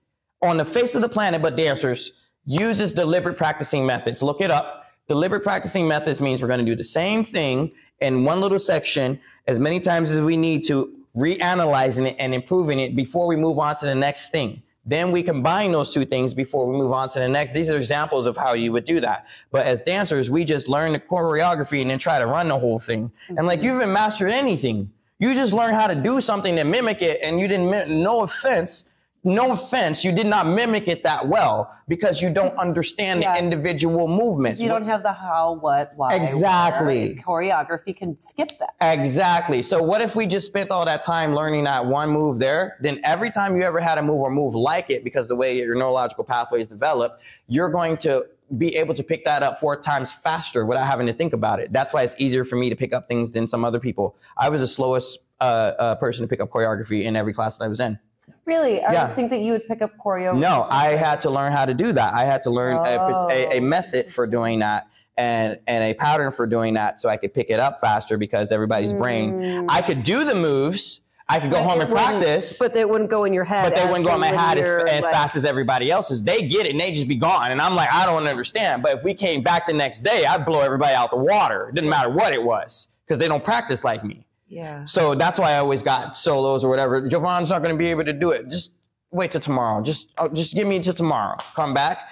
on 0.41 0.57
the 0.57 0.65
face 0.65 0.95
of 0.95 1.01
the 1.01 1.09
planet, 1.09 1.41
but 1.41 1.55
dancers, 1.55 2.11
uses 2.45 2.93
deliberate 2.93 3.37
practicing 3.37 3.85
methods. 3.85 4.21
Look 4.21 4.41
it 4.41 4.51
up. 4.51 4.85
Deliberate 5.07 5.43
practicing 5.43 5.87
methods 5.87 6.19
means 6.19 6.41
we're 6.41 6.47
going 6.47 6.59
to 6.59 6.65
do 6.65 6.75
the 6.75 6.83
same 6.83 7.23
thing 7.23 7.71
in 7.99 8.23
one 8.23 8.41
little 8.41 8.59
section 8.59 9.19
as 9.47 9.59
many 9.59 9.79
times 9.79 10.11
as 10.11 10.19
we 10.19 10.35
need 10.35 10.65
to, 10.67 10.93
reanalyzing 11.15 12.07
it 12.07 12.15
and 12.19 12.33
improving 12.33 12.79
it 12.79 12.95
before 12.95 13.25
we 13.25 13.35
move 13.35 13.57
on 13.57 13.75
to 13.77 13.85
the 13.85 13.95
next 13.95 14.29
thing. 14.29 14.61
Then 14.87 15.11
we 15.11 15.21
combine 15.21 15.73
those 15.73 15.93
two 15.93 16.05
things 16.05 16.33
before 16.33 16.65
we 16.65 16.77
move 16.77 16.93
on 16.93 17.09
to 17.09 17.19
the 17.19 17.27
next. 17.27 17.53
These 17.53 17.69
are 17.69 17.75
examples 17.75 18.25
of 18.25 18.37
how 18.37 18.53
you 18.53 18.71
would 18.71 18.85
do 18.85 19.01
that. 19.01 19.27
But 19.51 19.67
as 19.67 19.81
dancers, 19.81 20.29
we 20.29 20.45
just 20.45 20.69
learn 20.69 20.93
the 20.93 20.99
choreography 20.99 21.81
and 21.81 21.89
then 21.89 21.99
try 21.99 22.17
to 22.17 22.25
run 22.25 22.47
the 22.47 22.57
whole 22.57 22.79
thing. 22.79 23.11
And 23.27 23.45
like 23.45 23.61
you 23.61 23.73
haven't 23.73 23.91
mastered 23.91 24.31
anything. 24.31 24.89
You 25.19 25.33
just 25.33 25.51
learn 25.51 25.73
how 25.73 25.87
to 25.87 25.95
do 25.95 26.21
something 26.21 26.55
to 26.55 26.63
mimic 26.63 27.01
it, 27.01 27.19
and 27.21 27.39
you 27.39 27.47
didn't. 27.47 28.01
No 28.01 28.21
offense, 28.21 28.85
no 29.27 29.51
offense, 29.51 30.03
you 30.03 30.11
did 30.11 30.25
not 30.25 30.47
mimic 30.47 30.87
it 30.87 31.03
that 31.03 31.27
well 31.27 31.71
because 31.87 32.21
you 32.21 32.33
don't 32.33 32.57
understand 32.57 33.21
Yeah. 33.21 33.33
the 33.33 33.39
individual 33.39 34.07
movements. 34.07 34.59
You 34.59 34.69
don't 34.69 34.85
have 34.85 35.03
the 35.03 35.13
how, 35.13 35.53
what, 35.53 35.91
why. 35.95 36.15
Exactly. 36.15 37.15
Choreography 37.15 37.95
can 37.95 38.17
skip 38.19 38.51
that. 38.59 38.73
Exactly. 38.81 39.61
So 39.61 39.83
what 39.83 40.01
if 40.01 40.15
we 40.15 40.25
just 40.27 40.47
spent 40.47 40.71
all 40.71 40.85
that 40.85 41.03
time 41.03 41.35
learning 41.35 41.65
that 41.65 41.85
one 41.85 42.09
move 42.09 42.39
there? 42.39 42.77
Then 42.81 42.99
every 43.03 43.29
time 43.29 43.55
you 43.57 43.63
ever 43.63 43.79
had 43.79 43.97
a 43.97 44.01
move 44.01 44.21
or 44.21 44.31
move 44.31 44.55
like 44.55 44.89
it, 44.89 45.03
because 45.03 45.27
the 45.27 45.35
way 45.35 45.57
your 45.57 45.75
neurological 45.75 46.23
pathways 46.23 46.67
develop, 46.67 47.19
you're 47.47 47.69
going 47.69 47.97
to 47.97 48.25
be 48.57 48.75
able 48.77 48.93
to 48.93 49.03
pick 49.03 49.25
that 49.25 49.43
up 49.43 49.59
four 49.59 49.75
times 49.81 50.13
faster 50.13 50.65
without 50.65 50.85
having 50.87 51.05
to 51.05 51.13
think 51.13 51.33
about 51.33 51.59
it. 51.59 51.73
That's 51.73 51.93
why 51.93 52.03
it's 52.03 52.15
easier 52.17 52.45
for 52.45 52.55
me 52.55 52.69
to 52.69 52.77
pick 52.77 52.93
up 52.93 53.09
things 53.09 53.33
than 53.33 53.45
some 53.47 53.65
other 53.65 53.79
people. 53.79 54.15
I 54.37 54.47
was 54.47 54.61
the 54.61 54.67
slowest 54.67 55.19
uh, 55.41 55.43
uh, 55.43 55.95
person 55.95 56.23
to 56.23 56.29
pick 56.29 56.39
up 56.39 56.49
choreography 56.49 57.03
in 57.03 57.15
every 57.17 57.33
class 57.33 57.57
that 57.57 57.65
I 57.65 57.67
was 57.67 57.81
in. 57.81 57.99
Really? 58.47 58.81
I 58.83 58.93
Yeah. 58.93 59.13
think 59.13 59.29
that 59.31 59.41
you 59.41 59.51
would 59.51 59.67
pick 59.67 59.81
up 59.81 59.91
choreo. 60.03 60.35
No, 60.35 60.65
I 60.69 60.95
had 60.95 61.21
to 61.23 61.29
learn 61.29 61.51
how 61.51 61.65
to 61.65 61.73
do 61.73 61.91
that. 61.93 62.13
I 62.13 62.23
had 62.23 62.41
to 62.43 62.49
learn 62.49 62.77
a, 62.77 62.79
a, 62.79 63.49
a 63.55 63.57
Oh. 63.57 63.59
method 63.59 64.11
for 64.13 64.25
doing 64.25 64.59
that 64.59 64.87
and, 65.17 65.59
and 65.67 65.83
a 65.83 65.93
pattern 65.93 66.31
for 66.31 66.47
doing 66.47 66.73
that 66.75 67.01
so 67.01 67.09
I 67.09 67.17
could 67.17 67.33
pick 67.33 67.49
it 67.49 67.59
up 67.59 67.81
faster 67.81 68.17
because 68.17 68.51
everybody's 68.51 68.93
brain. 68.93 69.65
I 69.69 69.81
could 69.81 70.03
do 70.03 70.23
the 70.23 70.33
moves. 70.35 71.01
I 71.29 71.41
could 71.41 71.51
go 71.51 71.61
home 71.61 71.79
Mm. 71.79 71.81
And 71.81 71.91
practice, 71.91 72.57
but, 72.57 72.67
But 72.67 72.73
they 72.73 72.85
wouldn't 72.85 73.09
go 73.09 73.25
in 73.25 73.33
your 73.33 73.43
head. 73.43 73.63
But 73.73 73.75
they 73.75 73.85
wouldn't 73.85 74.05
go 74.05 74.13
in 74.13 74.21
my 74.21 74.27
head 74.27 74.57
as, 74.59 74.65
as 74.93 75.01
like- 75.01 75.11
fast 75.13 75.35
as 75.35 75.43
everybody 75.43 75.91
else's. 75.91 76.21
They 76.23 76.47
get 76.47 76.65
it 76.65 76.71
and 76.71 76.79
they 76.79 76.91
just 76.91 77.09
be 77.09 77.17
gone. 77.17 77.51
And 77.51 77.59
I'm 77.59 77.75
like, 77.75 77.91
I 77.91 78.05
don't 78.05 78.27
understand. 78.27 78.81
But 78.81 78.99
if 78.99 79.03
we 79.03 79.13
came 79.13 79.43
back 79.43 79.67
the 79.67 79.73
next 79.73 80.01
day, 80.05 80.23
I'd 80.25 80.45
blow 80.45 80.61
everybody 80.61 80.93
out 80.95 81.09
the 81.11 81.17
water. 81.17 81.67
It 81.67 81.75
didn't 81.75 81.89
matter 81.89 82.09
what 82.09 82.31
it 82.33 82.41
was 82.41 82.87
because 83.05 83.19
they 83.19 83.27
don't 83.27 83.43
practice 83.43 83.83
like 83.83 84.05
me. 84.05 84.25
Yeah. 84.47 84.85
So 84.85 85.13
that's 85.15 85.39
why 85.39 85.51
I 85.53 85.57
always 85.57 85.83
got 85.83 86.17
solos 86.17 86.63
or 86.63 86.69
whatever. 86.69 87.01
Jovon's 87.07 87.49
not 87.49 87.61
going 87.61 87.75
to 87.75 87.77
be 87.79 87.87
able 87.87 88.05
to 88.05 88.13
do 88.13 88.31
it. 88.31 88.49
Just 88.49 88.71
wait 89.11 89.31
till 89.31 89.41
tomorrow. 89.41 89.83
Just 89.83 90.07
uh, 90.17 90.27
just 90.29 90.53
give 90.53 90.67
me 90.67 90.81
till 90.81 90.93
tomorrow. 90.93 91.35
Come 91.55 91.73
back. 91.73 92.09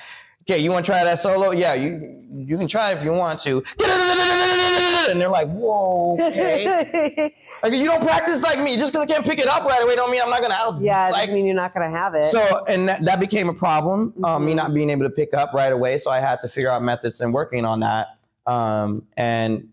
Okay, 0.48 0.60
you 0.60 0.70
want 0.72 0.86
to 0.86 0.92
try 0.92 1.04
that 1.04 1.20
solo? 1.22 1.52
Yeah, 1.52 1.74
you 1.74 2.24
you 2.30 2.58
can 2.58 2.68
try 2.68 2.92
it 2.92 2.98
if 2.98 3.04
you 3.04 3.14
want 3.14 3.40
to. 3.42 3.64
And 5.08 5.22
they're 5.22 5.30
like, 5.30 5.48
whoa, 5.50 6.14
okay. 6.20 7.34
like 7.64 7.74
you 7.74 7.86
don't 7.86 8.02
practice 8.02 8.42
like 8.42 8.60
me. 8.60 8.76
Just 8.76 8.92
because 8.92 9.04
I 9.04 9.14
can't 9.14 9.24
pick 9.24 9.38
it 9.38 9.48
up 9.48 9.64
right 9.64 9.84
away, 9.84 9.96
don't 9.96 10.10
mean 10.10 10.20
I'm 10.22 10.32
not 10.32 10.42
gonna 10.42 10.56
out. 10.56 10.82
yeah, 10.82 11.10
it 11.10 11.12
like, 11.12 11.22
doesn't 11.22 11.36
mean 11.36 11.46
you're 11.46 11.56
not 11.56 11.74
going 11.76 11.90
to 11.90 11.96
have 11.96 12.16
it. 12.16 12.32
so, 12.32 12.66
and 12.66 12.90
that, 12.90 13.06
that 13.06 13.20
became 13.20 13.48
a 13.48 13.54
problem, 13.54 14.14
um, 14.24 14.44
me 14.44 14.52
Mm-hmm. 14.52 14.58
not 14.58 14.74
being 14.74 14.90
able 14.90 15.04
to 15.04 15.10
pick 15.12 15.34
up 15.36 15.54
right 15.54 15.72
away. 15.72 16.00
So 16.00 16.10
I 16.10 16.20
had 16.20 16.42
to 16.42 16.50
figure 16.50 16.70
out 16.72 16.82
methods 16.82 17.22
and 17.22 17.34
working 17.34 17.66
on 17.66 17.82
that. 17.82 18.18
Um, 18.48 19.04
and 19.16 19.70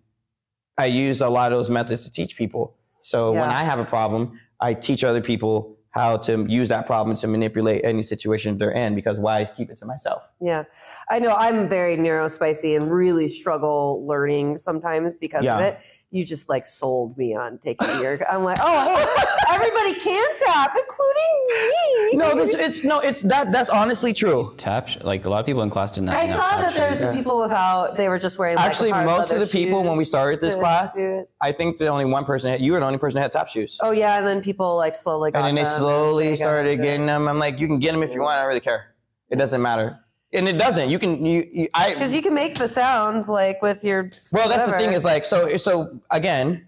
I 0.82 0.86
use 0.86 1.20
a 1.20 1.28
lot 1.28 1.52
of 1.52 1.58
those 1.58 1.70
methods 1.70 2.02
to 2.02 2.10
teach 2.10 2.36
people. 2.36 2.74
So 3.02 3.32
when 3.32 3.50
I 3.50 3.62
have 3.62 3.78
a 3.78 3.84
problem, 3.84 4.40
I 4.60 4.74
teach 4.74 5.04
other 5.04 5.20
people 5.20 5.76
how 5.90 6.16
to 6.16 6.44
use 6.48 6.68
that 6.70 6.86
problem 6.86 7.16
to 7.16 7.28
manipulate 7.28 7.84
any 7.84 8.02
situation 8.02 8.58
they're 8.58 8.72
in 8.72 8.94
because 8.94 9.20
why 9.20 9.44
keep 9.44 9.70
it 9.70 9.78
to 9.78 9.86
myself? 9.86 10.30
Yeah, 10.40 10.64
I 11.08 11.18
know 11.20 11.34
I'm 11.36 11.68
very 11.68 11.96
neurospicy 11.96 12.74
and 12.76 12.90
really 12.90 13.28
struggle 13.28 14.04
learning 14.06 14.58
sometimes 14.58 15.16
because 15.16 15.44
Yeah. 15.44 15.56
of 15.56 15.60
it. 15.68 15.80
You 16.14 16.26
just 16.26 16.50
like 16.50 16.66
sold 16.66 17.16
me 17.16 17.34
on 17.34 17.56
taking 17.56 17.88
your. 18.02 18.20
I'm 18.30 18.44
like, 18.44 18.58
oh, 18.60 18.84
hey, 18.86 19.54
everybody 19.54 19.94
can 19.98 20.28
tap, 20.36 20.76
including 20.78 21.46
me. 21.48 22.16
No, 22.18 22.38
it's, 22.44 22.54
it's 22.54 22.84
no, 22.84 23.00
it's 23.00 23.22
that. 23.22 23.50
That's 23.50 23.70
honestly 23.70 24.12
true. 24.12 24.52
Tap, 24.58 24.88
sh- 24.88 24.98
like 25.02 25.24
a 25.24 25.30
lot 25.30 25.40
of 25.40 25.46
people 25.46 25.62
in 25.62 25.70
class 25.70 25.90
did 25.92 26.02
not. 26.04 26.14
I 26.14 26.28
saw 26.28 26.60
that 26.60 26.74
there's 26.74 27.00
shoes. 27.00 27.16
people 27.16 27.38
without. 27.40 27.96
They 27.96 28.10
were 28.10 28.18
just 28.18 28.38
wearing. 28.38 28.56
Like, 28.56 28.66
Actually, 28.66 28.90
hard 28.90 29.06
most 29.06 29.30
of 29.30 29.38
leather 29.38 29.46
the 29.46 29.50
people 29.50 29.82
when 29.82 29.96
we 29.96 30.04
started 30.04 30.38
this 30.38 30.54
class, 30.54 30.94
do. 30.96 31.26
I 31.40 31.50
think 31.50 31.78
the 31.78 31.86
only 31.88 32.04
one 32.04 32.26
person 32.26 32.50
had, 32.50 32.60
you 32.60 32.72
were 32.72 32.80
the 32.80 32.84
only 32.86 32.98
person 32.98 33.14
that 33.16 33.22
had 33.22 33.32
tap 33.32 33.48
shoes. 33.48 33.78
Oh 33.80 33.92
yeah, 33.92 34.18
and 34.18 34.26
then 34.26 34.42
people 34.42 34.76
like 34.76 34.94
slowly 34.94 35.30
got 35.30 35.38
and 35.38 35.46
then 35.46 35.54
they 35.54 35.62
them 35.62 35.72
as 35.72 35.78
slowly 35.78 36.28
they 36.28 36.36
started 36.36 36.82
getting 36.82 37.06
them. 37.06 37.26
I'm 37.26 37.38
like, 37.38 37.58
you 37.58 37.66
can 37.66 37.78
get 37.78 37.92
them 37.92 38.02
if 38.02 38.12
you 38.12 38.20
want. 38.20 38.34
I 38.34 38.40
don't 38.40 38.48
really 38.48 38.60
care. 38.60 38.94
It 39.30 39.36
doesn't 39.36 39.62
matter, 39.62 39.98
and 40.32 40.48
it 40.48 40.58
doesn't. 40.58 40.88
You 40.88 40.98
can 40.98 41.24
you, 41.24 41.48
you 41.52 41.68
I 41.74 41.92
Because 41.92 42.14
you 42.14 42.22
can 42.22 42.34
make 42.34 42.56
the 42.56 42.68
sounds 42.68 43.28
like 43.28 43.62
with 43.62 43.84
your. 43.84 44.10
well, 44.30 44.48
that's 44.48 44.70
the 44.70 44.78
thing 44.78 44.92
is 44.92 45.04
like 45.04 45.26
so 45.26 45.56
so 45.56 45.98
again, 46.10 46.66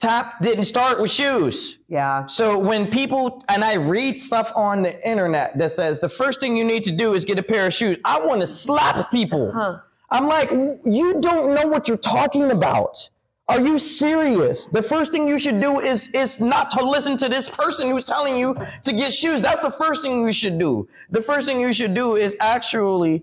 tap 0.00 0.40
didn't 0.40 0.64
start 0.64 1.00
with 1.00 1.10
shoes. 1.10 1.78
Yeah. 1.88 2.26
So 2.26 2.58
when 2.58 2.90
people 2.90 3.44
and 3.48 3.64
I 3.64 3.74
read 3.74 4.20
stuff 4.20 4.52
on 4.54 4.82
the 4.82 5.08
internet 5.08 5.58
that 5.58 5.72
says 5.72 6.00
the 6.00 6.08
first 6.08 6.40
thing 6.40 6.56
you 6.56 6.64
need 6.64 6.84
to 6.84 6.92
do 6.92 7.14
is 7.14 7.24
get 7.24 7.38
a 7.38 7.42
pair 7.42 7.66
of 7.66 7.74
shoes, 7.74 7.98
I 8.04 8.20
want 8.20 8.40
to 8.40 8.46
slap 8.46 9.10
people. 9.10 9.52
Huh. 9.52 9.78
I'm 10.10 10.26
like, 10.28 10.50
you 10.50 11.20
don't 11.20 11.54
know 11.54 11.66
what 11.66 11.88
you're 11.88 11.96
talking 11.96 12.50
about. 12.50 13.08
Are 13.48 13.60
you 13.60 13.78
serious? 13.78 14.66
The 14.66 14.82
first 14.82 15.12
thing 15.12 15.28
you 15.28 15.38
should 15.38 15.60
do 15.60 15.80
is 15.80 16.08
is 16.08 16.40
not 16.40 16.70
to 16.72 16.84
listen 16.84 17.16
to 17.18 17.28
this 17.28 17.48
person 17.48 17.90
who's 17.90 18.04
telling 18.04 18.36
you 18.36 18.56
to 18.84 18.92
get 18.92 19.14
shoes. 19.14 19.40
That's 19.40 19.62
the 19.62 19.70
first 19.70 20.02
thing 20.02 20.26
you 20.26 20.32
should 20.32 20.58
do. 20.58 20.88
The 21.10 21.22
first 21.22 21.46
thing 21.46 21.60
you 21.60 21.72
should 21.72 21.94
do 21.94 22.16
is 22.16 22.36
actually 22.40 23.22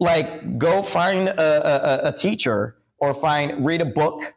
like 0.00 0.58
go 0.58 0.82
find 0.82 1.28
a, 1.28 2.04
a, 2.06 2.08
a- 2.08 2.12
teacher 2.12 2.76
or 2.98 3.14
find 3.14 3.64
read 3.64 3.80
a 3.80 3.84
book 3.86 4.34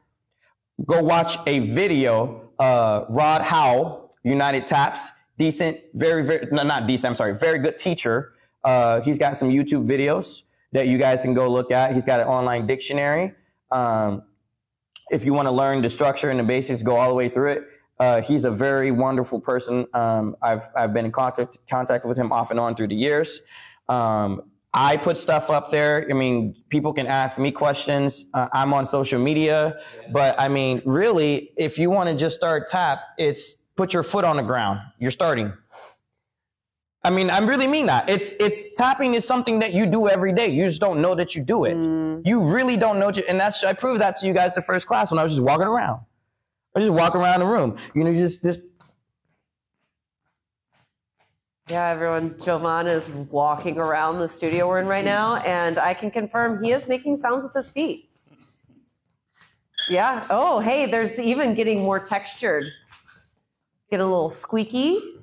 go 0.86 1.02
watch 1.02 1.38
a 1.48 1.60
video. 1.60 2.42
Uh, 2.60 3.06
Rod 3.10 3.42
Howe, 3.42 4.10
United 4.24 4.68
Taps, 4.68 5.10
decent, 5.38 5.80
very, 5.94 6.24
very, 6.24 6.48
no, 6.52 6.64
not 6.64 6.88
decent, 6.88 7.12
I'm 7.12 7.16
sorry, 7.16 7.36
very 7.36 7.60
good 7.60 7.78
teacher. 7.78 8.34
Uh, 8.64 9.02
he's 9.02 9.20
got 9.20 9.38
some 9.38 9.50
YouTube 9.50 9.86
videos 9.86 10.44
that 10.72 10.88
you 10.88 10.98
guys 10.98 11.22
can 11.22 11.34
go 11.34 11.50
look 11.50 11.72
at. 11.72 11.94
He's 11.94 12.06
got 12.06 12.22
an 12.22 12.28
online 12.28 12.66
dictionary. 12.66 13.34
Um, 13.72 14.24
if 15.12 15.26
you 15.26 15.34
want 15.34 15.48
to 15.48 15.52
learn 15.52 15.82
the 15.82 15.90
structure 15.90 16.30
and 16.30 16.40
the 16.40 16.44
basics, 16.44 16.82
go 16.84 16.96
all 16.96 17.10
the 17.10 17.16
way 17.16 17.30
through 17.30 17.52
it. 17.54 17.64
Uh, 18.00 18.22
he's 18.22 18.44
a 18.46 18.52
very 18.52 18.92
wonderful 18.92 19.40
person. 19.40 19.86
Um, 19.94 20.36
I've, 20.42 20.68
I've 20.76 20.94
been 20.94 21.06
in 21.06 21.12
contact, 21.12 21.60
contact 21.70 22.06
with 22.06 22.18
him 22.18 22.32
off 22.32 22.52
and 22.52 22.60
on 22.60 22.76
through 22.76 22.90
the 22.90 22.96
years. 22.96 23.42
Um, 23.88 24.44
I 24.74 24.98
put 24.98 25.16
stuff 25.16 25.50
up 25.50 25.72
there. 25.72 26.06
I 26.10 26.14
mean, 26.14 26.54
people 26.68 26.92
can 26.92 27.08
ask 27.08 27.40
me 27.40 27.52
questions. 27.52 28.26
Uh, 28.34 28.50
I'm 28.52 28.74
on 28.74 28.86
social 28.86 29.20
media, 29.22 29.78
but 30.12 30.36
I 30.38 30.50
mean, 30.50 30.82
really, 30.86 31.52
if 31.56 31.80
you 31.80 31.90
want 31.90 32.10
to 32.10 32.16
just 32.16 32.36
start 32.36 32.68
tap, 32.68 33.00
it's 33.18 33.56
put 33.78 33.94
your 33.94 34.04
foot 34.04 34.26
on 34.26 34.36
the 34.36 34.44
ground. 34.44 34.82
You're 35.00 35.12
starting. 35.12 35.54
I 37.06 37.12
mean, 37.12 37.30
I 37.30 37.38
really 37.38 37.68
mean 37.68 37.86
that. 37.86 38.10
It's 38.10 38.34
it's 38.40 38.74
tapping 38.74 39.14
is 39.14 39.26
something 39.26 39.60
that 39.60 39.74
you 39.74 39.86
do 39.86 40.10
every 40.10 40.34
day. 40.34 40.50
You 40.50 40.66
just 40.66 40.82
don't 40.82 41.02
know 41.02 41.14
that 41.14 41.36
you 41.36 41.44
do 41.44 41.66
it. 41.66 41.76
Mm. 41.76 42.26
You 42.26 42.42
really 42.42 42.78
don't 42.78 42.98
know, 42.98 43.10
and 43.10 43.40
that's 43.40 43.64
I 43.64 43.74
proved 43.74 44.02
that 44.02 44.18
to 44.18 44.28
you 44.28 44.34
guys 44.34 44.56
the 44.56 44.64
first 44.64 44.88
class 44.88 45.12
when 45.12 45.20
I 45.20 45.24
was 45.24 45.34
just 45.34 45.44
walking 45.44 45.68
around. 45.68 46.02
I 46.76 46.80
just 46.80 46.92
walk 46.92 47.16
around 47.16 47.42
the 47.42 47.46
room. 47.46 47.78
You 47.94 48.04
know, 48.04 48.12
just 48.12 48.44
just 48.44 48.60
Yeah, 51.70 51.90
everyone. 51.90 52.32
Jovon 52.32 52.88
is 52.88 53.08
walking 53.30 53.78
around 53.78 54.20
the 54.20 54.28
studio 54.28 54.68
we're 54.68 54.80
in 54.80 54.88
right 54.88 55.06
now, 55.06 55.36
and 55.38 55.78
I 55.78 55.94
can 55.94 56.10
confirm 56.10 56.64
he 56.64 56.72
is 56.72 56.88
making 56.88 57.18
sounds 57.18 57.44
with 57.44 57.54
his 57.54 57.70
feet. 57.70 58.10
Yeah. 59.90 60.26
Oh, 60.32 60.60
hey, 60.60 60.88
there's 60.88 61.20
even 61.20 61.54
getting 61.54 61.84
more 61.84 62.00
textured. 62.00 62.66
Get 63.92 64.00
a 64.00 64.06
little 64.06 64.32
squeaky. 64.32 65.15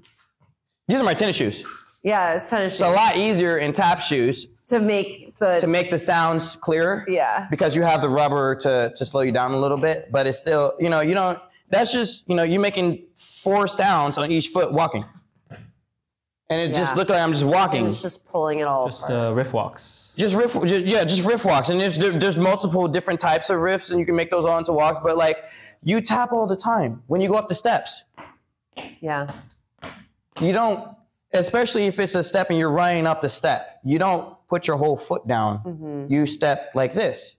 These 0.88 0.98
are 0.98 1.04
my 1.04 1.14
tennis 1.14 1.36
shoes. 1.36 1.64
Yeah, 2.02 2.34
it's 2.34 2.50
kind 2.50 2.64
of 2.64 2.72
It's 2.72 2.80
a 2.80 2.90
lot 2.90 3.16
easier 3.16 3.59
in 3.59 3.72
tap 3.72 4.00
shoes 4.00 4.48
to 4.68 4.80
make 4.80 5.36
the 5.38 5.60
to 5.60 5.66
make 5.66 5.90
the 5.90 5.98
sounds 5.98 6.56
clearer. 6.56 7.04
yeah. 7.09 7.46
because 7.50 7.74
you 7.76 7.82
have 7.82 8.00
the 8.00 8.09
rubber 8.09 8.54
to, 8.56 8.92
to 8.96 9.04
slow 9.06 9.20
you 9.22 9.32
down 9.32 9.52
a 9.52 9.59
little 9.59 9.76
bit, 9.76 10.10
but 10.10 10.26
it's 10.26 10.38
still, 10.38 10.74
you 10.80 10.88
know, 10.88 11.00
you 11.00 11.14
don't, 11.14 11.38
that's 11.68 11.92
just, 11.92 12.28
you 12.28 12.34
know, 12.34 12.42
you're 12.42 12.60
making 12.60 13.04
four 13.16 13.66
sounds 13.68 14.18
on 14.18 14.30
each 14.30 14.48
foot 14.48 14.72
walking. 14.72 15.04
And 16.50 16.60
it 16.60 16.68
just 16.68 16.92
Yeah. 16.92 16.94
looked 16.94 17.10
like 17.10 17.20
I'm 17.20 17.32
just 17.32 17.44
walking. 17.44 17.86
it's 17.86 18.02
just 18.02 18.26
pulling 18.26 18.59
it 18.60 18.64
all 18.64 18.86
Just 18.86 19.04
apart. 19.04 19.18
uh, 19.28 19.32
riff 19.34 19.52
walks. 19.54 20.12
Just 20.16 20.34
riff, 20.34 20.52
just, 20.64 20.84
yeah, 20.84 21.04
just 21.04 21.24
riff 21.26 21.44
walks. 21.44 21.70
And 21.70 21.80
there's, 21.80 21.96
there, 21.96 22.18
there's 22.18 22.36
multiple 22.36 22.86
different 22.88 23.20
types 23.20 23.48
of 23.48 23.59
riffs 23.59 23.90
and 23.90 23.98
you 23.98 24.04
can 24.04 24.14
make 24.16 24.30
those 24.30 24.44
all 24.44 24.59
into 24.59 24.72
walks, 24.72 24.98
but 25.02 25.16
like 25.16 25.38
you 25.82 26.00
tap 26.00 26.32
all 26.32 26.46
the 26.46 26.56
time 26.56 27.02
when 27.06 27.20
you 27.20 27.28
go 27.28 27.34
up 27.36 27.48
the 27.48 27.54
steps. 27.54 28.02
yeah. 29.00 29.32
You 30.40 30.52
don't, 30.52 30.96
especially 31.32 31.86
if 31.86 31.98
it's 31.98 32.14
a 32.14 32.24
step 32.24 32.50
and 32.50 32.59
you're 32.59 32.70
running 32.72 33.06
up 33.06 33.20
the 33.20 33.28
step, 33.28 33.80
you 33.84 33.98
don't 33.98 34.36
put 34.48 34.66
your 34.66 34.76
whole 34.76 34.96
foot 34.96 35.26
down. 35.26 36.06
You 36.09 36.26
step 36.26 36.70
like 36.74 36.92
this. 36.94 37.36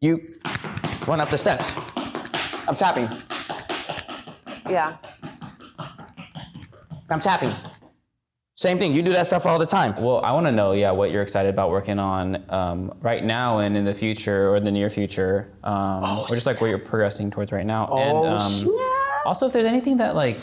You 0.00 0.20
run 1.06 1.20
up 1.20 1.30
the 1.30 1.38
steps. 1.38 1.72
I'm 2.68 2.76
tapping. 2.76 3.08
Yeah. 4.68 4.96
I'm 7.08 7.20
tapping. 7.20 7.54
Same 8.56 8.78
thing. 8.78 8.94
You 8.94 9.02
do 9.02 9.12
that 9.12 9.26
stuff 9.26 9.44
all 9.46 9.58
the 9.58 9.66
time. 9.66 10.02
Well, 10.02 10.20
I 10.24 10.32
want 10.32 10.46
to 10.46 10.52
know, 10.52 10.72
yeah, 10.72 10.90
what 10.90 11.10
you're 11.10 11.22
excited 11.22 11.50
about 11.50 11.70
working 11.70 11.98
on 11.98 12.42
um, 12.48 12.92
right 13.00 13.22
now 13.22 13.58
and 13.58 13.76
in 13.76 13.84
the 13.84 13.94
future 13.94 14.50
or 14.50 14.60
the 14.60 14.70
near 14.72 14.88
future, 14.88 15.52
um, 15.62 16.20
or 16.20 16.26
just 16.28 16.46
like 16.46 16.60
what 16.60 16.68
you're 16.68 16.78
progressing 16.78 17.30
towards 17.30 17.52
right 17.52 17.66
now. 17.66 17.86
and 17.86 18.26
um, 18.26 18.78
also, 19.26 19.46
if 19.46 19.52
there's 19.52 19.66
anything 19.66 19.98
that 19.98 20.14
like 20.16 20.38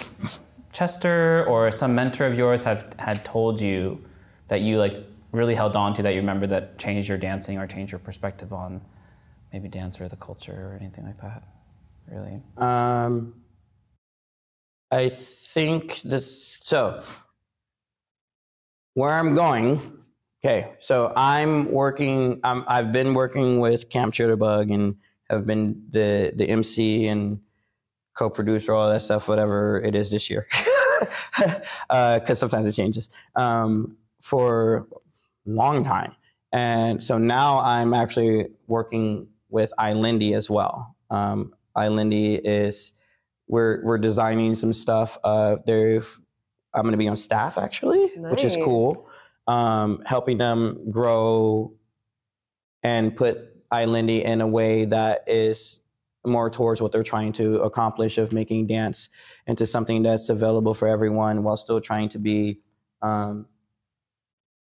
Chester 0.74 1.46
or 1.48 1.72
some 1.72 1.96
mentor 1.96 2.26
of 2.26 2.38
yours 2.38 2.64
have 2.64 2.94
had 3.00 3.24
told 3.24 3.62
you 3.62 4.04
that 4.48 4.62
you 4.62 4.80
like 4.80 4.96
really 5.32 5.56
held 5.56 5.76
on 5.76 5.94
to 5.94 6.04
that 6.04 6.14
you 6.14 6.20
remember 6.20 6.48
that 6.48 6.78
changed 6.78 7.08
your 7.08 7.18
dancing 7.18 7.58
or 7.58 7.68
changed 7.68 7.92
your 7.92 8.00
perspective 8.00 8.52
on 8.52 8.82
maybe 9.52 9.68
dance 9.70 10.02
or 10.02 10.08
the 10.08 10.16
culture 10.16 10.72
or 10.72 10.78
anything 10.80 11.06
like 11.06 11.18
that. 11.18 11.44
Really. 12.12 12.42
Um, 12.58 13.36
I 14.92 15.18
think 15.54 16.02
this. 16.04 16.58
So, 16.64 17.04
where 18.94 19.12
I'm 19.12 19.36
going. 19.36 20.00
Okay, 20.44 20.74
so 20.82 21.14
I'm 21.16 21.72
working. 21.72 22.42
I'm, 22.44 22.66
I've 22.68 22.92
been 22.92 23.14
working 23.14 23.60
with 23.60 23.90
Camp 23.90 24.14
Jitterbug 24.14 24.74
and 24.74 24.98
have 25.30 25.46
been 25.46 25.86
the 25.90 26.34
the 26.36 26.50
MC 26.50 27.08
and 27.08 27.40
co-producer, 28.16 28.74
all 28.74 28.90
that 28.90 29.02
stuff, 29.02 29.28
whatever 29.28 29.82
it 29.82 29.96
is 29.96 30.10
this 30.10 30.30
year, 30.30 30.48
because 31.90 32.40
sometimes 32.40 32.66
it 32.66 32.74
changes. 32.74 33.10
Um, 33.36 33.98
for 34.22 34.78
a 34.78 35.50
long 35.50 35.84
time, 35.84 36.16
and 36.54 37.04
so 37.04 37.18
now 37.18 37.60
I'm 37.60 37.94
actually 37.94 38.48
working 38.68 39.28
with 39.50 39.72
iLindy 39.80 40.36
as 40.36 40.50
well. 40.50 40.96
Um, 41.10 41.54
iLindy 41.76 42.40
is 42.44 42.92
we're 43.48 43.84
we're 43.84 43.98
designing 43.98 44.56
some 44.56 44.74
stuff. 44.74 45.18
Uh, 45.24 45.58
they're 45.66 46.04
I'm 46.74 46.82
going 46.82 46.94
to 46.94 46.98
be 46.98 47.08
on 47.08 47.18
staff 47.18 47.58
actually, 47.58 48.12
which 48.16 48.44
is 48.44 48.56
cool. 48.56 48.98
Um, 49.48 50.02
helping 50.06 50.38
them 50.38 50.90
grow 50.90 51.74
and 52.84 53.16
put 53.16 53.68
iLindy 53.70 54.24
in 54.24 54.42
a 54.42 54.48
way 54.48 54.86
that 54.86 55.24
is 55.28 55.80
more 56.26 56.50
towards 56.50 56.82
what 56.82 56.92
they're 56.92 57.04
trying 57.04 57.34
to 57.34 57.58
accomplish 57.62 58.18
of 58.18 58.32
making 58.32 58.68
dance 58.68 59.10
into 59.48 59.68
something 59.68 60.04
that's 60.04 60.30
available 60.30 60.74
for 60.74 60.88
everyone 60.88 61.44
while 61.44 61.58
still 61.58 61.82
trying 61.82 62.10
to 62.10 62.18
be 62.20 62.62
um, 63.02 63.46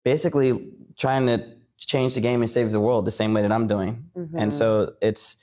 basically 0.04 0.72
trying 0.98 1.28
to 1.28 1.46
change 1.78 2.16
the 2.16 2.22
game 2.22 2.42
and 2.42 2.50
save 2.50 2.72
the 2.72 2.80
world 2.80 3.06
the 3.06 3.12
same 3.12 3.34
way 3.34 3.42
that 3.42 3.52
I'm 3.52 3.68
doing. 3.68 4.10
And 4.16 4.52
Mhm. 4.52 4.54
so 4.54 4.94
it's 5.02 5.36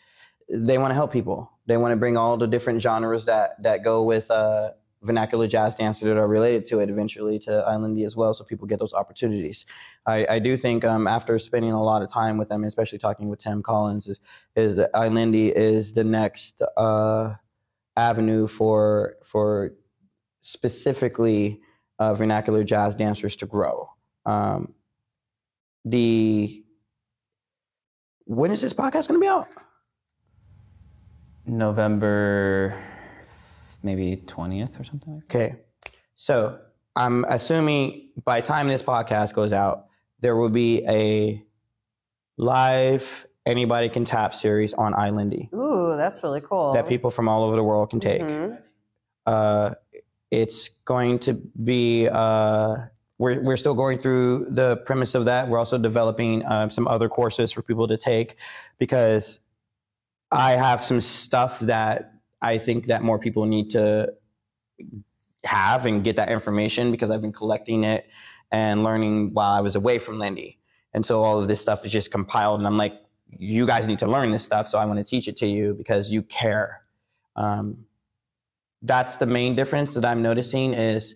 they 0.52 0.78
want 0.78 0.90
to 0.90 0.94
help 0.94 1.12
people. 1.12 1.48
They 1.66 1.76
want 1.76 1.92
to 1.92 1.96
bring 1.96 2.16
all 2.16 2.36
the 2.36 2.48
different 2.48 2.82
genres 2.82 3.26
that 3.26 3.62
that 3.62 3.84
go 3.84 4.02
with 4.02 4.30
uh, 4.30 4.70
vernacular 5.02 5.46
jazz 5.46 5.74
dance 5.74 6.00
that 6.00 6.16
are 6.16 6.28
related 6.28 6.66
to 6.66 6.80
it 6.80 6.90
eventually 6.90 7.38
to 7.38 7.64
iLindy 7.68 8.04
as 8.04 8.16
well, 8.16 8.34
so 8.34 8.44
people 8.44 8.66
get 8.66 8.78
those 8.78 8.92
opportunities. 8.92 9.64
I, 10.06 10.26
I 10.28 10.38
do 10.38 10.56
think 10.58 10.84
um, 10.84 11.06
after 11.06 11.38
spending 11.38 11.72
a 11.72 11.82
lot 11.82 12.02
of 12.02 12.12
time 12.12 12.36
with 12.36 12.48
them, 12.48 12.64
especially 12.64 12.98
talking 12.98 13.28
with 13.28 13.40
Tim 13.40 13.62
Collins, 13.62 14.06
is 14.06 14.18
is 14.56 14.76
that 14.76 14.92
iLindy 14.92 15.52
is 15.52 15.92
the 15.92 16.04
next 16.04 16.62
uh, 16.76 17.34
avenue 17.96 18.46
for 18.46 19.16
for 19.24 19.72
specifically 20.42 21.60
uh, 21.98 22.14
vernacular 22.14 22.64
jazz 22.64 22.94
dancers 22.94 23.36
to 23.36 23.46
grow. 23.46 23.88
Um, 24.26 24.74
the 25.84 26.62
when 28.24 28.50
is 28.50 28.60
this 28.60 28.74
podcast 28.74 29.08
going 29.08 29.18
to 29.18 29.20
be 29.20 29.26
out? 29.26 29.46
November 31.46 32.74
maybe 33.82 34.16
20th 34.16 34.80
or 34.80 34.84
something 34.84 35.14
like 35.14 35.28
that. 35.28 35.36
Okay. 35.36 35.56
So 36.16 36.58
I'm 36.96 37.24
assuming 37.24 38.10
by 38.24 38.40
the 38.40 38.46
time 38.46 38.68
this 38.68 38.82
podcast 38.82 39.34
goes 39.34 39.52
out, 39.52 39.86
there 40.20 40.36
will 40.36 40.50
be 40.50 40.84
a 40.86 41.42
live 42.36 43.26
anybody 43.46 43.88
can 43.88 44.04
tap 44.04 44.34
series 44.34 44.72
on 44.74 44.92
iLindy 44.92 45.52
Ooh, 45.54 45.96
that's 45.96 46.22
really 46.22 46.40
cool. 46.40 46.72
that 46.74 46.86
people 46.88 47.10
from 47.10 47.28
all 47.28 47.42
over 47.44 47.56
the 47.56 47.62
world 47.62 47.90
can 47.90 48.00
take. 48.00 48.20
Mhm. 48.20 48.58
Uh, 49.26 49.70
it's 50.30 50.70
going 50.84 51.18
to 51.20 51.34
be 51.34 52.08
uh, 52.08 52.76
we're, 53.18 53.40
we're 53.42 53.56
still 53.56 53.74
going 53.74 53.98
through 53.98 54.46
the 54.50 54.76
premise 54.78 55.14
of 55.14 55.26
that. 55.26 55.48
We're 55.48 55.58
also 55.58 55.76
developing 55.76 56.44
um, 56.46 56.70
some 56.70 56.88
other 56.88 57.08
courses 57.08 57.52
for 57.52 57.62
people 57.62 57.86
to 57.88 57.96
take 57.98 58.36
because 58.78 59.40
I 60.30 60.52
have 60.52 60.82
some 60.82 61.00
stuff 61.00 61.60
that 61.60 62.09
I 62.42 62.58
think 62.58 62.86
that 62.86 63.02
more 63.02 63.18
people 63.18 63.44
need 63.46 63.70
to 63.72 64.14
have 65.44 65.86
and 65.86 66.04
get 66.04 66.16
that 66.16 66.30
information 66.30 66.90
because 66.90 67.10
I've 67.10 67.20
been 67.20 67.32
collecting 67.32 67.84
it 67.84 68.06
and 68.52 68.82
learning 68.82 69.30
while 69.32 69.52
I 69.52 69.60
was 69.60 69.76
away 69.76 69.98
from 69.98 70.18
Lindy. 70.18 70.58
And 70.92 71.04
so 71.04 71.22
all 71.22 71.40
of 71.40 71.48
this 71.48 71.60
stuff 71.60 71.84
is 71.84 71.92
just 71.92 72.10
compiled, 72.10 72.58
and 72.58 72.66
I'm 72.66 72.76
like, 72.76 72.94
you 73.38 73.64
guys 73.64 73.86
need 73.86 74.00
to 74.00 74.08
learn 74.08 74.32
this 74.32 74.44
stuff, 74.44 74.66
so 74.66 74.78
I 74.78 74.84
want 74.84 74.98
to 74.98 75.04
teach 75.04 75.28
it 75.28 75.36
to 75.38 75.46
you 75.46 75.74
because 75.74 76.10
you 76.10 76.22
care. 76.22 76.82
Um, 77.36 77.84
that's 78.82 79.16
the 79.16 79.26
main 79.26 79.54
difference 79.54 79.94
that 79.94 80.04
I'm 80.04 80.20
noticing 80.20 80.74
is 80.74 81.14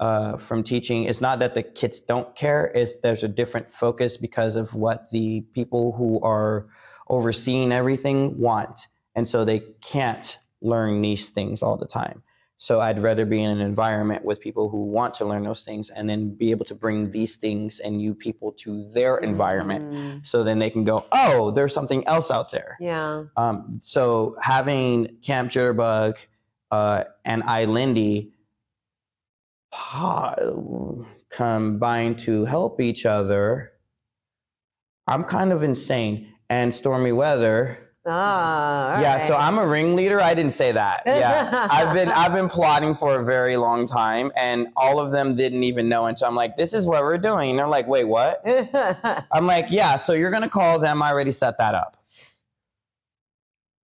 uh, 0.00 0.36
from 0.36 0.62
teaching. 0.62 1.04
It's 1.04 1.22
not 1.22 1.38
that 1.38 1.54
the 1.54 1.62
kids 1.62 2.00
don't 2.00 2.36
care; 2.36 2.66
it's 2.74 2.96
there's 3.02 3.22
a 3.22 3.28
different 3.28 3.72
focus 3.72 4.18
because 4.18 4.54
of 4.54 4.74
what 4.74 5.10
the 5.12 5.40
people 5.54 5.92
who 5.92 6.20
are 6.20 6.66
overseeing 7.08 7.72
everything 7.72 8.38
want, 8.38 8.78
and 9.14 9.26
so 9.26 9.46
they 9.46 9.60
can't 9.82 10.38
learn 10.66 11.00
these 11.02 11.28
things 11.30 11.62
all 11.62 11.76
the 11.76 11.86
time. 11.86 12.22
So 12.58 12.80
I'd 12.80 13.02
rather 13.02 13.26
be 13.26 13.42
in 13.42 13.50
an 13.50 13.60
environment 13.60 14.24
with 14.24 14.40
people 14.40 14.70
who 14.70 14.82
want 14.86 15.12
to 15.18 15.26
learn 15.26 15.42
those 15.44 15.62
things 15.62 15.90
and 15.90 16.08
then 16.08 16.34
be 16.34 16.50
able 16.52 16.64
to 16.66 16.74
bring 16.74 17.10
these 17.10 17.36
things 17.36 17.80
and 17.80 18.00
you 18.00 18.14
people 18.14 18.50
to 18.64 18.70
their 18.94 19.18
environment 19.18 19.84
Mm, 19.92 20.26
so 20.26 20.42
then 20.42 20.58
they 20.58 20.70
can 20.70 20.82
go, 20.82 21.04
oh, 21.12 21.50
there's 21.50 21.74
something 21.74 22.02
else 22.06 22.30
out 22.30 22.50
there. 22.50 22.78
yeah. 22.80 23.24
Um, 23.36 23.80
so 23.82 24.36
having 24.40 25.16
Camp 25.22 25.50
Jitterbug 25.52 26.14
uh, 26.70 27.04
and 27.26 27.42
iLindy 27.42 28.30
combine 31.30 32.16
to 32.16 32.44
help 32.46 32.80
each 32.80 33.04
other, 33.06 33.72
I'm 35.06 35.24
kind 35.24 35.52
of 35.52 35.62
insane. 35.62 36.32
And 36.48 36.72
Stormy 36.74 37.12
Weather, 37.12 37.76
Ah, 38.06 39.00
yeah. 39.00 39.26
So. 39.26 39.36
I'm 39.36 39.58
a 39.58 39.66
ringleader. 39.66 40.20
I 40.20 40.34
didn't 40.34 40.52
say 40.52 40.72
that. 40.72 41.02
Yeah, 41.06 41.66
I've 41.70 41.94
been 41.94 42.08
I've 42.08 42.32
been 42.32 42.48
plotting 42.48 42.94
for 42.94 43.20
a 43.20 43.24
very 43.24 43.56
long 43.56 43.88
time, 43.88 44.30
and 44.36 44.68
all 44.76 45.00
of 45.00 45.12
them 45.12 45.34
didn't 45.36 45.64
even 45.64 45.88
know. 45.88 46.06
And 46.06 46.18
so 46.18 46.26
I'm 46.26 46.34
like, 46.34 46.56
this 46.56 46.72
is 46.74 46.86
what 46.86 47.02
we're 47.02 47.18
doing. 47.18 47.50
And 47.50 47.58
they're 47.58 47.68
like, 47.68 47.86
wait, 47.88 48.04
what? 48.04 48.42
I'm 49.32 49.46
like, 49.46 49.66
yeah, 49.70 49.96
so 49.98 50.12
you're 50.12 50.30
gonna 50.30 50.48
call 50.48 50.78
them. 50.78 51.02
I 51.02 51.10
already 51.10 51.32
set 51.32 51.58
that 51.58 51.74
up. 51.74 51.96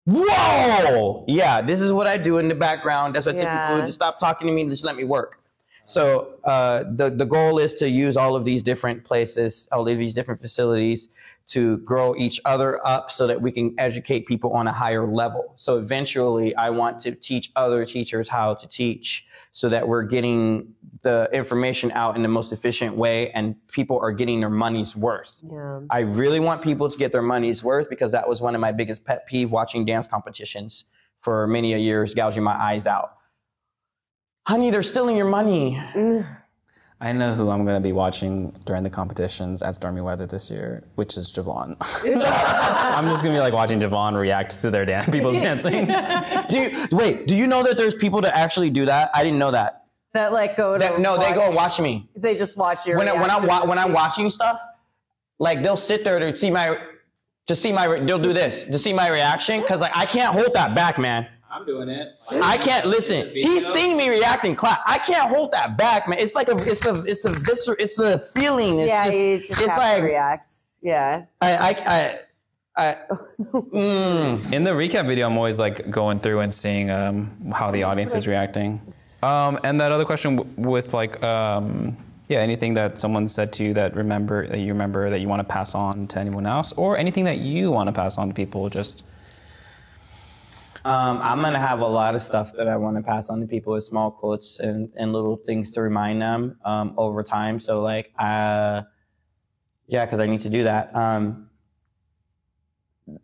Whoa! 0.04 1.24
Yeah, 1.28 1.60
this 1.62 1.80
is 1.80 1.92
what 1.92 2.06
I 2.06 2.16
do 2.18 2.38
in 2.38 2.48
the 2.48 2.54
background. 2.54 3.14
That's 3.14 3.26
what 3.26 3.36
Yeah. 3.36 3.44
typically 3.66 3.80
do. 3.82 3.86
Just 3.86 3.98
stop 3.98 4.18
talking 4.18 4.46
to 4.48 4.52
me 4.52 4.62
and 4.62 4.70
just 4.70 4.84
let 4.84 4.96
me 4.96 5.04
work. 5.04 5.38
So 5.86 6.34
uh, 6.44 6.84
the 6.94 7.10
the 7.10 7.24
goal 7.24 7.58
is 7.58 7.74
to 7.76 7.88
use 7.88 8.16
all 8.16 8.34
of 8.36 8.44
these 8.44 8.62
different 8.62 9.04
places, 9.04 9.68
all 9.72 9.86
of 9.88 9.98
these 9.98 10.14
different 10.14 10.40
facilities 10.40 11.08
to 11.48 11.78
grow 11.78 12.14
each 12.16 12.40
other 12.44 12.84
up 12.86 13.10
so 13.10 13.26
that 13.26 13.40
we 13.40 13.50
can 13.50 13.74
educate 13.78 14.26
people 14.26 14.52
on 14.52 14.66
a 14.66 14.72
higher 14.72 15.06
level. 15.06 15.52
So 15.56 15.78
eventually 15.78 16.54
I 16.56 16.70
want 16.70 17.00
to 17.00 17.14
teach 17.14 17.50
other 17.56 17.84
teachers 17.84 18.28
how 18.28 18.54
to 18.54 18.66
teach 18.66 19.26
so 19.52 19.68
that 19.68 19.86
we're 19.86 20.04
getting 20.04 20.74
the 21.02 21.28
information 21.32 21.92
out 21.92 22.16
in 22.16 22.22
the 22.22 22.28
most 22.28 22.52
efficient 22.52 22.96
way 22.96 23.30
and 23.32 23.54
people 23.68 23.98
are 24.00 24.12
getting 24.12 24.40
their 24.40 24.48
money's 24.48 24.96
worth. 24.96 25.32
yeah. 25.42 25.80
I 25.90 26.00
really 26.00 26.40
want 26.40 26.62
people 26.62 26.88
to 26.88 26.96
get 26.96 27.12
their 27.12 27.22
money's 27.22 27.62
worth 27.62 27.90
because 27.90 28.12
that 28.12 28.26
was 28.26 28.40
one 28.40 28.54
of 28.54 28.60
my 28.60 28.72
biggest 28.72 29.04
pet 29.04 29.26
peeve 29.26 29.50
watching 29.50 29.84
dance 29.84 30.06
competitions 30.06 30.84
for 31.20 31.46
many 31.46 31.74
a 31.74 31.78
years, 31.78 32.14
gouging 32.14 32.42
my 32.42 32.54
eyes 32.54 32.86
out. 32.86 33.16
Honey, 34.46 34.70
they're 34.70 34.82
stealing 34.82 35.16
your 35.16 35.28
money. 35.28 35.80
I 37.04 37.10
know 37.10 37.34
who 37.34 37.50
I'm 37.50 37.64
going 37.64 37.74
to 37.76 37.80
be 37.86 37.92
watching 37.92 38.52
during 38.64 38.84
the 38.84 38.90
competitions 38.90 39.60
at 39.60 39.74
Stormy 39.74 40.00
Weather 40.00 40.24
this 40.24 40.52
year, 40.52 40.84
which 40.94 41.16
is 41.16 41.32
Jovon. 41.32 41.76
I'm 42.24 43.08
just 43.08 43.24
going 43.24 43.34
to 43.34 43.38
be 43.38 43.40
like 43.40 43.52
watching 43.52 43.80
Jovon 43.80 44.16
react 44.18 44.60
to 44.60 44.70
their 44.70 44.84
dance, 44.86 45.08
people's 45.08 45.40
dancing. 45.42 45.86
Do 45.86 46.56
you, 46.56 46.86
wait, 46.92 47.26
do 47.26 47.34
you 47.34 47.48
know 47.48 47.64
that 47.64 47.76
there's 47.76 47.96
people 47.96 48.20
that 48.20 48.36
actually 48.38 48.70
do 48.70 48.86
that? 48.86 49.10
I 49.14 49.24
didn't 49.24 49.40
know 49.40 49.50
that. 49.50 49.86
That 50.12 50.32
like 50.32 50.56
go 50.56 50.74
to 50.74 50.78
That- 50.78 51.00
no, 51.00 51.18
they 51.18 51.32
go 51.32 51.46
watch- 51.48 51.56
watch 51.56 51.80
me. 51.80 52.08
They 52.14 52.36
just 52.36 52.56
watch 52.56 52.86
your 52.86 52.98
when, 52.98 53.08
I- 53.08 53.14
when 53.20 53.30
I'm 53.30 53.46
wa- 53.48 53.64
when 53.66 53.78
I'm 53.78 53.92
watching 53.92 54.30
stuff, 54.30 54.60
like 55.40 55.60
they'll 55.64 55.76
sit 55.76 56.04
there 56.04 56.20
to 56.20 56.36
see 56.38 56.52
my 56.52 56.76
to 57.48 57.56
see 57.56 57.72
my 57.72 57.86
re- 57.86 58.04
they'll 58.04 58.18
do 58.20 58.32
this 58.32 58.62
to 58.64 58.78
see 58.78 58.92
my 58.92 59.08
reaction 59.08 59.60
because 59.62 59.80
like 59.80 59.90
I 59.96 60.04
can't 60.04 60.32
hold 60.32 60.54
that 60.54 60.76
back, 60.76 60.98
man. 60.98 61.26
I'm 61.52 61.66
doing 61.66 61.90
it. 61.90 62.18
I 62.30 62.56
can't 62.56 62.86
listen. 62.86 63.28
He's 63.30 63.66
seen 63.74 63.96
me 63.98 64.08
reacting 64.08 64.56
clap. 64.56 64.80
I 64.86 64.96
can't 64.98 65.28
hold 65.28 65.52
that 65.52 65.76
back, 65.76 66.08
man. 66.08 66.18
It's 66.18 66.34
like 66.34 66.48
a 66.48 66.54
it's 66.56 66.86
a 66.86 67.02
it's 67.04 67.24
a 67.26 67.32
visceral, 67.32 67.76
it's 67.78 67.98
a 67.98 68.18
feeling. 68.18 68.78
It's 68.78 68.88
Yeah, 68.88 69.04
just, 69.04 69.18
you 69.18 69.38
just 69.38 69.50
it's 69.52 69.60
have 69.70 69.78
like 69.78 69.98
to 69.98 70.02
react. 70.04 70.52
Yeah. 70.80 71.24
I, 71.42 71.56
I 71.56 71.68
I 71.96 72.18
I, 72.74 72.96
mm, 73.52 74.52
In 74.52 74.64
the 74.64 74.70
recap 74.70 75.06
video, 75.06 75.26
I'm 75.26 75.36
always 75.36 75.60
like 75.60 75.90
going 75.90 76.18
through 76.20 76.40
and 76.40 76.54
seeing 76.54 76.90
um, 76.90 77.52
how 77.52 77.70
the 77.70 77.82
audience 77.82 78.14
is 78.14 78.26
reacting. 78.26 78.80
Um, 79.22 79.58
and 79.62 79.78
that 79.82 79.92
other 79.92 80.06
question 80.06 80.36
w- 80.36 80.54
with 80.70 80.94
like, 80.94 81.22
um, 81.22 81.96
yeah, 82.28 82.38
anything 82.38 82.72
that 82.74 82.98
someone 82.98 83.28
said 83.28 83.52
to 83.54 83.64
you 83.64 83.74
that 83.74 83.94
remember 83.94 84.46
that 84.46 84.58
you 84.58 84.72
remember 84.72 85.10
that 85.10 85.20
you 85.20 85.28
want 85.28 85.40
to 85.40 85.44
pass 85.52 85.74
on 85.74 86.06
to 86.08 86.18
anyone 86.18 86.46
else, 86.46 86.72
or 86.72 86.96
anything 86.96 87.24
that 87.26 87.38
you 87.38 87.70
want 87.70 87.88
to 87.88 87.92
pass 87.92 88.16
on 88.16 88.28
to 88.28 88.34
people. 88.34 88.68
Just 88.70 89.04
um, 90.84 91.20
I'm 91.22 91.40
gonna 91.40 91.60
have 91.60 91.80
a 91.80 91.86
lot 91.86 92.14
of 92.14 92.22
stuff 92.22 92.52
that 92.54 92.66
I 92.68 92.76
want 92.76 92.96
to 92.96 93.02
pass 93.02 93.30
on 93.30 93.40
to 93.40 93.46
people 93.46 93.74
with 93.74 93.84
small 93.84 94.10
quotes 94.10 94.58
and, 94.58 94.90
and 94.96 95.12
little 95.12 95.36
things 95.36 95.70
to 95.72 95.82
remind 95.82 96.20
them 96.20 96.58
um, 96.64 96.94
over 96.96 97.22
time. 97.22 97.60
So 97.60 97.80
like, 97.80 98.12
uh, 98.18 98.82
yeah, 99.86 100.04
because 100.04 100.18
I 100.18 100.26
need 100.26 100.40
to 100.40 100.50
do 100.50 100.64
that. 100.64 100.94
Um, 100.94 101.48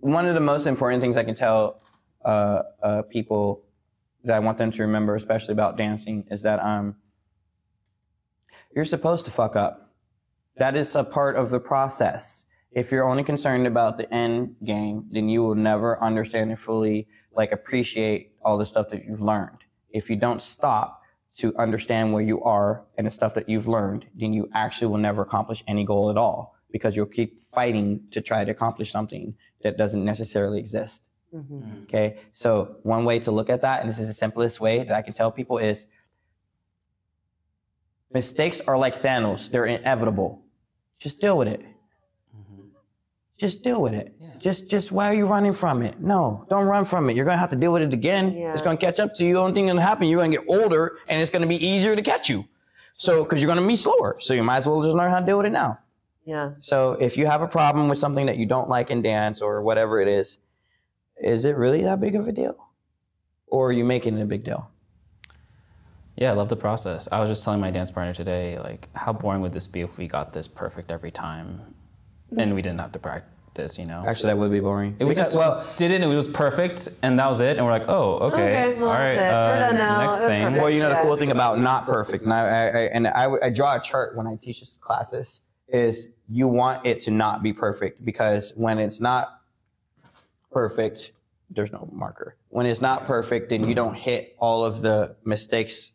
one 0.00 0.26
of 0.26 0.34
the 0.34 0.40
most 0.40 0.66
important 0.66 1.02
things 1.02 1.16
I 1.16 1.24
can 1.24 1.34
tell 1.34 1.80
uh, 2.24 2.62
uh, 2.82 3.02
people 3.02 3.64
that 4.24 4.36
I 4.36 4.38
want 4.38 4.58
them 4.58 4.70
to 4.72 4.82
remember, 4.82 5.16
especially 5.16 5.52
about 5.52 5.76
dancing, 5.76 6.24
is 6.30 6.42
that 6.42 6.60
um, 6.60 6.96
you're 8.74 8.84
supposed 8.84 9.24
to 9.24 9.30
fuck 9.30 9.56
up. 9.56 9.94
That 10.58 10.76
is 10.76 10.94
a 10.94 11.04
part 11.04 11.36
of 11.36 11.50
the 11.50 11.60
process. 11.60 12.44
If 12.70 12.92
you're 12.92 13.08
only 13.08 13.24
concerned 13.24 13.66
about 13.66 13.96
the 13.96 14.12
end 14.12 14.56
game, 14.64 15.06
then 15.10 15.28
you 15.28 15.42
will 15.42 15.54
never 15.54 16.02
understand 16.02 16.52
it 16.52 16.58
fully 16.58 17.08
like 17.38 17.52
appreciate 17.52 18.32
all 18.44 18.58
the 18.58 18.66
stuff 18.66 18.88
that 18.90 19.04
you've 19.06 19.22
learned. 19.22 19.58
If 19.90 20.10
you 20.10 20.16
don't 20.16 20.42
stop 20.42 21.02
to 21.36 21.56
understand 21.56 22.12
where 22.12 22.22
you 22.22 22.42
are 22.42 22.84
and 22.98 23.06
the 23.06 23.10
stuff 23.12 23.32
that 23.34 23.48
you've 23.48 23.68
learned, 23.68 24.04
then 24.14 24.32
you 24.32 24.50
actually 24.54 24.88
will 24.88 24.98
never 24.98 25.22
accomplish 25.22 25.62
any 25.68 25.84
goal 25.84 26.10
at 26.10 26.18
all 26.18 26.56
because 26.72 26.96
you'll 26.96 27.06
keep 27.06 27.40
fighting 27.40 28.00
to 28.10 28.20
try 28.20 28.44
to 28.44 28.50
accomplish 28.50 28.90
something 28.90 29.34
that 29.62 29.78
doesn't 29.78 30.04
necessarily 30.04 30.58
exist. 30.58 31.04
Mm-hmm. 31.32 31.54
Mm. 31.54 31.82
Okay. 31.84 32.18
So 32.32 32.76
one 32.82 33.04
way 33.04 33.20
to 33.20 33.30
look 33.30 33.50
at 33.50 33.62
that, 33.62 33.80
and 33.80 33.88
this 33.88 34.00
is 34.00 34.08
the 34.08 34.14
simplest 34.14 34.60
way 34.60 34.78
that 34.78 34.92
I 34.92 35.00
can 35.00 35.12
tell 35.12 35.30
people 35.30 35.58
is 35.58 35.86
mistakes 38.12 38.60
are 38.66 38.76
like 38.76 39.00
Thanos. 39.00 39.48
They're 39.48 39.66
inevitable. 39.66 40.42
Just 40.98 41.20
deal 41.20 41.38
with 41.38 41.46
it. 41.48 41.62
Just 43.38 43.62
deal 43.62 43.80
with 43.80 43.94
it. 43.94 44.14
Just, 44.40 44.68
just 44.68 44.92
why 44.92 45.06
are 45.06 45.14
you 45.14 45.26
running 45.26 45.52
from 45.52 45.82
it? 45.82 46.00
No, 46.00 46.46
don't 46.50 46.66
run 46.66 46.84
from 46.84 47.08
it. 47.08 47.16
You're 47.16 47.24
gonna 47.24 47.38
have 47.38 47.50
to 47.50 47.56
deal 47.56 47.72
with 47.72 47.82
it 47.82 47.92
again. 47.92 48.34
Yeah. 48.36 48.52
It's 48.52 48.62
gonna 48.62 48.76
catch 48.76 49.00
up 49.00 49.14
to 49.14 49.24
you. 49.24 49.34
The 49.34 49.40
only 49.40 49.54
thing 49.54 49.66
gonna 49.66 49.80
happen, 49.80 50.08
you're 50.08 50.20
gonna 50.20 50.36
get 50.36 50.44
older, 50.48 50.98
and 51.08 51.20
it's 51.20 51.30
gonna 51.30 51.46
be 51.46 51.64
easier 51.64 51.96
to 51.96 52.02
catch 52.02 52.28
you. 52.28 52.44
So, 52.94 53.22
because 53.24 53.40
you're 53.40 53.48
gonna 53.48 53.66
be 53.66 53.76
slower, 53.76 54.16
so 54.20 54.34
you 54.34 54.42
might 54.42 54.58
as 54.58 54.66
well 54.66 54.82
just 54.82 54.94
learn 54.94 55.10
how 55.10 55.20
to 55.20 55.26
deal 55.26 55.38
with 55.38 55.46
it 55.46 55.52
now. 55.52 55.78
Yeah. 56.24 56.50
So 56.60 56.92
if 56.92 57.16
you 57.16 57.26
have 57.26 57.42
a 57.42 57.48
problem 57.48 57.88
with 57.88 57.98
something 57.98 58.26
that 58.26 58.36
you 58.36 58.46
don't 58.46 58.68
like 58.68 58.90
in 58.90 59.02
dance 59.02 59.40
or 59.40 59.62
whatever 59.62 60.00
it 60.00 60.08
is, 60.08 60.38
is 61.20 61.44
it 61.44 61.56
really 61.56 61.82
that 61.82 62.00
big 62.00 62.14
of 62.14 62.28
a 62.28 62.32
deal? 62.32 62.56
Or 63.46 63.68
are 63.68 63.72
you 63.72 63.84
making 63.84 64.18
it 64.18 64.22
a 64.22 64.26
big 64.26 64.44
deal? 64.44 64.70
yeah, 66.18 66.32
I 66.32 66.34
love 66.34 66.48
the 66.48 66.56
process. 66.56 67.08
I 67.12 67.20
was 67.20 67.30
just 67.30 67.44
telling 67.44 67.60
my 67.60 67.70
dance 67.70 67.92
partner 67.92 68.12
today, 68.12 68.58
like, 68.58 68.88
how 68.96 69.12
boring 69.12 69.40
would 69.40 69.52
this 69.52 69.68
be 69.68 69.82
if 69.82 69.98
we 69.98 70.08
got 70.08 70.32
this 70.32 70.48
perfect 70.48 70.90
every 70.90 71.12
time, 71.12 71.76
and 72.36 72.54
we 72.54 72.62
didn't 72.62 72.80
have 72.80 72.92
to 72.92 72.98
practice, 72.98 73.78
you 73.78 73.86
know? 73.86 74.04
Actually, 74.06 74.28
that 74.28 74.38
would 74.38 74.50
be 74.50 74.60
boring. 74.60 74.96
It 74.98 75.04
we 75.04 75.14
just 75.14 75.34
well, 75.36 75.66
did 75.76 75.90
it 75.90 76.02
and 76.02 76.12
it 76.12 76.14
was 76.14 76.28
perfect 76.28 76.88
and 77.02 77.18
that 77.18 77.26
was 77.28 77.40
it 77.40 77.56
and 77.56 77.64
we're 77.66 77.72
like 77.72 77.88
oh 77.88 78.18
okay, 78.28 78.36
Okay, 78.70 78.78
well, 78.80 78.90
all 78.90 78.94
right 78.94 79.16
that's 79.16 79.18
it. 79.18 79.60
We're 79.60 79.64
uh, 79.64 79.68
done 79.68 79.74
now. 79.76 80.00
next 80.06 80.20
It 80.20 80.22
was 80.24 80.30
thing 80.30 80.42
perfect. 80.44 80.62
well, 80.62 80.70
you 80.70 80.78
know 80.80 80.88
the 80.90 80.94
Yeah. 80.94 81.02
cool 81.02 81.16
thing 81.16 81.30
about 81.30 81.58
not 81.58 81.86
perfect, 81.86 82.24
and 82.24 82.32
I, 82.32 82.40
I, 82.40 82.66
I 82.66 82.80
and 82.94 83.06
I, 83.08 83.26
would- 83.26 83.42
I 83.42 83.50
draw 83.50 83.76
a 83.76 83.80
chart 83.80 84.16
when 84.16 84.26
I 84.26 84.36
teach 84.36 84.60
this 84.60 84.74
classes 84.80 85.40
is 85.68 86.08
you 86.30 86.46
want 86.48 86.86
it 86.86 87.02
to 87.02 87.10
not 87.10 87.42
be 87.42 87.52
perfect 87.52 88.04
because 88.04 88.52
when 88.56 88.78
it's 88.78 89.00
not 89.00 89.40
perfect, 90.50 91.12
there's 91.50 91.72
no 91.72 91.88
marker. 91.92 92.36
When 92.50 92.66
it's 92.66 92.80
not 92.80 93.06
perfect, 93.06 93.50
then 93.50 93.68
you 93.68 93.74
don't 93.74 93.94
hit 93.94 94.34
all 94.38 94.64
of 94.64 94.82
the 94.82 95.16
mistakes, 95.24 95.92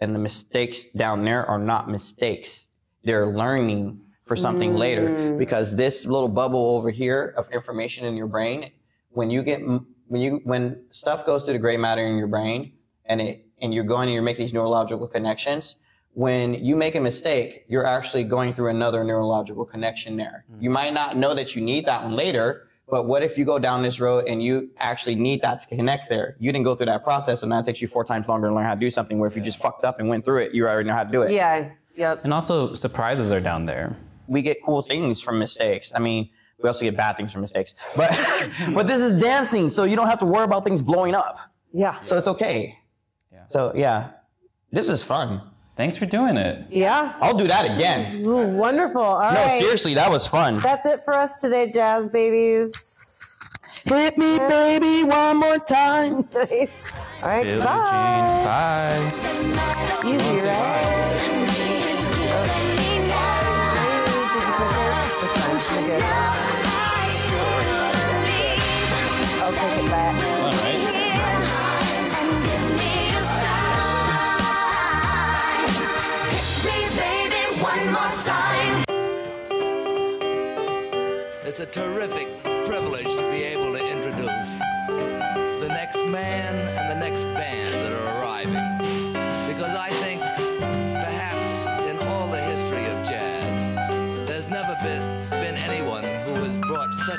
and 0.00 0.14
the 0.14 0.18
mistakes 0.18 0.84
down 0.96 1.24
there 1.24 1.44
are 1.46 1.58
not 1.58 1.90
mistakes. 1.90 2.68
They're 3.04 3.26
learning 3.28 4.00
for 4.26 4.36
something 4.36 4.74
later 4.74 5.08
mm. 5.08 5.38
because 5.38 5.74
this 5.74 6.04
little 6.04 6.28
bubble 6.28 6.76
over 6.76 6.90
here 6.90 7.32
of 7.36 7.48
information 7.52 8.04
in 8.04 8.16
your 8.16 8.26
brain, 8.26 8.72
when 9.10 9.30
you 9.30 9.42
get 9.42 9.60
when 10.08 10.20
you 10.20 10.40
when 10.44 10.84
stuff 10.90 11.24
goes 11.24 11.44
to 11.44 11.52
the 11.52 11.58
gray 11.58 11.76
matter 11.76 12.04
in 12.06 12.18
your 12.18 12.26
brain 12.26 12.72
and 13.06 13.20
it 13.20 13.46
and 13.62 13.72
you're 13.72 13.84
going 13.84 14.08
and 14.08 14.14
you're 14.14 14.22
making 14.22 14.44
these 14.44 14.54
neurological 14.54 15.06
connections. 15.06 15.76
When 16.12 16.54
you 16.54 16.76
make 16.76 16.94
a 16.94 17.00
mistake, 17.00 17.64
you're 17.68 17.86
actually 17.86 18.24
going 18.24 18.54
through 18.54 18.70
another 18.70 19.04
neurological 19.04 19.66
connection 19.66 20.16
there. 20.16 20.44
Mm. 20.50 20.62
You 20.62 20.70
might 20.70 20.92
not 20.94 21.16
know 21.16 21.34
that 21.34 21.54
you 21.54 21.62
need 21.62 21.84
that 21.86 22.02
one 22.02 22.14
later, 22.14 22.68
but 22.88 23.06
what 23.06 23.22
if 23.22 23.36
you 23.36 23.44
go 23.44 23.58
down 23.58 23.82
this 23.82 24.00
road 24.00 24.24
and 24.26 24.42
you 24.42 24.70
actually 24.78 25.14
need 25.14 25.42
that 25.42 25.60
to 25.60 25.66
connect 25.66 26.08
there? 26.08 26.36
You 26.38 26.52
didn't 26.52 26.64
go 26.64 26.74
through 26.74 26.86
that 26.86 27.04
process, 27.04 27.42
and 27.42 27.50
now 27.50 27.58
it 27.58 27.66
takes 27.66 27.82
you 27.82 27.88
four 27.88 28.04
times 28.04 28.28
longer 28.28 28.48
to 28.48 28.54
learn 28.54 28.64
how 28.64 28.74
to 28.74 28.80
do 28.80 28.90
something. 28.90 29.18
Where 29.18 29.28
if 29.28 29.36
you 29.36 29.42
just 29.42 29.58
fucked 29.58 29.84
up 29.84 30.00
and 30.00 30.08
went 30.08 30.24
through 30.24 30.44
it, 30.44 30.54
you 30.54 30.66
already 30.66 30.88
know 30.88 30.94
how 30.94 31.04
to 31.04 31.12
do 31.12 31.22
it. 31.22 31.32
Yeah. 31.32 31.70
Yep. 31.96 32.24
and 32.24 32.34
also 32.34 32.74
surprises 32.74 33.32
are 33.32 33.40
down 33.40 33.64
there 33.64 33.96
We 34.28 34.42
get 34.42 34.58
cool 34.64 34.82
things 34.82 35.20
from 35.20 35.38
mistakes. 35.38 35.92
I 35.94 35.98
mean, 35.98 36.30
we 36.62 36.68
also 36.68 36.80
get 36.80 36.96
bad 36.96 37.16
things 37.16 37.32
from 37.32 37.42
mistakes. 37.42 37.74
But 37.96 38.10
but 38.74 38.86
this 38.86 39.00
is 39.00 39.20
dancing, 39.20 39.68
so 39.70 39.84
you 39.84 39.96
don't 39.96 40.08
have 40.08 40.18
to 40.20 40.26
worry 40.26 40.44
about 40.44 40.64
things 40.64 40.82
blowing 40.82 41.14
up. 41.14 41.38
Yeah. 41.72 42.00
So 42.02 42.16
it's 42.18 42.28
okay. 42.28 42.78
Yeah. 43.32 43.46
So 43.48 43.72
yeah, 43.74 44.10
this 44.72 44.88
is 44.88 45.02
fun. 45.02 45.40
thanks 45.76 45.96
for 45.98 46.06
doing 46.06 46.36
it 46.38 46.64
Yeah. 46.70 47.12
I'll 47.20 47.36
do 47.36 47.46
that 47.48 47.64
again. 47.66 48.00
Ooh, 48.24 48.56
wonderful. 48.56 49.02
All 49.02 49.32
No, 49.32 49.40
right. 49.44 49.60
seriously, 49.60 49.92
that 49.94 50.10
was 50.10 50.26
fun. 50.26 50.56
That's 50.58 50.86
it 50.86 51.04
for 51.04 51.12
us 51.14 51.40
today, 51.40 51.68
jazz 51.68 52.08
babies. 52.08 52.72
Hit 53.84 54.16
me, 54.18 54.38
baby, 54.38 55.04
one 55.04 55.36
more 55.38 55.58
time. 55.58 56.26
Nice. 56.34 56.92
All 57.22 57.28
right. 57.28 57.44
Billie 57.44 57.62
bye. 57.64 59.10
Jean 59.22 59.54
bye 59.54 60.10
Easy, 60.10 60.40
Say 60.40 60.48
right? 60.48 61.35
I'll 69.42 69.52
take 69.52 69.90
back. 69.90 70.22
It's 81.44 81.60
a 81.60 81.66
terrific 81.66 82.28
privilege 82.66 83.06
to 83.06 83.30
be 83.30 83.44
able 83.44 83.72
to 83.72 83.86
introduce 83.86 84.58
the 85.60 85.68
next 85.68 86.04
man 86.04 86.54
and 86.56 86.90
the 86.90 86.96
next 86.96 87.22
band 87.22 87.95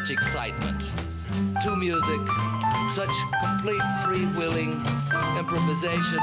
such 0.07 0.17
excitement. 0.17 0.81
To 1.63 1.75
music, 1.75 2.21
such 2.93 3.09
complete 3.43 3.81
freewheeling 4.03 4.79
improvisation, 5.37 6.19